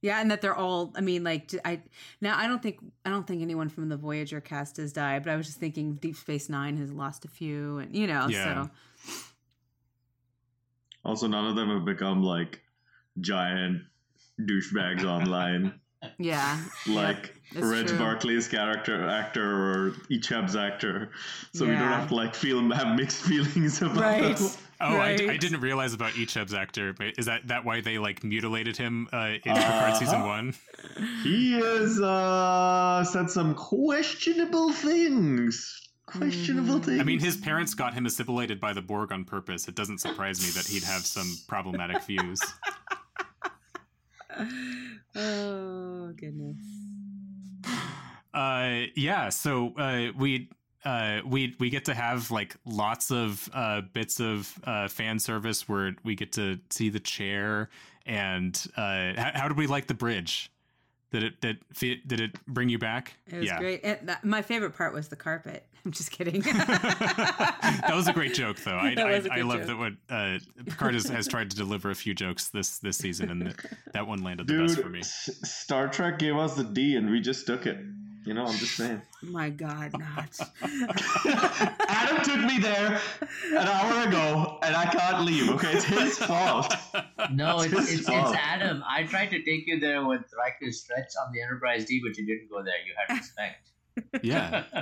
Yeah, 0.00 0.20
and 0.20 0.30
that 0.32 0.40
they're 0.40 0.56
all. 0.56 0.92
I 0.96 1.00
mean, 1.00 1.22
like 1.22 1.52
I 1.64 1.80
now 2.20 2.36
I 2.36 2.48
don't 2.48 2.60
think 2.60 2.80
I 3.04 3.10
don't 3.10 3.24
think 3.24 3.40
anyone 3.40 3.68
from 3.68 3.88
the 3.88 3.96
Voyager 3.96 4.40
cast 4.40 4.76
has 4.78 4.92
died, 4.92 5.22
but 5.22 5.30
I 5.32 5.36
was 5.36 5.46
just 5.46 5.60
thinking 5.60 5.94
Deep 5.94 6.16
Space 6.16 6.48
Nine 6.48 6.76
has 6.78 6.90
lost 6.90 7.24
a 7.24 7.28
few, 7.28 7.78
and 7.78 7.94
you 7.94 8.08
know, 8.08 8.26
Yeah. 8.26 8.64
so 8.64 8.70
Also, 11.04 11.26
none 11.26 11.46
of 11.46 11.56
them 11.56 11.68
have 11.70 11.84
become 11.84 12.22
like 12.22 12.60
giant 13.20 13.82
douchebags 14.40 15.04
online, 15.04 15.78
yeah, 16.18 16.58
like 16.88 17.34
that's 17.52 17.66
Reg 17.66 17.86
true. 17.88 17.98
Barclay's 17.98 18.48
character 18.48 19.06
actor 19.08 19.42
or 19.44 19.90
Icheb's 20.10 20.56
actor. 20.56 21.10
So 21.54 21.64
we 21.66 21.72
don't 21.72 21.80
have 21.88 22.08
to 22.08 22.14
like 22.14 22.34
feel 22.34 22.60
have 22.72 22.96
mixed 22.96 23.22
feelings 23.28 23.82
about 23.82 23.96
right. 23.96 24.36
them. 24.36 24.48
Oh, 24.84 24.96
I, 24.96 25.10
I 25.10 25.36
didn't 25.36 25.60
realize 25.60 25.94
about 25.94 26.10
Icheb's 26.14 26.52
actor. 26.52 26.92
but 26.92 27.16
Is 27.16 27.26
that 27.26 27.46
that 27.46 27.64
why 27.64 27.82
they 27.82 27.98
like 27.98 28.24
mutilated 28.24 28.76
him 28.76 29.06
uh, 29.12 29.34
in 29.44 29.54
Picard 29.54 29.94
season 29.94 30.16
Uh-huh. 30.16 30.26
one? 30.26 30.54
He 31.22 31.52
has 31.52 32.00
uh, 32.00 33.04
said 33.04 33.30
some 33.30 33.54
questionable 33.54 34.72
things. 34.72 35.88
Questionable 36.12 36.80
Mm. 36.80 36.84
things. 36.84 37.00
I 37.00 37.04
mean, 37.04 37.18
his 37.20 37.36
parents 37.36 37.74
got 37.74 37.94
him 37.94 38.06
assimilated 38.06 38.60
by 38.60 38.72
the 38.72 38.82
Borg 38.82 39.12
on 39.12 39.24
purpose. 39.24 39.68
It 39.68 39.74
doesn't 39.74 39.98
surprise 39.98 40.40
me 40.42 40.50
that 40.50 40.66
he'd 40.66 40.84
have 40.84 41.06
some 41.06 41.36
problematic 41.48 42.02
views. 42.04 42.40
oh 45.16 46.12
goodness. 46.16 46.56
Uh, 48.34 48.82
yeah. 48.96 49.28
So 49.28 49.74
uh, 49.76 50.12
we 50.16 50.48
uh, 50.84 51.20
we 51.24 51.54
we 51.58 51.70
get 51.70 51.84
to 51.86 51.94
have 51.94 52.30
like 52.30 52.56
lots 52.64 53.10
of 53.10 53.48
uh, 53.52 53.82
bits 53.92 54.20
of 54.20 54.52
uh, 54.64 54.88
fan 54.88 55.18
service 55.18 55.68
where 55.68 55.94
we 56.02 56.14
get 56.14 56.32
to 56.32 56.58
see 56.70 56.88
the 56.88 57.00
chair 57.00 57.68
and 58.06 58.66
uh, 58.76 59.12
how, 59.16 59.30
how 59.34 59.48
did 59.48 59.56
we 59.56 59.66
like 59.66 59.86
the 59.86 59.94
bridge? 59.94 60.50
Did 61.10 61.24
it 61.24 61.40
did 61.40 61.58
it 61.82 62.08
did 62.08 62.20
it 62.20 62.46
bring 62.46 62.68
you 62.68 62.78
back? 62.78 63.14
It 63.26 63.38
was 63.38 63.46
yeah. 63.46 63.58
great. 63.58 63.80
And 63.84 64.08
that, 64.08 64.24
my 64.24 64.40
favorite 64.42 64.74
part 64.74 64.94
was 64.94 65.08
the 65.08 65.16
carpet. 65.16 65.66
I'm 65.86 65.92
just 65.92 66.10
kidding. 66.12 66.40
that 66.42 67.90
was 67.92 68.06
a 68.08 68.12
great 68.12 68.34
joke, 68.34 68.58
though. 68.60 68.76
I 68.76 68.94
That 68.96 69.06
was 69.08 69.26
a 69.26 69.30
I, 69.32 69.34
I 69.34 69.36
good 69.38 69.46
love 69.46 69.58
joke. 69.60 69.66
that 69.68 69.76
what 69.78 69.92
uh, 70.08 70.38
Picard 70.64 70.94
has, 70.94 71.08
has 71.08 71.26
tried 71.26 71.50
to 71.50 71.56
deliver 71.56 71.90
a 71.90 71.94
few 71.94 72.14
jokes 72.14 72.48
this 72.50 72.78
this 72.78 72.96
season, 72.98 73.30
and 73.30 73.42
that, 73.46 73.56
that 73.94 74.06
one 74.06 74.22
landed 74.22 74.46
the 74.46 74.58
best 74.62 74.80
for 74.80 74.88
me. 74.88 75.00
S- 75.00 75.30
Star 75.42 75.88
Trek 75.88 76.18
gave 76.18 76.36
us 76.36 76.54
the 76.54 76.64
D 76.64 76.96
and 76.96 77.10
we 77.10 77.20
just 77.20 77.46
took 77.46 77.66
it. 77.66 77.78
You 78.24 78.34
know, 78.34 78.46
I'm 78.46 78.56
just 78.56 78.76
saying. 78.76 79.02
my 79.22 79.50
God, 79.50 79.90
not. 79.98 80.38
Adam 81.88 82.22
took 82.24 82.38
me 82.44 82.58
there 82.60 83.00
an 83.50 83.56
hour 83.66 84.06
ago 84.08 84.58
and 84.62 84.76
I 84.76 84.86
can't 84.86 85.24
leave, 85.24 85.50
okay? 85.50 85.72
It's 85.72 85.84
his 85.84 86.18
fault. 86.18 86.72
No, 87.32 87.60
It's 87.62 87.72
it's 87.72 87.88
his 87.90 88.00
it's, 88.00 88.08
it's. 88.08 88.32
Adam. 88.36 88.84
I 88.88 89.02
tried 89.02 89.30
to 89.30 89.42
take 89.42 89.66
you 89.66 89.80
there 89.80 90.04
with 90.06 90.22
Riker's 90.38 90.80
stretch 90.82 91.10
on 91.26 91.32
the 91.32 91.42
Enterprise 91.42 91.84
D, 91.84 92.00
but 92.00 92.16
you 92.16 92.24
didn't 92.24 92.48
go 92.48 92.62
there. 92.62 92.74
You 92.86 92.92
had 92.96 93.16
respect. 93.18 93.70
Yeah. 94.22 94.64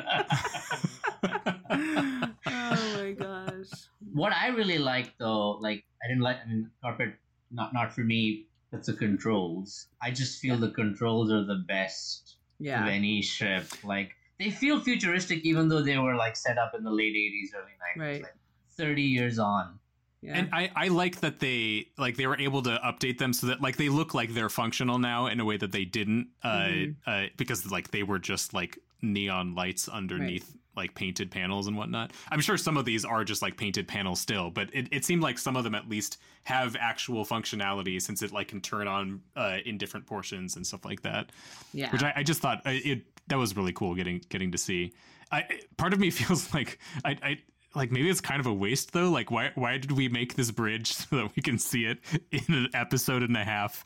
oh 1.23 2.33
my 2.47 3.15
gosh. 3.19 3.67
what 4.13 4.33
I 4.33 4.49
really 4.49 4.79
like 4.79 5.15
though, 5.19 5.53
like 5.61 5.85
I 6.05 6.09
didn't 6.09 6.23
like. 6.23 6.37
I 6.45 6.49
mean, 6.49 6.71
carpet 6.83 7.15
not 7.51 7.73
not 7.73 7.93
for 7.93 8.03
me. 8.03 8.47
That's 8.73 8.87
the 8.87 8.95
controls. 8.95 9.89
I 10.01 10.11
just 10.13 10.39
feel 10.41 10.57
the 10.57 10.71
controls 10.71 11.31
are 11.33 11.45
the 11.45 11.65
best 11.67 12.37
yeah. 12.61 12.83
of 12.85 12.89
any 12.89 13.21
ship. 13.23 13.67
Like 13.83 14.13
they 14.39 14.51
feel 14.51 14.81
futuristic, 14.81 15.41
even 15.45 15.69
though 15.69 15.83
they 15.83 15.99
were 15.99 16.15
like 16.15 16.37
set 16.37 16.57
up 16.59 16.73
in 16.77 16.85
the 16.85 16.91
late 16.91 17.15
'80s, 17.15 17.59
early 17.59 17.73
'90s, 17.97 18.01
Right. 18.01 18.23
like 18.23 18.35
thirty 18.77 19.03
years 19.03 19.39
on. 19.39 19.79
Yeah. 20.23 20.35
And 20.37 20.51
I, 20.53 20.71
I 20.77 20.89
like 20.89 21.21
that 21.21 21.41
they 21.41 21.87
like 21.97 22.17
they 22.17 22.27
were 22.27 22.39
able 22.39 22.63
to 22.63 22.79
update 22.85 23.17
them 23.19 23.33
so 23.33 23.47
that 23.49 23.63
like 23.63 23.77
they 23.79 23.89
look 23.89 24.13
like 24.13 24.35
they're 24.35 24.51
functional 24.51 24.99
now 24.99 25.27
in 25.29 25.41
a 25.41 25.47
way 25.47 25.57
that 25.57 25.73
they 25.73 25.87
didn't 25.87 26.29
uh, 26.43 26.49
Mhm. 26.67 26.97
uh 27.07 27.27
because 27.39 27.71
like 27.71 27.91
they 27.91 28.03
were 28.03 28.19
just 28.19 28.53
like 28.53 28.79
neon 29.03 29.55
lights 29.55 29.89
underneath 29.89 30.55
like 30.77 30.95
painted 30.95 31.31
panels 31.31 31.67
and 31.67 31.77
whatnot. 31.77 32.13
I'm 32.31 32.41
sure 32.41 32.57
some 32.57 32.77
of 32.77 32.85
these 32.85 33.05
are 33.05 33.25
just 33.25 33.43
like 33.43 33.57
painted 33.57 33.89
panels 33.89 34.21
still, 34.21 34.51
but 34.51 34.71
it, 34.73 34.89
it 34.93 35.05
seemed 35.05 35.23
like 35.23 35.39
some 35.39 35.57
of 35.57 35.65
them 35.65 35.75
at 35.75 35.89
least 35.89 36.19
have 36.45 36.77
actual 36.79 37.25
functionality 37.25 38.01
since 38.01 38.23
it 38.23 38.33
like 38.33 38.49
can 38.49 38.61
turn 38.61 38.89
on 38.89 39.21
uh, 39.37 39.59
in 39.65 39.79
different 39.79 40.07
portions 40.07 40.57
and 40.57 40.67
stuff 40.67 40.85
like 40.85 41.03
that. 41.03 41.31
yeah. 41.75 41.91
Which 41.91 42.03
I, 42.03 42.13
I 42.17 42.23
just 42.23 42.41
thought 42.41 42.59
uh, 42.67 42.71
it 42.73 43.03
that 43.29 43.37
was 43.37 43.57
really 43.57 43.73
cool 43.73 43.95
getting 43.95 44.23
getting 44.29 44.53
to 44.53 44.59
see. 44.59 44.93
I 45.33 45.45
part 45.77 45.93
of 45.93 46.01
me 46.01 46.11
feels 46.11 46.53
like 46.55 46.79
I, 47.05 47.17
I 47.23 47.39
like 47.75 47.91
maybe 47.91 48.09
it's 48.09 48.21
kind 48.21 48.41
of 48.41 48.47
a 48.47 48.55
waste 48.55 48.93
though. 48.93 49.11
Like 49.11 49.31
why 49.31 49.51
why 49.55 49.79
did 49.79 49.93
we 49.93 50.09
make 50.09 50.35
this 50.35 50.51
bridge 50.51 50.93
so 50.95 51.17
that 51.17 51.33
we 51.37 51.43
can 51.43 51.59
see 51.59 51.85
it 51.85 51.99
in 52.31 52.55
an 52.55 52.69
episode 52.75 53.23
and 53.23 53.37
a 53.37 53.45
half, 53.45 53.85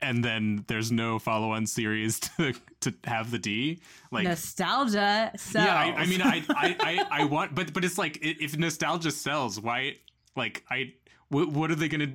and 0.00 0.24
then 0.24 0.64
there's 0.68 0.92
no 0.92 1.18
follow 1.18 1.52
on 1.52 1.66
series 1.66 2.20
to 2.36 2.54
to 2.80 2.94
have 3.04 3.30
the 3.30 3.38
D 3.38 3.80
like. 4.10 4.24
Nostalgia. 4.24 5.32
Sells. 5.36 5.66
yeah, 5.66 5.74
I, 5.74 6.02
I 6.02 6.06
mean, 6.06 6.22
I, 6.22 6.42
I, 6.50 6.76
I, 6.80 7.22
I 7.22 7.24
want, 7.24 7.54
but, 7.54 7.72
but 7.72 7.84
it's 7.84 7.98
like 7.98 8.18
if 8.22 8.56
nostalgia 8.56 9.10
sells, 9.10 9.60
why, 9.60 9.96
like, 10.36 10.64
I, 10.70 10.92
what, 11.28 11.48
what 11.48 11.70
are 11.70 11.74
they 11.74 11.88
gonna? 11.88 12.12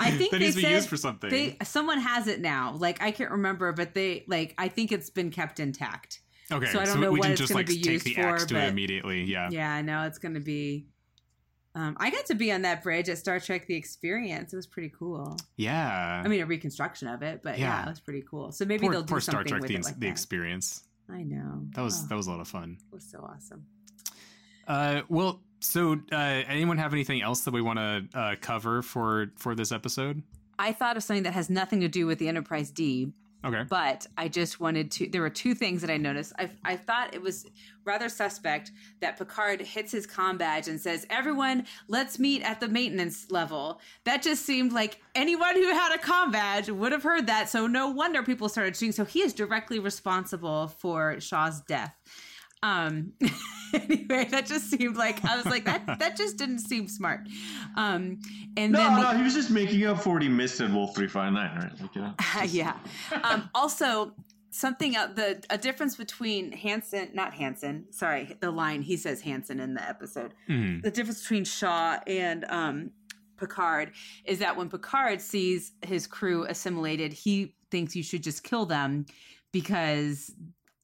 I 0.00 0.10
think 0.10 0.30
that 0.30 0.38
they 0.38 0.46
needs 0.46 0.56
to 0.56 0.62
be 0.62 0.68
used 0.68 0.88
for 0.88 0.96
something. 0.96 1.30
They 1.30 1.56
someone 1.62 1.98
has 2.00 2.26
it 2.26 2.40
now. 2.40 2.74
Like 2.76 3.02
I 3.02 3.10
can't 3.10 3.30
remember, 3.30 3.72
but 3.72 3.94
they 3.94 4.24
like 4.26 4.54
I 4.58 4.68
think 4.68 4.92
it's 4.92 5.10
been 5.10 5.30
kept 5.30 5.60
intact. 5.60 6.20
okay, 6.50 6.66
so 6.66 6.80
I 6.80 6.84
don't 6.86 7.00
know 7.00 7.12
we 7.12 7.20
what 7.20 7.30
it's 7.30 7.40
just 7.40 7.50
gonna 7.52 7.60
like 7.60 7.66
be 7.66 7.76
used 7.76 8.04
the 8.06 8.14
for, 8.14 8.20
axe 8.22 8.46
to 8.46 8.54
but- 8.54 8.64
it 8.64 8.68
immediately. 8.68 9.24
Yeah. 9.24 9.48
Yeah, 9.50 9.72
I 9.72 9.82
know 9.82 10.04
it's 10.04 10.18
going 10.18 10.34
to 10.34 10.40
be. 10.40 10.86
Um, 11.78 11.96
I 12.00 12.10
got 12.10 12.26
to 12.26 12.34
be 12.34 12.50
on 12.50 12.62
that 12.62 12.82
bridge 12.82 13.08
at 13.08 13.18
Star 13.18 13.38
Trek: 13.38 13.66
The 13.66 13.74
Experience. 13.76 14.52
It 14.52 14.56
was 14.56 14.66
pretty 14.66 14.92
cool. 14.98 15.36
Yeah. 15.56 16.22
I 16.24 16.26
mean, 16.28 16.40
a 16.40 16.46
reconstruction 16.46 17.06
of 17.08 17.22
it, 17.22 17.40
but 17.44 17.58
yeah, 17.58 17.66
Yeah. 17.82 17.86
it 17.86 17.90
was 17.90 18.00
pretty 18.00 18.24
cool. 18.28 18.50
So 18.52 18.64
maybe 18.64 18.82
poor, 18.86 18.92
they'll 18.92 19.02
do 19.02 19.06
poor 19.12 19.20
Star 19.20 19.34
something 19.34 19.48
Trek 19.50 19.62
with 19.62 19.68
the, 19.68 19.74
it 19.76 19.84
like 19.84 19.94
the 19.94 20.00
that. 20.00 20.06
experience. 20.08 20.82
I 21.10 21.22
know 21.22 21.62
That 21.74 21.82
was 21.82 22.02
Oh, 22.02 22.06
that 22.08 22.14
was 22.16 22.26
a 22.26 22.30
lot 22.32 22.40
of 22.40 22.48
fun. 22.48 22.78
it 22.90 22.94
was 22.94 23.04
so 23.04 23.18
awesome. 23.20 23.64
Uh, 24.66 25.02
well, 25.08 25.40
so 25.60 25.94
uh, 26.12 26.16
anyone 26.16 26.76
have 26.78 26.92
anything 26.92 27.22
else 27.22 27.40
that 27.42 27.54
we 27.54 27.62
want 27.62 27.78
to 27.78 28.18
uh, 28.18 28.34
cover 28.40 28.82
for 28.82 29.30
for 29.36 29.54
this 29.54 29.72
episode? 29.72 30.22
I 30.58 30.72
thought 30.72 30.96
of 30.96 31.02
something 31.04 31.22
that 31.22 31.32
has 31.34 31.48
nothing 31.48 31.80
to 31.80 31.88
do 31.88 32.06
with 32.06 32.18
the 32.18 32.28
Enterprise 32.28 32.70
D, 32.70 33.12
Okay. 33.44 33.62
but 33.68 34.06
I 34.16 34.26
just 34.28 34.58
wanted 34.58 34.90
to. 34.92 35.08
There 35.08 35.20
were 35.20 35.30
two 35.30 35.54
things 35.54 35.80
that 35.82 35.90
I 35.90 35.96
noticed. 35.96 36.32
I, 36.38 36.50
I 36.64 36.76
thought 36.76 37.14
it 37.14 37.22
was 37.22 37.46
rather 37.84 38.08
suspect 38.08 38.72
that 39.00 39.16
Picard 39.16 39.60
hits 39.60 39.92
his 39.92 40.08
comm 40.08 40.38
badge 40.38 40.66
and 40.66 40.80
says, 40.80 41.06
"Everyone, 41.08 41.64
let's 41.86 42.18
meet 42.18 42.42
at 42.42 42.58
the 42.58 42.68
maintenance 42.68 43.30
level." 43.30 43.80
That 44.04 44.22
just 44.22 44.44
seemed 44.44 44.72
like 44.72 45.00
anyone 45.14 45.54
who 45.54 45.68
had 45.68 45.94
a 45.94 45.98
comm 45.98 46.32
badge 46.32 46.68
would 46.68 46.90
have 46.90 47.04
heard 47.04 47.28
that. 47.28 47.48
So 47.48 47.68
no 47.68 47.90
wonder 47.90 48.24
people 48.24 48.48
started 48.48 48.74
shooting. 48.74 48.92
So 48.92 49.04
he 49.04 49.22
is 49.22 49.32
directly 49.32 49.78
responsible 49.78 50.66
for 50.66 51.20
Shaw's 51.20 51.60
death. 51.60 51.94
Um. 52.62 53.12
anyway, 53.74 54.24
that 54.30 54.46
just 54.46 54.70
seemed 54.70 54.96
like 54.96 55.24
I 55.24 55.36
was 55.36 55.46
like 55.46 55.64
that. 55.66 55.98
That 55.98 56.16
just 56.16 56.36
didn't 56.36 56.60
seem 56.60 56.88
smart. 56.88 57.20
Um. 57.76 58.18
And 58.56 58.72
No, 58.72 58.78
then 58.78 58.94
the- 58.96 59.12
no, 59.12 59.16
he 59.18 59.22
was 59.22 59.34
just 59.34 59.50
making 59.50 59.84
up 59.86 60.02
for 60.02 60.14
what 60.14 60.22
he 60.22 60.28
missed 60.28 60.60
at 60.60 60.70
Wolf 60.72 60.94
359, 60.96 61.56
right? 61.56 61.80
Like, 61.80 61.94
you 61.94 62.00
know, 62.02 62.14
yeah. 62.44 62.76
Um, 63.22 63.48
also, 63.54 64.12
something 64.50 64.96
uh, 64.96 65.08
the 65.14 65.42
a 65.50 65.58
difference 65.58 65.96
between 65.96 66.50
Hansen, 66.52 67.10
not 67.14 67.34
Hansen. 67.34 67.86
Sorry, 67.90 68.36
the 68.40 68.50
line 68.50 68.82
he 68.82 68.96
says 68.96 69.20
Hansen 69.20 69.60
in 69.60 69.74
the 69.74 69.88
episode. 69.88 70.34
Mhm. 70.48 70.82
The 70.82 70.90
difference 70.90 71.20
between 71.22 71.44
Shaw 71.44 71.98
and 72.06 72.44
um, 72.48 72.90
Picard 73.36 73.92
is 74.24 74.40
that 74.40 74.56
when 74.56 74.68
Picard 74.68 75.20
sees 75.20 75.72
his 75.86 76.06
crew 76.08 76.44
assimilated, 76.46 77.12
he 77.12 77.54
thinks 77.70 77.94
you 77.94 78.02
should 78.02 78.22
just 78.24 78.42
kill 78.42 78.66
them 78.66 79.04
because 79.52 80.32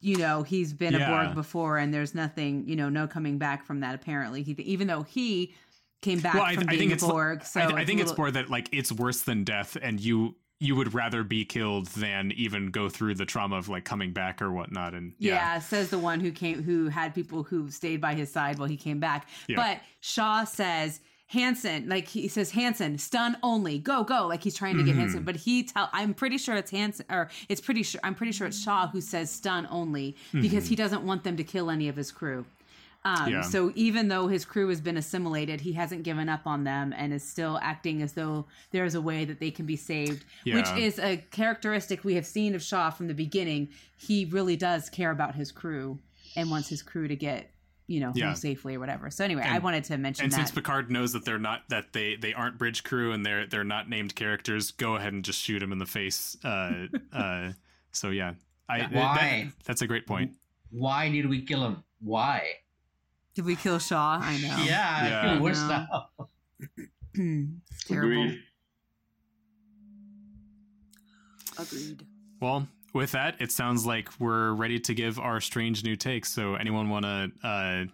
you 0.04 0.16
know 0.18 0.42
he's 0.42 0.72
been 0.72 0.92
Yeah. 0.94 1.08
a 1.22 1.24
Borg 1.26 1.34
before, 1.34 1.78
and 1.78 1.92
there's 1.92 2.14
nothing, 2.14 2.68
you 2.68 2.76
know, 2.76 2.88
no 2.88 3.06
coming 3.06 3.38
back 3.38 3.64
from 3.64 3.80
that. 3.80 3.94
Apparently, 3.94 4.42
he 4.42 4.52
even 4.52 4.86
though 4.86 5.02
he 5.02 5.54
came 6.02 6.20
back 6.20 6.34
Well, 6.34 6.42
I, 6.44 6.54
from 6.54 6.64
I 6.64 6.72
being 6.72 6.80
think 6.80 6.90
a 6.90 6.94
it's 6.94 7.04
Borg, 7.04 7.44
so 7.44 7.60
I, 7.60 7.64
I 7.80 7.84
think 7.84 7.98
a 8.00 8.02
it's 8.02 8.10
little- 8.10 8.24
more 8.24 8.30
that 8.30 8.50
like 8.50 8.68
it's 8.72 8.92
worse 8.92 9.22
than 9.22 9.44
death, 9.44 9.76
and 9.80 9.98
you 10.00 10.36
you 10.60 10.76
would 10.76 10.94
rather 10.94 11.24
be 11.24 11.44
killed 11.44 11.86
than 11.88 12.32
even 12.32 12.70
go 12.70 12.88
through 12.88 13.14
the 13.14 13.26
trauma 13.26 13.56
of 13.56 13.68
like 13.68 13.84
coming 13.84 14.12
back 14.12 14.40
or 14.40 14.50
whatnot. 14.52 14.94
And 14.94 15.12
Yeah. 15.18 15.34
yeah, 15.34 15.58
says 15.58 15.90
the 15.90 15.98
one 15.98 16.20
who 16.20 16.30
came 16.30 16.62
who 16.62 16.88
had 16.88 17.14
people 17.14 17.42
who 17.42 17.70
stayed 17.70 18.00
by 18.00 18.14
his 18.14 18.30
side 18.32 18.58
while 18.58 18.68
he 18.68 18.76
came 18.76 19.00
back. 19.00 19.28
Yeah. 19.48 19.56
But 19.56 19.80
Shaw 20.00 20.44
says 20.44 21.00
Hansen, 21.28 21.88
like 21.88 22.06
he 22.08 22.28
says 22.28 22.50
Hansen, 22.52 22.98
stun 22.98 23.36
only, 23.42 23.78
go 23.78 24.04
go, 24.04 24.26
like 24.26 24.42
he's 24.42 24.54
trying 24.54 24.76
to 24.76 24.82
get 24.84 24.94
Mhm. 24.94 24.98
Hansen. 24.98 25.22
But 25.24 25.36
he 25.36 25.62
tell 25.64 25.88
I'm 25.92 26.14
pretty 26.14 26.38
sure 26.38 26.54
it's 26.54 26.70
Hansen, 26.70 27.06
or 27.10 27.30
it's 27.48 27.60
pretty 27.60 27.82
sure 27.82 28.00
I'm 28.04 28.14
pretty 28.14 28.32
sure 28.32 28.46
it's 28.46 28.60
Shaw 28.62 28.88
who 28.88 29.00
says 29.00 29.30
stun 29.30 29.66
only 29.70 30.16
because 30.32 30.64
Mhm. 30.66 30.68
he 30.68 30.76
doesn't 30.76 31.02
want 31.02 31.24
them 31.24 31.36
to 31.36 31.44
kill 31.44 31.70
any 31.70 31.88
of 31.88 31.96
his 31.96 32.12
crew. 32.12 32.44
Um, 33.06 33.30
Yeah. 33.30 33.40
So 33.42 33.70
even 33.74 34.08
though 34.08 34.28
his 34.28 34.44
crew 34.46 34.68
has 34.68 34.80
been 34.80 34.96
assimilated, 34.96 35.60
he 35.62 35.72
hasn't 35.72 36.04
given 36.04 36.28
up 36.28 36.46
on 36.46 36.64
them 36.64 36.94
and 36.96 37.12
is 37.12 37.22
still 37.22 37.58
acting 37.62 38.00
as 38.00 38.12
though 38.14 38.46
there 38.70 38.84
is 38.86 38.94
a 38.94 39.00
way 39.00 39.24
that 39.26 39.40
they 39.40 39.50
can 39.50 39.66
be 39.66 39.76
saved, 39.76 40.24
which 40.46 40.68
is 40.78 40.98
a 40.98 41.18
characteristic 41.30 42.02
we 42.04 42.14
have 42.14 42.24
seen 42.26 42.54
of 42.54 42.62
Shaw 42.62 42.90
from 42.90 43.08
the 43.08 43.14
beginning. 43.14 43.68
He 43.96 44.24
really 44.24 44.56
does 44.56 44.88
care 44.88 45.10
about 45.10 45.34
his 45.34 45.52
crew 45.52 45.98
and 46.36 46.50
wants 46.50 46.68
his 46.68 46.82
crew 46.82 47.06
to 47.08 47.14
get 47.16 47.50
you 47.86 48.00
know, 48.00 48.12
Yeah. 48.14 48.26
home 48.26 48.34
safely 48.36 48.74
or 48.76 48.80
whatever. 48.80 49.10
So 49.10 49.24
anyway, 49.24 49.42
I 49.42 49.58
wanted 49.58 49.84
to 49.84 49.98
mention 49.98 50.24
And 50.24 50.32
that. 50.32 50.36
since 50.36 50.50
Picard 50.50 50.90
knows 50.90 51.12
that 51.12 51.24
they're 51.24 51.38
not 51.38 51.68
that 51.68 51.92
they 51.92 52.16
they 52.16 52.32
aren't 52.32 52.56
bridge 52.58 52.82
crew 52.84 53.12
and 53.12 53.24
they're 53.26 53.46
they're 53.46 53.64
not 53.64 53.88
named 53.88 54.14
characters, 54.14 54.70
go 54.70 54.96
ahead 54.96 55.12
and 55.12 55.24
just 55.24 55.40
shoot 55.40 55.62
him 55.62 55.70
in 55.72 55.78
the 55.78 55.86
face. 55.86 56.36
Uh, 56.44 56.86
uh, 57.12 57.52
so 57.92 58.10
yeah, 58.10 58.34
I 58.68 58.78
that- 58.80 58.92
Why? 58.92 59.52
that's 59.64 59.82
a 59.82 59.86
great 59.86 60.06
point. 60.06 60.32
Why 60.70 61.10
did 61.10 61.28
we 61.28 61.42
kill 61.42 61.64
him? 61.64 61.84
Why? 62.00 62.48
Did 63.34 63.44
we 63.44 63.56
kill 63.56 63.78
Shaw? 63.78 64.18
I 64.22 64.36
know. 64.38 64.56
Yeah, 64.64 64.98
I 65.00 65.08
Yeah. 65.08 65.32
feel 65.34 65.42
worse 65.42 65.58
I 65.58 65.86
know. 65.90 66.06
now. 66.18 66.28
Terrible. 67.86 68.22
Agreed. 68.22 68.42
Agreed. 71.58 72.06
Well, 72.40 72.66
with 72.94 73.12
that, 73.12 73.36
it 73.40 73.52
sounds 73.52 73.84
like 73.84 74.08
we're 74.18 74.52
ready 74.52 74.78
to 74.80 74.94
give 74.94 75.18
our 75.18 75.40
strange 75.40 75.84
new 75.84 75.96
take. 75.96 76.24
So 76.24 76.54
anyone 76.54 76.88
want 76.88 77.04
to 77.04 77.30
uh, 77.46 77.84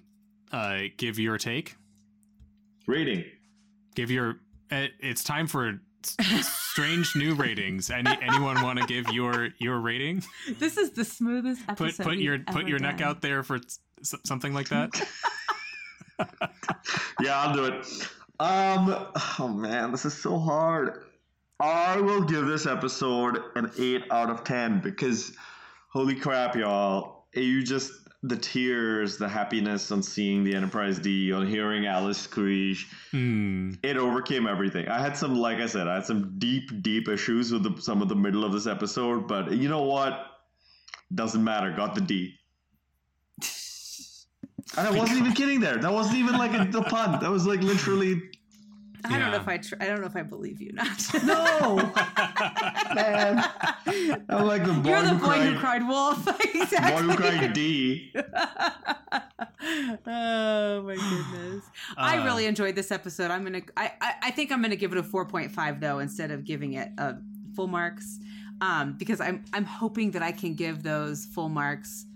uh, 0.57 0.79
give 0.97 1.19
your 1.19 1.39
take? 1.39 1.77
Rating. 2.87 3.25
Give 3.95 4.11
your. 4.11 4.37
Uh, 4.71 4.87
it's 5.01 5.25
time 5.25 5.47
for 5.49 5.81
strange 6.43 7.15
new 7.17 7.35
ratings. 7.35 7.91
Any 7.91 8.11
anyone 8.23 8.63
want 8.63 8.79
to 8.79 8.87
give 8.87 9.09
your 9.13 9.49
your 9.59 9.81
rating? 9.81 10.23
This 10.59 10.77
is 10.77 10.91
the 10.91 11.05
smoothest 11.05 11.67
Put 11.67 11.81
episode. 11.81 12.03
put 12.05 12.19
your 12.19 12.39
put 12.39 12.61
ever 12.61 12.69
your 12.69 12.79
neck 12.79 13.01
out 13.01 13.21
there 13.21 13.43
for 13.43 13.57
s- 13.57 14.15
something 14.25 14.55
like 14.55 14.69
that. 14.69 14.91
Yeah, 17.23 17.39
I'll 17.41 17.55
do 17.55 17.65
it. 17.65 17.87
Um, 18.39 19.07
oh 19.39 19.49
man, 19.49 19.91
this 19.91 20.05
is 20.05 20.15
so 20.15 20.39
hard. 20.39 21.05
I 21.61 22.01
will 22.01 22.23
give 22.23 22.47
this 22.47 22.67
episode 22.67 23.43
an 23.55 23.71
8 23.79 24.05
out 24.11 24.31
of 24.31 24.45
10 24.45 24.81
because 24.81 25.33
holy 25.89 26.15
crap, 26.15 26.57
y'all. 26.57 27.27
You 27.35 27.63
just, 27.63 27.93
the 28.23 28.37
tears, 28.37 29.19
the 29.19 29.29
happiness 29.29 29.91
on 29.93 30.03
seeing 30.03 30.43
the 30.43 30.55
Enterprise 30.55 30.99
D, 30.99 31.33
on 31.33 31.47
hearing 31.47 31.87
Alice 31.87 32.19
screech, 32.19 32.89
Hmm. 33.11 33.73
it 33.83 33.97
overcame 33.97 34.47
everything. 34.47 34.89
I 34.89 35.01
had 35.01 35.17
some, 35.17 35.37
like 35.37 35.59
I 35.59 35.67
said, 35.67 35.87
I 35.87 35.95
had 35.97 36.07
some 36.07 36.39
deep, 36.39 36.83
deep 36.83 37.09
issues 37.09 37.53
with 37.53 37.63
the, 37.63 37.81
some 37.81 38.03
of 38.03 38.09
the 38.09 38.17
middle 38.17 38.45
of 38.45 38.53
this 38.53 38.67
episode, 38.67 39.29
but 39.29 39.53
you 39.53 39.69
know 39.69 39.83
what? 39.83 40.27
Doesn't 41.15 41.43
matter. 41.45 41.73
Got 41.73 41.95
the 41.95 42.01
D. 42.01 42.35
And 44.77 44.87
I 44.87 44.91
wasn't 44.97 45.19
even 45.19 45.33
kidding 45.33 45.59
there. 45.59 45.79
That 45.79 45.93
wasn't 45.93 46.19
even 46.19 46.39
like 46.39 46.53
a, 46.53 46.79
a 46.79 46.85
pun. 46.85 47.19
That 47.21 47.29
was 47.31 47.45
like 47.45 47.61
literally 47.61 48.23
I 49.05 49.19
don't 49.19 49.31
know 49.31 49.37
if 49.39 49.49
I. 49.49 49.57
Tr- 49.59 49.75
I 49.81 49.87
don't 49.87 50.01
know 50.01 50.07
if 50.07 50.17
I 50.17 50.23
believe 50.23 50.61
you. 50.61 50.73
Not. 50.73 50.89
no, 51.25 51.77
man. 52.95 53.45
I'm 54.29 54.47
like 54.47 54.65
the 54.65 54.73
boy 54.73 54.89
You're 54.91 55.03
the 55.03 55.09
who 55.11 55.19
boy 55.19 55.27
cried. 55.27 55.43
who 55.53 55.59
cried 55.59 55.89
wolf. 55.89 56.29
exactly. 56.55 57.07
Boy 57.07 57.13
who 57.13 57.17
cried 57.17 57.53
D. 57.55 58.13
oh 60.07 60.83
my 60.83 60.95
goodness! 60.95 61.65
I 61.97 62.19
Uh, 62.19 62.25
really 62.25 62.47
enjoyed 62.47 62.75
this 62.75 62.91
episode. 62.91 63.31
I'm 63.31 63.45
gonna. 63.45 63.63
I, 63.77 63.93
I. 64.01 64.15
I 64.25 64.31
think 64.31 64.53
I'm 64.53 64.63
gonna 64.63 64.77
give 64.77 64.93
it 64.93 64.99
a 64.99 65.03
4.5 65.03 65.81
though, 65.81 65.99
instead 65.99 66.31
of 66.31 66.45
giving 66.45 66.75
it 66.75 66.89
a 66.99 67.17
full 67.55 67.67
marks, 67.69 68.19
um, 68.61 68.97
because 68.99 69.21
I'm. 69.21 69.45
I'm 69.53 69.65
hoping 69.65 70.11
that 70.13 70.23
I 70.23 70.33
can 70.33 70.55
give 70.55 70.83
those 70.83 71.27
full 71.27 71.49
marks 71.49 72.07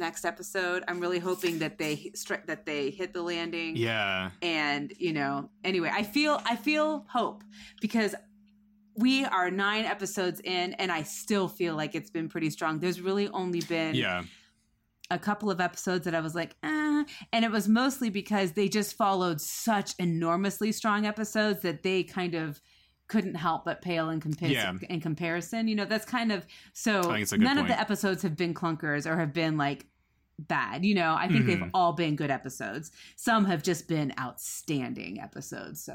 next 0.00 0.24
episode. 0.24 0.82
I'm 0.88 0.98
really 0.98 1.20
hoping 1.20 1.60
that 1.60 1.78
they 1.78 2.10
stri- 2.16 2.44
that 2.46 2.66
they 2.66 2.90
hit 2.90 3.12
the 3.12 3.22
landing. 3.22 3.76
Yeah. 3.76 4.30
and 4.42 4.92
you 4.98 5.12
know 5.12 5.48
anyway 5.64 5.90
i 5.92 6.02
feel 6.02 6.40
i 6.44 6.56
feel 6.56 7.04
hope 7.08 7.44
because 7.80 8.14
we 8.96 9.24
are 9.24 9.50
nine 9.50 9.84
episodes 9.84 10.40
in 10.42 10.72
and 10.74 10.90
i 10.90 11.02
still 11.04 11.46
feel 11.48 11.74
like 11.76 11.94
it's 11.94 12.10
been 12.10 12.28
pretty 12.28 12.50
strong 12.50 12.80
there's 12.80 13.00
really 13.00 13.28
only 13.28 13.60
been 13.60 13.94
Yeah. 13.94 14.22
a 15.10 15.18
couple 15.18 15.50
of 15.50 15.60
episodes 15.60 16.04
that 16.06 16.14
i 16.14 16.20
was 16.20 16.34
like 16.34 16.52
eh, 16.62 17.04
and 17.32 17.44
it 17.44 17.50
was 17.50 17.68
mostly 17.68 18.10
because 18.10 18.52
they 18.52 18.68
just 18.68 18.96
followed 18.96 19.40
such 19.40 19.94
enormously 19.98 20.72
strong 20.72 21.06
episodes 21.06 21.60
that 21.62 21.82
they 21.82 22.02
kind 22.02 22.34
of 22.34 22.60
couldn't 23.12 23.34
help 23.34 23.64
but 23.64 23.82
pale 23.82 24.08
in, 24.10 24.22
Yeah. 24.40 24.72
in 24.88 25.00
comparison 25.00 25.68
you 25.68 25.74
know 25.74 25.84
that's 25.84 26.04
kind 26.06 26.30
of 26.32 26.46
so 26.72 27.02
think 27.02 27.22
it's 27.22 27.32
a 27.32 27.38
good 27.38 27.44
none 27.44 27.58
of 27.58 27.66
the 27.66 27.78
episodes 27.78 28.22
have 28.22 28.36
been 28.36 28.54
clunkers 28.54 29.04
or 29.10 29.18
have 29.18 29.32
been 29.32 29.56
like 29.58 29.84
bad 30.38 30.84
you 30.84 30.94
know 30.94 31.14
i 31.18 31.26
think 31.28 31.44
they've 31.46 31.58
Mhm. 31.58 31.70
all 31.74 31.92
been 31.92 32.14
good 32.16 32.30
episodes 32.30 32.92
some 33.16 33.44
have 33.44 33.62
just 33.62 33.88
been 33.88 34.12
outstanding 34.18 35.20
episodes 35.20 35.82
so 35.84 35.94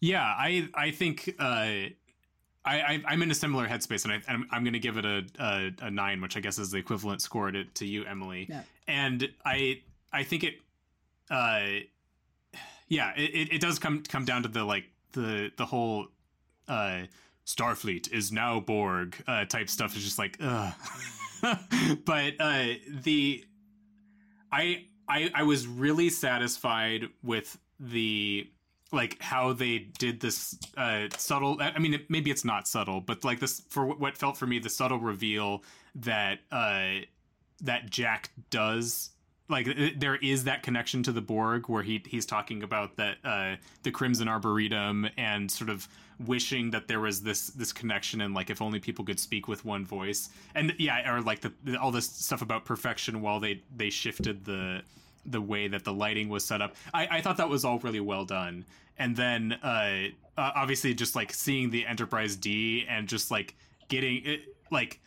Yeah, 0.00 0.22
I 0.22 0.68
I 0.74 0.90
think 0.90 1.34
uh, 1.38 1.88
I, 2.72 2.74
I 2.90 3.02
I'm 3.10 3.22
in 3.22 3.30
a 3.30 3.34
similar 3.34 3.66
headspace, 3.66 4.04
and 4.04 4.12
I, 4.14 4.18
I'm 4.32 4.42
I'm 4.52 4.62
going 4.64 4.74
to 4.80 4.84
give 4.88 4.96
it 4.98 5.06
a, 5.06 5.24
a 5.38 5.86
a 5.86 5.90
nine, 5.90 6.20
which 6.20 6.36
I 6.36 6.40
guess 6.40 6.58
is 6.58 6.70
the 6.70 6.78
equivalent 6.78 7.22
score 7.22 7.50
to, 7.50 7.64
to 7.64 7.84
you, 7.86 8.04
Emily. 8.04 8.46
Yeah. 8.48 8.62
And 8.86 9.28
I 9.44 9.82
I 10.12 10.22
think 10.24 10.44
it, 10.44 10.54
uh, 11.30 11.66
yeah, 12.88 13.12
it, 13.16 13.30
it, 13.40 13.52
it 13.54 13.60
does 13.60 13.78
come 13.78 14.02
come 14.02 14.24
down 14.26 14.42
to 14.42 14.48
the 14.48 14.64
like 14.64 14.84
the 15.14 15.50
the 15.56 15.64
whole 15.66 16.06
uh, 16.68 17.02
Starfleet 17.46 18.12
is 18.12 18.30
now 18.32 18.60
Borg 18.60 19.16
uh, 19.26 19.44
type 19.46 19.68
stuff 19.68 19.96
is 19.96 20.04
just 20.04 20.18
like 20.18 20.38
but 22.04 22.34
uh, 22.40 22.64
the 22.88 23.44
I 24.52 24.84
I 25.08 25.30
I 25.34 25.42
was 25.42 25.66
really 25.66 26.10
satisfied 26.10 27.08
with 27.22 27.58
the 27.80 28.48
like 28.92 29.20
how 29.20 29.52
they 29.52 29.78
did 29.98 30.20
this 30.20 30.56
uh 30.76 31.08
subtle 31.16 31.56
i 31.60 31.76
mean 31.80 32.00
maybe 32.08 32.30
it's 32.30 32.44
not 32.44 32.68
subtle 32.68 33.00
but 33.00 33.24
like 33.24 33.40
this 33.40 33.60
for 33.68 33.84
what- 33.86 33.98
what 33.98 34.16
felt 34.16 34.36
for 34.36 34.46
me 34.46 34.60
the 34.60 34.70
subtle 34.70 34.98
reveal 35.00 35.64
that 35.96 36.38
uh 36.52 36.90
that 37.60 37.90
jack 37.90 38.30
does 38.50 39.10
like 39.54 39.66
th- 39.66 39.94
there 39.98 40.16
is 40.16 40.44
that 40.44 40.62
connection 40.62 41.02
to 41.02 41.12
the 41.12 41.20
borg 41.20 41.68
where 41.68 41.82
he 41.82 42.02
he's 42.06 42.26
talking 42.26 42.62
about 42.62 42.96
that 42.96 43.16
uh 43.24 43.54
the 43.82 43.90
crimson 43.90 44.28
arboretum 44.28 45.08
and 45.16 45.50
sort 45.50 45.70
of 45.70 45.88
wishing 46.26 46.70
that 46.70 46.86
there 46.86 47.00
was 47.00 47.22
this 47.22 47.48
this 47.48 47.72
connection 47.72 48.20
and 48.20 48.34
like 48.34 48.50
if 48.50 48.60
only 48.60 48.78
people 48.78 49.04
could 49.04 49.18
speak 49.18 49.48
with 49.48 49.64
one 49.64 49.84
voice 49.84 50.28
and 50.54 50.74
yeah 50.78 51.10
or 51.10 51.20
like 51.20 51.40
the, 51.40 51.52
the 51.64 51.80
all 51.80 51.90
this 51.90 52.06
stuff 52.06 52.42
about 52.42 52.64
perfection 52.64 53.20
while 53.20 53.40
they 53.40 53.62
they 53.76 53.90
shifted 53.90 54.44
the 54.44 54.82
the 55.26 55.40
way 55.40 55.68
that 55.68 55.84
the 55.84 55.92
lighting 55.92 56.28
was 56.28 56.44
set 56.44 56.60
up. 56.60 56.74
I, 56.92 57.18
I 57.18 57.20
thought 57.20 57.36
that 57.38 57.48
was 57.48 57.64
all 57.64 57.78
really 57.78 58.00
well 58.00 58.24
done. 58.24 58.64
And 58.98 59.16
then 59.16 59.52
uh, 59.62 60.08
uh, 60.36 60.52
obviously 60.54 60.94
just 60.94 61.16
like 61.16 61.32
seeing 61.32 61.70
the 61.70 61.86
Enterprise 61.86 62.36
D 62.36 62.86
and 62.88 63.08
just 63.08 63.30
like 63.30 63.54
getting 63.88 64.24
it 64.24 64.40
like 64.70 65.00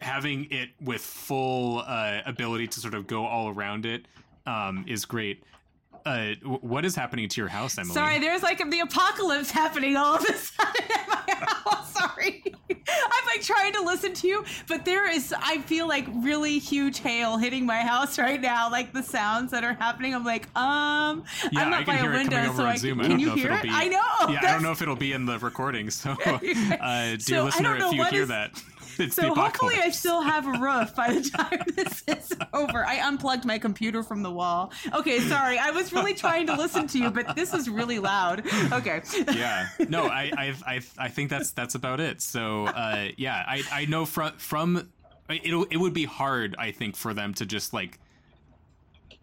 having 0.00 0.46
it 0.50 0.70
with 0.80 1.00
full 1.00 1.82
uh, 1.86 2.20
ability 2.26 2.66
to 2.68 2.80
sort 2.80 2.94
of 2.94 3.06
go 3.06 3.26
all 3.26 3.48
around 3.48 3.84
it 3.86 4.06
um, 4.46 4.84
is 4.88 5.04
great. 5.04 5.42
Uh, 6.06 6.34
what 6.44 6.84
is 6.84 6.94
happening 6.94 7.28
to 7.28 7.40
your 7.40 7.48
house, 7.48 7.76
Emily? 7.76 7.92
sorry 7.92 8.18
there's 8.18 8.42
like 8.42 8.58
the 8.70 8.80
apocalypse 8.80 9.50
happening 9.50 9.94
all 9.96 10.14
of 10.14 10.22
a 10.24 10.32
sudden 10.32 10.74
in 10.88 11.06
my 11.08 11.34
house 11.44 11.92
sorry 11.98 12.42
i'm 12.70 13.26
like 13.26 13.42
trying 13.42 13.72
to 13.74 13.82
listen 13.82 14.14
to 14.14 14.26
you 14.28 14.42
but 14.68 14.84
there 14.86 15.10
is 15.10 15.34
i 15.42 15.58
feel 15.58 15.86
like 15.86 16.06
really 16.14 16.58
huge 16.58 17.00
hail 17.00 17.36
hitting 17.36 17.66
my 17.66 17.80
house 17.80 18.16
right 18.18 18.40
now 18.40 18.70
like 18.70 18.92
the 18.94 19.02
sounds 19.02 19.50
that 19.50 19.64
are 19.64 19.74
happening 19.74 20.14
i'm 20.14 20.24
like 20.24 20.44
um 20.56 21.24
yeah, 21.52 21.60
i'm 21.60 21.70
not 21.70 21.84
can 21.84 21.96
by 22.02 22.08
a 22.08 22.10
window 22.10 22.54
so 22.54 22.64
I, 22.64 22.76
Zoom. 22.76 23.00
Can 23.00 23.10
don't 23.10 23.20
you 23.20 23.34
hear 23.34 23.52
it'll 23.52 23.62
be. 23.62 23.68
i 23.70 23.88
know 23.88 24.32
Yeah, 24.32 24.38
I 24.42 24.52
don't 24.52 24.62
know 24.62 24.72
if 24.72 24.80
it'll 24.80 24.96
be 24.96 25.12
in 25.12 25.26
the 25.26 25.38
recording. 25.40 25.90
So, 25.90 26.10
uh, 26.26 26.38
dear 26.38 27.18
So, 27.18 27.44
listener, 27.44 27.76
if 27.76 27.92
you 27.92 28.04
hear 28.04 28.22
is- 28.22 28.28
that, 28.28 28.52
it's 29.00 29.16
So 29.16 29.34
hopefully 29.34 29.76
I 29.76 29.90
still 29.90 30.22
have 30.22 30.46
a 30.46 30.58
roof 30.58 30.94
by 30.94 31.14
the 31.14 31.28
time 31.28 31.62
this 31.76 32.02
is 32.06 32.36
over. 32.52 32.84
I 32.84 33.00
unplugged 33.06 33.44
my 33.44 33.58
computer 33.58 34.02
from 34.02 34.22
the 34.22 34.30
wall. 34.30 34.72
Okay, 34.92 35.20
sorry. 35.20 35.58
I 35.58 35.70
was 35.70 35.92
really 35.92 36.14
trying 36.14 36.46
to 36.46 36.54
listen 36.54 36.86
to 36.88 36.98
you, 36.98 37.10
but 37.10 37.34
this 37.36 37.54
is 37.54 37.68
really 37.68 37.98
loud. 37.98 38.44
Okay. 38.72 39.02
yeah 39.34 39.68
no 39.88 40.04
i 40.04 40.30
i 40.36 40.54
i, 40.66 40.80
I 40.98 41.08
think 41.08 41.30
that's 41.30 41.50
that's 41.52 41.74
about 41.74 42.00
it 42.00 42.20
so 42.20 42.66
uh 42.66 43.08
yeah 43.16 43.44
i 43.46 43.62
i 43.72 43.84
know 43.86 44.04
from 44.04 44.32
from 44.36 44.90
it'll 45.28 45.64
it 45.64 45.76
would 45.76 45.94
be 45.94 46.04
hard 46.04 46.54
i 46.58 46.70
think 46.70 46.96
for 46.96 47.14
them 47.14 47.34
to 47.34 47.46
just 47.46 47.72
like 47.72 47.98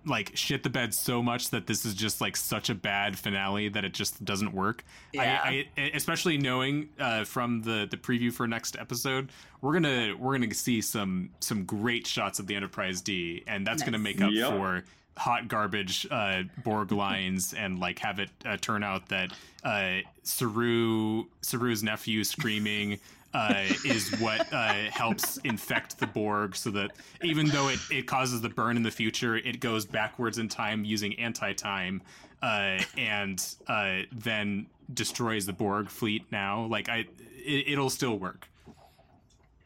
like 0.06 0.32
shit 0.36 0.64
the 0.64 0.69
bed 0.69 0.94
so 0.94 1.22
much 1.23 1.49
that 1.49 1.68
this 1.68 1.86
is 1.86 1.94
just 1.94 2.22
like 2.22 2.36
such 2.38 2.69
a 2.69 2.76
bad 2.76 3.18
finale 3.18 3.69
that 3.69 3.84
it 3.84 3.94
just 3.94 4.23
doesn't 4.23 4.53
work 4.53 4.84
Yeah. 5.14 5.41
I, 5.44 5.68
I 5.77 5.82
especially 5.94 6.38
knowing 6.38 6.90
uh 6.99 7.23
from 7.23 7.61
the 7.61 7.88
the 7.90 7.98
preview 7.98 8.32
for 8.32 8.48
next 8.48 8.77
episode 8.77 9.30
we're 9.61 9.73
gonna 9.73 10.15
we're 10.18 10.38
gonna 10.38 10.53
see 10.53 10.82
some 10.82 11.30
some 11.40 11.64
great 11.65 12.06
shots 12.06 12.40
of 12.40 12.48
the 12.48 12.56
enterprise 12.56 13.02
d 13.02 13.44
and 13.48 13.65
that's 13.65 13.82
gonna 13.84 13.98
make 13.99 14.22
up 14.22 14.32
Yep. 14.32 14.49
for 14.52 14.84
hot 15.18 15.48
garbage 15.48 16.06
uh, 16.11 16.44
Borg 16.64 16.91
lines 16.91 17.53
and 17.53 17.80
like 17.80 17.99
have 17.99 18.19
it 18.19 18.30
uh, 18.45 18.57
turn 18.57 18.84
out 18.84 19.07
that 19.10 19.32
uh, 19.64 19.99
Saru 20.23 21.26
Saru's 21.41 21.84
nephew 21.84 22.23
screaming 22.26 22.99
uh, 23.36 23.66
is 23.84 24.10
what 24.20 24.52
uh, 24.53 24.74
helps 24.91 25.38
infect 25.40 25.99
the 25.99 26.07
Borg, 26.07 26.56
so 26.56 26.72
that 26.72 26.91
even 27.22 27.48
though 27.48 27.68
it, 27.68 27.80
it 27.91 28.07
causes 28.07 28.40
the 28.40 28.48
burn 28.48 28.78
in 28.78 28.84
the 28.84 28.91
future, 28.91 29.36
it 29.36 29.60
goes 29.60 29.86
backwards 29.86 30.38
in 30.38 30.48
time 30.48 30.86
using 30.86 31.20
anti 31.20 31.52
time, 31.52 32.02
uh, 32.41 32.80
and 32.98 33.45
uh, 33.68 33.99
then 34.14 34.68
destroys 34.94 35.45
the 35.45 35.52
Borg 35.52 35.90
fleet. 35.90 36.24
Now, 36.32 36.66
like 36.68 36.88
I, 36.88 37.07
it, 37.45 37.68
it'll 37.68 37.90
still 37.90 38.18
work. 38.18 38.48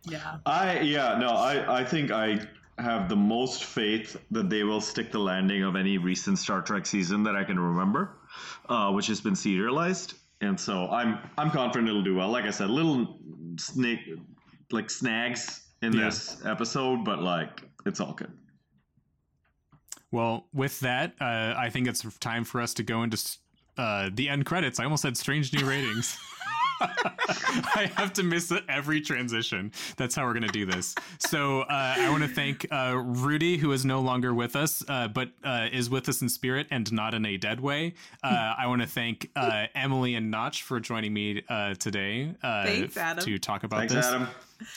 Yeah. 0.09 0.37
I 0.45 0.79
yeah 0.79 1.17
no 1.19 1.29
I 1.29 1.81
I 1.81 1.83
think 1.83 2.09
I 2.09 2.39
have 2.79 3.09
the 3.09 3.15
most 3.15 3.65
faith 3.65 4.17
that 4.31 4.49
they 4.49 4.63
will 4.63 4.81
stick 4.81 5.11
the 5.11 5.19
landing 5.19 5.61
of 5.63 5.75
any 5.75 5.97
recent 5.97 6.39
Star 6.39 6.61
Trek 6.61 6.85
season 6.85 7.21
that 7.23 7.35
I 7.35 7.43
can 7.43 7.59
remember, 7.59 8.15
uh, 8.69 8.91
which 8.91 9.07
has 9.07 9.21
been 9.21 9.35
serialized. 9.35 10.15
And 10.41 10.57
so 10.57 10.89
I'm 10.89 11.19
I'm 11.37 11.51
confident 11.51 11.89
it'll 11.89 12.01
do 12.01 12.15
well. 12.15 12.29
Like 12.29 12.45
I 12.45 12.49
said, 12.49 12.69
little 12.69 13.19
snake 13.59 13.99
like 14.71 14.89
snags 14.89 15.67
in 15.81 15.93
Yeah. 15.93 16.05
this 16.05 16.43
episode, 16.45 17.03
but 17.05 17.21
like 17.21 17.63
it's 17.85 17.99
all 17.99 18.13
good. 18.13 18.31
Well, 20.11 20.47
with 20.53 20.79
that, 20.79 21.13
uh, 21.21 21.53
I 21.57 21.69
think 21.69 21.87
it's 21.87 22.03
time 22.19 22.43
for 22.43 22.61
us 22.61 22.73
to 22.75 22.83
go 22.83 23.03
into 23.03 23.17
uh, 23.77 24.09
the 24.13 24.27
end 24.27 24.45
credits. 24.45 24.79
I 24.79 24.83
almost 24.85 25.03
said 25.03 25.15
strange 25.17 25.53
new 25.53 25.65
ratings. 25.65 26.17
I 26.81 27.91
have 27.95 28.13
to 28.13 28.23
miss 28.23 28.51
every 28.67 29.01
transition. 29.01 29.71
That's 29.97 30.15
how 30.15 30.25
we're 30.25 30.33
going 30.33 30.43
to 30.43 30.49
do 30.49 30.65
this. 30.65 30.95
So 31.19 31.61
uh, 31.61 31.65
I 31.97 32.09
want 32.09 32.23
to 32.23 32.29
thank 32.29 32.65
uh, 32.71 32.95
Rudy, 32.97 33.57
who 33.57 33.71
is 33.71 33.85
no 33.85 33.99
longer 34.01 34.33
with 34.33 34.55
us, 34.55 34.83
uh, 34.87 35.07
but 35.07 35.29
uh, 35.43 35.67
is 35.71 35.89
with 35.89 36.07
us 36.09 36.21
in 36.21 36.29
spirit 36.29 36.67
and 36.71 36.91
not 36.91 37.13
in 37.13 37.25
a 37.25 37.37
dead 37.37 37.59
way. 37.59 37.93
Uh, 38.23 38.55
I 38.57 38.67
want 38.67 38.81
to 38.81 38.87
thank 38.87 39.29
uh, 39.35 39.65
Emily 39.75 40.15
and 40.15 40.31
Nach 40.31 40.55
for 40.55 40.79
joining 40.79 41.13
me 41.13 41.43
uh, 41.49 41.73
today 41.75 42.33
uh, 42.43 42.65
Thanks, 42.65 42.97
Adam. 42.97 43.23
to 43.23 43.39
talk 43.39 43.63
about 43.63 43.79
Thanks, 43.79 43.93
this. 43.93 44.05
Adam. 44.05 44.27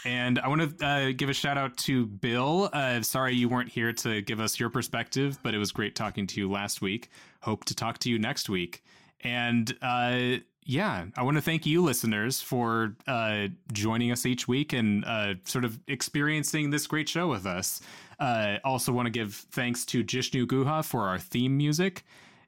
And 0.05 0.39
I 0.39 0.49
want 0.49 0.79
to 0.79 0.87
uh, 0.87 1.13
give 1.17 1.29
a 1.29 1.33
shout 1.33 1.59
out 1.59 1.77
to 1.79 2.07
Bill. 2.07 2.71
Uh, 2.73 3.03
sorry 3.03 3.35
you 3.35 3.49
weren't 3.49 3.69
here 3.69 3.93
to 3.93 4.23
give 4.23 4.41
us 4.41 4.61
your 4.61 4.71
perspective, 4.71 5.39
but 5.43 5.55
it 5.55 5.59
was 5.59 5.73
great 5.73 5.97
talking 5.97 6.27
to 6.29 6.41
you 6.41 6.51
last 6.51 6.81
week. 6.81 7.11
Hope 7.41 7.65
to 7.65 7.75
talk 7.75 7.99
to 7.99 8.11
you 8.11 8.19
next 8.19 8.49
week. 8.49 8.85
And 9.23 9.77
uh, 9.83 10.37
yeah, 10.65 11.07
I 11.17 11.23
want 11.23 11.37
to 11.37 11.41
thank 11.41 11.67
you, 11.67 11.83
listeners, 11.83 12.41
for 12.41 12.95
uh, 13.07 13.49
joining 13.73 14.13
us 14.13 14.25
each 14.27 14.47
week 14.47 14.73
and 14.73 15.05
uh, 15.05 15.35
sort 15.45 15.65
of 15.65 15.81
experiencing 15.89 16.71
this 16.71 16.87
great 16.87 17.09
show 17.09 17.29
with 17.29 17.47
us. 17.47 17.81
Uh, 18.21 18.59
also, 18.65 18.93
want 18.93 19.07
to 19.07 19.11
give 19.11 19.35
thanks 19.35 19.85
to 19.87 20.05
Jishnu 20.05 20.47
Guha 20.47 20.85
for 20.85 21.09
our 21.09 21.19
theme 21.19 21.57
music. 21.57 22.05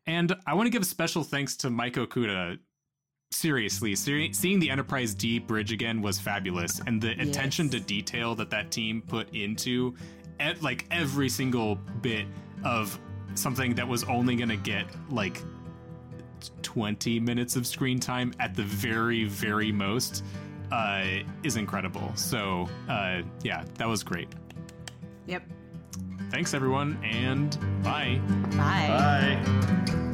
And 0.07 0.35
I 0.47 0.55
want 0.55 0.67
to 0.67 0.71
give 0.71 0.87
special 0.87 1.25
thanks 1.25 1.57
to 1.57 1.71
Mike 1.71 1.95
Okuda 1.95 2.59
seriously 3.33 3.97
see- 3.97 4.33
seeing 4.33 4.61
the 4.61 4.71
enterprise 4.71 5.13
d 5.13 5.41
bridge 5.41 5.73
again 5.73 6.01
was 6.01 6.21
fabulous 6.21 6.81
and 6.87 7.03
the 7.03 7.21
attention 7.21 7.69
to 7.69 7.81
detail 7.81 8.35
that 8.37 8.49
that 8.49 8.71
team 8.71 9.03
put 9.03 9.35
into 9.35 9.93
at 10.39 10.63
like 10.63 10.87
every 10.93 11.29
single 11.29 11.75
bit 12.01 12.27
of 12.65 12.97
something 13.35 13.75
that 13.75 13.87
was 13.87 14.05
only 14.05 14.37
going 14.37 14.49
to 14.49 14.57
get 14.57 14.87
like 15.11 15.43
20 16.63 17.21
minutes 17.21 17.57
of 17.57 17.67
screen 17.67 17.99
time 17.99 18.33
at 18.41 18.55
the 18.55 18.63
very 18.65 19.25
very 19.25 19.71
most 19.73 20.25
uh 20.73 21.05
is 21.43 21.57
incredible 21.57 22.11
so 22.15 22.69
uh 22.89 23.21
yeah 23.43 23.65
that 23.75 23.87
was 23.89 24.03
great 24.03 24.29
Yep. 25.27 25.43
thanks 26.31 26.53
everyone 26.55 26.99
and 27.03 27.59
bye 27.83 28.21
Bye. 28.57 29.41
Bye. 29.43 30.11